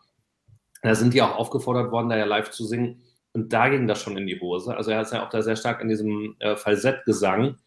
da 0.81 0.95
sind 0.95 1.13
die 1.13 1.21
auch 1.21 1.35
aufgefordert 1.35 1.91
worden, 1.91 2.09
da 2.09 2.17
ja 2.17 2.25
live 2.25 2.49
zu 2.49 2.65
singen. 2.65 3.03
Und 3.33 3.53
da 3.53 3.69
ging 3.69 3.87
das 3.87 4.01
schon 4.01 4.17
in 4.17 4.27
die 4.27 4.39
Hose. 4.39 4.75
Also 4.75 4.91
er 4.91 5.01
ist 5.01 5.13
ja 5.13 5.25
auch 5.25 5.29
da 5.29 5.41
sehr 5.41 5.55
stark 5.55 5.81
in 5.81 5.87
diesem 5.87 6.35
äh, 6.39 6.55
Falsettgesang. 6.55 7.57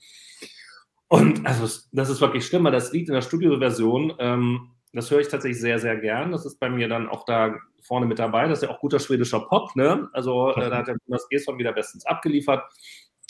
Und 1.08 1.46
also 1.46 1.80
das 1.92 2.10
ist 2.10 2.20
wirklich 2.20 2.44
schlimm, 2.46 2.64
weil 2.64 2.72
das 2.72 2.92
Lied 2.92 3.08
in 3.08 3.14
der 3.14 3.22
Studioversion 3.22 4.14
ähm, 4.18 4.70
Das 4.92 5.10
höre 5.10 5.20
ich 5.20 5.28
tatsächlich 5.28 5.60
sehr, 5.60 5.78
sehr 5.78 5.96
gern. 5.96 6.32
Das 6.32 6.44
ist 6.44 6.58
bei 6.58 6.68
mir 6.68 6.88
dann 6.88 7.08
auch 7.08 7.24
da 7.24 7.54
vorne 7.82 8.06
mit 8.06 8.18
dabei. 8.18 8.48
Das 8.48 8.58
ist 8.58 8.68
ja 8.68 8.74
auch 8.74 8.80
guter 8.80 8.98
schwedischer 8.98 9.40
Pop, 9.40 9.74
ne? 9.76 10.08
Also 10.12 10.50
äh, 10.54 10.68
da 10.68 10.78
hat 10.78 10.88
der 10.88 10.96
Jonas 11.06 11.28
Gesson 11.28 11.58
wieder 11.58 11.72
bestens 11.72 12.04
abgeliefert 12.06 12.64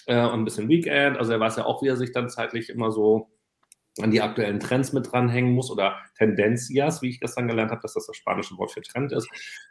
äh, 0.07 0.24
und 0.24 0.41
ein 0.41 0.45
bisschen 0.45 0.68
Weekend. 0.68 1.18
Also 1.18 1.32
er 1.32 1.41
weiß 1.41 1.57
ja 1.57 1.66
auch, 1.66 1.82
wie 1.82 1.89
er 1.89 1.97
sich 1.97 2.12
dann 2.12 2.30
zeitlich 2.30 2.70
immer 2.70 2.91
so 2.91 3.30
an 4.01 4.11
die 4.11 4.21
aktuellen 4.21 4.61
Trends 4.61 4.93
mit 4.93 5.11
dranhängen 5.11 5.55
muss 5.55 5.71
oder 5.71 5.97
Tendencias, 6.19 7.01
wie 7.03 7.11
ich 7.11 7.21
gestern 7.21 7.47
gelernt 7.47 7.71
habe, 7.71 7.81
dass 7.81 7.95
das 7.95 8.07
das 8.07 8.17
spanische 8.17 8.57
Wort 8.59 8.73
für 8.73 8.83
Trend 8.83 9.13
ist. 9.13 9.29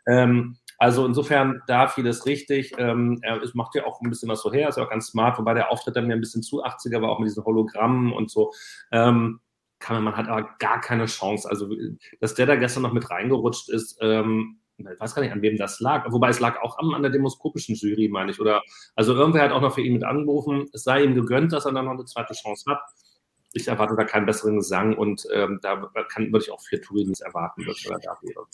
Ähm, 0.07 0.57
also 0.77 1.05
insofern 1.05 1.61
da 1.67 1.87
vieles 1.87 2.25
richtig. 2.25 2.73
Ähm, 2.77 3.19
er 3.21 3.41
macht 3.53 3.75
ja 3.75 3.85
auch 3.85 4.01
ein 4.01 4.09
bisschen 4.09 4.29
was 4.29 4.41
so 4.41 4.51
her, 4.51 4.69
ist 4.69 4.77
ja 4.77 4.85
auch 4.85 4.89
ganz 4.89 5.07
smart, 5.07 5.37
wobei 5.37 5.53
der 5.53 5.71
Auftritt 5.71 5.95
dann 5.95 6.07
mir 6.07 6.13
ein 6.13 6.21
bisschen 6.21 6.43
zu 6.43 6.63
80er 6.63 7.01
war, 7.01 7.09
auch 7.09 7.19
mit 7.19 7.29
diesen 7.29 7.43
Hologrammen 7.43 8.13
und 8.13 8.31
so. 8.31 8.51
Ähm, 8.91 9.39
man, 9.89 10.03
man 10.03 10.15
hat 10.15 10.29
aber 10.29 10.49
gar 10.59 10.79
keine 10.79 11.05
Chance. 11.05 11.49
Also, 11.49 11.69
dass 12.21 12.35
der 12.35 12.45
da 12.45 12.55
gestern 12.55 12.83
noch 12.83 12.93
mit 12.93 13.09
reingerutscht 13.09 13.69
ist, 13.69 13.97
ähm, 14.01 14.59
ich 14.77 14.99
weiß 14.99 15.13
gar 15.13 15.21
nicht, 15.21 15.31
an 15.31 15.41
wem 15.41 15.57
das 15.57 15.79
lag. 15.81 16.11
Wobei 16.11 16.29
es 16.29 16.39
lag 16.39 16.61
auch 16.61 16.79
an, 16.79 16.93
an 16.95 17.03
der 17.03 17.11
demoskopischen 17.11 17.75
Jury, 17.75 18.09
meine 18.09 18.31
ich. 18.31 18.39
Oder, 18.39 18.63
also 18.95 19.13
irgendwer 19.13 19.43
hat 19.43 19.51
auch 19.51 19.61
noch 19.61 19.75
für 19.75 19.81
ihn 19.81 19.93
mit 19.93 20.03
angerufen. 20.03 20.67
Es 20.73 20.83
sei 20.83 21.03
ihm 21.03 21.13
gegönnt, 21.13 21.53
dass 21.53 21.65
er 21.65 21.73
dann 21.73 21.85
noch 21.85 21.91
eine 21.91 22.05
zweite 22.05 22.33
Chance 22.33 22.71
hat 22.71 22.81
ich 23.53 23.67
erwarte 23.67 23.95
da 23.95 24.03
keinen 24.03 24.25
besseren 24.25 24.57
Gesang 24.57 24.97
und 24.97 25.25
ähm, 25.33 25.59
da 25.61 25.89
kann, 26.11 26.31
würde 26.31 26.45
ich 26.45 26.51
auch 26.51 26.61
für 26.61 26.81
Turin 26.81 27.13
erwarten, 27.21 27.65
dass 27.65 27.85
er 27.85 27.99
da 27.99 28.17
wäre. 28.21 28.45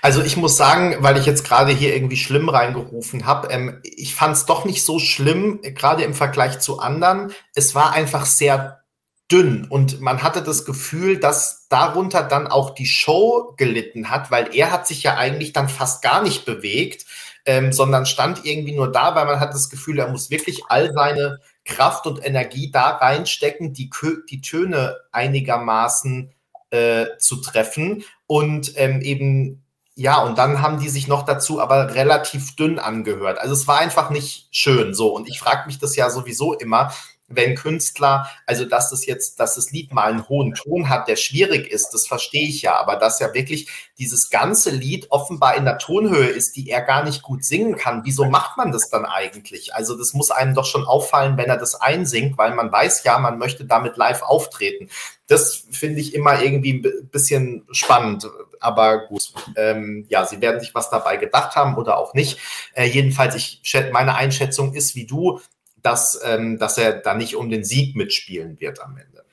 Also 0.00 0.22
ich 0.22 0.36
muss 0.36 0.56
sagen, 0.56 0.96
weil 1.00 1.18
ich 1.18 1.26
jetzt 1.26 1.44
gerade 1.44 1.72
hier 1.72 1.94
irgendwie 1.94 2.16
schlimm 2.16 2.48
reingerufen 2.48 3.26
habe, 3.26 3.48
ähm, 3.48 3.80
ich 3.82 4.14
fand 4.14 4.36
es 4.36 4.46
doch 4.46 4.64
nicht 4.64 4.84
so 4.84 4.98
schlimm, 4.98 5.60
gerade 5.62 6.02
im 6.02 6.14
Vergleich 6.14 6.58
zu 6.60 6.78
anderen. 6.78 7.32
Es 7.54 7.74
war 7.74 7.92
einfach 7.92 8.26
sehr 8.26 8.82
dünn 9.30 9.66
und 9.68 10.00
man 10.00 10.22
hatte 10.22 10.42
das 10.42 10.64
Gefühl, 10.64 11.18
dass 11.18 11.68
darunter 11.68 12.22
dann 12.22 12.46
auch 12.46 12.70
die 12.70 12.86
Show 12.86 13.54
gelitten 13.58 14.10
hat, 14.10 14.30
weil 14.30 14.54
er 14.54 14.70
hat 14.72 14.86
sich 14.86 15.02
ja 15.02 15.16
eigentlich 15.16 15.52
dann 15.52 15.68
fast 15.68 16.02
gar 16.02 16.22
nicht 16.22 16.46
bewegt, 16.46 17.04
ähm, 17.44 17.72
sondern 17.72 18.06
stand 18.06 18.44
irgendwie 18.46 18.74
nur 18.74 18.90
da, 18.90 19.14
weil 19.14 19.26
man 19.26 19.40
hat 19.40 19.52
das 19.52 19.68
Gefühl, 19.68 19.98
er 19.98 20.08
muss 20.08 20.30
wirklich 20.30 20.62
all 20.68 20.92
seine 20.92 21.40
Kraft 21.68 22.06
und 22.06 22.24
Energie 22.24 22.70
da 22.72 22.96
reinstecken, 22.96 23.72
die, 23.72 23.90
die 24.28 24.40
Töne 24.40 24.96
einigermaßen 25.12 26.32
äh, 26.70 27.06
zu 27.18 27.36
treffen 27.36 28.02
und 28.26 28.72
ähm, 28.76 29.00
eben 29.00 29.62
ja, 30.00 30.22
und 30.22 30.38
dann 30.38 30.62
haben 30.62 30.78
die 30.78 30.90
sich 30.90 31.08
noch 31.08 31.24
dazu 31.24 31.60
aber 31.60 31.96
relativ 31.96 32.54
dünn 32.54 32.78
angehört. 32.78 33.40
Also 33.40 33.52
es 33.52 33.66
war 33.66 33.80
einfach 33.80 34.10
nicht 34.10 34.46
schön 34.52 34.94
so. 34.94 35.12
Und 35.12 35.28
ich 35.28 35.40
frage 35.40 35.66
mich 35.66 35.80
das 35.80 35.96
ja 35.96 36.08
sowieso 36.08 36.52
immer, 36.52 36.92
wenn 37.28 37.54
Künstler, 37.54 38.28
also 38.46 38.64
dass 38.64 38.90
das 38.90 39.06
jetzt, 39.06 39.38
dass 39.38 39.54
das 39.54 39.70
Lied 39.70 39.92
mal 39.92 40.10
einen 40.10 40.28
hohen 40.28 40.54
Ton 40.54 40.88
hat, 40.88 41.08
der 41.08 41.16
schwierig 41.16 41.70
ist, 41.70 41.90
das 41.90 42.06
verstehe 42.06 42.48
ich 42.48 42.62
ja, 42.62 42.76
aber 42.76 42.96
dass 42.96 43.20
ja 43.20 43.32
wirklich 43.34 43.68
dieses 43.98 44.30
ganze 44.30 44.70
Lied 44.70 45.10
offenbar 45.10 45.56
in 45.56 45.64
der 45.64 45.78
Tonhöhe 45.78 46.28
ist, 46.28 46.56
die 46.56 46.70
er 46.70 46.80
gar 46.80 47.04
nicht 47.04 47.22
gut 47.22 47.44
singen 47.44 47.76
kann, 47.76 48.02
wieso 48.04 48.24
macht 48.24 48.56
man 48.56 48.72
das 48.72 48.88
dann 48.88 49.04
eigentlich? 49.04 49.74
Also 49.74 49.96
das 49.96 50.14
muss 50.14 50.30
einem 50.30 50.54
doch 50.54 50.64
schon 50.64 50.86
auffallen, 50.86 51.36
wenn 51.36 51.50
er 51.50 51.58
das 51.58 51.74
einsingt, 51.74 52.38
weil 52.38 52.54
man 52.54 52.72
weiß 52.72 53.04
ja, 53.04 53.18
man 53.18 53.38
möchte 53.38 53.66
damit 53.66 53.96
live 53.96 54.22
auftreten. 54.22 54.88
Das 55.26 55.66
finde 55.70 56.00
ich 56.00 56.14
immer 56.14 56.40
irgendwie 56.42 56.82
ein 56.82 57.08
bisschen 57.10 57.66
spannend, 57.70 58.26
aber 58.60 59.06
gut. 59.06 59.34
Ähm, 59.56 60.06
ja, 60.08 60.24
sie 60.24 60.40
werden 60.40 60.60
sich 60.60 60.74
was 60.74 60.88
dabei 60.88 61.18
gedacht 61.18 61.54
haben 61.54 61.76
oder 61.76 61.98
auch 61.98 62.14
nicht. 62.14 62.38
Äh, 62.72 62.86
jedenfalls, 62.86 63.34
ich 63.34 63.60
meine 63.92 64.14
Einschätzung 64.14 64.72
ist 64.72 64.94
wie 64.94 65.06
du, 65.06 65.40
dass, 65.82 66.20
ähm, 66.24 66.58
dass 66.58 66.78
er 66.78 67.00
da 67.00 67.14
nicht 67.14 67.36
um 67.36 67.50
den 67.50 67.64
Sieg 67.64 67.96
mitspielen 67.96 68.60
wird 68.60 68.80
am 68.80 68.96
Ende. 68.96 69.24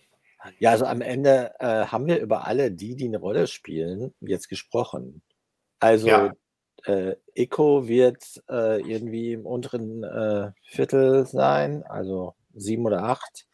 Ja, 0.59 0.71
also 0.71 0.85
am 0.85 1.01
Ende 1.01 1.53
äh, 1.59 1.85
haben 1.87 2.05
wir 2.07 2.19
über 2.19 2.45
alle 2.45 2.71
die, 2.71 2.95
die 2.95 3.05
eine 3.05 3.17
Rolle 3.17 3.47
spielen, 3.47 4.13
jetzt 4.19 4.47
gesprochen. 4.47 5.21
Also 5.79 6.07
ja. 6.07 6.33
äh, 6.85 7.15
Eco 7.33 7.87
wird 7.87 8.43
äh, 8.49 8.81
irgendwie 8.81 9.33
im 9.33 9.45
unteren 9.45 10.03
äh, 10.03 10.51
Viertel 10.63 11.25
sein, 11.25 11.83
also 11.83 12.35
sieben 12.53 12.85
oder 12.85 13.03
acht. 13.03 13.47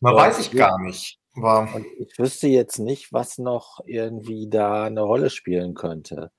Man 0.00 0.14
weiß 0.14 0.40
ich 0.40 0.50
gar 0.50 0.78
nicht. 0.80 1.19
Aber 1.36 1.68
und 1.74 1.86
ich 1.98 2.18
wüsste 2.18 2.48
jetzt 2.48 2.78
nicht, 2.78 3.12
was 3.12 3.38
noch 3.38 3.80
irgendwie 3.86 4.48
da 4.48 4.84
eine 4.84 5.02
Rolle 5.02 5.30
spielen 5.30 5.74
könnte. 5.74 6.30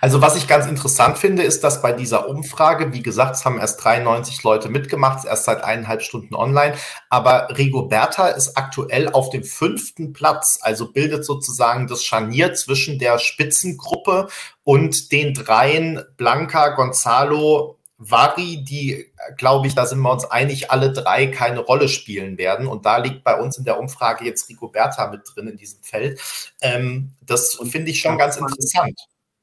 Also 0.00 0.20
was 0.20 0.36
ich 0.36 0.46
ganz 0.46 0.66
interessant 0.66 1.18
finde, 1.18 1.42
ist, 1.42 1.64
dass 1.64 1.82
bei 1.82 1.92
dieser 1.92 2.28
Umfrage, 2.28 2.92
wie 2.92 3.02
gesagt, 3.02 3.36
es 3.36 3.44
haben 3.44 3.58
erst 3.58 3.82
93 3.82 4.42
Leute 4.42 4.68
mitgemacht, 4.68 5.26
erst 5.26 5.44
seit 5.44 5.64
eineinhalb 5.64 6.02
Stunden 6.02 6.34
online, 6.34 6.74
aber 7.08 7.48
Rigoberta 7.56 8.28
ist 8.28 8.56
aktuell 8.56 9.08
auf 9.08 9.30
dem 9.30 9.42
fünften 9.42 10.12
Platz, 10.12 10.58
also 10.62 10.92
bildet 10.92 11.24
sozusagen 11.24 11.88
das 11.88 12.04
Scharnier 12.04 12.54
zwischen 12.54 12.98
der 12.98 13.18
Spitzengruppe 13.18 14.28
und 14.64 15.10
den 15.12 15.34
dreien 15.34 16.04
Blanca, 16.16 16.68
Gonzalo, 16.70 17.77
Vari, 17.98 18.64
die, 18.64 19.06
glaube 19.36 19.66
ich, 19.66 19.74
da 19.74 19.84
sind 19.84 20.00
wir 20.00 20.12
uns 20.12 20.24
einig, 20.24 20.70
alle 20.70 20.92
drei 20.92 21.26
keine 21.26 21.58
Rolle 21.58 21.88
spielen 21.88 22.38
werden. 22.38 22.68
Und 22.68 22.86
da 22.86 22.98
liegt 22.98 23.24
bei 23.24 23.38
uns 23.38 23.58
in 23.58 23.64
der 23.64 23.78
Umfrage 23.78 24.24
jetzt 24.24 24.48
Rigoberta 24.48 25.10
mit 25.10 25.22
drin 25.34 25.48
in 25.48 25.56
diesem 25.56 25.82
Feld. 25.82 26.20
Ähm, 26.60 27.10
das 27.20 27.60
finde 27.70 27.90
ich 27.90 28.00
schon 28.00 28.16
ganz 28.16 28.36
interessant. 28.36 28.98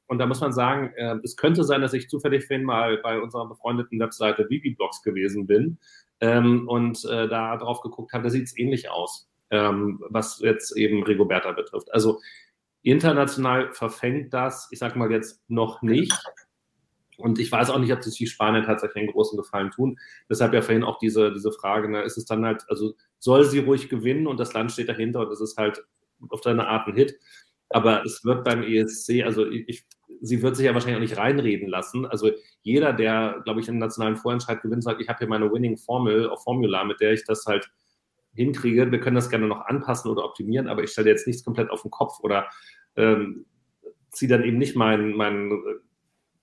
Und 0.06 0.18
da 0.18 0.26
muss 0.26 0.40
man 0.40 0.52
sagen, 0.52 0.92
äh, 0.96 1.16
es 1.22 1.36
könnte 1.36 1.64
sein, 1.64 1.82
dass 1.82 1.92
ich 1.92 2.08
zufällig 2.08 2.46
vorhin 2.46 2.64
mal 2.64 2.96
bei 2.98 3.20
unserer 3.20 3.46
befreundeten 3.46 4.00
Webseite 4.00 4.48
Vivi-Blogs 4.48 5.02
gewesen 5.02 5.46
bin 5.46 5.78
ähm, 6.20 6.66
und 6.68 7.04
äh, 7.04 7.28
da 7.28 7.56
drauf 7.56 7.82
geguckt 7.82 8.12
habe. 8.12 8.24
Da 8.24 8.30
sieht 8.30 8.44
es 8.44 8.56
ähnlich 8.56 8.88
aus, 8.88 9.28
ähm, 9.50 10.02
was 10.08 10.40
jetzt 10.40 10.76
eben 10.76 11.02
Rigoberta 11.02 11.52
betrifft. 11.52 11.92
Also 11.92 12.20
international 12.82 13.72
verfängt 13.74 14.32
das, 14.32 14.68
ich 14.70 14.78
sage 14.78 14.98
mal 14.98 15.10
jetzt 15.10 15.42
noch 15.48 15.82
nicht. 15.82 16.14
Und 17.18 17.38
ich 17.38 17.50
weiß 17.50 17.70
auch 17.70 17.78
nicht, 17.78 17.92
ob 17.92 18.02
sich 18.02 18.16
die 18.16 18.26
Spanier 18.26 18.62
tatsächlich 18.62 19.02
einen 19.02 19.12
großen 19.12 19.36
Gefallen 19.38 19.70
tun. 19.70 19.98
Deshalb 20.28 20.52
ja 20.52 20.62
vorhin 20.62 20.84
auch 20.84 20.98
diese, 20.98 21.32
diese 21.32 21.52
Frage, 21.52 21.90
ne, 21.90 22.02
ist 22.02 22.18
es 22.18 22.26
dann 22.26 22.44
halt, 22.44 22.64
also 22.68 22.94
soll 23.18 23.44
sie 23.44 23.60
ruhig 23.60 23.88
gewinnen 23.88 24.26
und 24.26 24.38
das 24.38 24.52
Land 24.52 24.72
steht 24.72 24.88
dahinter 24.88 25.20
und 25.20 25.32
es 25.32 25.40
ist 25.40 25.56
halt 25.56 25.84
auf 26.28 26.42
seine 26.42 26.68
Art 26.68 26.86
ein 26.86 26.94
Hit. 26.94 27.18
Aber 27.70 28.04
es 28.04 28.24
wird 28.24 28.44
beim 28.44 28.62
ESC, 28.62 29.22
also 29.24 29.50
ich, 29.50 29.86
sie 30.20 30.42
wird 30.42 30.56
sich 30.56 30.66
ja 30.66 30.74
wahrscheinlich 30.74 30.96
auch 30.96 31.00
nicht 31.00 31.16
reinreden 31.16 31.68
lassen. 31.68 32.06
Also 32.06 32.30
jeder, 32.62 32.92
der, 32.92 33.40
glaube 33.44 33.60
ich, 33.60 33.68
einen 33.68 33.78
nationalen 33.78 34.16
Vorentscheid 34.16 34.62
gewinnt, 34.62 34.84
sagt, 34.84 35.00
ich 35.00 35.08
habe 35.08 35.18
hier 35.18 35.28
meine 35.28 35.50
Winning 35.52 35.76
Formel, 35.76 36.28
auf 36.28 36.44
Formula, 36.44 36.84
mit 36.84 37.00
der 37.00 37.12
ich 37.12 37.24
das 37.24 37.46
halt 37.46 37.70
hinkriege. 38.34 38.92
Wir 38.92 39.00
können 39.00 39.16
das 39.16 39.30
gerne 39.30 39.46
noch 39.46 39.66
anpassen 39.66 40.10
oder 40.10 40.24
optimieren, 40.24 40.68
aber 40.68 40.84
ich 40.84 40.90
stelle 40.90 41.10
jetzt 41.10 41.26
nichts 41.26 41.44
komplett 41.44 41.70
auf 41.70 41.82
den 41.82 41.90
Kopf 41.90 42.20
oder 42.20 42.48
ähm, 42.94 43.46
ziehe 44.10 44.28
dann 44.28 44.44
eben 44.44 44.58
nicht 44.58 44.76
meinen 44.76 45.16
mein 45.16 45.50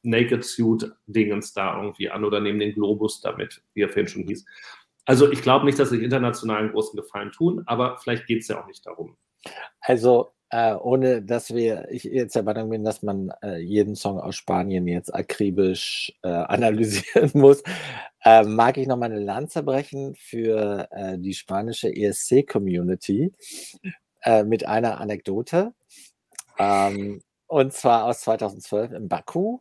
Naked 0.04 0.43
Suit-Dingens 0.43 1.54
da 1.54 1.78
irgendwie 1.78 2.10
an 2.10 2.24
oder 2.24 2.39
nehme 2.39 2.60
den 2.60 2.74
Globus 2.74 3.22
damit, 3.22 3.64
wie 3.74 3.82
er 3.82 3.89
vorhin 3.89 4.08
schon 4.08 4.24
hieß. 4.24 4.45
Also 5.06 5.32
ich 5.32 5.41
glaube 5.41 5.66
nicht, 5.66 5.80
dass 5.80 5.89
sich 5.89 6.01
international 6.01 6.60
einen 6.60 6.72
großen 6.72 6.95
Gefallen 6.95 7.32
tun, 7.32 7.64
aber 7.66 7.97
vielleicht 7.97 8.28
geht 8.28 8.41
es 8.41 8.47
ja 8.47 8.62
auch 8.62 8.68
nicht 8.68 8.86
darum. 8.86 9.18
Also 9.82 10.34
äh, 10.49 10.76
ohne 10.76 11.24
dass 11.24 11.54
wir, 11.54 11.88
ich 11.89 12.04
jetzt 12.04 12.36
der 12.36 12.43
Meinung 12.43 12.70
bin, 12.70 12.84
dass 12.84 13.01
man 13.01 13.32
äh, 13.41 13.58
jeden 13.58 13.95
Song 13.95 14.20
aus 14.20 14.36
Spanien 14.36 14.88
jetzt 14.88 15.14
akribisch 15.14 16.14
äh, 16.22 16.28
analysieren 16.30 17.32
muss, 17.34 17.64
äh, 18.24 18.43
mag 18.43 18.78
ich 18.78 18.88
noch 18.88 18.97
mal 18.97 19.08
eine 19.08 19.20
Lanze 19.20 19.64
brechen 19.64 20.14
für 20.16 20.88
äh, 20.91 21.18
die 21.18 21.34
spanische 21.34 21.89
ESC-Community 21.93 23.34
äh, 24.22 24.43
mit 24.43 24.66
einer 24.68 25.01
Anekdote. 25.01 25.74
Ähm, 26.60 27.24
und 27.47 27.74
zwar 27.74 28.06
aus 28.06 28.22
2012 28.22 28.91
in 28.91 29.08
Baku 29.10 29.60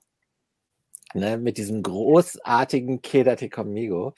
ne, 1.15 1.39
mit 1.39 1.59
diesem 1.59 1.83
großartigen 1.83 3.01
Quédate 3.03 3.51
conmigo. 3.51 4.15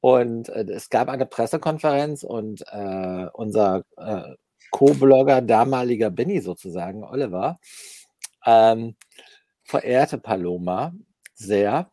Und 0.00 0.48
äh, 0.48 0.64
es 0.70 0.90
gab 0.90 1.08
eine 1.08 1.26
Pressekonferenz 1.26 2.22
und 2.22 2.62
äh, 2.70 3.26
unser 3.32 3.84
äh, 3.96 4.34
Co-Blogger, 4.70 5.42
damaliger 5.42 6.10
Benny 6.10 6.40
sozusagen, 6.40 7.04
Oliver, 7.04 7.58
ähm, 8.44 8.96
verehrte 9.64 10.18
Paloma 10.18 10.92
sehr. 11.34 11.90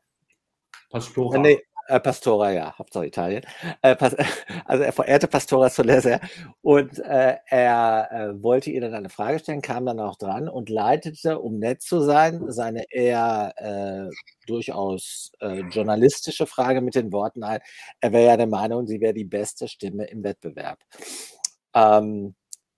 Pastora. 0.89 1.39
Nee, 1.39 1.61
äh, 1.87 1.99
Pastora, 1.99 2.51
ja, 2.51 2.77
Hauptsache 2.77 3.05
Italien. 3.05 3.43
Äh, 3.81 3.95
also 4.65 4.83
er 4.83 4.93
verehrte 4.93 5.27
Pastora 5.27 5.69
Soler 5.69 6.01
sehr. 6.01 6.19
Und 6.61 6.99
äh, 6.99 7.37
er 7.47 8.09
äh, 8.11 8.43
wollte 8.43 8.71
ihr 8.71 8.81
dann 8.81 8.93
eine 8.93 9.09
Frage 9.09 9.39
stellen, 9.39 9.61
kam 9.61 9.85
dann 9.85 9.99
auch 9.99 10.17
dran 10.17 10.47
und 10.47 10.69
leitete, 10.69 11.39
um 11.39 11.59
nett 11.59 11.81
zu 11.81 12.01
sein, 12.01 12.43
seine 12.47 12.85
eher 12.91 13.53
äh, 13.57 14.09
durchaus 14.47 15.31
äh, 15.39 15.61
journalistische 15.69 16.45
Frage 16.45 16.81
mit 16.81 16.95
den 16.95 17.11
Worten 17.11 17.43
ein. 17.43 17.59
Er 17.99 18.11
wäre 18.11 18.25
ja 18.25 18.37
der 18.37 18.47
Meinung, 18.47 18.87
sie 18.87 19.01
wäre 19.01 19.13
die 19.13 19.25
beste 19.25 19.67
Stimme 19.67 20.05
im 20.05 20.23
Wettbewerb. 20.23 20.79
Ähm, 21.73 22.35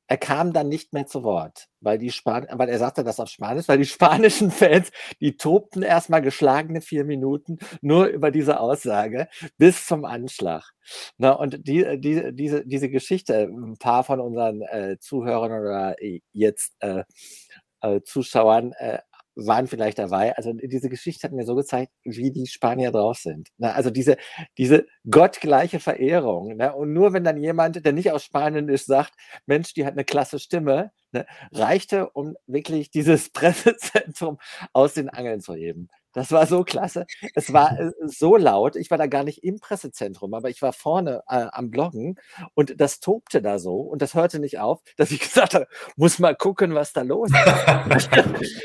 er 0.08 0.18
kam 0.18 0.54
dann 0.54 0.70
nicht 0.70 0.94
mehr 0.94 1.08
zu 1.08 1.24
Wort, 1.24 1.68
weil 1.82 1.98
die 1.98 2.12
Span 2.12 2.48
weil 2.52 2.70
er 2.70 2.78
sagte 2.78 3.04
das 3.04 3.20
auf 3.20 3.30
Spanisch, 3.30 3.68
weil 3.68 3.78
die 3.80 3.86
spanischen 3.86 4.52
Fans, 4.52 4.92
die 5.20 5.38
tobten 5.38 5.82
erstmal 5.82 6.22
geschlagene 6.22 6.82
vier 6.82 7.06
Minuten 7.06 7.58
nur 7.82 8.06
über 8.08 8.32
diese 8.32 8.60
Aussage 8.60 9.28
bis 9.58 9.86
zum 9.86 10.06
Anschlag. 10.06 10.72
Na, 11.18 11.32
und 11.32 11.68
die, 11.68 12.00
die, 12.00 12.34
diese, 12.34 12.66
diese 12.66 12.90
Geschichte, 12.90 13.50
ein 13.52 13.78
paar 13.78 14.04
von 14.04 14.20
unseren 14.20 14.62
äh, 14.62 14.98
Zuhörern 15.00 15.52
oder 15.52 15.96
jetzt 16.32 16.74
äh, 16.80 17.04
äh, 17.82 18.02
Zuschauern 18.04 18.74
äh, 18.74 19.00
waren 19.36 19.68
vielleicht 19.68 20.00
dabei. 20.00 20.36
Also 20.36 20.54
diese 20.54 20.90
Geschichte 20.90 21.28
hat 21.28 21.34
mir 21.34 21.46
so 21.46 21.56
gezeigt, 21.56 21.92
wie 22.04 22.32
die 22.32 22.48
Spanier 22.48 22.92
drauf 22.92 23.18
sind. 23.18 23.50
Ne? 23.58 23.74
Also 23.74 23.90
diese, 23.90 24.18
diese 24.58 24.86
gottgleiche 25.10 25.80
Verehrung. 25.80 26.56
Ne? 26.56 26.74
Und 26.74 26.94
nur 26.94 27.14
wenn 27.14 27.24
dann 27.24 27.38
jemand, 27.38 27.86
der 27.86 27.94
nicht 27.94 28.12
aus 28.12 28.24
Spanien 28.24 28.70
ist, 28.70 28.86
sagt, 28.86 29.14
Mensch, 29.46 29.74
die 29.74 29.86
hat 29.86 29.94
eine 29.94 30.06
klasse 30.06 30.40
Stimme, 30.40 30.92
ne? 31.12 31.26
reichte, 31.52 32.10
um 32.12 32.36
wirklich 32.48 32.90
dieses 32.92 33.30
Pressezentrum 33.34 34.38
aus 34.74 34.94
den 34.94 35.10
Angeln 35.10 35.42
zu 35.42 35.54
heben. 35.54 35.90
Das 36.16 36.32
war 36.32 36.48
so 36.48 36.64
klasse. 36.64 37.06
Es 37.34 37.52
war 37.52 37.78
äh, 37.78 37.92
so 38.06 38.38
laut. 38.38 38.78
Ich 38.78 38.90
war 38.90 38.98
da 38.98 39.06
gar 39.06 39.26
nicht 39.26 39.44
im 39.44 39.60
Pressezentrum, 39.60 40.34
aber 40.34 40.50
ich 40.50 40.62
war 40.62 40.72
vorne 40.72 41.22
äh, 41.28 41.48
am 41.52 41.70
Bloggen 41.70 42.16
und 42.54 42.80
das 42.80 43.02
tobte 43.02 43.42
da 43.42 43.60
so 43.60 43.82
und 43.82 44.02
das 44.02 44.14
hörte 44.14 44.40
nicht 44.40 44.58
auf, 44.60 44.82
dass 44.96 45.12
ich 45.12 45.20
gesagt 45.20 45.54
habe, 45.54 45.68
muss 45.98 46.18
mal 46.18 46.34
gucken, 46.34 46.74
was 46.74 46.94
da 46.94 47.02
los 47.02 47.30
ist. 47.32 48.10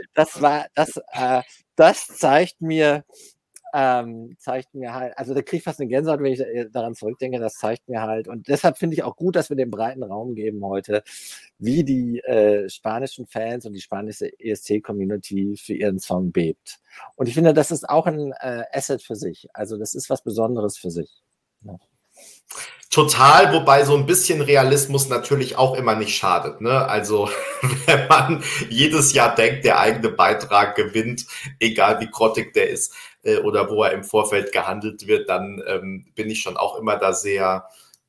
das 0.14 0.40
war, 0.40 0.66
das, 0.74 1.01
äh, 1.12 1.43
das 1.74 2.06
zeigt 2.06 2.60
mir, 2.60 3.05
ähm, 3.72 4.36
zeigt 4.38 4.74
mir 4.74 4.94
halt, 4.94 5.16
also 5.16 5.34
da 5.34 5.42
kriege 5.42 5.59
ich 5.59 5.62
fast 5.62 5.80
eine 5.80 5.88
Gänsehaut, 5.88 6.20
wenn 6.20 6.32
ich 6.32 6.40
äh, 6.40 6.68
daran 6.70 6.94
zurückdenke, 6.94 7.38
das 7.38 7.55
zeigt 7.55 7.88
mir 7.88 8.02
halt, 8.02 8.28
und 8.28 8.48
deshalb 8.48 8.78
finde 8.78 8.94
ich 8.94 9.02
auch 9.02 9.16
gut, 9.16 9.36
dass 9.36 9.51
wir 9.51 9.56
den 9.56 9.70
breiten 9.70 10.02
Raum 10.02 10.34
geben 10.34 10.64
heute, 10.64 11.02
wie 11.59 11.84
die 11.84 12.20
äh, 12.20 12.68
spanischen 12.68 13.26
Fans 13.26 13.66
und 13.66 13.72
die 13.72 13.80
spanische 13.80 14.30
ESC-Community 14.38 15.56
für 15.56 15.74
ihren 15.74 15.98
Song 15.98 16.32
bebt. 16.32 16.80
Und 17.16 17.28
ich 17.28 17.34
finde, 17.34 17.55
das 17.55 17.70
ist 17.70 17.88
auch 17.88 18.06
ein 18.06 18.32
äh, 18.40 18.64
Asset 18.72 19.02
für 19.02 19.16
sich. 19.16 19.48
Also 19.55 19.76
das 19.76 19.94
ist 19.94 20.10
was 20.10 20.22
Besonderes 20.22 20.76
für 20.76 20.90
sich. 20.90 21.22
Ja. 21.62 21.78
Total, 22.90 23.52
wobei 23.55 23.84
so 23.84 23.97
ein 23.97 24.05
bisschen 24.05 24.40
Realismus 24.40 25.09
natürlich 25.09 25.56
auch 25.56 25.76
immer 25.76 25.94
nicht 25.94 26.16
schadet. 26.16 26.60
Ne? 26.60 26.72
Also 26.88 27.30
wenn 27.86 28.09
man 28.09 28.42
jedes 28.68 29.12
Jahr 29.12 29.32
denkt, 29.32 29.64
der 29.64 29.78
eigene 29.78 30.09
Beitrag 30.09 30.74
gewinnt, 30.74 31.24
egal 31.60 32.01
wie 32.01 32.10
grottig 32.10 32.52
der 32.52 32.68
ist 32.68 32.92
äh, 33.22 33.38
oder 33.38 33.70
wo 33.70 33.82
er 33.82 33.92
im 33.92 34.05
Vorfeld 34.05 34.52
gehandelt 34.52 35.06
wird, 35.06 35.28
dann 35.28 35.62
ähm, 35.66 36.06
bin 36.14 36.30
ich 36.30 36.40
schon 36.40 36.56
auch 36.56 36.76
immer 36.76 36.97
da 36.97 37.12
sehr, 37.12 37.66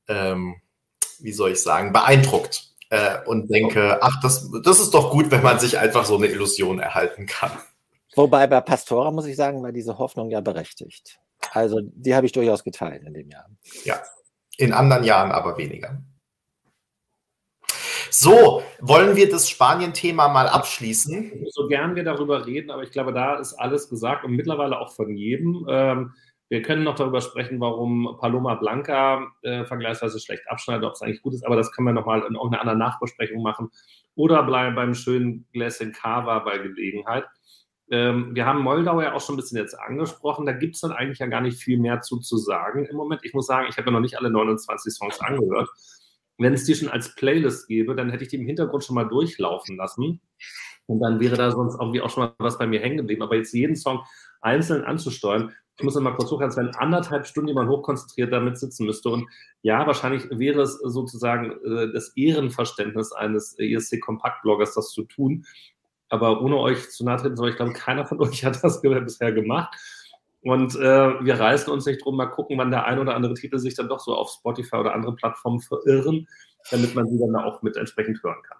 ähm, 0.07 0.55
wie 1.19 1.33
soll 1.33 1.51
ich 1.51 1.61
sagen, 1.61 1.91
beeindruckt 1.93 2.71
äh, 2.89 3.17
und 3.25 3.49
denke, 3.49 4.01
ach, 4.01 4.19
das, 4.21 4.49
das 4.63 4.79
ist 4.79 4.93
doch 4.93 5.11
gut, 5.11 5.31
wenn 5.31 5.43
man 5.43 5.59
sich 5.59 5.77
einfach 5.77 6.05
so 6.05 6.17
eine 6.17 6.27
Illusion 6.27 6.79
erhalten 6.79 7.25
kann. 7.25 7.51
Wobei 8.15 8.47
bei 8.47 8.59
Pastora 8.61 9.11
muss 9.11 9.25
ich 9.25 9.35
sagen, 9.35 9.63
war 9.63 9.71
diese 9.71 9.97
Hoffnung 9.97 10.29
ja 10.29 10.41
berechtigt. 10.41 11.19
Also 11.53 11.79
die 11.81 12.13
habe 12.13 12.25
ich 12.25 12.33
durchaus 12.33 12.63
geteilt 12.63 13.03
in 13.03 13.13
dem 13.13 13.29
Jahr. 13.29 13.49
Ja, 13.83 14.01
in 14.57 14.73
anderen 14.73 15.03
Jahren 15.03 15.31
aber 15.31 15.57
weniger. 15.57 16.01
So, 18.13 18.61
wollen 18.81 19.15
wir 19.15 19.29
das 19.29 19.49
Spanien-Thema 19.49 20.27
mal 20.27 20.47
abschließen? 20.49 21.45
So 21.49 21.67
gern 21.67 21.95
wir 21.95 22.03
darüber 22.03 22.45
reden, 22.45 22.69
aber 22.69 22.83
ich 22.83 22.91
glaube, 22.91 23.13
da 23.13 23.39
ist 23.39 23.53
alles 23.53 23.89
gesagt 23.89 24.25
und 24.25 24.33
mittlerweile 24.33 24.79
auch 24.79 24.93
von 24.93 25.15
jedem. 25.15 25.65
Ähm, 25.69 26.13
wir 26.49 26.61
können 26.61 26.83
noch 26.83 26.95
darüber 26.95 27.21
sprechen, 27.21 27.61
warum 27.61 28.17
Paloma 28.19 28.55
Blanca 28.55 29.31
äh, 29.43 29.63
vergleichsweise 29.63 30.19
schlecht 30.19 30.43
abschneidet, 30.49 30.83
ob 30.83 30.95
es 30.95 31.01
eigentlich 31.01 31.21
gut 31.21 31.33
ist, 31.33 31.45
aber 31.45 31.55
das 31.55 31.71
können 31.71 31.88
wir 31.88 31.93
nochmal 31.93 32.19
in 32.19 32.35
irgendeiner 32.35 32.59
anderen 32.59 32.79
Nachbesprechung 32.79 33.41
machen. 33.41 33.69
Oder 34.15 34.43
bleiben 34.43 34.75
beim 34.75 34.93
schönen 34.93 35.47
Gläschen 35.53 35.93
Cava 35.93 36.39
bei 36.39 36.57
Gelegenheit. 36.57 37.23
Ähm, 37.91 38.35
wir 38.35 38.45
haben 38.45 38.59
Moldau 38.59 38.99
ja 38.99 39.13
auch 39.13 39.21
schon 39.21 39.35
ein 39.35 39.38
bisschen 39.38 39.57
jetzt 39.57 39.79
angesprochen. 39.79 40.45
Da 40.45 40.51
gibt 40.51 40.75
es 40.75 40.81
dann 40.81 40.91
eigentlich 40.91 41.19
ja 41.19 41.27
gar 41.27 41.39
nicht 41.39 41.63
viel 41.63 41.79
mehr 41.79 42.01
zu, 42.01 42.19
zu 42.19 42.35
sagen 42.35 42.85
im 42.88 42.97
Moment. 42.97 43.21
Ich 43.23 43.33
muss 43.33 43.47
sagen, 43.47 43.67
ich 43.69 43.77
habe 43.77 43.88
ja 43.88 43.93
noch 43.93 44.01
nicht 44.01 44.17
alle 44.17 44.29
29 44.29 44.93
Songs 44.93 45.21
angehört. 45.21 45.69
Wenn 46.41 46.53
es 46.53 46.65
die 46.65 46.76
schon 46.76 46.89
als 46.89 47.15
Playlist 47.15 47.68
gäbe, 47.68 47.95
dann 47.95 48.09
hätte 48.09 48.23
ich 48.23 48.30
die 48.30 48.38
im 48.38 48.45
Hintergrund 48.45 48.84
schon 48.84 48.95
mal 48.95 49.05
durchlaufen 49.05 49.77
lassen. 49.77 50.22
Und 50.88 50.99
dann 50.99 51.19
wäre 51.19 51.38
da 51.38 51.51
sonst 51.51 51.80
irgendwie 51.80 52.01
auch 52.01 52.09
schon 52.09 52.23
mal 52.23 52.34
was 52.39 52.57
bei 52.57 52.68
mir 52.68 52.81
hängen 52.81 52.97
geblieben. 52.97 53.22
Aber 53.22 53.35
jetzt 53.35 53.53
jeden 53.53 53.76
Song 53.76 54.01
einzeln 54.41 54.84
anzusteuern, 54.84 55.53
ich 55.77 55.85
muss 55.85 55.95
mal 55.95 56.15
kurz 56.15 56.30
hochhalten, 56.30 56.49
es 56.49 56.57
wären 56.57 56.76
anderthalb 56.76 57.26
Stunden, 57.26 57.47
die 57.47 57.53
man 57.53 57.69
hochkonzentriert 57.69 58.31
damit 58.31 58.57
sitzen 58.57 58.85
müsste. 58.85 59.09
Und 59.09 59.27
ja, 59.63 59.88
wahrscheinlich 59.88 60.27
wäre 60.30 60.61
es 60.61 60.77
sozusagen 60.77 61.51
äh, 61.51 61.91
das 61.91 62.09
Ehrenverständnis 62.15 63.13
eines 63.13 63.57
ESC-Kompakt-Bloggers, 63.57 64.76
das 64.76 64.89
zu 64.91 65.03
tun 65.03 65.45
aber 66.11 66.41
ohne 66.41 66.57
euch 66.57 66.89
zu 66.89 67.05
nahe 67.05 67.18
treten 67.18 67.38
soll, 67.38 67.49
ich 67.49 67.55
glaube, 67.55 67.73
keiner 67.73 68.05
von 68.05 68.19
euch 68.22 68.43
hat 68.43 68.63
das 68.63 68.81
bisher 68.81 69.31
gemacht. 69.31 69.73
Und 70.43 70.76
äh, 70.76 70.80
wir 71.23 71.39
reißen 71.39 71.72
uns 71.72 71.85
nicht 71.85 72.03
drum, 72.03 72.18
mal 72.18 72.26
gucken, 72.26 72.57
wann 72.57 72.72
der 72.72 72.85
ein 72.85 72.97
oder 72.97 73.15
andere 73.15 73.35
Titel 73.35 73.59
sich 73.59 73.76
dann 73.76 73.89
doch 73.89 73.99
so 73.99 74.15
auf 74.15 74.31
Spotify 74.31 74.77
oder 74.77 74.93
andere 74.93 75.15
Plattformen 75.15 75.61
verirren, 75.61 76.27
damit 76.72 76.95
man 76.95 77.07
sie 77.07 77.19
dann 77.19 77.35
auch 77.35 77.61
mit 77.61 77.77
entsprechend 77.77 78.23
hören 78.23 78.41
kann. 78.41 78.57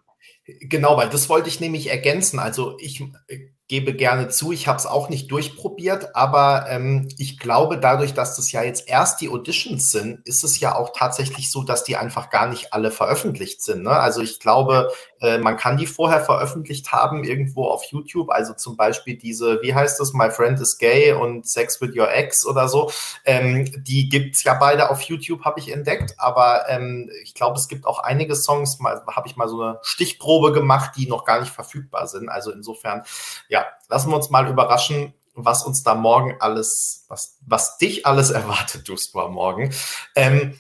Genau, 0.60 0.98
weil 0.98 1.10
das 1.10 1.30
wollte 1.30 1.50
ich 1.50 1.60
nämlich 1.60 1.90
ergänzen. 1.90 2.40
Also 2.40 2.78
ich 2.80 3.02
äh, 3.28 3.50
gebe 3.72 3.94
gerne 3.94 4.28
zu, 4.28 4.52
ich 4.52 4.68
habe 4.68 4.80
es 4.80 4.86
auch 4.86 5.08
nicht 5.08 5.32
durchprobiert, 5.32 6.14
aber 6.14 6.66
ähm, 6.68 7.08
ich 7.18 7.40
glaube, 7.40 7.78
dadurch, 7.78 8.14
dass 8.14 8.36
das 8.36 8.52
ja 8.52 8.64
jetzt 8.64 8.90
erst 8.90 9.22
die 9.22 9.30
Auditions 9.30 9.92
sind, 9.92 10.20
ist 10.28 10.44
es 10.44 10.60
ja 10.60 10.76
auch 10.76 10.92
tatsächlich 10.94 11.50
so, 11.50 11.64
dass 11.64 11.86
die 11.86 11.96
einfach 11.96 12.30
gar 12.30 12.48
nicht 12.48 12.74
alle 12.74 12.92
veröffentlicht 12.92 13.64
sind. 13.64 13.84
Ne? 13.84 13.92
Also 13.92 14.20
ich 14.22 14.42
glaube, 14.42 14.92
äh, 15.22 15.38
man 15.38 15.56
kann 15.56 15.78
die 15.78 15.88
vorher 15.88 16.20
veröffentlicht 16.20 16.92
haben, 16.92 17.24
irgendwo 17.24 17.66
auf 17.66 17.86
YouTube. 17.86 18.30
Also 18.32 18.54
zum 18.56 18.76
Beispiel 18.76 19.18
diese, 19.18 19.62
wie 19.62 19.74
heißt 19.74 20.02
das, 20.02 20.12
My 20.12 20.32
Friend 20.32 20.60
is 20.60 20.78
Gay 20.78 21.14
und 21.14 21.48
Sex 21.48 21.80
with 21.80 21.96
Your 21.96 22.12
Ex 22.12 22.46
oder 22.46 22.68
so. 22.68 22.92
Ähm, 23.24 23.72
die 23.84 24.10
gibt's 24.10 24.44
ja 24.44 24.56
beide 24.56 24.90
auf 24.90 25.02
YouTube, 25.04 25.46
habe 25.46 25.62
ich 25.62 25.72
entdeckt. 25.72 26.16
Aber 26.18 26.68
ähm, 26.68 27.10
ich 27.24 27.36
glaube, 27.36 27.58
es 27.58 27.70
gibt 27.70 27.86
auch 27.86 28.00
einige 28.00 28.36
Songs, 28.36 28.80
habe 28.84 29.28
ich 29.28 29.38
mal 29.38 29.48
so 29.48 29.62
eine 29.62 29.80
Stichprobe 29.82 30.41
gemacht, 30.50 30.94
die 30.98 31.08
noch 31.08 31.26
gar 31.26 31.40
nicht 31.40 31.52
verfügbar 31.52 32.08
sind. 32.08 32.30
Also 32.30 32.52
insofern, 32.52 33.04
ja, 33.50 33.66
lassen 33.90 34.10
wir 34.10 34.16
uns 34.16 34.30
mal 34.30 34.48
überraschen, 34.48 35.14
was 35.34 35.64
uns 35.64 35.84
da 35.84 35.96
morgen 35.96 36.36
alles, 36.40 37.06
was, 37.08 37.38
was 37.46 37.78
dich 37.78 38.06
alles 38.06 38.32
erwartet, 38.32 38.88
Duspa, 38.90 39.28
morgen. 39.28 39.74
Ähm, 40.16 40.56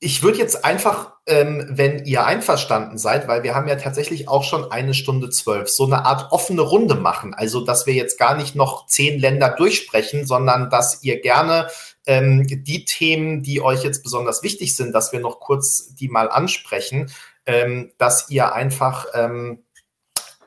ich 0.00 0.22
würde 0.22 0.38
jetzt 0.38 0.64
einfach, 0.64 1.14
ähm, 1.26 1.66
wenn 1.70 2.04
ihr 2.04 2.24
einverstanden 2.24 2.98
seid, 2.98 3.26
weil 3.26 3.42
wir 3.42 3.56
haben 3.56 3.66
ja 3.66 3.74
tatsächlich 3.74 4.28
auch 4.28 4.44
schon 4.44 4.70
eine 4.70 4.94
Stunde 4.94 5.28
zwölf, 5.30 5.68
so 5.68 5.86
eine 5.86 6.04
Art 6.04 6.30
offene 6.30 6.62
Runde 6.62 6.94
machen. 6.94 7.34
Also, 7.34 7.64
dass 7.64 7.86
wir 7.86 7.94
jetzt 7.94 8.16
gar 8.16 8.36
nicht 8.36 8.54
noch 8.54 8.86
zehn 8.86 9.18
Länder 9.18 9.50
durchsprechen, 9.50 10.24
sondern 10.24 10.70
dass 10.70 11.02
ihr 11.02 11.20
gerne 11.20 11.68
ähm, 12.06 12.46
die 12.46 12.84
Themen, 12.84 13.42
die 13.42 13.60
euch 13.60 13.82
jetzt 13.82 14.04
besonders 14.04 14.44
wichtig 14.44 14.76
sind, 14.76 14.92
dass 14.92 15.12
wir 15.12 15.18
noch 15.18 15.40
kurz 15.40 15.94
die 15.96 16.08
mal 16.08 16.30
ansprechen, 16.30 17.10
ähm, 17.48 17.92
dass 17.96 18.28
ihr 18.30 18.52
einfach 18.52 19.06
ähm, 19.14 19.64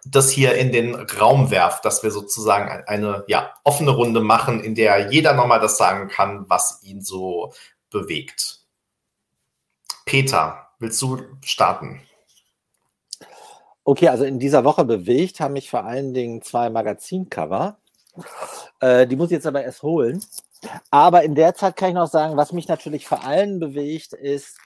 das 0.06 0.30
hier 0.30 0.56
in 0.56 0.72
den 0.72 0.96
Raum 0.96 1.52
werft, 1.52 1.84
dass 1.84 2.04
wir 2.04 2.12
sozusagen 2.12 2.70
eine 2.88 3.24
ja, 3.28 3.54
offene 3.64 3.92
Runde 3.92 4.22
machen, 4.22 4.64
in 4.64 4.76
der 4.76 5.12
jeder 5.12 5.34
nochmal 5.34 5.60
das 5.60 5.78
sagen 5.78 6.08
kann, 6.08 6.46
was 6.48 6.80
ihn 6.84 7.02
so 7.02 7.54
bewegt. 7.90 8.60
Peter, 10.06 10.70
willst 10.80 11.02
du 11.02 11.22
starten? 11.44 12.02
Okay, 13.84 14.08
also 14.08 14.24
in 14.24 14.40
dieser 14.40 14.64
Woche 14.64 14.86
bewegt 14.86 15.40
haben 15.40 15.54
mich 15.54 15.70
vor 15.70 15.84
allen 15.84 16.14
Dingen 16.14 16.44
zwei 16.44 16.70
Magazincover. 16.70 17.78
Äh, 18.80 19.08
die 19.08 19.16
muss 19.16 19.28
ich 19.28 19.34
jetzt 19.36 19.48
aber 19.48 19.64
erst 19.64 19.82
holen. 19.82 20.24
Aber 20.92 21.24
in 21.24 21.34
der 21.34 21.56
Zeit 21.56 21.76
kann 21.76 21.90
ich 21.90 21.96
noch 21.96 22.10
sagen, 22.10 22.38
was 22.38 22.52
mich 22.52 22.68
natürlich 22.68 23.08
vor 23.08 23.24
allem 23.24 23.60
bewegt, 23.60 24.14
ist 24.14 24.58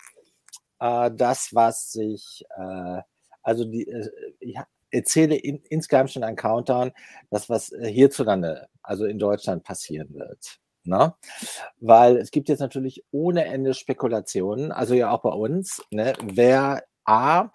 äh, 0.80 1.12
das, 1.14 1.54
was 1.54 1.92
sich, 1.92 2.46
äh, 2.58 3.02
also 3.44 3.66
die, 3.66 3.88
äh, 3.88 4.10
ich, 4.40 4.58
erzähle 4.92 5.36
in, 5.36 5.62
insgesamt 5.70 6.12
schon 6.12 6.24
einen 6.24 6.38
Countdown, 6.38 6.92
das, 7.30 7.50
was 7.50 7.72
äh, 7.72 7.92
hierzulande, 7.92 8.68
also 8.82 9.06
in 9.06 9.20
Deutschland 9.20 9.64
passieren 9.64 10.14
wird. 10.14 10.60
Ne? 10.84 11.14
Weil 11.80 12.18
es 12.18 12.32
gibt 12.32 12.50
jetzt 12.50 12.60
natürlich 12.60 13.04
ohne 13.12 13.46
Ende 13.46 13.74
Spekulationen, 13.74 14.72
also 14.72 14.94
ja 14.94 15.12
auch 15.12 15.22
bei 15.22 15.32
uns, 15.32 15.82
ne, 15.90 16.14
wer 16.24 16.84
A 17.06 17.50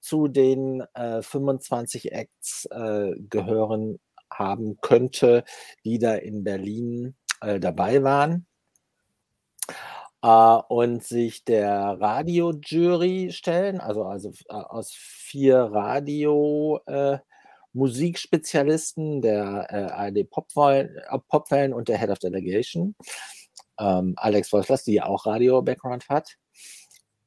zu 0.00 0.28
den 0.28 0.82
äh, 0.94 1.22
25 1.22 2.12
Acts 2.12 2.66
äh, 2.66 3.12
gehören 3.28 3.98
haben 4.30 4.78
könnte, 4.80 5.44
die 5.84 5.98
da 5.98 6.14
in 6.14 6.44
Berlin 6.44 7.14
äh, 7.40 7.60
dabei 7.60 8.02
waren 8.02 8.46
äh, 10.22 10.28
und 10.68 11.04
sich 11.04 11.44
der 11.44 11.96
Radiojury 12.00 13.30
stellen, 13.32 13.80
also, 13.80 14.04
also 14.04 14.30
äh, 14.48 14.54
aus 14.54 14.92
vier 14.94 15.58
Radio 15.58 16.80
äh, 16.86 17.18
Musikspezialisten 17.72 19.22
der 19.22 19.66
äh, 19.70 19.92
ARD 19.92 20.28
Popwellen, 20.30 21.72
äh, 21.72 21.74
und 21.74 21.88
der 21.88 21.98
Head 21.98 22.10
of 22.10 22.18
Delegation, 22.18 22.94
ähm, 23.78 24.14
Alex 24.16 24.52
Wolflers, 24.52 24.84
die 24.84 24.94
ja 24.94 25.06
auch 25.06 25.26
Radio-Background 25.26 26.08
hat. 26.08 26.36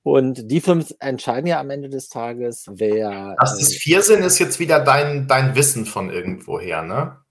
Und 0.04 0.52
die 0.52 0.62
fünf 0.62 0.94
entscheiden 1.00 1.48
ja 1.48 1.60
am 1.60 1.72
Ende 1.72 1.90
des 1.90 2.10
Tages, 2.10 2.68
wer. 2.70 3.36
Dass 3.40 3.60
es 3.60 3.74
vier 3.76 4.04
sind, 4.04 4.24
ist 4.24 4.38
jetzt 4.38 4.60
wieder 4.60 4.80
dein, 4.80 5.28
dein 5.28 5.56
Wissen 5.56 5.88
von 5.88 6.12
irgendwoher, 6.12 6.84
ne? 6.84 7.25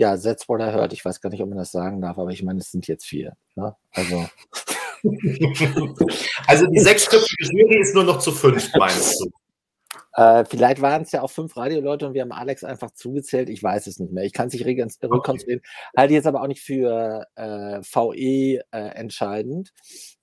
Ja, 0.00 0.16
that's 0.16 0.48
what 0.48 0.62
I 0.62 0.72
heard. 0.72 0.94
Ich 0.94 1.04
weiß 1.04 1.20
gar 1.20 1.28
nicht, 1.28 1.42
ob 1.42 1.50
man 1.50 1.58
das 1.58 1.72
sagen 1.72 2.00
darf, 2.00 2.16
aber 2.16 2.30
ich 2.30 2.42
meine, 2.42 2.60
es 2.60 2.70
sind 2.70 2.88
jetzt 2.88 3.04
vier. 3.04 3.36
Ne? 3.54 3.76
Also. 3.92 4.26
also 6.46 6.66
die 6.68 6.78
sechsköpfige 6.78 7.52
Jury 7.52 7.82
ist 7.82 7.94
nur 7.94 8.04
noch 8.04 8.18
zu 8.18 8.32
fünf, 8.32 8.74
meinst 8.76 9.20
du? 9.20 9.30
Äh, 10.14 10.46
vielleicht 10.46 10.80
waren 10.80 11.02
es 11.02 11.12
ja 11.12 11.20
auch 11.20 11.30
fünf 11.30 11.54
Radioleute 11.54 12.06
und 12.06 12.14
wir 12.14 12.22
haben 12.22 12.32
Alex 12.32 12.64
einfach 12.64 12.92
zugezählt. 12.92 13.50
Ich 13.50 13.62
weiß 13.62 13.88
es 13.88 13.98
nicht 13.98 14.10
mehr. 14.10 14.24
Ich 14.24 14.32
kann 14.32 14.48
sich 14.48 14.64
rekonstruieren. 14.64 15.18
Okay. 15.18 15.60
Halte 15.94 16.14
jetzt 16.14 16.26
aber 16.26 16.40
auch 16.40 16.48
nicht 16.48 16.62
für 16.62 17.26
äh, 17.34 17.82
VE 17.82 18.62
äh, 18.70 18.78
entscheidend. 18.94 19.74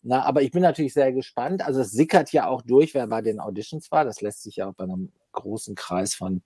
Na, 0.01 0.23
aber 0.23 0.41
ich 0.41 0.49
bin 0.49 0.63
natürlich 0.63 0.93
sehr 0.93 1.13
gespannt. 1.13 1.63
Also 1.63 1.81
es 1.81 1.91
sickert 1.91 2.31
ja 2.31 2.47
auch 2.47 2.63
durch, 2.63 2.95
wer 2.95 3.05
bei 3.05 3.21
den 3.21 3.39
Auditions 3.39 3.91
war. 3.91 4.05
Das 4.05 4.21
lässt 4.21 4.41
sich 4.41 4.55
ja 4.55 4.69
auch 4.69 4.73
bei 4.73 4.85
einem 4.85 5.11
großen 5.33 5.75
Kreis 5.75 6.15
von 6.15 6.41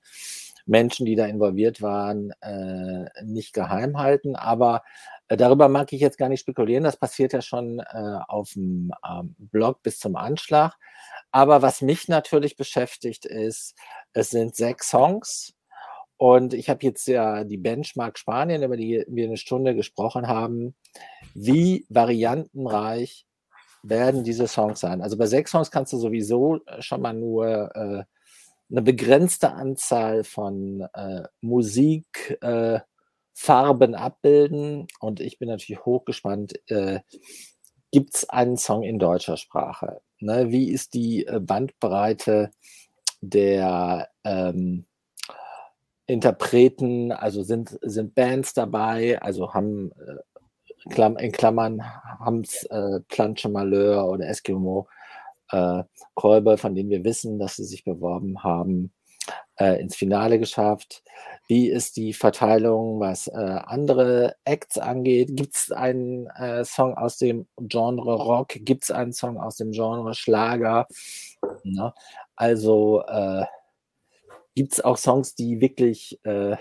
Menschen, 0.66 1.06
die 1.06 1.16
da 1.16 1.26
involviert 1.26 1.82
waren, 1.82 2.32
äh, 2.42 3.06
nicht 3.24 3.54
geheim 3.54 3.98
halten. 3.98 4.36
Aber 4.36 4.84
äh, 5.28 5.38
darüber 5.38 5.70
mag 5.70 5.92
ich 5.94 6.02
jetzt 6.02 6.18
gar 6.18 6.30
nicht 6.30 6.42
spekulieren. 6.42 6.84
Das 6.84 6.98
passiert 6.98 7.34
ja 7.34 7.42
schon 7.42 7.80
äh, 7.80 8.20
auf 8.28 8.52
dem 8.54 8.92
ähm, 9.08 9.36
Blog 9.38 9.82
bis 9.84 10.00
zum 10.00 10.16
Anschlag. 10.16 10.76
Aber 11.32 11.62
was 11.62 11.82
mich 11.82 12.08
natürlich 12.08 12.58
beschäftigt 12.58 13.26
ist, 13.26 13.76
es 14.14 14.30
sind 14.30 14.56
sechs 14.56 14.90
Songs. 14.90 15.54
Und 16.18 16.54
ich 16.54 16.70
habe 16.70 16.84
jetzt 16.84 17.08
ja 17.08 17.44
die 17.44 17.58
Benchmark 17.58 18.20
Spanien, 18.20 18.62
über 18.62 18.78
die 18.78 19.04
wir 19.08 19.26
eine 19.26 19.38
Stunde 19.38 19.74
gesprochen 19.74 20.28
haben. 20.28 20.76
Wie 21.34 21.86
variantenreich 21.90 23.26
werden 23.82 24.24
diese 24.24 24.48
Songs 24.48 24.82
sein? 24.82 25.02
Also 25.02 25.18
bei 25.18 25.26
sechs 25.26 25.52
Songs 25.52 25.72
kannst 25.72 25.94
du 25.94 25.98
sowieso 25.98 26.60
äh, 26.66 26.82
schon 26.82 27.02
mal 27.02 27.14
nur 27.14 27.76
äh, 27.76 28.04
eine 28.72 28.82
begrenzte 28.82 29.52
Anzahl 29.52 30.24
von 30.24 30.88
äh, 30.94 31.24
Musikfarben 31.42 32.84
äh, 33.94 33.98
abbilden. 33.98 34.88
Und 35.00 35.20
ich 35.20 35.38
bin 35.40 35.50
natürlich 35.50 35.86
hochgespannt, 35.86 36.54
äh, 36.70 37.02
gibt 37.92 38.16
es 38.16 38.30
einen 38.30 38.58
Song 38.58 38.84
in 38.84 38.98
deutscher 38.98 39.38
Sprache? 39.38 40.02
Ne? 40.20 40.52
Wie 40.52 40.72
ist 40.72 40.94
die 40.94 41.26
äh, 41.26 41.40
Bandbreite 41.40 42.52
der 43.20 44.10
ähm, 44.24 44.86
Interpreten? 46.06 47.12
Also 47.12 47.44
sind, 47.44 47.78
sind 47.82 48.16
Bands 48.16 48.54
dabei? 48.54 49.22
Also 49.22 49.54
haben 49.54 49.92
äh, 49.92 50.22
in 50.86 51.32
Klammern 51.32 51.84
haben 51.84 52.42
es 52.42 52.64
äh, 52.64 53.02
Planche 53.08 53.50
Malheur 53.50 54.08
oder 54.08 54.28
Eskimo 54.28 54.88
äh, 55.52 55.84
Kolbe, 56.16 56.58
von 56.58 56.76
denen 56.76 56.90
wir 56.90 57.04
wissen, 57.04 57.40
dass 57.40 57.56
sie 57.56 57.66
sich 57.66 57.84
beworben 57.84 58.44
haben, 58.44 58.94
äh, 59.60 59.80
ins 59.82 59.96
Finale 59.96 60.40
geschafft. 60.40 61.04
Wie 61.48 61.70
ist 61.70 61.98
die 61.98 62.14
Verteilung, 62.14 63.00
was 63.00 63.28
äh, 63.28 63.60
andere 63.66 64.36
Acts 64.46 64.78
angeht? 64.78 65.30
Gibt 65.34 65.56
es 65.56 65.72
einen 65.72 66.28
äh, 66.28 66.66
Song 66.66 66.96
aus 66.96 67.18
dem 67.18 67.48
Genre 67.58 68.16
Rock? 68.16 68.50
Gibt 68.62 68.84
es 68.84 68.92
einen 68.92 69.14
Song 69.14 69.38
aus 69.40 69.58
dem 69.58 69.72
Genre 69.72 70.14
Schlager? 70.16 70.88
Ne? 71.64 71.94
Also 72.36 73.04
äh, 73.08 73.46
gibt 74.56 74.74
es 74.74 74.82
auch 74.82 74.98
Songs, 74.98 75.36
die 75.36 75.62
wirklich 75.62 76.20
äh, 76.24 76.56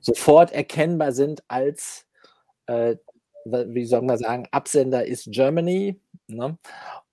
sofort 0.00 0.52
erkennbar 0.52 1.12
sind 1.12 1.42
als, 1.48 2.06
äh, 2.66 2.96
wie 3.44 3.86
soll 3.86 4.02
man 4.02 4.18
sagen, 4.18 4.46
Absender 4.50 5.06
ist 5.06 5.30
Germany. 5.30 6.00
Ne? 6.26 6.58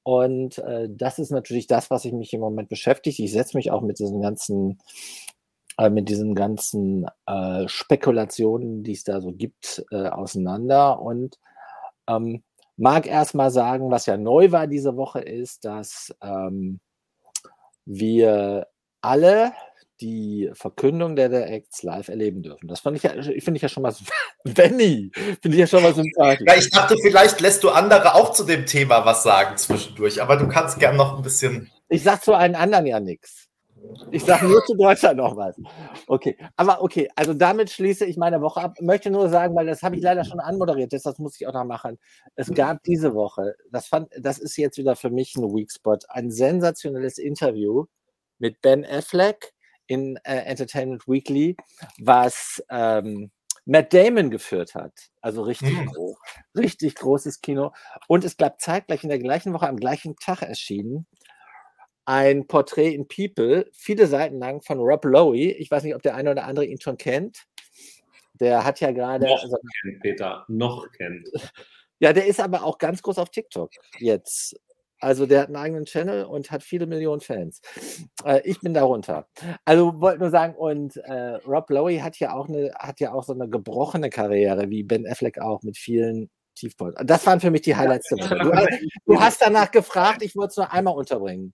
Und 0.07 0.59
äh, 0.59 0.87
das 0.89 1.19
ist 1.19 1.31
natürlich 1.31 1.67
das, 1.67 1.91
was 1.91 2.05
ich 2.05 2.13
mich 2.13 2.31
im 2.31 2.39
Moment 2.39 2.69
beschäftigt. 2.69 3.19
Ich 3.19 3.33
setze 3.33 3.57
mich 3.57 3.71
auch 3.71 3.81
mit 3.81 3.99
diesen 3.99 4.21
ganzen, 4.21 4.79
äh, 5.77 5.89
mit 5.89 6.07
diesen 6.07 6.33
ganzen 6.33 7.05
äh, 7.25 7.67
Spekulationen, 7.67 8.83
die 8.83 8.93
es 8.93 9.03
da 9.03 9.19
so 9.19 9.33
gibt, 9.33 9.83
äh, 9.91 10.07
auseinander 10.07 11.01
und 11.01 11.37
ähm, 12.07 12.41
mag 12.77 13.05
erstmal 13.05 13.51
sagen, 13.51 13.91
was 13.91 14.05
ja 14.05 14.15
neu 14.15 14.53
war 14.53 14.67
diese 14.67 14.95
Woche 14.95 15.19
ist, 15.19 15.65
dass 15.65 16.15
ähm, 16.21 16.79
wir 17.83 18.67
alle 19.01 19.51
die 20.01 20.49
Verkündung 20.53 21.15
der 21.15 21.29
der 21.29 21.51
Acts 21.51 21.83
live 21.83 22.07
erleben 22.09 22.43
dürfen. 22.43 22.67
Das 22.67 22.81
fand 22.81 22.97
ich 22.97 23.03
ja, 23.03 23.11
finde 23.11 23.55
ich 23.55 23.61
ja 23.61 23.69
schon 23.69 23.83
mal, 23.83 23.93
Benny, 24.43 25.11
finde 25.13 25.49
ich 25.49 25.57
ja 25.57 25.67
schon 25.67 25.83
mal 25.83 25.93
sympathisch. 25.93 26.45
Ja, 26.47 26.55
ich 26.55 26.69
dachte, 26.69 26.95
vielleicht 27.01 27.41
lässt 27.41 27.63
du 27.63 27.69
andere 27.69 28.15
auch 28.15 28.31
zu 28.31 28.43
dem 28.43 28.65
Thema 28.65 29.05
was 29.05 29.23
sagen 29.23 29.57
zwischendurch, 29.57 30.21
aber 30.21 30.37
du 30.37 30.47
kannst 30.47 30.79
gern 30.79 30.95
noch 30.95 31.17
ein 31.17 31.23
bisschen. 31.23 31.71
Ich 31.89 32.03
sag 32.03 32.23
zu 32.23 32.33
allen 32.33 32.55
anderen 32.55 32.85
ja 32.85 32.99
nichts. 32.99 33.47
Ich 34.11 34.23
sage 34.23 34.47
nur 34.47 34.63
zu 34.65 34.75
Deutschland 34.75 35.17
noch 35.17 35.35
was. 35.35 35.55
Okay, 36.07 36.37
aber 36.55 36.81
okay, 36.81 37.09
also 37.15 37.33
damit 37.33 37.69
schließe 37.69 38.05
ich 38.05 38.17
meine 38.17 38.41
Woche 38.41 38.61
ab. 38.61 38.75
Möchte 38.81 39.09
nur 39.09 39.29
sagen, 39.29 39.55
weil 39.55 39.65
das 39.65 39.83
habe 39.83 39.95
ich 39.95 40.01
leider 40.01 40.23
schon 40.23 40.39
anmoderiert, 40.39 40.93
das 40.93 41.05
muss 41.19 41.39
ich 41.39 41.47
auch 41.47 41.53
noch 41.53 41.65
machen. 41.65 41.97
Es 42.35 42.53
gab 42.53 42.83
diese 42.83 43.13
Woche, 43.13 43.55
das 43.71 43.87
fand, 43.87 44.09
das 44.19 44.39
ist 44.39 44.57
jetzt 44.57 44.77
wieder 44.77 44.95
für 44.95 45.09
mich 45.09 45.35
ein 45.35 45.43
Weak 45.43 45.71
Spot, 45.71 45.97
ein 46.09 46.31
sensationelles 46.31 47.17
Interview 47.17 47.85
mit 48.39 48.61
Ben 48.61 48.85
Affleck, 48.85 49.53
in 49.87 50.17
äh, 50.23 50.43
Entertainment 50.45 51.07
Weekly, 51.07 51.55
was 51.99 52.63
ähm, 52.69 53.31
Matt 53.65 53.93
Damon 53.93 54.29
geführt 54.29 54.75
hat. 54.75 54.93
Also 55.21 55.41
richtig 55.41 55.73
mhm. 55.73 55.87
groß, 55.87 56.17
richtig 56.55 56.95
großes 56.95 57.41
Kino. 57.41 57.73
Und 58.07 58.23
es 58.23 58.37
gab 58.37 58.61
zeitgleich 58.61 59.03
in 59.03 59.09
der 59.09 59.19
gleichen 59.19 59.53
Woche, 59.53 59.67
am 59.67 59.77
gleichen 59.77 60.15
Tag 60.15 60.41
erschienen, 60.41 61.05
ein 62.05 62.47
Porträt 62.47 62.93
in 62.93 63.07
People, 63.07 63.69
viele 63.73 64.07
Seiten 64.07 64.39
lang 64.39 64.61
von 64.61 64.79
Rob 64.79 65.03
Lowe. 65.03 65.35
Ich 65.35 65.69
weiß 65.69 65.83
nicht, 65.83 65.95
ob 65.95 66.01
der 66.01 66.15
eine 66.15 66.31
oder 66.31 66.45
andere 66.45 66.65
ihn 66.65 66.79
schon 66.79 66.97
kennt. 66.97 67.45
Der 68.35 68.63
hat 68.63 68.79
ja 68.79 68.91
gerade. 68.91 69.25
Noch 69.25 69.43
also, 69.43 69.57
kennt, 69.83 70.01
Peter, 70.01 70.45
noch 70.47 70.89
kennt. 70.91 71.27
Ja, 71.99 72.13
der 72.13 72.27
ist 72.27 72.39
aber 72.39 72.63
auch 72.63 72.77
ganz 72.77 73.01
groß 73.01 73.17
auf 73.17 73.31
TikTok 73.31 73.71
jetzt. 73.97 74.55
Also 74.99 75.25
der 75.25 75.41
hat 75.41 75.47
einen 75.47 75.57
eigenen 75.57 75.85
Channel 75.85 76.25
und 76.25 76.49
hat 76.51 76.63
viele 76.63 76.87
Millionen 76.87 77.21
Fans. 77.21 77.61
Äh, 78.23 78.41
ich 78.43 78.59
bin 78.61 78.73
darunter. 78.73 79.27
Also 79.65 79.99
wollte 80.01 80.19
nur 80.19 80.29
sagen, 80.29 80.55
und 80.55 80.97
äh, 80.97 81.35
Rob 81.47 81.69
Lowe 81.69 82.03
hat 82.03 82.17
ja 82.19 82.33
auch 82.33 82.47
eine, 82.47 82.71
hat 82.79 82.99
ja 82.99 83.13
auch 83.13 83.23
so 83.23 83.33
eine 83.33 83.47
gebrochene 83.47 84.09
Karriere, 84.09 84.69
wie 84.69 84.83
Ben 84.83 85.07
Affleck 85.07 85.39
auch 85.39 85.61
mit 85.63 85.77
vielen 85.77 86.29
Tiefpunkten. 86.55 87.05
Das 87.05 87.25
waren 87.27 87.39
für 87.39 87.51
mich 87.51 87.61
die 87.61 87.75
Highlights 87.75 88.11
Woche. 88.11 88.35
Du, 89.05 89.13
du 89.13 89.19
hast 89.19 89.41
danach 89.41 89.71
gefragt, 89.71 90.23
ich 90.23 90.35
wollte 90.35 90.51
es 90.51 90.57
nur 90.57 90.71
einmal 90.71 90.95
unterbringen. 90.95 91.53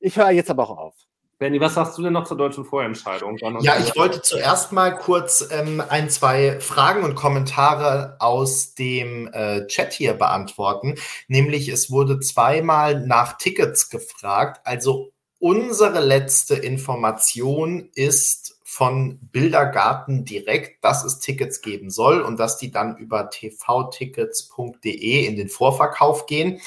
Ich 0.00 0.16
höre 0.16 0.30
jetzt 0.30 0.50
aber 0.50 0.70
auch 0.70 0.78
auf. 0.78 1.07
Benny, 1.38 1.60
was 1.60 1.74
sagst 1.74 1.96
du 1.96 2.02
denn 2.02 2.14
noch 2.14 2.24
zur 2.24 2.36
deutschen 2.36 2.64
Vorentscheidung? 2.64 3.38
Ja, 3.60 3.78
ich 3.78 3.94
wollte 3.94 4.22
zuerst 4.22 4.72
mal 4.72 4.96
kurz 4.96 5.48
ähm, 5.52 5.80
ein, 5.88 6.10
zwei 6.10 6.58
Fragen 6.58 7.04
und 7.04 7.14
Kommentare 7.14 8.16
aus 8.18 8.74
dem 8.74 9.30
äh, 9.32 9.64
Chat 9.68 9.92
hier 9.92 10.14
beantworten. 10.14 10.96
Nämlich, 11.28 11.68
es 11.68 11.92
wurde 11.92 12.18
zweimal 12.18 13.06
nach 13.06 13.38
Tickets 13.38 13.88
gefragt. 13.88 14.62
Also 14.64 15.12
unsere 15.38 16.00
letzte 16.00 16.56
Information 16.56 17.88
ist 17.94 18.58
von 18.64 19.20
Bildergarten 19.30 20.24
direkt, 20.24 20.84
dass 20.84 21.04
es 21.04 21.20
Tickets 21.20 21.60
geben 21.62 21.90
soll 21.90 22.20
und 22.20 22.40
dass 22.40 22.58
die 22.58 22.72
dann 22.72 22.96
über 22.96 23.30
tvtickets.de 23.30 25.24
in 25.24 25.36
den 25.36 25.48
Vorverkauf 25.48 26.26
gehen. 26.26 26.60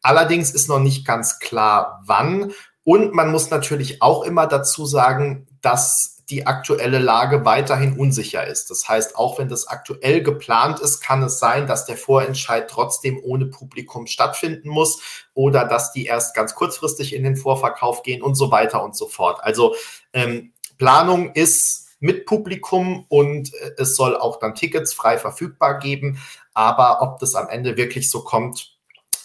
Allerdings 0.00 0.52
ist 0.52 0.68
noch 0.68 0.80
nicht 0.80 1.04
ganz 1.04 1.40
klar, 1.40 2.02
wann. 2.04 2.52
Und 2.84 3.14
man 3.14 3.30
muss 3.30 3.50
natürlich 3.50 4.02
auch 4.02 4.24
immer 4.24 4.46
dazu 4.46 4.86
sagen, 4.86 5.46
dass 5.60 6.12
die 6.30 6.46
aktuelle 6.46 6.98
Lage 6.98 7.44
weiterhin 7.44 7.98
unsicher 7.98 8.46
ist. 8.46 8.70
Das 8.70 8.88
heißt, 8.88 9.16
auch 9.16 9.38
wenn 9.38 9.48
das 9.48 9.68
aktuell 9.68 10.22
geplant 10.22 10.80
ist, 10.80 11.00
kann 11.00 11.22
es 11.22 11.38
sein, 11.38 11.66
dass 11.66 11.84
der 11.84 11.96
Vorentscheid 11.96 12.68
trotzdem 12.70 13.20
ohne 13.22 13.46
Publikum 13.46 14.06
stattfinden 14.06 14.70
muss 14.70 15.02
oder 15.34 15.64
dass 15.64 15.92
die 15.92 16.06
erst 16.06 16.34
ganz 16.34 16.54
kurzfristig 16.54 17.14
in 17.14 17.22
den 17.22 17.36
Vorverkauf 17.36 18.02
gehen 18.02 18.22
und 18.22 18.34
so 18.34 18.50
weiter 18.50 18.82
und 18.82 18.96
so 18.96 19.08
fort. 19.08 19.40
Also 19.42 19.74
ähm, 20.12 20.52
Planung 20.78 21.32
ist 21.32 21.90
mit 22.00 22.26
Publikum 22.26 23.04
und 23.08 23.52
äh, 23.54 23.72
es 23.78 23.94
soll 23.94 24.16
auch 24.16 24.38
dann 24.38 24.54
Tickets 24.54 24.94
frei 24.94 25.18
verfügbar 25.18 25.78
geben. 25.78 26.18
Aber 26.54 27.02
ob 27.02 27.18
das 27.18 27.34
am 27.34 27.48
Ende 27.48 27.76
wirklich 27.76 28.10
so 28.10 28.24
kommt, 28.24 28.76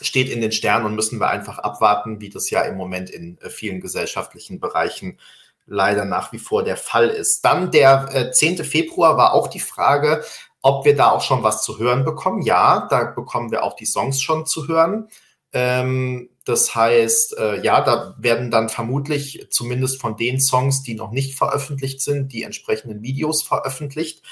steht 0.02 0.30
in 0.30 0.42
den 0.42 0.52
Sternen 0.52 0.86
und 0.86 0.96
müssen 0.96 1.20
wir 1.20 1.30
einfach 1.30 1.60
abwarten, 1.60 2.22
wie 2.22 2.30
das 2.30 2.50
ja 2.50 2.62
im 2.62 2.76
Moment 2.76 3.10
in 3.10 3.40
äh, 3.42 3.50
vielen 3.50 3.82
gesellschaftlichen 3.82 4.60
Bereichen 4.60 5.20
leider 5.66 6.06
nach 6.06 6.32
wie 6.32 6.40
vor 6.40 6.64
der 6.64 6.78
Fall 6.78 7.10
ist. 7.10 7.44
Dann 7.44 7.72
der 7.72 8.10
äh, 8.14 8.32
10. 8.32 8.64
Februar 8.64 9.18
war 9.18 9.34
auch 9.34 9.48
die 9.48 9.60
Frage, 9.60 10.24
ob 10.62 10.86
wir 10.86 10.96
da 10.96 11.12
auch 11.12 11.22
schon 11.22 11.44
was 11.44 11.64
zu 11.64 11.78
hören 11.78 12.04
bekommen. 12.04 12.42
Ja, 12.42 12.88
da 12.90 13.06
bekommen 13.06 13.52
wir 13.52 13.64
auch 13.64 13.76
die 13.76 13.86
Songs 13.86 14.22
schon 14.22 14.46
zu 14.46 14.68
hören. 14.68 15.10
Ähm, 15.54 16.30
das 16.46 16.76
heißt, 16.76 17.38
äh, 17.38 17.62
ja, 17.62 17.82
da 17.82 18.16
werden 18.18 18.52
dann 18.52 18.70
vermutlich 18.70 19.48
zumindest 19.50 20.00
von 20.00 20.16
den 20.16 20.40
Songs, 20.40 20.82
die 20.82 20.96
noch 20.96 21.12
nicht 21.12 21.36
veröffentlicht 21.38 22.02
sind, 22.02 22.32
die 22.32 22.44
entsprechenden 22.44 23.02
Videos 23.02 23.44
veröffentlicht. 23.44 24.24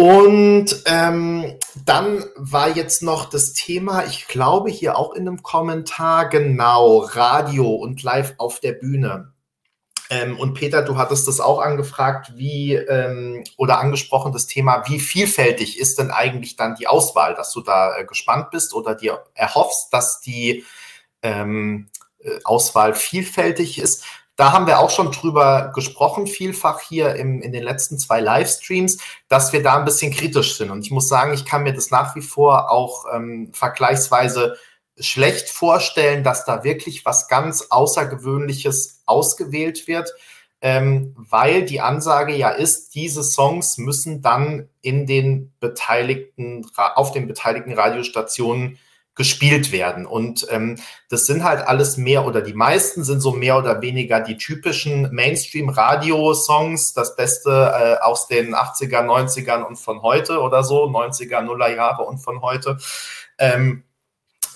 Und 0.00 0.82
ähm, 0.86 1.58
dann 1.84 2.24
war 2.34 2.74
jetzt 2.74 3.02
noch 3.02 3.28
das 3.28 3.52
Thema, 3.52 4.06
ich 4.06 4.28
glaube 4.28 4.70
hier 4.70 4.96
auch 4.96 5.12
in 5.12 5.28
einem 5.28 5.42
Kommentar, 5.42 6.30
genau, 6.30 7.00
Radio 7.00 7.74
und 7.74 8.02
live 8.02 8.32
auf 8.38 8.60
der 8.60 8.72
Bühne. 8.72 9.34
Ähm, 10.08 10.38
und 10.38 10.54
Peter, 10.54 10.80
du 10.80 10.96
hattest 10.96 11.28
das 11.28 11.38
auch 11.38 11.60
angefragt, 11.60 12.32
wie 12.34 12.76
ähm, 12.76 13.44
oder 13.58 13.78
angesprochen 13.78 14.32
das 14.32 14.46
Thema, 14.46 14.84
wie 14.88 15.00
vielfältig 15.00 15.78
ist 15.78 15.98
denn 15.98 16.10
eigentlich 16.10 16.56
dann 16.56 16.76
die 16.76 16.86
Auswahl, 16.86 17.34
dass 17.34 17.52
du 17.52 17.60
da 17.60 17.94
äh, 17.98 18.06
gespannt 18.06 18.50
bist 18.52 18.72
oder 18.72 18.94
dir 18.94 19.22
erhoffst, 19.34 19.92
dass 19.92 20.22
die 20.22 20.64
ähm, 21.20 21.90
äh, 22.20 22.38
Auswahl 22.44 22.94
vielfältig 22.94 23.78
ist. 23.78 24.06
Da 24.40 24.52
haben 24.52 24.66
wir 24.66 24.78
auch 24.78 24.88
schon 24.88 25.12
drüber 25.12 25.70
gesprochen, 25.74 26.26
vielfach 26.26 26.80
hier 26.80 27.14
im, 27.16 27.42
in 27.42 27.52
den 27.52 27.62
letzten 27.62 27.98
zwei 27.98 28.22
Livestreams, 28.22 28.96
dass 29.28 29.52
wir 29.52 29.62
da 29.62 29.76
ein 29.76 29.84
bisschen 29.84 30.14
kritisch 30.14 30.56
sind. 30.56 30.70
Und 30.70 30.80
ich 30.80 30.90
muss 30.90 31.08
sagen, 31.08 31.34
ich 31.34 31.44
kann 31.44 31.62
mir 31.62 31.74
das 31.74 31.90
nach 31.90 32.16
wie 32.16 32.22
vor 32.22 32.70
auch 32.70 33.04
ähm, 33.12 33.50
vergleichsweise 33.52 34.56
schlecht 34.98 35.50
vorstellen, 35.50 36.24
dass 36.24 36.46
da 36.46 36.64
wirklich 36.64 37.04
was 37.04 37.28
ganz 37.28 37.66
Außergewöhnliches 37.68 39.02
ausgewählt 39.04 39.86
wird, 39.86 40.10
ähm, 40.62 41.14
weil 41.18 41.66
die 41.66 41.82
Ansage 41.82 42.34
ja 42.34 42.48
ist, 42.48 42.94
diese 42.94 43.22
Songs 43.22 43.76
müssen 43.76 44.22
dann 44.22 44.70
in 44.80 45.04
den 45.04 45.52
beteiligten, 45.60 46.66
auf 46.76 47.12
den 47.12 47.26
beteiligten 47.26 47.74
Radiostationen 47.74 48.78
gespielt 49.20 49.70
werden. 49.70 50.06
Und 50.06 50.46
ähm, 50.48 50.78
das 51.10 51.26
sind 51.26 51.44
halt 51.44 51.60
alles 51.60 51.98
mehr 51.98 52.24
oder 52.24 52.40
die 52.40 52.54
meisten 52.54 53.04
sind 53.04 53.20
so 53.20 53.32
mehr 53.32 53.58
oder 53.58 53.82
weniger 53.82 54.18
die 54.18 54.38
typischen 54.38 55.14
Mainstream-Radio-Songs, 55.14 56.94
das 56.94 57.16
Beste 57.16 57.50
äh, 57.50 58.02
aus 58.02 58.28
den 58.28 58.54
80er, 58.54 59.04
90ern 59.04 59.62
und 59.62 59.76
von 59.76 60.00
heute 60.00 60.40
oder 60.40 60.64
so, 60.64 60.86
90er, 60.86 61.42
Nuller 61.42 61.68
Jahre 61.68 62.04
und 62.04 62.16
von 62.16 62.40
heute. 62.40 62.78
Ähm, 63.36 63.84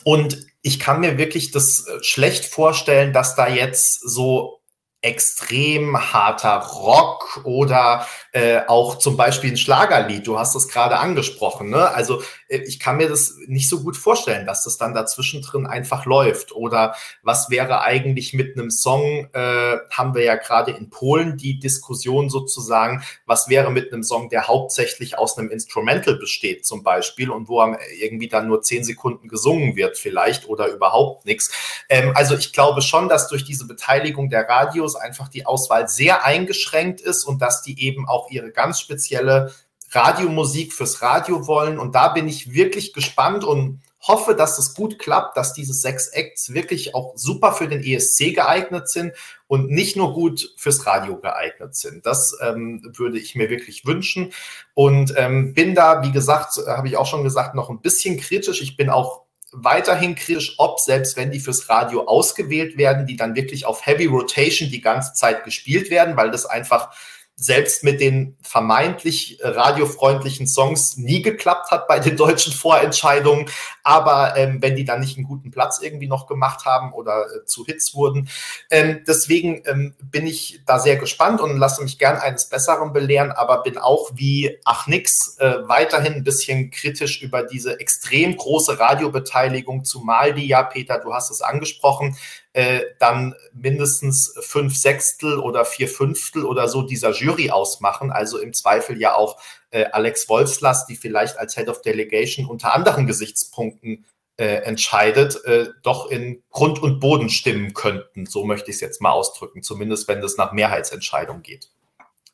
und 0.03 0.47
ich 0.63 0.81
kann 0.81 1.01
mir 1.01 1.19
wirklich 1.19 1.51
das 1.51 1.87
äh, 1.87 2.03
schlecht 2.03 2.47
vorstellen, 2.47 3.13
dass 3.13 3.37
da 3.37 3.49
jetzt 3.49 4.01
so 4.01 4.63
extrem 5.05 5.99
harter 6.15 6.57
Rock 6.57 7.43
oder 7.45 8.07
äh, 8.33 8.63
auch 8.67 8.97
zum 8.97 9.19
Beispiel 9.19 9.53
ein 9.53 9.59
Schlagerlied. 9.59 10.27
Du 10.27 10.39
hast 10.39 10.55
das 10.55 10.67
gerade 10.69 10.97
angesprochen. 10.97 11.69
Ne? 11.69 11.91
Also 11.91 12.23
ich 12.63 12.81
kann 12.81 12.97
mir 12.97 13.09
das 13.09 13.35
nicht 13.47 13.69
so 13.69 13.81
gut 13.81 13.97
vorstellen, 13.97 14.47
dass 14.47 14.65
das 14.65 14.79
dann 14.79 14.95
dazwischen 14.95 15.43
drin 15.43 15.67
einfach 15.67 16.07
läuft. 16.07 16.53
Oder 16.53 16.95
was 17.23 17.51
wäre 17.51 17.83
eigentlich 17.83 18.35
mit 18.35 18.57
einem 18.57 18.71
Song, 18.71 19.29
äh, 19.33 19.77
haben 19.91 20.15
wir 20.15 20.23
ja 20.23 20.37
gerade 20.37 20.73
in 20.73 20.91
Polen 20.91 21.37
die 21.37 21.59
Diskussion 21.59 22.31
sozusagen, 22.31 23.03
was 23.27 23.49
wäre 23.49 23.71
mit 23.71 23.93
einem 23.93 24.03
Song, 24.03 24.29
der 24.29 24.49
hauptsächlich 24.49 25.19
aus 25.19 25.39
einem 25.39 25.51
Instrumental 25.51 26.17
besteht 26.17 26.65
zum 26.65 26.83
Beispiel 26.83 27.31
und 27.31 27.49
wo 27.49 27.63
irgendwie 27.99 28.29
dann 28.29 28.49
nur 28.49 28.63
zehn 28.63 28.85
Sekunden 28.85 29.29
gesungen 29.29 29.77
wird 29.77 29.99
vielleicht 29.99 30.49
oder 30.49 30.69
überhaupt 30.69 31.25
nichts. 31.25 31.51
Ähm, 31.89 32.13
also 32.15 32.37
ich 32.37 32.53
glaube 32.53 32.83
schon, 32.83 33.09
dass 33.09 33.29
durch 33.29 33.45
diese 33.45 33.67
Beteiligung 33.67 34.31
der 34.31 34.49
Radios 34.49 34.97
einfach 34.97 35.29
die 35.29 35.47
Auswahl 35.47 35.89
sehr 35.89 36.25
eingeschränkt 36.25 37.01
ist 37.01 37.25
und 37.25 37.41
dass 37.41 37.63
die 37.63 37.81
eben 37.83 38.09
auch 38.09 38.31
ihre 38.31 38.51
ganz 38.51 38.81
spezielle 38.81 39.53
Radiomusik 39.95 40.73
fürs 40.73 41.03
Radio 41.03 41.47
wollen. 41.47 41.79
Und 41.79 41.95
da 41.95 42.09
bin 42.09 42.29
ich 42.29 42.53
wirklich 42.53 42.93
gespannt 42.93 43.45
und 43.45 43.81
hoffe, 44.07 44.35
dass 44.35 44.59
es 44.59 44.75
gut 44.75 44.99
klappt, 44.99 45.37
dass 45.37 45.55
diese 45.55 45.73
sechs 45.73 46.09
Acts 46.09 46.53
wirklich 46.53 46.95
auch 46.95 47.13
super 47.17 47.53
für 47.53 47.69
den 47.69 47.83
ESC 47.83 48.35
geeignet 48.35 48.89
sind 48.89 49.13
und 49.47 49.71
nicht 49.71 49.97
nur 49.97 50.13
gut 50.13 50.53
fürs 50.57 50.87
Radio 50.87 51.19
geeignet 51.19 51.75
sind. 51.75 52.05
Das 52.05 52.37
ähm, 52.43 52.83
würde 52.97 53.19
ich 53.19 53.35
mir 53.35 53.49
wirklich 53.49 53.87
wünschen 53.87 54.33
und 54.75 55.15
ähm, 55.17 55.55
bin 55.55 55.75
da, 55.75 56.03
wie 56.03 56.13
gesagt, 56.13 56.59
habe 56.67 56.89
ich 56.89 56.97
auch 56.97 57.07
schon 57.07 57.25
gesagt, 57.25 57.55
noch 57.55 57.71
ein 57.71 57.81
bisschen 57.81 58.19
kritisch. 58.19 58.61
Ich 58.61 58.77
bin 58.77 58.91
auch 58.91 59.23
weiterhin 59.53 60.17
kritisch, 60.17 60.55
ob 60.59 60.81
selbst 60.81 61.17
wenn 61.17 61.31
die 61.31 61.41
fürs 61.41 61.69
Radio 61.69 62.07
ausgewählt 62.07 62.77
werden, 62.77 63.07
die 63.07 63.17
dann 63.17 63.37
wirklich 63.37 63.65
auf 63.65 63.87
Heavy 63.87 64.07
Rotation 64.07 64.69
die 64.69 64.81
ganze 64.81 65.15
Zeit 65.15 65.45
gespielt 65.45 65.91
werden, 65.91 66.17
weil 66.17 66.31
das 66.31 66.45
einfach 66.45 66.95
selbst 67.37 67.83
mit 67.83 68.01
den 68.01 68.37
vermeintlich 68.43 69.41
äh, 69.41 69.49
radiofreundlichen 69.49 70.47
Songs 70.47 70.97
nie 70.97 71.21
geklappt 71.21 71.73
hat 71.73 71.89
bei 71.89 71.99
den 71.99 72.17
deutschen 72.17 72.53
Vorentscheidungen. 72.53 73.51
Aber 73.83 74.37
ähm, 74.37 74.63
wenn 74.63 74.77
die 74.77 74.85
dann 74.85 75.01
nicht 75.01 75.17
einen 75.17 75.27
guten 75.27 75.51
Platz 75.51 75.81
irgendwie 75.83 76.07
noch 76.07 76.27
gemacht 76.29 76.65
haben 76.65 76.93
oder 76.93 77.25
äh, 77.25 77.45
zu 77.45 77.65
Hits 77.67 77.95
wurden. 77.95 78.29
Ähm, 78.71 79.03
deswegen 79.07 79.63
ähm, 79.67 79.95
bin 80.01 80.27
ich 80.27 80.61
da 80.65 80.79
sehr 80.79 80.97
gespannt 80.97 81.41
und 81.41 81.57
lasse 81.57 81.83
mich 81.83 81.99
gern 81.99 82.19
eines 82.19 82.49
Besseren 82.49 82.93
belehren, 82.93 83.33
aber 83.33 83.63
bin 83.63 83.79
auch 83.79 84.13
wie 84.15 84.59
Ach 84.65 84.87
nix 84.87 85.37
äh, 85.39 85.67
weiterhin 85.67 86.15
ein 86.15 86.25
bisschen 86.25 86.71
kritisch 86.71 87.21
über 87.21 87.43
diese 87.43 87.81
extrem 87.81 88.37
große 88.37 88.79
Radiobeteiligung, 88.79 89.85
zumal 89.85 90.35
die 90.35 90.47
ja, 90.47 90.63
Peter, 90.63 90.99
du 90.99 91.13
hast 91.13 91.31
es 91.31 91.43
angesprochen, 91.43 92.17
äh, 92.55 92.83
dann 93.01 93.35
mindestens 93.53 94.33
fünf 94.41 94.77
Sechstel 94.77 95.39
oder 95.39 95.65
vier 95.65 95.89
Fünftel 95.89 96.45
oder 96.45 96.69
so 96.69 96.83
dieser 96.83 97.11
Jury 97.11 97.51
ausmachen. 97.51 98.13
Also 98.13 98.39
im 98.39 98.53
Zweifel 98.53 98.99
ja 98.99 99.15
auch 99.17 99.41
äh, 99.71 99.87
Alex 99.87 100.29
Wolfslass, 100.29 100.87
die 100.87 100.95
vielleicht 100.95 101.37
als 101.37 101.57
Head 101.57 101.69
of 101.69 101.83
Delegation 101.83 102.47
unter 102.47 102.73
anderen 102.73 103.09
Gesichtspunkten 103.09 104.07
äh, 104.37 104.63
entscheidet, 104.63 105.45
äh, 105.45 105.71
doch 105.83 106.11
in 106.11 106.45
Grund 106.51 106.81
und 106.81 107.01
Boden 107.01 107.29
stimmen 107.29 107.75
könnten. 107.75 108.25
So 108.25 108.45
möchte 108.45 108.71
ich 108.71 108.77
es 108.77 108.81
jetzt 108.81 109.03
mal 109.03 109.11
ausdrücken, 109.11 109.63
zumindest 109.63 110.07
wenn 110.07 110.23
es 110.23 110.37
nach 110.37 110.53
Mehrheitsentscheidung 110.53 111.43
geht. 111.43 111.71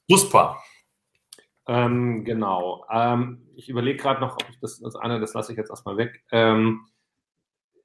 Super. 0.07 0.63
Ähm, 1.67 2.25
genau. 2.25 2.85
Ähm, 2.91 3.49
ich 3.55 3.71
überlege 3.71 4.03
gerade 4.03 4.21
noch, 4.21 4.35
ob 4.35 4.45
ich 4.51 4.59
das, 4.61 4.81
das 4.81 4.97
eine, 4.97 5.19
das 5.19 5.33
lasse 5.33 5.53
ich 5.53 5.59
jetzt 5.59 5.71
erstmal 5.71 5.97
weg. 5.97 6.23
Ähm, 6.31 6.87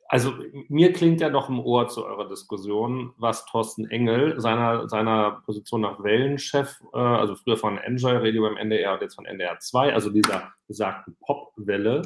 also 0.07 0.33
mir 0.69 0.93
klingt 0.93 1.19
ja 1.21 1.29
noch 1.29 1.49
im 1.49 1.59
Ohr 1.59 1.87
zu 1.87 2.05
eurer 2.05 2.27
Diskussion, 2.27 3.13
was 3.17 3.45
Thorsten 3.45 3.89
Engel 3.89 4.39
seiner, 4.39 4.87
seiner 4.87 5.41
Position 5.45 5.81
nach 5.81 6.01
Wellenchef, 6.03 6.79
äh, 6.93 6.97
also 6.97 7.35
früher 7.35 7.57
von 7.57 7.77
Enjoy 7.79 8.17
Radio 8.17 8.43
beim 8.43 8.57
NDR 8.57 8.93
und 8.93 9.01
jetzt 9.01 9.15
von 9.15 9.25
NDR 9.25 9.59
2, 9.59 9.93
also 9.93 10.11
dieser 10.11 10.53
besagten 10.67 11.17
Popwelle, 11.19 12.03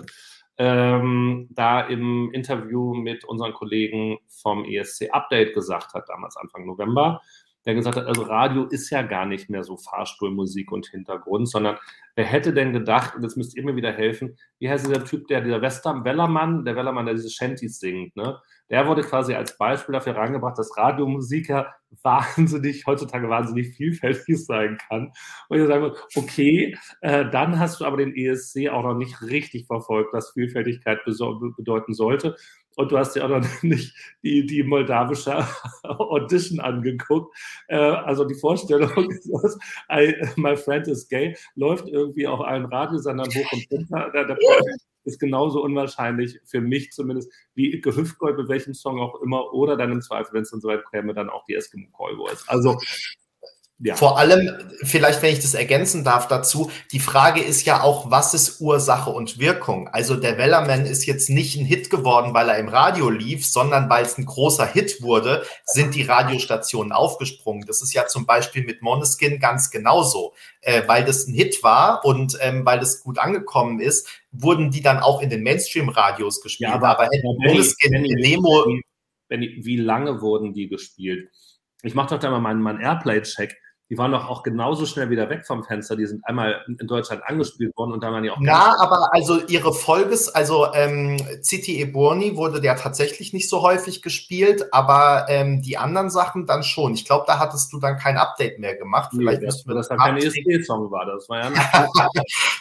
ähm, 0.57 1.47
da 1.51 1.81
im 1.81 2.31
Interview 2.33 2.93
mit 2.93 3.25
unseren 3.25 3.53
Kollegen 3.53 4.17
vom 4.27 4.65
ESC 4.65 5.09
Update 5.11 5.53
gesagt 5.53 5.93
hat, 5.93 6.07
damals 6.07 6.37
Anfang 6.37 6.65
November 6.65 7.21
der 7.69 7.75
gesagt 7.75 7.97
hat, 7.97 8.07
also 8.07 8.23
Radio 8.23 8.65
ist 8.65 8.89
ja 8.89 9.03
gar 9.03 9.27
nicht 9.27 9.47
mehr 9.47 9.63
so 9.63 9.77
Fahrstuhlmusik 9.77 10.71
und 10.71 10.87
Hintergrund, 10.87 11.47
sondern 11.47 11.77
wer 12.15 12.25
hätte 12.25 12.51
denn 12.51 12.73
gedacht, 12.73 13.15
und 13.15 13.21
jetzt 13.21 13.37
müsst 13.37 13.55
ihr 13.55 13.63
mir 13.63 13.75
wieder 13.75 13.91
helfen, 13.91 14.35
wie 14.57 14.67
heißt 14.67 14.87
dieser 14.87 15.05
Typ, 15.05 15.27
der, 15.27 15.41
dieser 15.41 15.61
Western 15.61 16.03
Wellermann, 16.03 16.65
der 16.65 16.75
Wellermann, 16.75 17.05
der 17.05 17.13
diese 17.13 17.29
Shanties 17.29 17.79
singt, 17.79 18.15
ne? 18.15 18.39
Der 18.71 18.87
wurde 18.87 19.01
quasi 19.01 19.33
als 19.35 19.57
Beispiel 19.57 19.93
dafür 19.93 20.15
reingebracht, 20.15 20.57
dass 20.57 20.75
Radiomusik 20.75 21.49
ja 21.49 21.67
wahnsinnig, 22.03 22.87
heutzutage 22.87 23.29
wahnsinnig 23.29 23.75
vielfältig 23.75 24.45
sein 24.45 24.79
kann. 24.89 25.11
Und 25.47 25.59
ich 25.59 25.67
sage, 25.67 25.95
okay, 26.15 26.75
äh, 27.01 27.29
dann 27.29 27.59
hast 27.59 27.79
du 27.79 27.85
aber 27.85 27.97
den 27.97 28.15
ESC 28.15 28.69
auch 28.69 28.83
noch 28.83 28.95
nicht 28.95 29.21
richtig 29.21 29.67
verfolgt, 29.67 30.11
was 30.13 30.31
Vielfältigkeit 30.31 31.03
bedeuten 31.05 31.93
sollte. 31.93 32.35
Und 32.79 32.93
du 32.93 32.97
hast 32.97 33.13
dir 33.13 33.25
auch 33.25 33.29
noch 33.29 33.43
nicht 33.61 33.93
die, 34.23 34.45
die 34.45 34.63
moldawische 34.63 35.45
Audition 35.83 36.61
angeguckt. 36.61 37.35
Äh, 37.67 37.75
also 37.75 38.23
die 38.23 38.35
Vorstellung, 38.35 38.89
dass 39.43 39.59
I, 39.91 40.15
My 40.37 40.55
Friend 40.55 40.87
is 40.87 41.09
Gay 41.09 41.35
läuft 41.55 41.89
irgendwie 41.89 42.25
auf 42.25 42.39
allen 42.39 42.63
Radiosendern 42.63 43.27
hoch 43.27 43.51
und 43.51 43.67
runter. 43.69 44.11
Der, 44.13 44.23
der 44.27 44.37
ist 45.03 45.19
genauso 45.19 45.61
unwahrscheinlich, 45.61 46.39
für 46.45 46.61
mich 46.61 46.91
zumindest, 46.91 47.29
wie 47.53 47.81
Gehüftgold 47.81 48.37
mit 48.37 48.47
welchem 48.47 48.73
Song 48.73 49.01
auch 49.01 49.21
immer. 49.21 49.53
Oder 49.53 49.75
dann 49.75 49.91
im 49.91 50.01
Zweifel, 50.01 50.31
wenn 50.31 50.43
es 50.43 50.51
dann 50.51 50.61
soweit 50.61 50.89
käme, 50.89 51.13
dann 51.13 51.29
auch 51.29 51.43
die 51.43 51.55
Eskimo 51.55 51.89
Callboys. 51.97 52.47
Also 52.47 52.77
ja. 53.81 53.95
Vor 53.95 54.17
allem, 54.17 54.51
vielleicht, 54.83 55.21
wenn 55.21 55.31
ich 55.31 55.39
das 55.39 55.53
ergänzen 55.53 56.03
darf 56.03 56.27
dazu, 56.27 56.69
die 56.91 56.99
Frage 56.99 57.41
ist 57.41 57.65
ja 57.65 57.81
auch, 57.81 58.11
was 58.11 58.33
ist 58.33 58.59
Ursache 58.59 59.09
und 59.09 59.39
Wirkung? 59.39 59.87
Also 59.87 60.17
der 60.17 60.37
Wellerman 60.37 60.85
ist 60.85 61.05
jetzt 61.05 61.29
nicht 61.29 61.57
ein 61.57 61.63
Hit 61.63 61.89
geworden, 61.89 62.33
weil 62.33 62.49
er 62.49 62.57
im 62.57 62.67
Radio 62.67 63.09
lief, 63.09 63.45
sondern 63.45 63.89
weil 63.89 64.03
es 64.03 64.17
ein 64.17 64.25
großer 64.25 64.65
Hit 64.65 65.01
wurde, 65.01 65.43
sind 65.63 65.95
die 65.95 66.01
Radiostationen 66.01 66.91
aufgesprungen. 66.91 67.65
Das 67.65 67.81
ist 67.81 67.93
ja 67.93 68.05
zum 68.05 68.25
Beispiel 68.25 68.65
mit 68.65 68.81
Moneskin 68.81 69.39
ganz 69.39 69.71
genauso. 69.71 70.33
Äh, 70.59 70.85
weil 70.87 71.05
das 71.05 71.25
ein 71.27 71.33
Hit 71.33 71.63
war 71.63 72.03
und 72.03 72.37
ähm, 72.41 72.65
weil 72.65 72.79
das 72.79 73.01
gut 73.01 73.17
angekommen 73.17 73.79
ist, 73.79 74.09
wurden 74.33 74.71
die 74.71 74.81
dann 74.81 74.97
auch 74.97 75.21
in 75.21 75.29
den 75.29 75.41
Mainstream-Radios 75.41 76.41
gespielt. 76.41 76.69
Ja, 76.69 76.75
aber, 76.75 76.89
aber 76.89 77.07
Moneskin, 77.37 78.01
Nemo... 78.01 78.65
Wie 79.29 79.77
lange 79.77 80.21
wurden 80.21 80.53
die 80.53 80.67
gespielt? 80.67 81.29
Ich 81.83 81.93
mache 81.93 82.15
doch 82.15 82.19
da 82.19 82.29
mal 82.29 82.41
meinen, 82.41 82.61
meinen 82.61 82.81
Airplay-Check 82.81 83.55
die 83.89 83.97
waren 83.97 84.11
doch 84.11 84.29
auch 84.29 84.43
genauso 84.43 84.85
schnell 84.85 85.09
wieder 85.09 85.29
weg 85.29 85.47
vom 85.47 85.63
Fenster. 85.63 85.95
Die 85.95 86.05
sind 86.05 86.23
einmal 86.25 86.63
in 86.67 86.85
Deutschland 86.85 87.23
angespielt 87.25 87.75
worden 87.75 87.91
und 87.91 88.03
da 88.03 88.11
waren 88.11 88.21
die 88.21 88.29
auch. 88.29 88.37
Na, 88.39 88.79
aber 88.79 89.09
also 89.13 89.39
ihre 89.47 89.73
Folges, 89.73 90.29
also 90.29 90.71
ähm, 90.73 91.17
City 91.41 91.81
Eburni 91.81 92.37
wurde 92.37 92.63
ja 92.63 92.75
tatsächlich 92.75 93.33
nicht 93.33 93.49
so 93.49 93.63
häufig 93.63 94.03
gespielt, 94.03 94.71
aber 94.73 95.25
ähm, 95.29 95.63
die 95.63 95.77
anderen 95.77 96.11
Sachen 96.11 96.45
dann 96.45 96.61
schon. 96.61 96.93
Ich 96.93 97.05
glaube, 97.05 97.25
da 97.25 97.39
hattest 97.39 97.73
du 97.73 97.79
dann 97.79 97.97
kein 97.97 98.17
Update 98.17 98.59
mehr 98.59 98.75
gemacht. 98.75 99.09
Vielleicht 99.11 99.41
nee, 99.41 99.47
das, 99.47 99.65
wir 99.65 99.73
das, 99.73 99.87
das 99.87 99.97
kein 99.97 100.17
ESP-Song 100.17 100.91
war. 100.91 101.07
Das 101.07 101.27
war 101.27 101.39
ja 101.39 101.51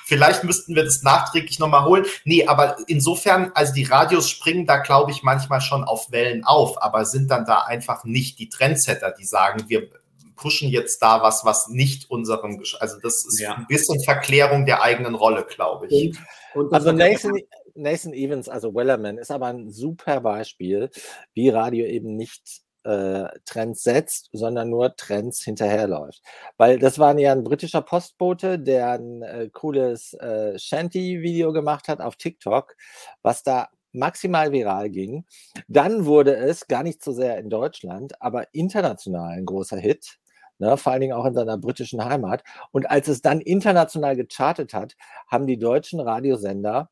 Vielleicht 0.07 0.45
müssten 0.45 0.75
wir 0.75 0.85
das 0.85 1.03
nachträglich 1.03 1.59
nochmal 1.59 1.85
holen. 1.85 2.07
Nee, 2.25 2.47
aber 2.47 2.79
insofern, 2.87 3.51
also 3.53 3.75
die 3.75 3.85
Radios 3.85 4.31
springen 4.31 4.65
da, 4.65 4.79
glaube 4.79 5.11
ich, 5.11 5.23
manchmal 5.23 5.61
schon 5.61 5.85
auf 5.85 6.11
Wellen 6.11 6.45
auf, 6.45 6.83
aber 6.83 7.05
sind 7.05 7.31
dann 7.31 7.45
da 7.45 7.65
einfach 7.65 8.05
nicht 8.05 8.39
die 8.39 8.49
Trendsetter, 8.49 9.11
die 9.11 9.27
sagen, 9.27 9.65
wir 9.69 9.91
pushen 10.39 10.71
jetzt 10.71 11.03
da 11.03 11.23
was, 11.23 11.45
was 11.45 11.69
nicht 11.69 12.11
unserem, 12.11 12.63
also 12.81 12.99
das 13.03 13.27
ist 13.27 13.39
ja. 13.39 13.55
ein 13.55 13.67
bisschen 13.69 14.03
Verklärung 14.03 14.65
der 14.65 14.83
eigenen 14.83 15.15
Rolle, 15.15 15.45
glaube 15.45 15.89
ich. 15.89 16.17
Und, 16.55 16.67
und 16.67 16.73
also 16.73 16.93
Nathan, 16.93 17.33
Nathan 17.75 18.13
Evans, 18.15 18.49
also 18.49 18.75
Wellerman, 18.75 19.19
ist 19.19 19.31
aber 19.31 19.47
ein 19.47 19.71
super 19.71 20.21
Beispiel, 20.21 20.91
wie 21.35 21.51
Radio 21.51 21.85
eben 21.87 22.17
nicht 22.17 22.63
äh, 22.85 23.29
Trends 23.45 23.83
setzt, 23.83 24.31
sondern 24.33 24.71
nur 24.71 24.97
Trends 24.97 25.43
hinterherläuft. 25.43 26.23
Weil 26.57 26.79
das 26.79 26.99
war 26.99 27.19
ja 27.19 27.33
ein 27.33 27.45
britischer 27.45 27.83
Postbote, 27.83 28.59
der 28.59 28.93
ein 28.93 29.23
äh, 29.23 29.51
cooles 29.53 30.15
äh, 30.15 30.59
Shanty-Video 30.59 31.53
gemacht 31.53 31.89
hat 31.89 32.01
auf 32.01 32.17
TikTok, 32.17 32.77
was 33.23 33.43
da 33.43 33.69
maximal 33.93 34.53
viral 34.53 34.91
ging. 34.91 35.25
Dann 35.67 36.05
wurde 36.07 36.37
es 36.37 36.67
gar 36.69 36.83
nicht 36.83 37.03
so 37.03 37.13
sehr 37.13 37.39
in 37.39 37.51
Deutschland, 37.51 38.21
aber 38.23 38.47
international 38.53 39.33
ein 39.33 39.47
großer 39.47 39.79
Hit 39.79 40.19
ne, 40.59 40.77
vor 40.77 40.93
allen 40.93 41.01
Dingen 41.01 41.15
auch 41.15 41.25
in 41.25 41.35
seiner 41.35 41.59
britischen 41.59 42.05
Heimat. 42.05 42.43
Und 42.73 42.91
als 42.91 43.09
es 43.09 43.23
dann 43.23 43.41
international 43.41 44.17
gechartet 44.17 44.75
hat, 44.75 44.97
haben 45.29 45.47
die 45.47 45.59
deutschen 45.59 46.01
Radiosender 46.01 46.91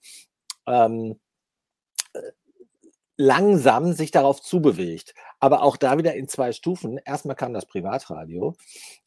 ähm, 0.66 1.12
äh, 1.12 1.26
langsam 3.16 3.93
sich 3.93 4.10
darauf 4.10 4.40
zubewegt. 4.43 5.14
Aber 5.40 5.62
auch 5.62 5.76
da 5.76 5.98
wieder 5.98 6.14
in 6.14 6.28
zwei 6.28 6.52
Stufen. 6.52 6.98
Erstmal 6.98 7.36
kam 7.36 7.52
das 7.52 7.66
Privatradio 7.66 8.55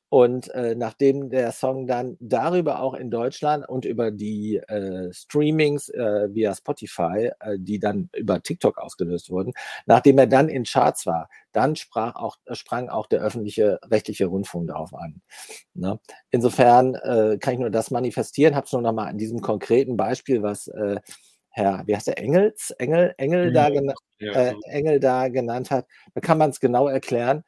und 0.10 0.50
äh, 0.56 0.74
nachdem 0.74 1.30
der 1.30 1.52
Song 1.52 1.86
dann 1.86 2.18
darüber 2.20 2.82
auch 2.82 2.96
in 2.96 3.12
Deutschland 3.12 3.70
und 3.70 3.86
über 3.86 4.10
die 4.10 4.58
äh, 4.58 5.14
Streamings 5.14 5.90
äh, 5.90 6.34
via 6.34 6.56
Spotify, 6.56 7.30
äh, 7.40 7.58
die 7.60 7.80
dann 7.80 8.10
über 8.16 8.42
TikTok 8.42 8.80
ausgelöst 8.80 9.30
wurden, 9.30 9.54
nachdem 9.86 10.18
er 10.18 10.26
dann 10.26 10.50
in 10.50 10.64
Charts 10.64 11.06
war, 11.06 11.30
dann 11.52 11.76
sprach 11.76 12.16
auch, 12.16 12.38
sprang 12.54 12.90
auch 12.90 13.06
der 13.06 13.22
öffentliche 13.22 13.80
rechtliche 13.86 14.26
Rundfunk 14.26 14.70
darauf 14.70 14.96
an. 14.96 15.22
Ne? 15.76 16.00
Insofern 16.32 16.96
äh, 16.96 17.38
kann 17.40 17.54
ich 17.54 17.60
nur 17.60 17.70
das 17.70 17.92
manifestieren, 17.92 18.56
habe 18.56 18.66
es 18.66 18.74
nur 18.74 18.82
noch 18.82 18.94
mal 18.94 19.08
an 19.08 19.20
diesem 19.20 19.42
konkreten 19.42 19.96
Beispiel, 19.96 20.42
was 20.42 20.68
äh, 20.70 21.00
Herr, 21.60 21.84
wie 21.86 21.96
heißt 21.96 22.08
der, 22.08 22.18
Engels, 22.18 22.72
Engel, 22.72 23.14
Engel, 23.18 23.54
ja, 23.54 23.70
da, 23.70 23.94
ja, 24.20 24.32
äh, 24.32 24.56
Engel 24.64 25.00
da 25.00 25.28
genannt 25.28 25.70
hat, 25.70 25.86
da 26.14 26.22
kann 26.22 26.38
man 26.38 26.50
es 26.50 26.60
genau 26.60 26.88
erklären. 26.88 27.44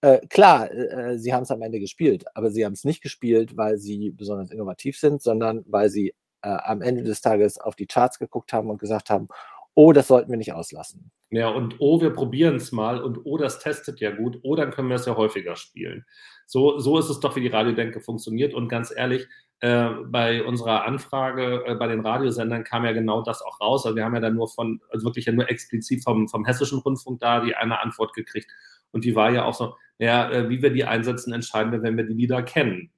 Äh, 0.00 0.20
klar, 0.28 0.70
äh, 0.70 1.14
äh, 1.14 1.18
sie 1.18 1.34
haben 1.34 1.42
es 1.42 1.50
am 1.50 1.60
Ende 1.60 1.80
gespielt, 1.80 2.24
aber 2.34 2.50
sie 2.50 2.64
haben 2.64 2.72
es 2.72 2.84
nicht 2.84 3.02
gespielt, 3.02 3.56
weil 3.56 3.78
sie 3.78 4.10
besonders 4.10 4.50
innovativ 4.50 4.98
sind, 4.98 5.20
sondern 5.20 5.64
weil 5.66 5.90
sie 5.90 6.14
äh, 6.42 6.48
am 6.48 6.82
Ende 6.82 7.02
des 7.02 7.20
Tages 7.20 7.58
auf 7.58 7.74
die 7.74 7.86
Charts 7.86 8.18
geguckt 8.18 8.52
haben 8.52 8.70
und 8.70 8.78
gesagt 8.78 9.10
haben, 9.10 9.28
oh, 9.74 9.92
das 9.92 10.08
sollten 10.08 10.30
wir 10.30 10.38
nicht 10.38 10.52
auslassen. 10.52 11.10
Ja, 11.30 11.48
und 11.48 11.76
oh, 11.78 12.00
wir 12.00 12.10
probieren 12.10 12.56
es 12.56 12.72
mal 12.72 13.02
und 13.02 13.20
oh, 13.24 13.36
das 13.36 13.58
testet 13.58 14.00
ja 14.00 14.12
gut, 14.12 14.38
oh, 14.42 14.56
dann 14.56 14.70
können 14.70 14.88
wir 14.88 14.96
es 14.96 15.06
ja 15.06 15.16
häufiger 15.16 15.56
spielen. 15.56 16.06
So, 16.46 16.78
so 16.78 16.98
ist 16.98 17.10
es 17.10 17.20
doch, 17.20 17.36
wie 17.36 17.40
die 17.40 17.48
Radiodenke 17.48 18.00
funktioniert. 18.00 18.54
Und 18.54 18.68
ganz 18.68 18.92
ehrlich, 18.96 19.26
äh, 19.60 19.88
bei 20.06 20.44
unserer 20.44 20.84
Anfrage 20.84 21.64
äh, 21.66 21.74
bei 21.74 21.88
den 21.88 22.00
Radiosendern 22.00 22.64
kam 22.64 22.84
ja 22.84 22.92
genau 22.92 23.22
das 23.22 23.42
auch 23.42 23.60
raus. 23.60 23.84
Also 23.84 23.96
wir 23.96 24.04
haben 24.04 24.14
ja 24.14 24.20
dann 24.20 24.34
nur 24.34 24.48
von, 24.48 24.80
also 24.90 25.04
wirklich 25.04 25.26
ja 25.26 25.32
nur 25.32 25.50
explizit 25.50 26.04
vom, 26.04 26.28
vom 26.28 26.44
Hessischen 26.44 26.78
Rundfunk 26.78 27.20
da 27.20 27.40
die 27.40 27.54
eine 27.56 27.80
Antwort 27.80 28.14
gekriegt. 28.14 28.50
Und 28.92 29.04
die 29.04 29.16
war 29.16 29.30
ja 29.30 29.44
auch 29.44 29.54
so, 29.54 29.74
ja, 29.98 30.30
äh, 30.30 30.48
wie 30.48 30.62
wir 30.62 30.70
die 30.70 30.84
einsetzen, 30.84 31.32
entscheiden 31.32 31.72
wir, 31.72 31.82
wenn 31.82 31.96
wir 31.96 32.04
die 32.04 32.14
Lieder 32.14 32.42
kennen. 32.42 32.92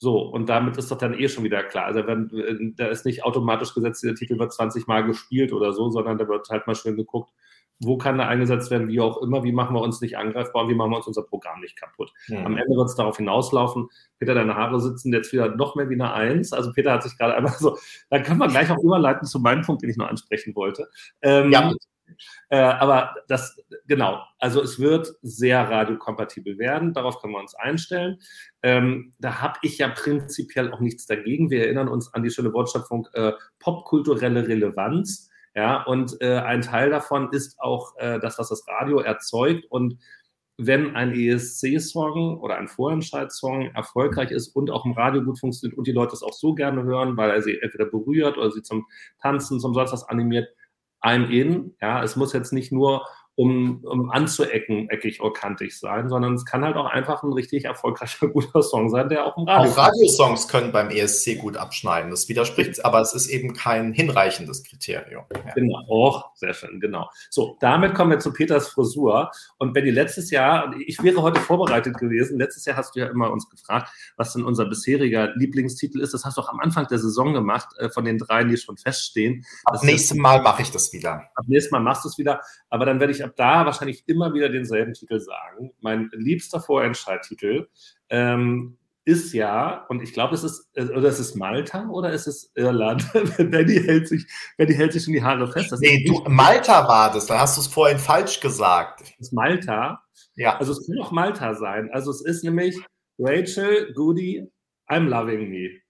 So, 0.00 0.20
und 0.20 0.48
damit 0.48 0.76
ist 0.76 0.90
doch 0.92 0.98
dann 0.98 1.18
eh 1.18 1.28
schon 1.28 1.42
wieder 1.42 1.64
klar. 1.64 1.86
Also 1.86 2.06
wenn, 2.06 2.30
äh, 2.30 2.72
da 2.76 2.86
ist 2.86 3.04
nicht 3.04 3.24
automatisch 3.24 3.74
gesetzt, 3.74 4.04
der 4.04 4.14
Titel 4.14 4.38
wird 4.38 4.52
20 4.52 4.86
Mal 4.86 5.04
gespielt 5.04 5.52
oder 5.52 5.72
so, 5.72 5.90
sondern 5.90 6.18
da 6.18 6.28
wird 6.28 6.48
halt 6.48 6.68
mal 6.68 6.76
schön 6.76 6.96
geguckt, 6.96 7.32
wo 7.80 7.96
kann 7.96 8.18
er 8.18 8.28
eingesetzt 8.28 8.70
werden, 8.70 8.88
wie 8.88 9.00
auch 9.00 9.22
immer, 9.22 9.44
wie 9.44 9.52
machen 9.52 9.74
wir 9.74 9.82
uns 9.82 10.00
nicht 10.00 10.16
angreifbar 10.18 10.64
und 10.64 10.70
wie 10.70 10.74
machen 10.74 10.90
wir 10.90 10.96
uns 10.96 11.06
unser 11.06 11.22
Programm 11.22 11.60
nicht 11.60 11.76
kaputt. 11.76 12.12
Mhm. 12.28 12.38
Am 12.38 12.56
Ende 12.56 12.76
wird 12.76 12.88
es 12.88 12.96
darauf 12.96 13.16
hinauslaufen, 13.16 13.88
Peter, 14.18 14.34
deine 14.34 14.56
Haare 14.56 14.80
sitzen 14.80 15.12
jetzt 15.12 15.32
wieder 15.32 15.54
noch 15.54 15.76
mehr 15.76 15.88
wie 15.88 15.94
eine 15.94 16.12
Eins. 16.12 16.52
Also 16.52 16.72
Peter 16.72 16.92
hat 16.92 17.02
sich 17.02 17.16
gerade 17.16 17.36
einmal 17.36 17.52
so, 17.58 17.78
dann 18.10 18.22
können 18.22 18.38
wir 18.38 18.48
gleich 18.48 18.70
auch 18.70 18.82
überleiten 18.82 19.26
zu 19.26 19.38
meinem 19.38 19.62
Punkt, 19.62 19.82
den 19.82 19.90
ich 19.90 19.96
noch 19.96 20.08
ansprechen 20.08 20.54
wollte. 20.54 20.88
Ähm, 21.22 21.52
ja. 21.52 21.72
Äh, 22.48 22.58
aber 22.58 23.14
das, 23.28 23.62
genau, 23.86 24.22
also 24.38 24.62
es 24.62 24.80
wird 24.80 25.12
sehr 25.22 25.68
radiokompatibel 25.70 26.58
werden, 26.58 26.94
darauf 26.94 27.20
können 27.20 27.34
wir 27.34 27.40
uns 27.40 27.54
einstellen. 27.54 28.18
Ähm, 28.62 29.12
da 29.18 29.40
habe 29.40 29.58
ich 29.62 29.78
ja 29.78 29.88
prinzipiell 29.88 30.72
auch 30.72 30.80
nichts 30.80 31.06
dagegen. 31.06 31.50
Wir 31.50 31.64
erinnern 31.64 31.88
uns 31.88 32.12
an 32.14 32.22
die 32.22 32.30
schöne 32.30 32.52
Wortschöpfung 32.52 33.06
äh, 33.12 33.32
popkulturelle 33.58 34.48
Relevanz. 34.48 35.27
Ja, 35.54 35.82
und 35.82 36.20
äh, 36.20 36.38
ein 36.38 36.62
Teil 36.62 36.90
davon 36.90 37.30
ist 37.32 37.58
auch 37.58 37.96
äh, 37.98 38.20
das, 38.20 38.38
was 38.38 38.48
das 38.50 38.66
Radio 38.68 39.00
erzeugt. 39.00 39.64
Und 39.70 39.98
wenn 40.58 40.96
ein 40.96 41.12
ESC-Song 41.12 42.38
oder 42.40 42.56
ein 42.56 42.68
Vorentscheid-Song 42.68 43.70
erfolgreich 43.74 44.32
ist 44.32 44.48
und 44.48 44.70
auch 44.70 44.84
im 44.84 44.92
Radio 44.92 45.22
gut 45.22 45.38
funktioniert 45.38 45.78
und 45.78 45.86
die 45.86 45.92
Leute 45.92 46.14
es 46.14 46.22
auch 46.22 46.32
so 46.32 46.54
gerne 46.54 46.82
hören, 46.82 47.16
weil 47.16 47.30
er 47.30 47.42
sie 47.42 47.58
entweder 47.60 47.86
berührt 47.86 48.36
oder 48.36 48.50
sie 48.50 48.62
zum 48.62 48.86
Tanzen, 49.22 49.60
zum 49.60 49.72
sonst 49.72 49.92
was 49.92 50.08
animiert, 50.08 50.48
I'm 51.00 51.28
in. 51.30 51.76
Ja, 51.80 52.02
es 52.02 52.16
muss 52.16 52.32
jetzt 52.32 52.52
nicht 52.52 52.72
nur 52.72 53.06
um, 53.38 53.84
um 53.84 54.10
anzuecken, 54.10 54.90
eckig 54.90 55.20
oder 55.20 55.32
kantig 55.32 55.78
sein, 55.78 56.08
sondern 56.08 56.34
es 56.34 56.44
kann 56.44 56.64
halt 56.64 56.76
auch 56.76 56.86
einfach 56.86 57.22
ein 57.22 57.32
richtig 57.32 57.66
erfolgreicher, 57.66 58.26
guter 58.32 58.64
Song 58.64 58.90
sein, 58.90 59.08
der 59.08 59.26
auch 59.26 59.36
im 59.36 59.44
Radio. 59.44 59.70
Auch 59.70 59.76
Radiosongs 59.76 60.48
können 60.48 60.72
beim 60.72 60.90
ESC 60.90 61.38
gut 61.38 61.56
abschneiden. 61.56 62.10
Das 62.10 62.28
widerspricht, 62.28 62.84
aber 62.84 63.00
es 63.00 63.14
ist 63.14 63.28
eben 63.28 63.52
kein 63.52 63.92
hinreichendes 63.92 64.64
Kriterium. 64.64 65.22
Ja. 65.32 65.54
Genau, 65.54 65.84
auch 65.88 66.34
sehr 66.34 66.52
schön, 66.52 66.80
genau. 66.80 67.08
So, 67.30 67.56
damit 67.60 67.94
kommen 67.94 68.10
wir 68.10 68.18
zu 68.18 68.32
Peters 68.32 68.70
Frisur. 68.70 69.30
Und 69.58 69.72
wenn 69.76 69.84
die 69.84 69.92
letztes 69.92 70.32
Jahr, 70.32 70.74
ich 70.84 71.00
wäre 71.04 71.22
heute 71.22 71.40
vorbereitet 71.40 71.96
gewesen, 71.96 72.40
letztes 72.40 72.64
Jahr 72.64 72.76
hast 72.76 72.96
du 72.96 73.00
ja 73.00 73.06
immer 73.06 73.30
uns 73.30 73.48
gefragt, 73.48 73.92
was 74.16 74.32
denn 74.32 74.42
unser 74.42 74.64
bisheriger 74.64 75.32
Lieblingstitel 75.36 76.00
ist. 76.00 76.12
Das 76.12 76.24
hast 76.24 76.38
du 76.38 76.40
auch 76.40 76.48
am 76.48 76.58
Anfang 76.58 76.88
der 76.88 76.98
Saison 76.98 77.34
gemacht, 77.34 77.68
äh, 77.78 77.88
von 77.88 78.04
den 78.04 78.18
dreien, 78.18 78.48
die 78.48 78.56
schon 78.56 78.78
feststehen. 78.78 79.44
Ab 79.64 79.84
nächstes 79.84 80.16
Mal 80.16 80.42
mache 80.42 80.62
ich 80.62 80.72
das 80.72 80.92
wieder. 80.92 81.30
Ab 81.36 81.44
nächstes 81.46 81.70
Mal 81.70 81.78
machst 81.78 82.04
du 82.04 82.08
es 82.08 82.18
wieder. 82.18 82.40
Aber 82.68 82.84
dann 82.84 82.98
werde 82.98 83.12
ich 83.12 83.27
ab 83.28 83.36
da 83.36 83.66
wahrscheinlich 83.66 84.04
immer 84.06 84.34
wieder 84.34 84.48
denselben 84.48 84.94
Titel 84.94 85.20
sagen. 85.20 85.72
Mein 85.80 86.10
liebster 86.12 86.60
Vorentscheidtitel 86.60 87.68
ähm, 88.08 88.78
ist 89.04 89.32
ja, 89.32 89.86
und 89.88 90.02
ich 90.02 90.12
glaube, 90.12 90.34
es 90.34 90.44
ist, 90.44 90.68
äh, 90.74 90.84
oder 90.84 91.08
es 91.08 91.18
ist 91.18 91.34
Malta 91.34 91.88
oder 91.88 92.12
ist 92.12 92.26
es 92.26 92.52
Irland? 92.54 93.10
Benny 93.38 93.80
hält 93.82 94.06
sich, 94.06 94.26
Benny 94.58 94.74
hält 94.74 94.92
sich 94.92 95.04
schon 95.04 95.14
die 95.14 95.22
Haare 95.22 95.50
fest. 95.50 95.72
Das 95.72 95.80
nee, 95.80 96.04
du, 96.04 96.22
Malta 96.28 96.86
war 96.86 97.10
das, 97.10 97.24
da 97.26 97.40
hast 97.40 97.56
du 97.56 97.62
es 97.62 97.66
vorhin 97.68 97.98
falsch 97.98 98.40
gesagt. 98.40 99.00
Das 99.00 99.10
ist 99.18 99.32
Malta. 99.32 100.02
Ja. 100.34 100.58
Also 100.58 100.72
es 100.72 100.86
kann 100.86 100.98
auch 101.00 101.10
Malta 101.10 101.54
sein. 101.54 101.88
Also 101.92 102.10
es 102.10 102.20
ist 102.20 102.44
nämlich 102.44 102.78
Rachel 103.18 103.92
Goody, 103.94 104.46
I'm 104.88 105.08
loving 105.08 105.48
me. 105.48 105.80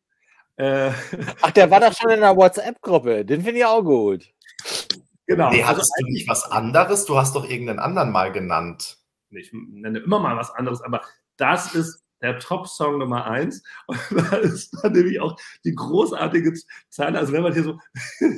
Äh, 0.57 0.93
Ach, 1.43 1.51
der 1.51 1.71
war 1.71 1.81
doch 1.81 1.93
schon 1.93 2.11
in 2.11 2.21
der 2.21 2.37
WhatsApp-Gruppe. 2.37 3.25
Den 3.25 3.43
finde 3.43 3.61
ich 3.61 3.67
auch 3.67 3.83
gut. 3.83 4.29
Genau. 5.29 5.51
Nee, 5.51 5.63
hattest 5.63 5.93
also, 5.95 6.07
du 6.07 6.13
nicht 6.13 6.27
was 6.27 6.51
anderes? 6.51 7.05
Du 7.05 7.19
hast 7.19 7.37
doch 7.37 7.45
irgendeinen 7.49 7.79
anderen 7.79 8.11
mal 8.11 8.33
genannt. 8.33 8.99
Ich 9.31 9.53
nenne 9.53 9.99
immer 9.99 10.19
mal 10.19 10.37
was 10.37 10.51
anderes, 10.51 10.81
aber 10.81 11.03
das 11.37 11.75
ist 11.75 12.03
der 12.23 12.39
Top-Song 12.39 12.99
Nummer 12.99 13.27
eins. 13.27 13.63
Und 13.87 13.99
da 14.11 14.37
ist 14.37 14.77
dann 14.83 14.93
nämlich 14.93 15.21
auch 15.21 15.37
die 15.65 15.75
großartige 15.75 16.55
Zeile, 16.89 17.19
also 17.19 17.33
wenn 17.33 17.43
man 17.43 17.53
hier 17.53 17.65
so. 17.65 17.79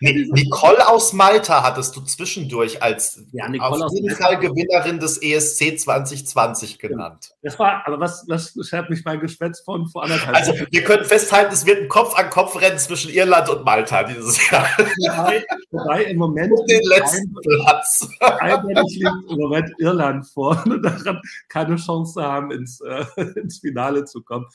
Nicole 0.00 0.88
aus 0.88 1.12
Malta 1.12 1.62
hattest 1.62 1.94
du 1.94 2.00
zwischendurch 2.00 2.82
als 2.82 3.22
ja, 3.32 3.46
auf 3.46 3.92
jeden 3.92 4.16
Fall 4.16 4.38
Gewinnerin 4.38 4.98
des 4.98 5.18
ESC 5.22 5.78
2020 5.78 6.78
genannt. 6.78 7.34
Das 7.42 7.58
war, 7.58 7.86
aber 7.86 8.00
was, 8.00 8.24
was 8.26 8.54
schert 8.66 8.90
mich 8.90 9.04
mein 9.04 9.20
Geschwätz 9.20 9.60
von 9.60 9.86
vor 9.86 10.04
anderthalb 10.04 10.36
Also, 10.36 10.54
wir 10.70 10.84
können 10.84 11.04
festhalten, 11.04 11.52
es 11.52 11.66
wird 11.66 11.82
ein 11.82 11.88
Kopf-an-Kopf-Rennen 11.88 12.78
zwischen 12.78 13.10
Irland 13.10 13.48
und 13.48 13.64
Malta 13.64 14.02
dieses 14.04 14.50
Jahr. 14.50 14.66
Wobei, 14.76 15.44
wobei 15.70 16.04
im 16.04 16.18
Moment. 16.18 16.52
Und 16.52 16.68
den 16.68 16.82
letzten 16.82 17.28
ein, 17.28 17.60
Platz. 17.60 18.08
Eindeutig 18.20 18.98
liegt 18.98 19.30
im 19.30 19.38
Moment 19.38 19.72
Irland 19.78 20.26
vor 20.26 20.62
und 20.66 20.82
daran 20.84 21.20
keine 21.48 21.76
Chance 21.76 22.22
haben, 22.22 22.50
ins 22.50 22.80
äh, 22.90 23.22
ins 23.40 23.60
Finale 23.60 24.04
zu 24.04 24.22
kommen. 24.22 24.46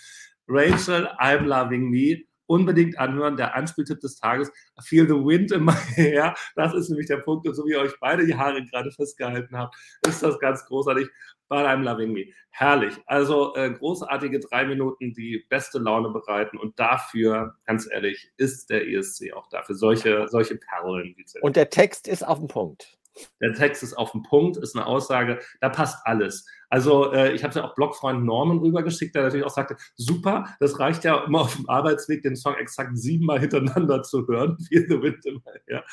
Rachel, 0.48 1.08
I'm 1.20 1.46
Loving 1.46 1.90
Me. 1.90 2.24
unbedingt 2.48 2.98
anhören. 3.00 3.38
Der 3.38 3.56
Anspieltipp 3.56 4.00
des 4.02 4.18
Tages, 4.18 4.52
Feel 4.84 5.08
the 5.08 5.16
Wind 5.16 5.52
in 5.52 5.66
my 5.66 5.72
hair. 5.96 6.36
Das 6.56 6.74
ist 6.74 6.90
nämlich 6.90 7.08
der 7.08 7.18
Punkt. 7.18 7.48
Und 7.48 7.56
so 7.56 7.66
wie 7.66 7.72
ihr 7.72 7.80
euch 7.80 8.00
beide 8.00 8.26
die 8.26 8.36
Haare 8.36 8.64
gerade 8.64 8.92
festgehalten 8.92 9.58
habt, 9.58 9.76
ist 10.08 10.22
das 10.22 10.38
ganz 10.40 10.64
großartig. 10.66 11.08
But 11.48 11.60
I'm 11.60 11.84
loving 11.84 12.12
me. 12.12 12.26
Herrlich. 12.50 12.96
Also 13.06 13.56
äh, 13.56 13.72
großartige 13.72 14.40
drei 14.40 14.66
Minuten, 14.66 15.14
die 15.14 15.46
beste 15.50 15.78
Laune 15.78 16.10
bereiten. 16.10 16.58
Und 16.58 16.80
dafür, 16.80 17.56
ganz 17.66 17.88
ehrlich, 17.92 18.32
ist 18.38 18.70
der 18.70 18.88
ESC 18.88 19.34
auch 19.34 19.48
dafür. 19.50 19.76
Solche, 19.76 20.28
solche 20.28 20.56
Perlen. 20.56 21.16
Und 21.42 21.56
der 21.56 21.70
Text 21.70 22.08
ist 22.08 22.24
auf 22.24 22.40
dem 22.40 22.48
Punkt. 22.48 22.98
Der 23.42 23.54
Text 23.54 23.84
ist 23.84 23.94
auf 23.94 24.12
dem 24.12 24.24
Punkt, 24.24 24.58
ist 24.58 24.76
eine 24.76 24.86
Aussage, 24.86 25.40
da 25.62 25.70
passt 25.70 26.06
alles. 26.06 26.46
Also 26.70 27.12
äh, 27.14 27.34
ich 27.34 27.44
habe 27.44 27.54
ja 27.54 27.66
auch 27.66 27.76
Blogfreund 27.76 28.24
Norman 28.24 28.60
rübergeschickt, 28.60 29.16
der 29.16 29.24
natürlich 29.24 29.46
auch 29.46 29.52
sagte, 29.52 29.78
super, 29.96 30.46
das 30.60 30.80
reicht 30.80 31.04
ja 31.04 31.24
immer 31.26 31.42
auf 31.42 31.56
dem 31.56 31.70
Arbeitsweg, 31.70 32.24
den 32.24 32.36
Song 32.36 32.56
exakt 32.56 32.98
siebenmal 32.98 33.40
hintereinander 33.40 34.04
zu 34.04 34.28
hören, 34.28 34.58
Feel 34.68 34.86
the 34.90 35.02
Wind 35.02 35.26
immer, 35.26 35.42
ja. 35.68 35.84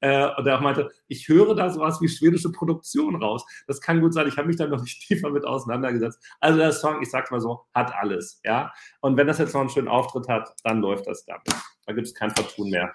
Äh, 0.00 0.28
und 0.38 0.46
er 0.46 0.60
meinte, 0.60 0.90
ich 1.08 1.28
höre 1.28 1.54
da 1.54 1.70
sowas 1.70 2.00
wie 2.00 2.08
schwedische 2.08 2.50
Produktion 2.52 3.16
raus. 3.16 3.44
Das 3.66 3.80
kann 3.80 4.00
gut 4.00 4.14
sein, 4.14 4.28
ich 4.28 4.36
habe 4.36 4.48
mich 4.48 4.56
da 4.56 4.66
noch 4.66 4.82
nicht 4.82 5.00
tiefer 5.06 5.30
mit 5.30 5.44
auseinandergesetzt. 5.44 6.22
Also 6.40 6.58
der 6.58 6.72
Song, 6.72 7.02
ich 7.02 7.10
sag's 7.10 7.30
mal 7.30 7.40
so, 7.40 7.66
hat 7.74 7.94
alles, 7.94 8.40
ja. 8.44 8.72
Und 9.00 9.16
wenn 9.16 9.26
das 9.26 9.38
jetzt 9.38 9.54
noch 9.54 9.60
einen 9.60 9.70
schönen 9.70 9.88
Auftritt 9.88 10.28
hat, 10.28 10.54
dann 10.64 10.80
läuft 10.80 11.06
das 11.06 11.24
dann. 11.24 11.40
Da 11.86 11.92
gibt 11.92 12.06
es 12.06 12.14
kein 12.14 12.30
Vertun 12.30 12.70
mehr. 12.70 12.92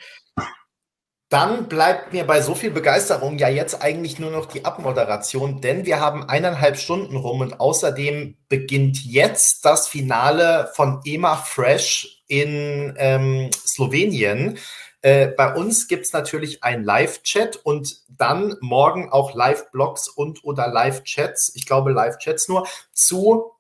Dann 1.30 1.68
bleibt 1.68 2.14
mir 2.14 2.26
bei 2.26 2.42
so 2.42 2.56
viel 2.56 2.72
Begeisterung 2.72 3.38
ja 3.38 3.50
jetzt 3.50 3.82
eigentlich 3.82 4.18
nur 4.18 4.32
noch 4.32 4.46
die 4.46 4.64
Abmoderation, 4.64 5.60
denn 5.60 5.86
wir 5.86 6.00
haben 6.00 6.24
eineinhalb 6.24 6.78
Stunden 6.78 7.18
rum 7.18 7.42
und 7.42 7.60
außerdem 7.60 8.38
beginnt 8.48 9.04
jetzt 9.04 9.66
das 9.66 9.90
Finale 9.90 10.72
von 10.74 11.02
EMA 11.04 11.36
Fresh 11.36 12.24
in 12.28 12.94
ähm, 12.98 13.50
Slowenien. 13.52 14.58
Äh, 15.02 15.28
bei 15.28 15.54
uns 15.54 15.90
gibt 15.90 16.06
es 16.06 16.14
natürlich 16.14 16.64
ein 16.64 16.86
Live-Chat 16.86 17.58
und 17.58 17.98
dann 18.08 18.56
morgen 18.62 19.10
auch 19.12 19.36
Live-Blogs 19.36 20.08
und 20.08 20.46
oder 20.46 20.70
Live-Chats, 20.70 21.52
ich 21.56 21.66
glaube 21.66 21.92
Live-Chats 21.92 22.48
nur, 22.48 22.66
zu 22.94 23.52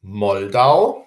Moldau, 0.00 1.05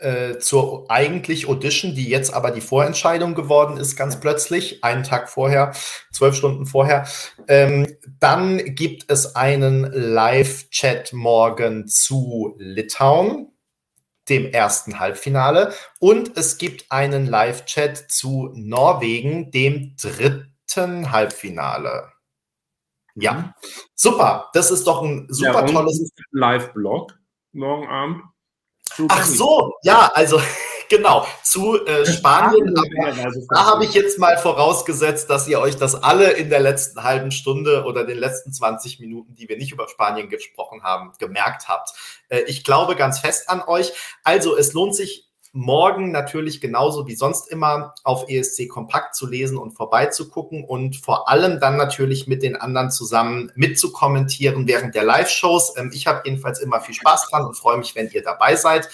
äh, 0.00 0.38
zur 0.38 0.90
eigentlich 0.90 1.48
Audition, 1.48 1.94
die 1.94 2.08
jetzt 2.08 2.32
aber 2.32 2.50
die 2.50 2.60
Vorentscheidung 2.60 3.34
geworden 3.34 3.76
ist, 3.76 3.96
ganz 3.96 4.20
plötzlich, 4.20 4.84
einen 4.84 5.04
Tag 5.04 5.28
vorher, 5.28 5.72
zwölf 6.12 6.34
Stunden 6.34 6.66
vorher. 6.66 7.06
Ähm, 7.48 7.86
dann 8.20 8.74
gibt 8.74 9.10
es 9.10 9.36
einen 9.36 9.84
Live-Chat 9.92 11.12
morgen 11.12 11.86
zu 11.86 12.54
Litauen, 12.58 13.52
dem 14.28 14.46
ersten 14.46 15.00
Halbfinale. 15.00 15.72
Und 15.98 16.36
es 16.36 16.58
gibt 16.58 16.90
einen 16.90 17.26
Live-Chat 17.26 18.10
zu 18.10 18.50
Norwegen, 18.54 19.50
dem 19.50 19.96
dritten 20.00 21.10
Halbfinale. 21.10 22.12
Ja, 23.14 23.54
super. 23.94 24.50
Das 24.52 24.70
ist 24.70 24.86
doch 24.86 25.02
ein 25.02 25.26
super 25.28 25.66
ja, 25.66 25.72
tolles 25.72 26.12
Live-Blog 26.30 27.18
morgen 27.52 27.88
Abend. 27.88 28.22
Ach 29.08 29.24
so, 29.24 29.74
ja, 29.82 30.10
also 30.14 30.40
genau, 30.88 31.26
zu 31.42 31.84
äh, 31.86 32.06
Spanien. 32.06 32.74
da 33.50 33.66
habe 33.66 33.84
ich 33.84 33.94
jetzt 33.94 34.18
mal 34.18 34.36
vorausgesetzt, 34.38 35.30
dass 35.30 35.46
ihr 35.48 35.60
euch 35.60 35.76
das 35.76 35.94
alle 35.94 36.30
in 36.32 36.50
der 36.50 36.60
letzten 36.60 37.02
halben 37.04 37.30
Stunde 37.30 37.84
oder 37.84 38.04
den 38.04 38.18
letzten 38.18 38.52
20 38.52 39.00
Minuten, 39.00 39.34
die 39.34 39.48
wir 39.48 39.56
nicht 39.56 39.72
über 39.72 39.88
Spanien 39.88 40.28
gesprochen 40.28 40.82
haben, 40.82 41.12
gemerkt 41.18 41.68
habt. 41.68 41.90
Äh, 42.28 42.40
ich 42.46 42.64
glaube 42.64 42.96
ganz 42.96 43.20
fest 43.20 43.48
an 43.48 43.62
euch. 43.66 43.92
Also 44.24 44.56
es 44.56 44.72
lohnt 44.72 44.94
sich 44.94 45.27
morgen 45.58 46.12
natürlich 46.12 46.60
genauso 46.60 47.08
wie 47.08 47.16
sonst 47.16 47.48
immer 47.50 47.92
auf 48.04 48.28
ESC 48.28 48.68
Kompakt 48.68 49.16
zu 49.16 49.26
lesen 49.26 49.58
und 49.58 49.72
vorbeizugucken 49.72 50.62
und 50.62 50.96
vor 50.96 51.28
allem 51.28 51.58
dann 51.58 51.76
natürlich 51.76 52.28
mit 52.28 52.44
den 52.44 52.54
anderen 52.54 52.92
zusammen 52.92 53.50
mitzukommentieren 53.56 54.68
während 54.68 54.94
der 54.94 55.02
Live-Shows. 55.02 55.74
Ähm, 55.76 55.90
ich 55.92 56.06
habe 56.06 56.22
jedenfalls 56.24 56.60
immer 56.60 56.80
viel 56.80 56.94
Spaß 56.94 57.28
dran 57.28 57.44
und 57.44 57.56
freue 57.56 57.76
mich, 57.76 57.96
wenn 57.96 58.08
ihr 58.10 58.22
dabei 58.22 58.54
seid. 58.54 58.88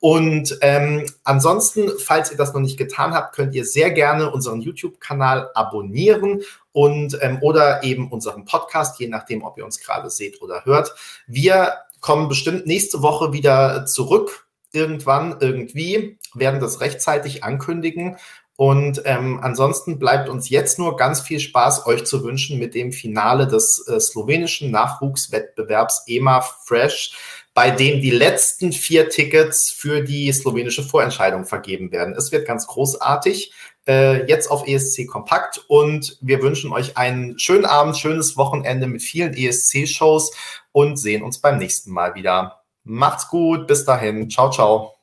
Und 0.00 0.56
ähm, 0.62 1.04
ansonsten, 1.24 1.90
falls 1.98 2.30
ihr 2.30 2.38
das 2.38 2.54
noch 2.54 2.60
nicht 2.62 2.78
getan 2.78 3.12
habt, 3.12 3.34
könnt 3.34 3.54
ihr 3.54 3.66
sehr 3.66 3.90
gerne 3.90 4.30
unseren 4.30 4.62
YouTube-Kanal 4.62 5.50
abonnieren 5.54 6.40
und 6.72 7.18
ähm, 7.20 7.38
oder 7.42 7.82
eben 7.82 8.10
unseren 8.10 8.46
Podcast, 8.46 8.98
je 8.98 9.08
nachdem, 9.08 9.44
ob 9.44 9.58
ihr 9.58 9.64
uns 9.66 9.78
gerade 9.78 10.08
seht 10.08 10.40
oder 10.40 10.64
hört. 10.64 10.94
Wir 11.26 11.74
kommen 12.00 12.28
bestimmt 12.28 12.64
nächste 12.64 13.02
Woche 13.02 13.34
wieder 13.34 13.84
zurück 13.84 14.47
irgendwann, 14.72 15.36
irgendwie, 15.40 16.18
werden 16.34 16.60
das 16.60 16.80
rechtzeitig 16.80 17.44
ankündigen. 17.44 18.16
Und 18.56 19.02
ähm, 19.04 19.38
ansonsten 19.40 20.00
bleibt 20.00 20.28
uns 20.28 20.50
jetzt 20.50 20.80
nur 20.80 20.96
ganz 20.96 21.20
viel 21.20 21.38
Spaß 21.38 21.86
euch 21.86 22.04
zu 22.04 22.24
wünschen 22.24 22.58
mit 22.58 22.74
dem 22.74 22.90
Finale 22.90 23.46
des 23.46 23.86
äh, 23.86 24.00
slowenischen 24.00 24.72
Nachwuchswettbewerbs 24.72 26.02
EMA 26.08 26.40
Fresh, 26.40 27.16
bei 27.54 27.70
dem 27.70 28.00
die 28.00 28.10
letzten 28.10 28.72
vier 28.72 29.10
Tickets 29.10 29.70
für 29.70 30.02
die 30.02 30.32
slowenische 30.32 30.82
Vorentscheidung 30.82 31.44
vergeben 31.44 31.92
werden. 31.92 32.14
Es 32.16 32.32
wird 32.32 32.48
ganz 32.48 32.66
großartig. 32.66 33.52
Äh, 33.86 34.26
jetzt 34.26 34.50
auf 34.50 34.66
ESC 34.66 35.06
Kompakt 35.06 35.64
und 35.68 36.18
wir 36.20 36.42
wünschen 36.42 36.72
euch 36.72 36.96
einen 36.98 37.38
schönen 37.38 37.64
Abend, 37.64 37.96
schönes 37.96 38.36
Wochenende 38.36 38.86
mit 38.86 39.02
vielen 39.02 39.34
ESC-Shows 39.34 40.32
und 40.72 40.98
sehen 40.98 41.22
uns 41.22 41.38
beim 41.38 41.58
nächsten 41.58 41.92
Mal 41.92 42.14
wieder. 42.14 42.64
Macht's 42.88 43.28
gut, 43.28 43.66
bis 43.68 43.84
dahin. 43.84 44.28
Ciao, 44.30 44.50
ciao. 44.50 44.97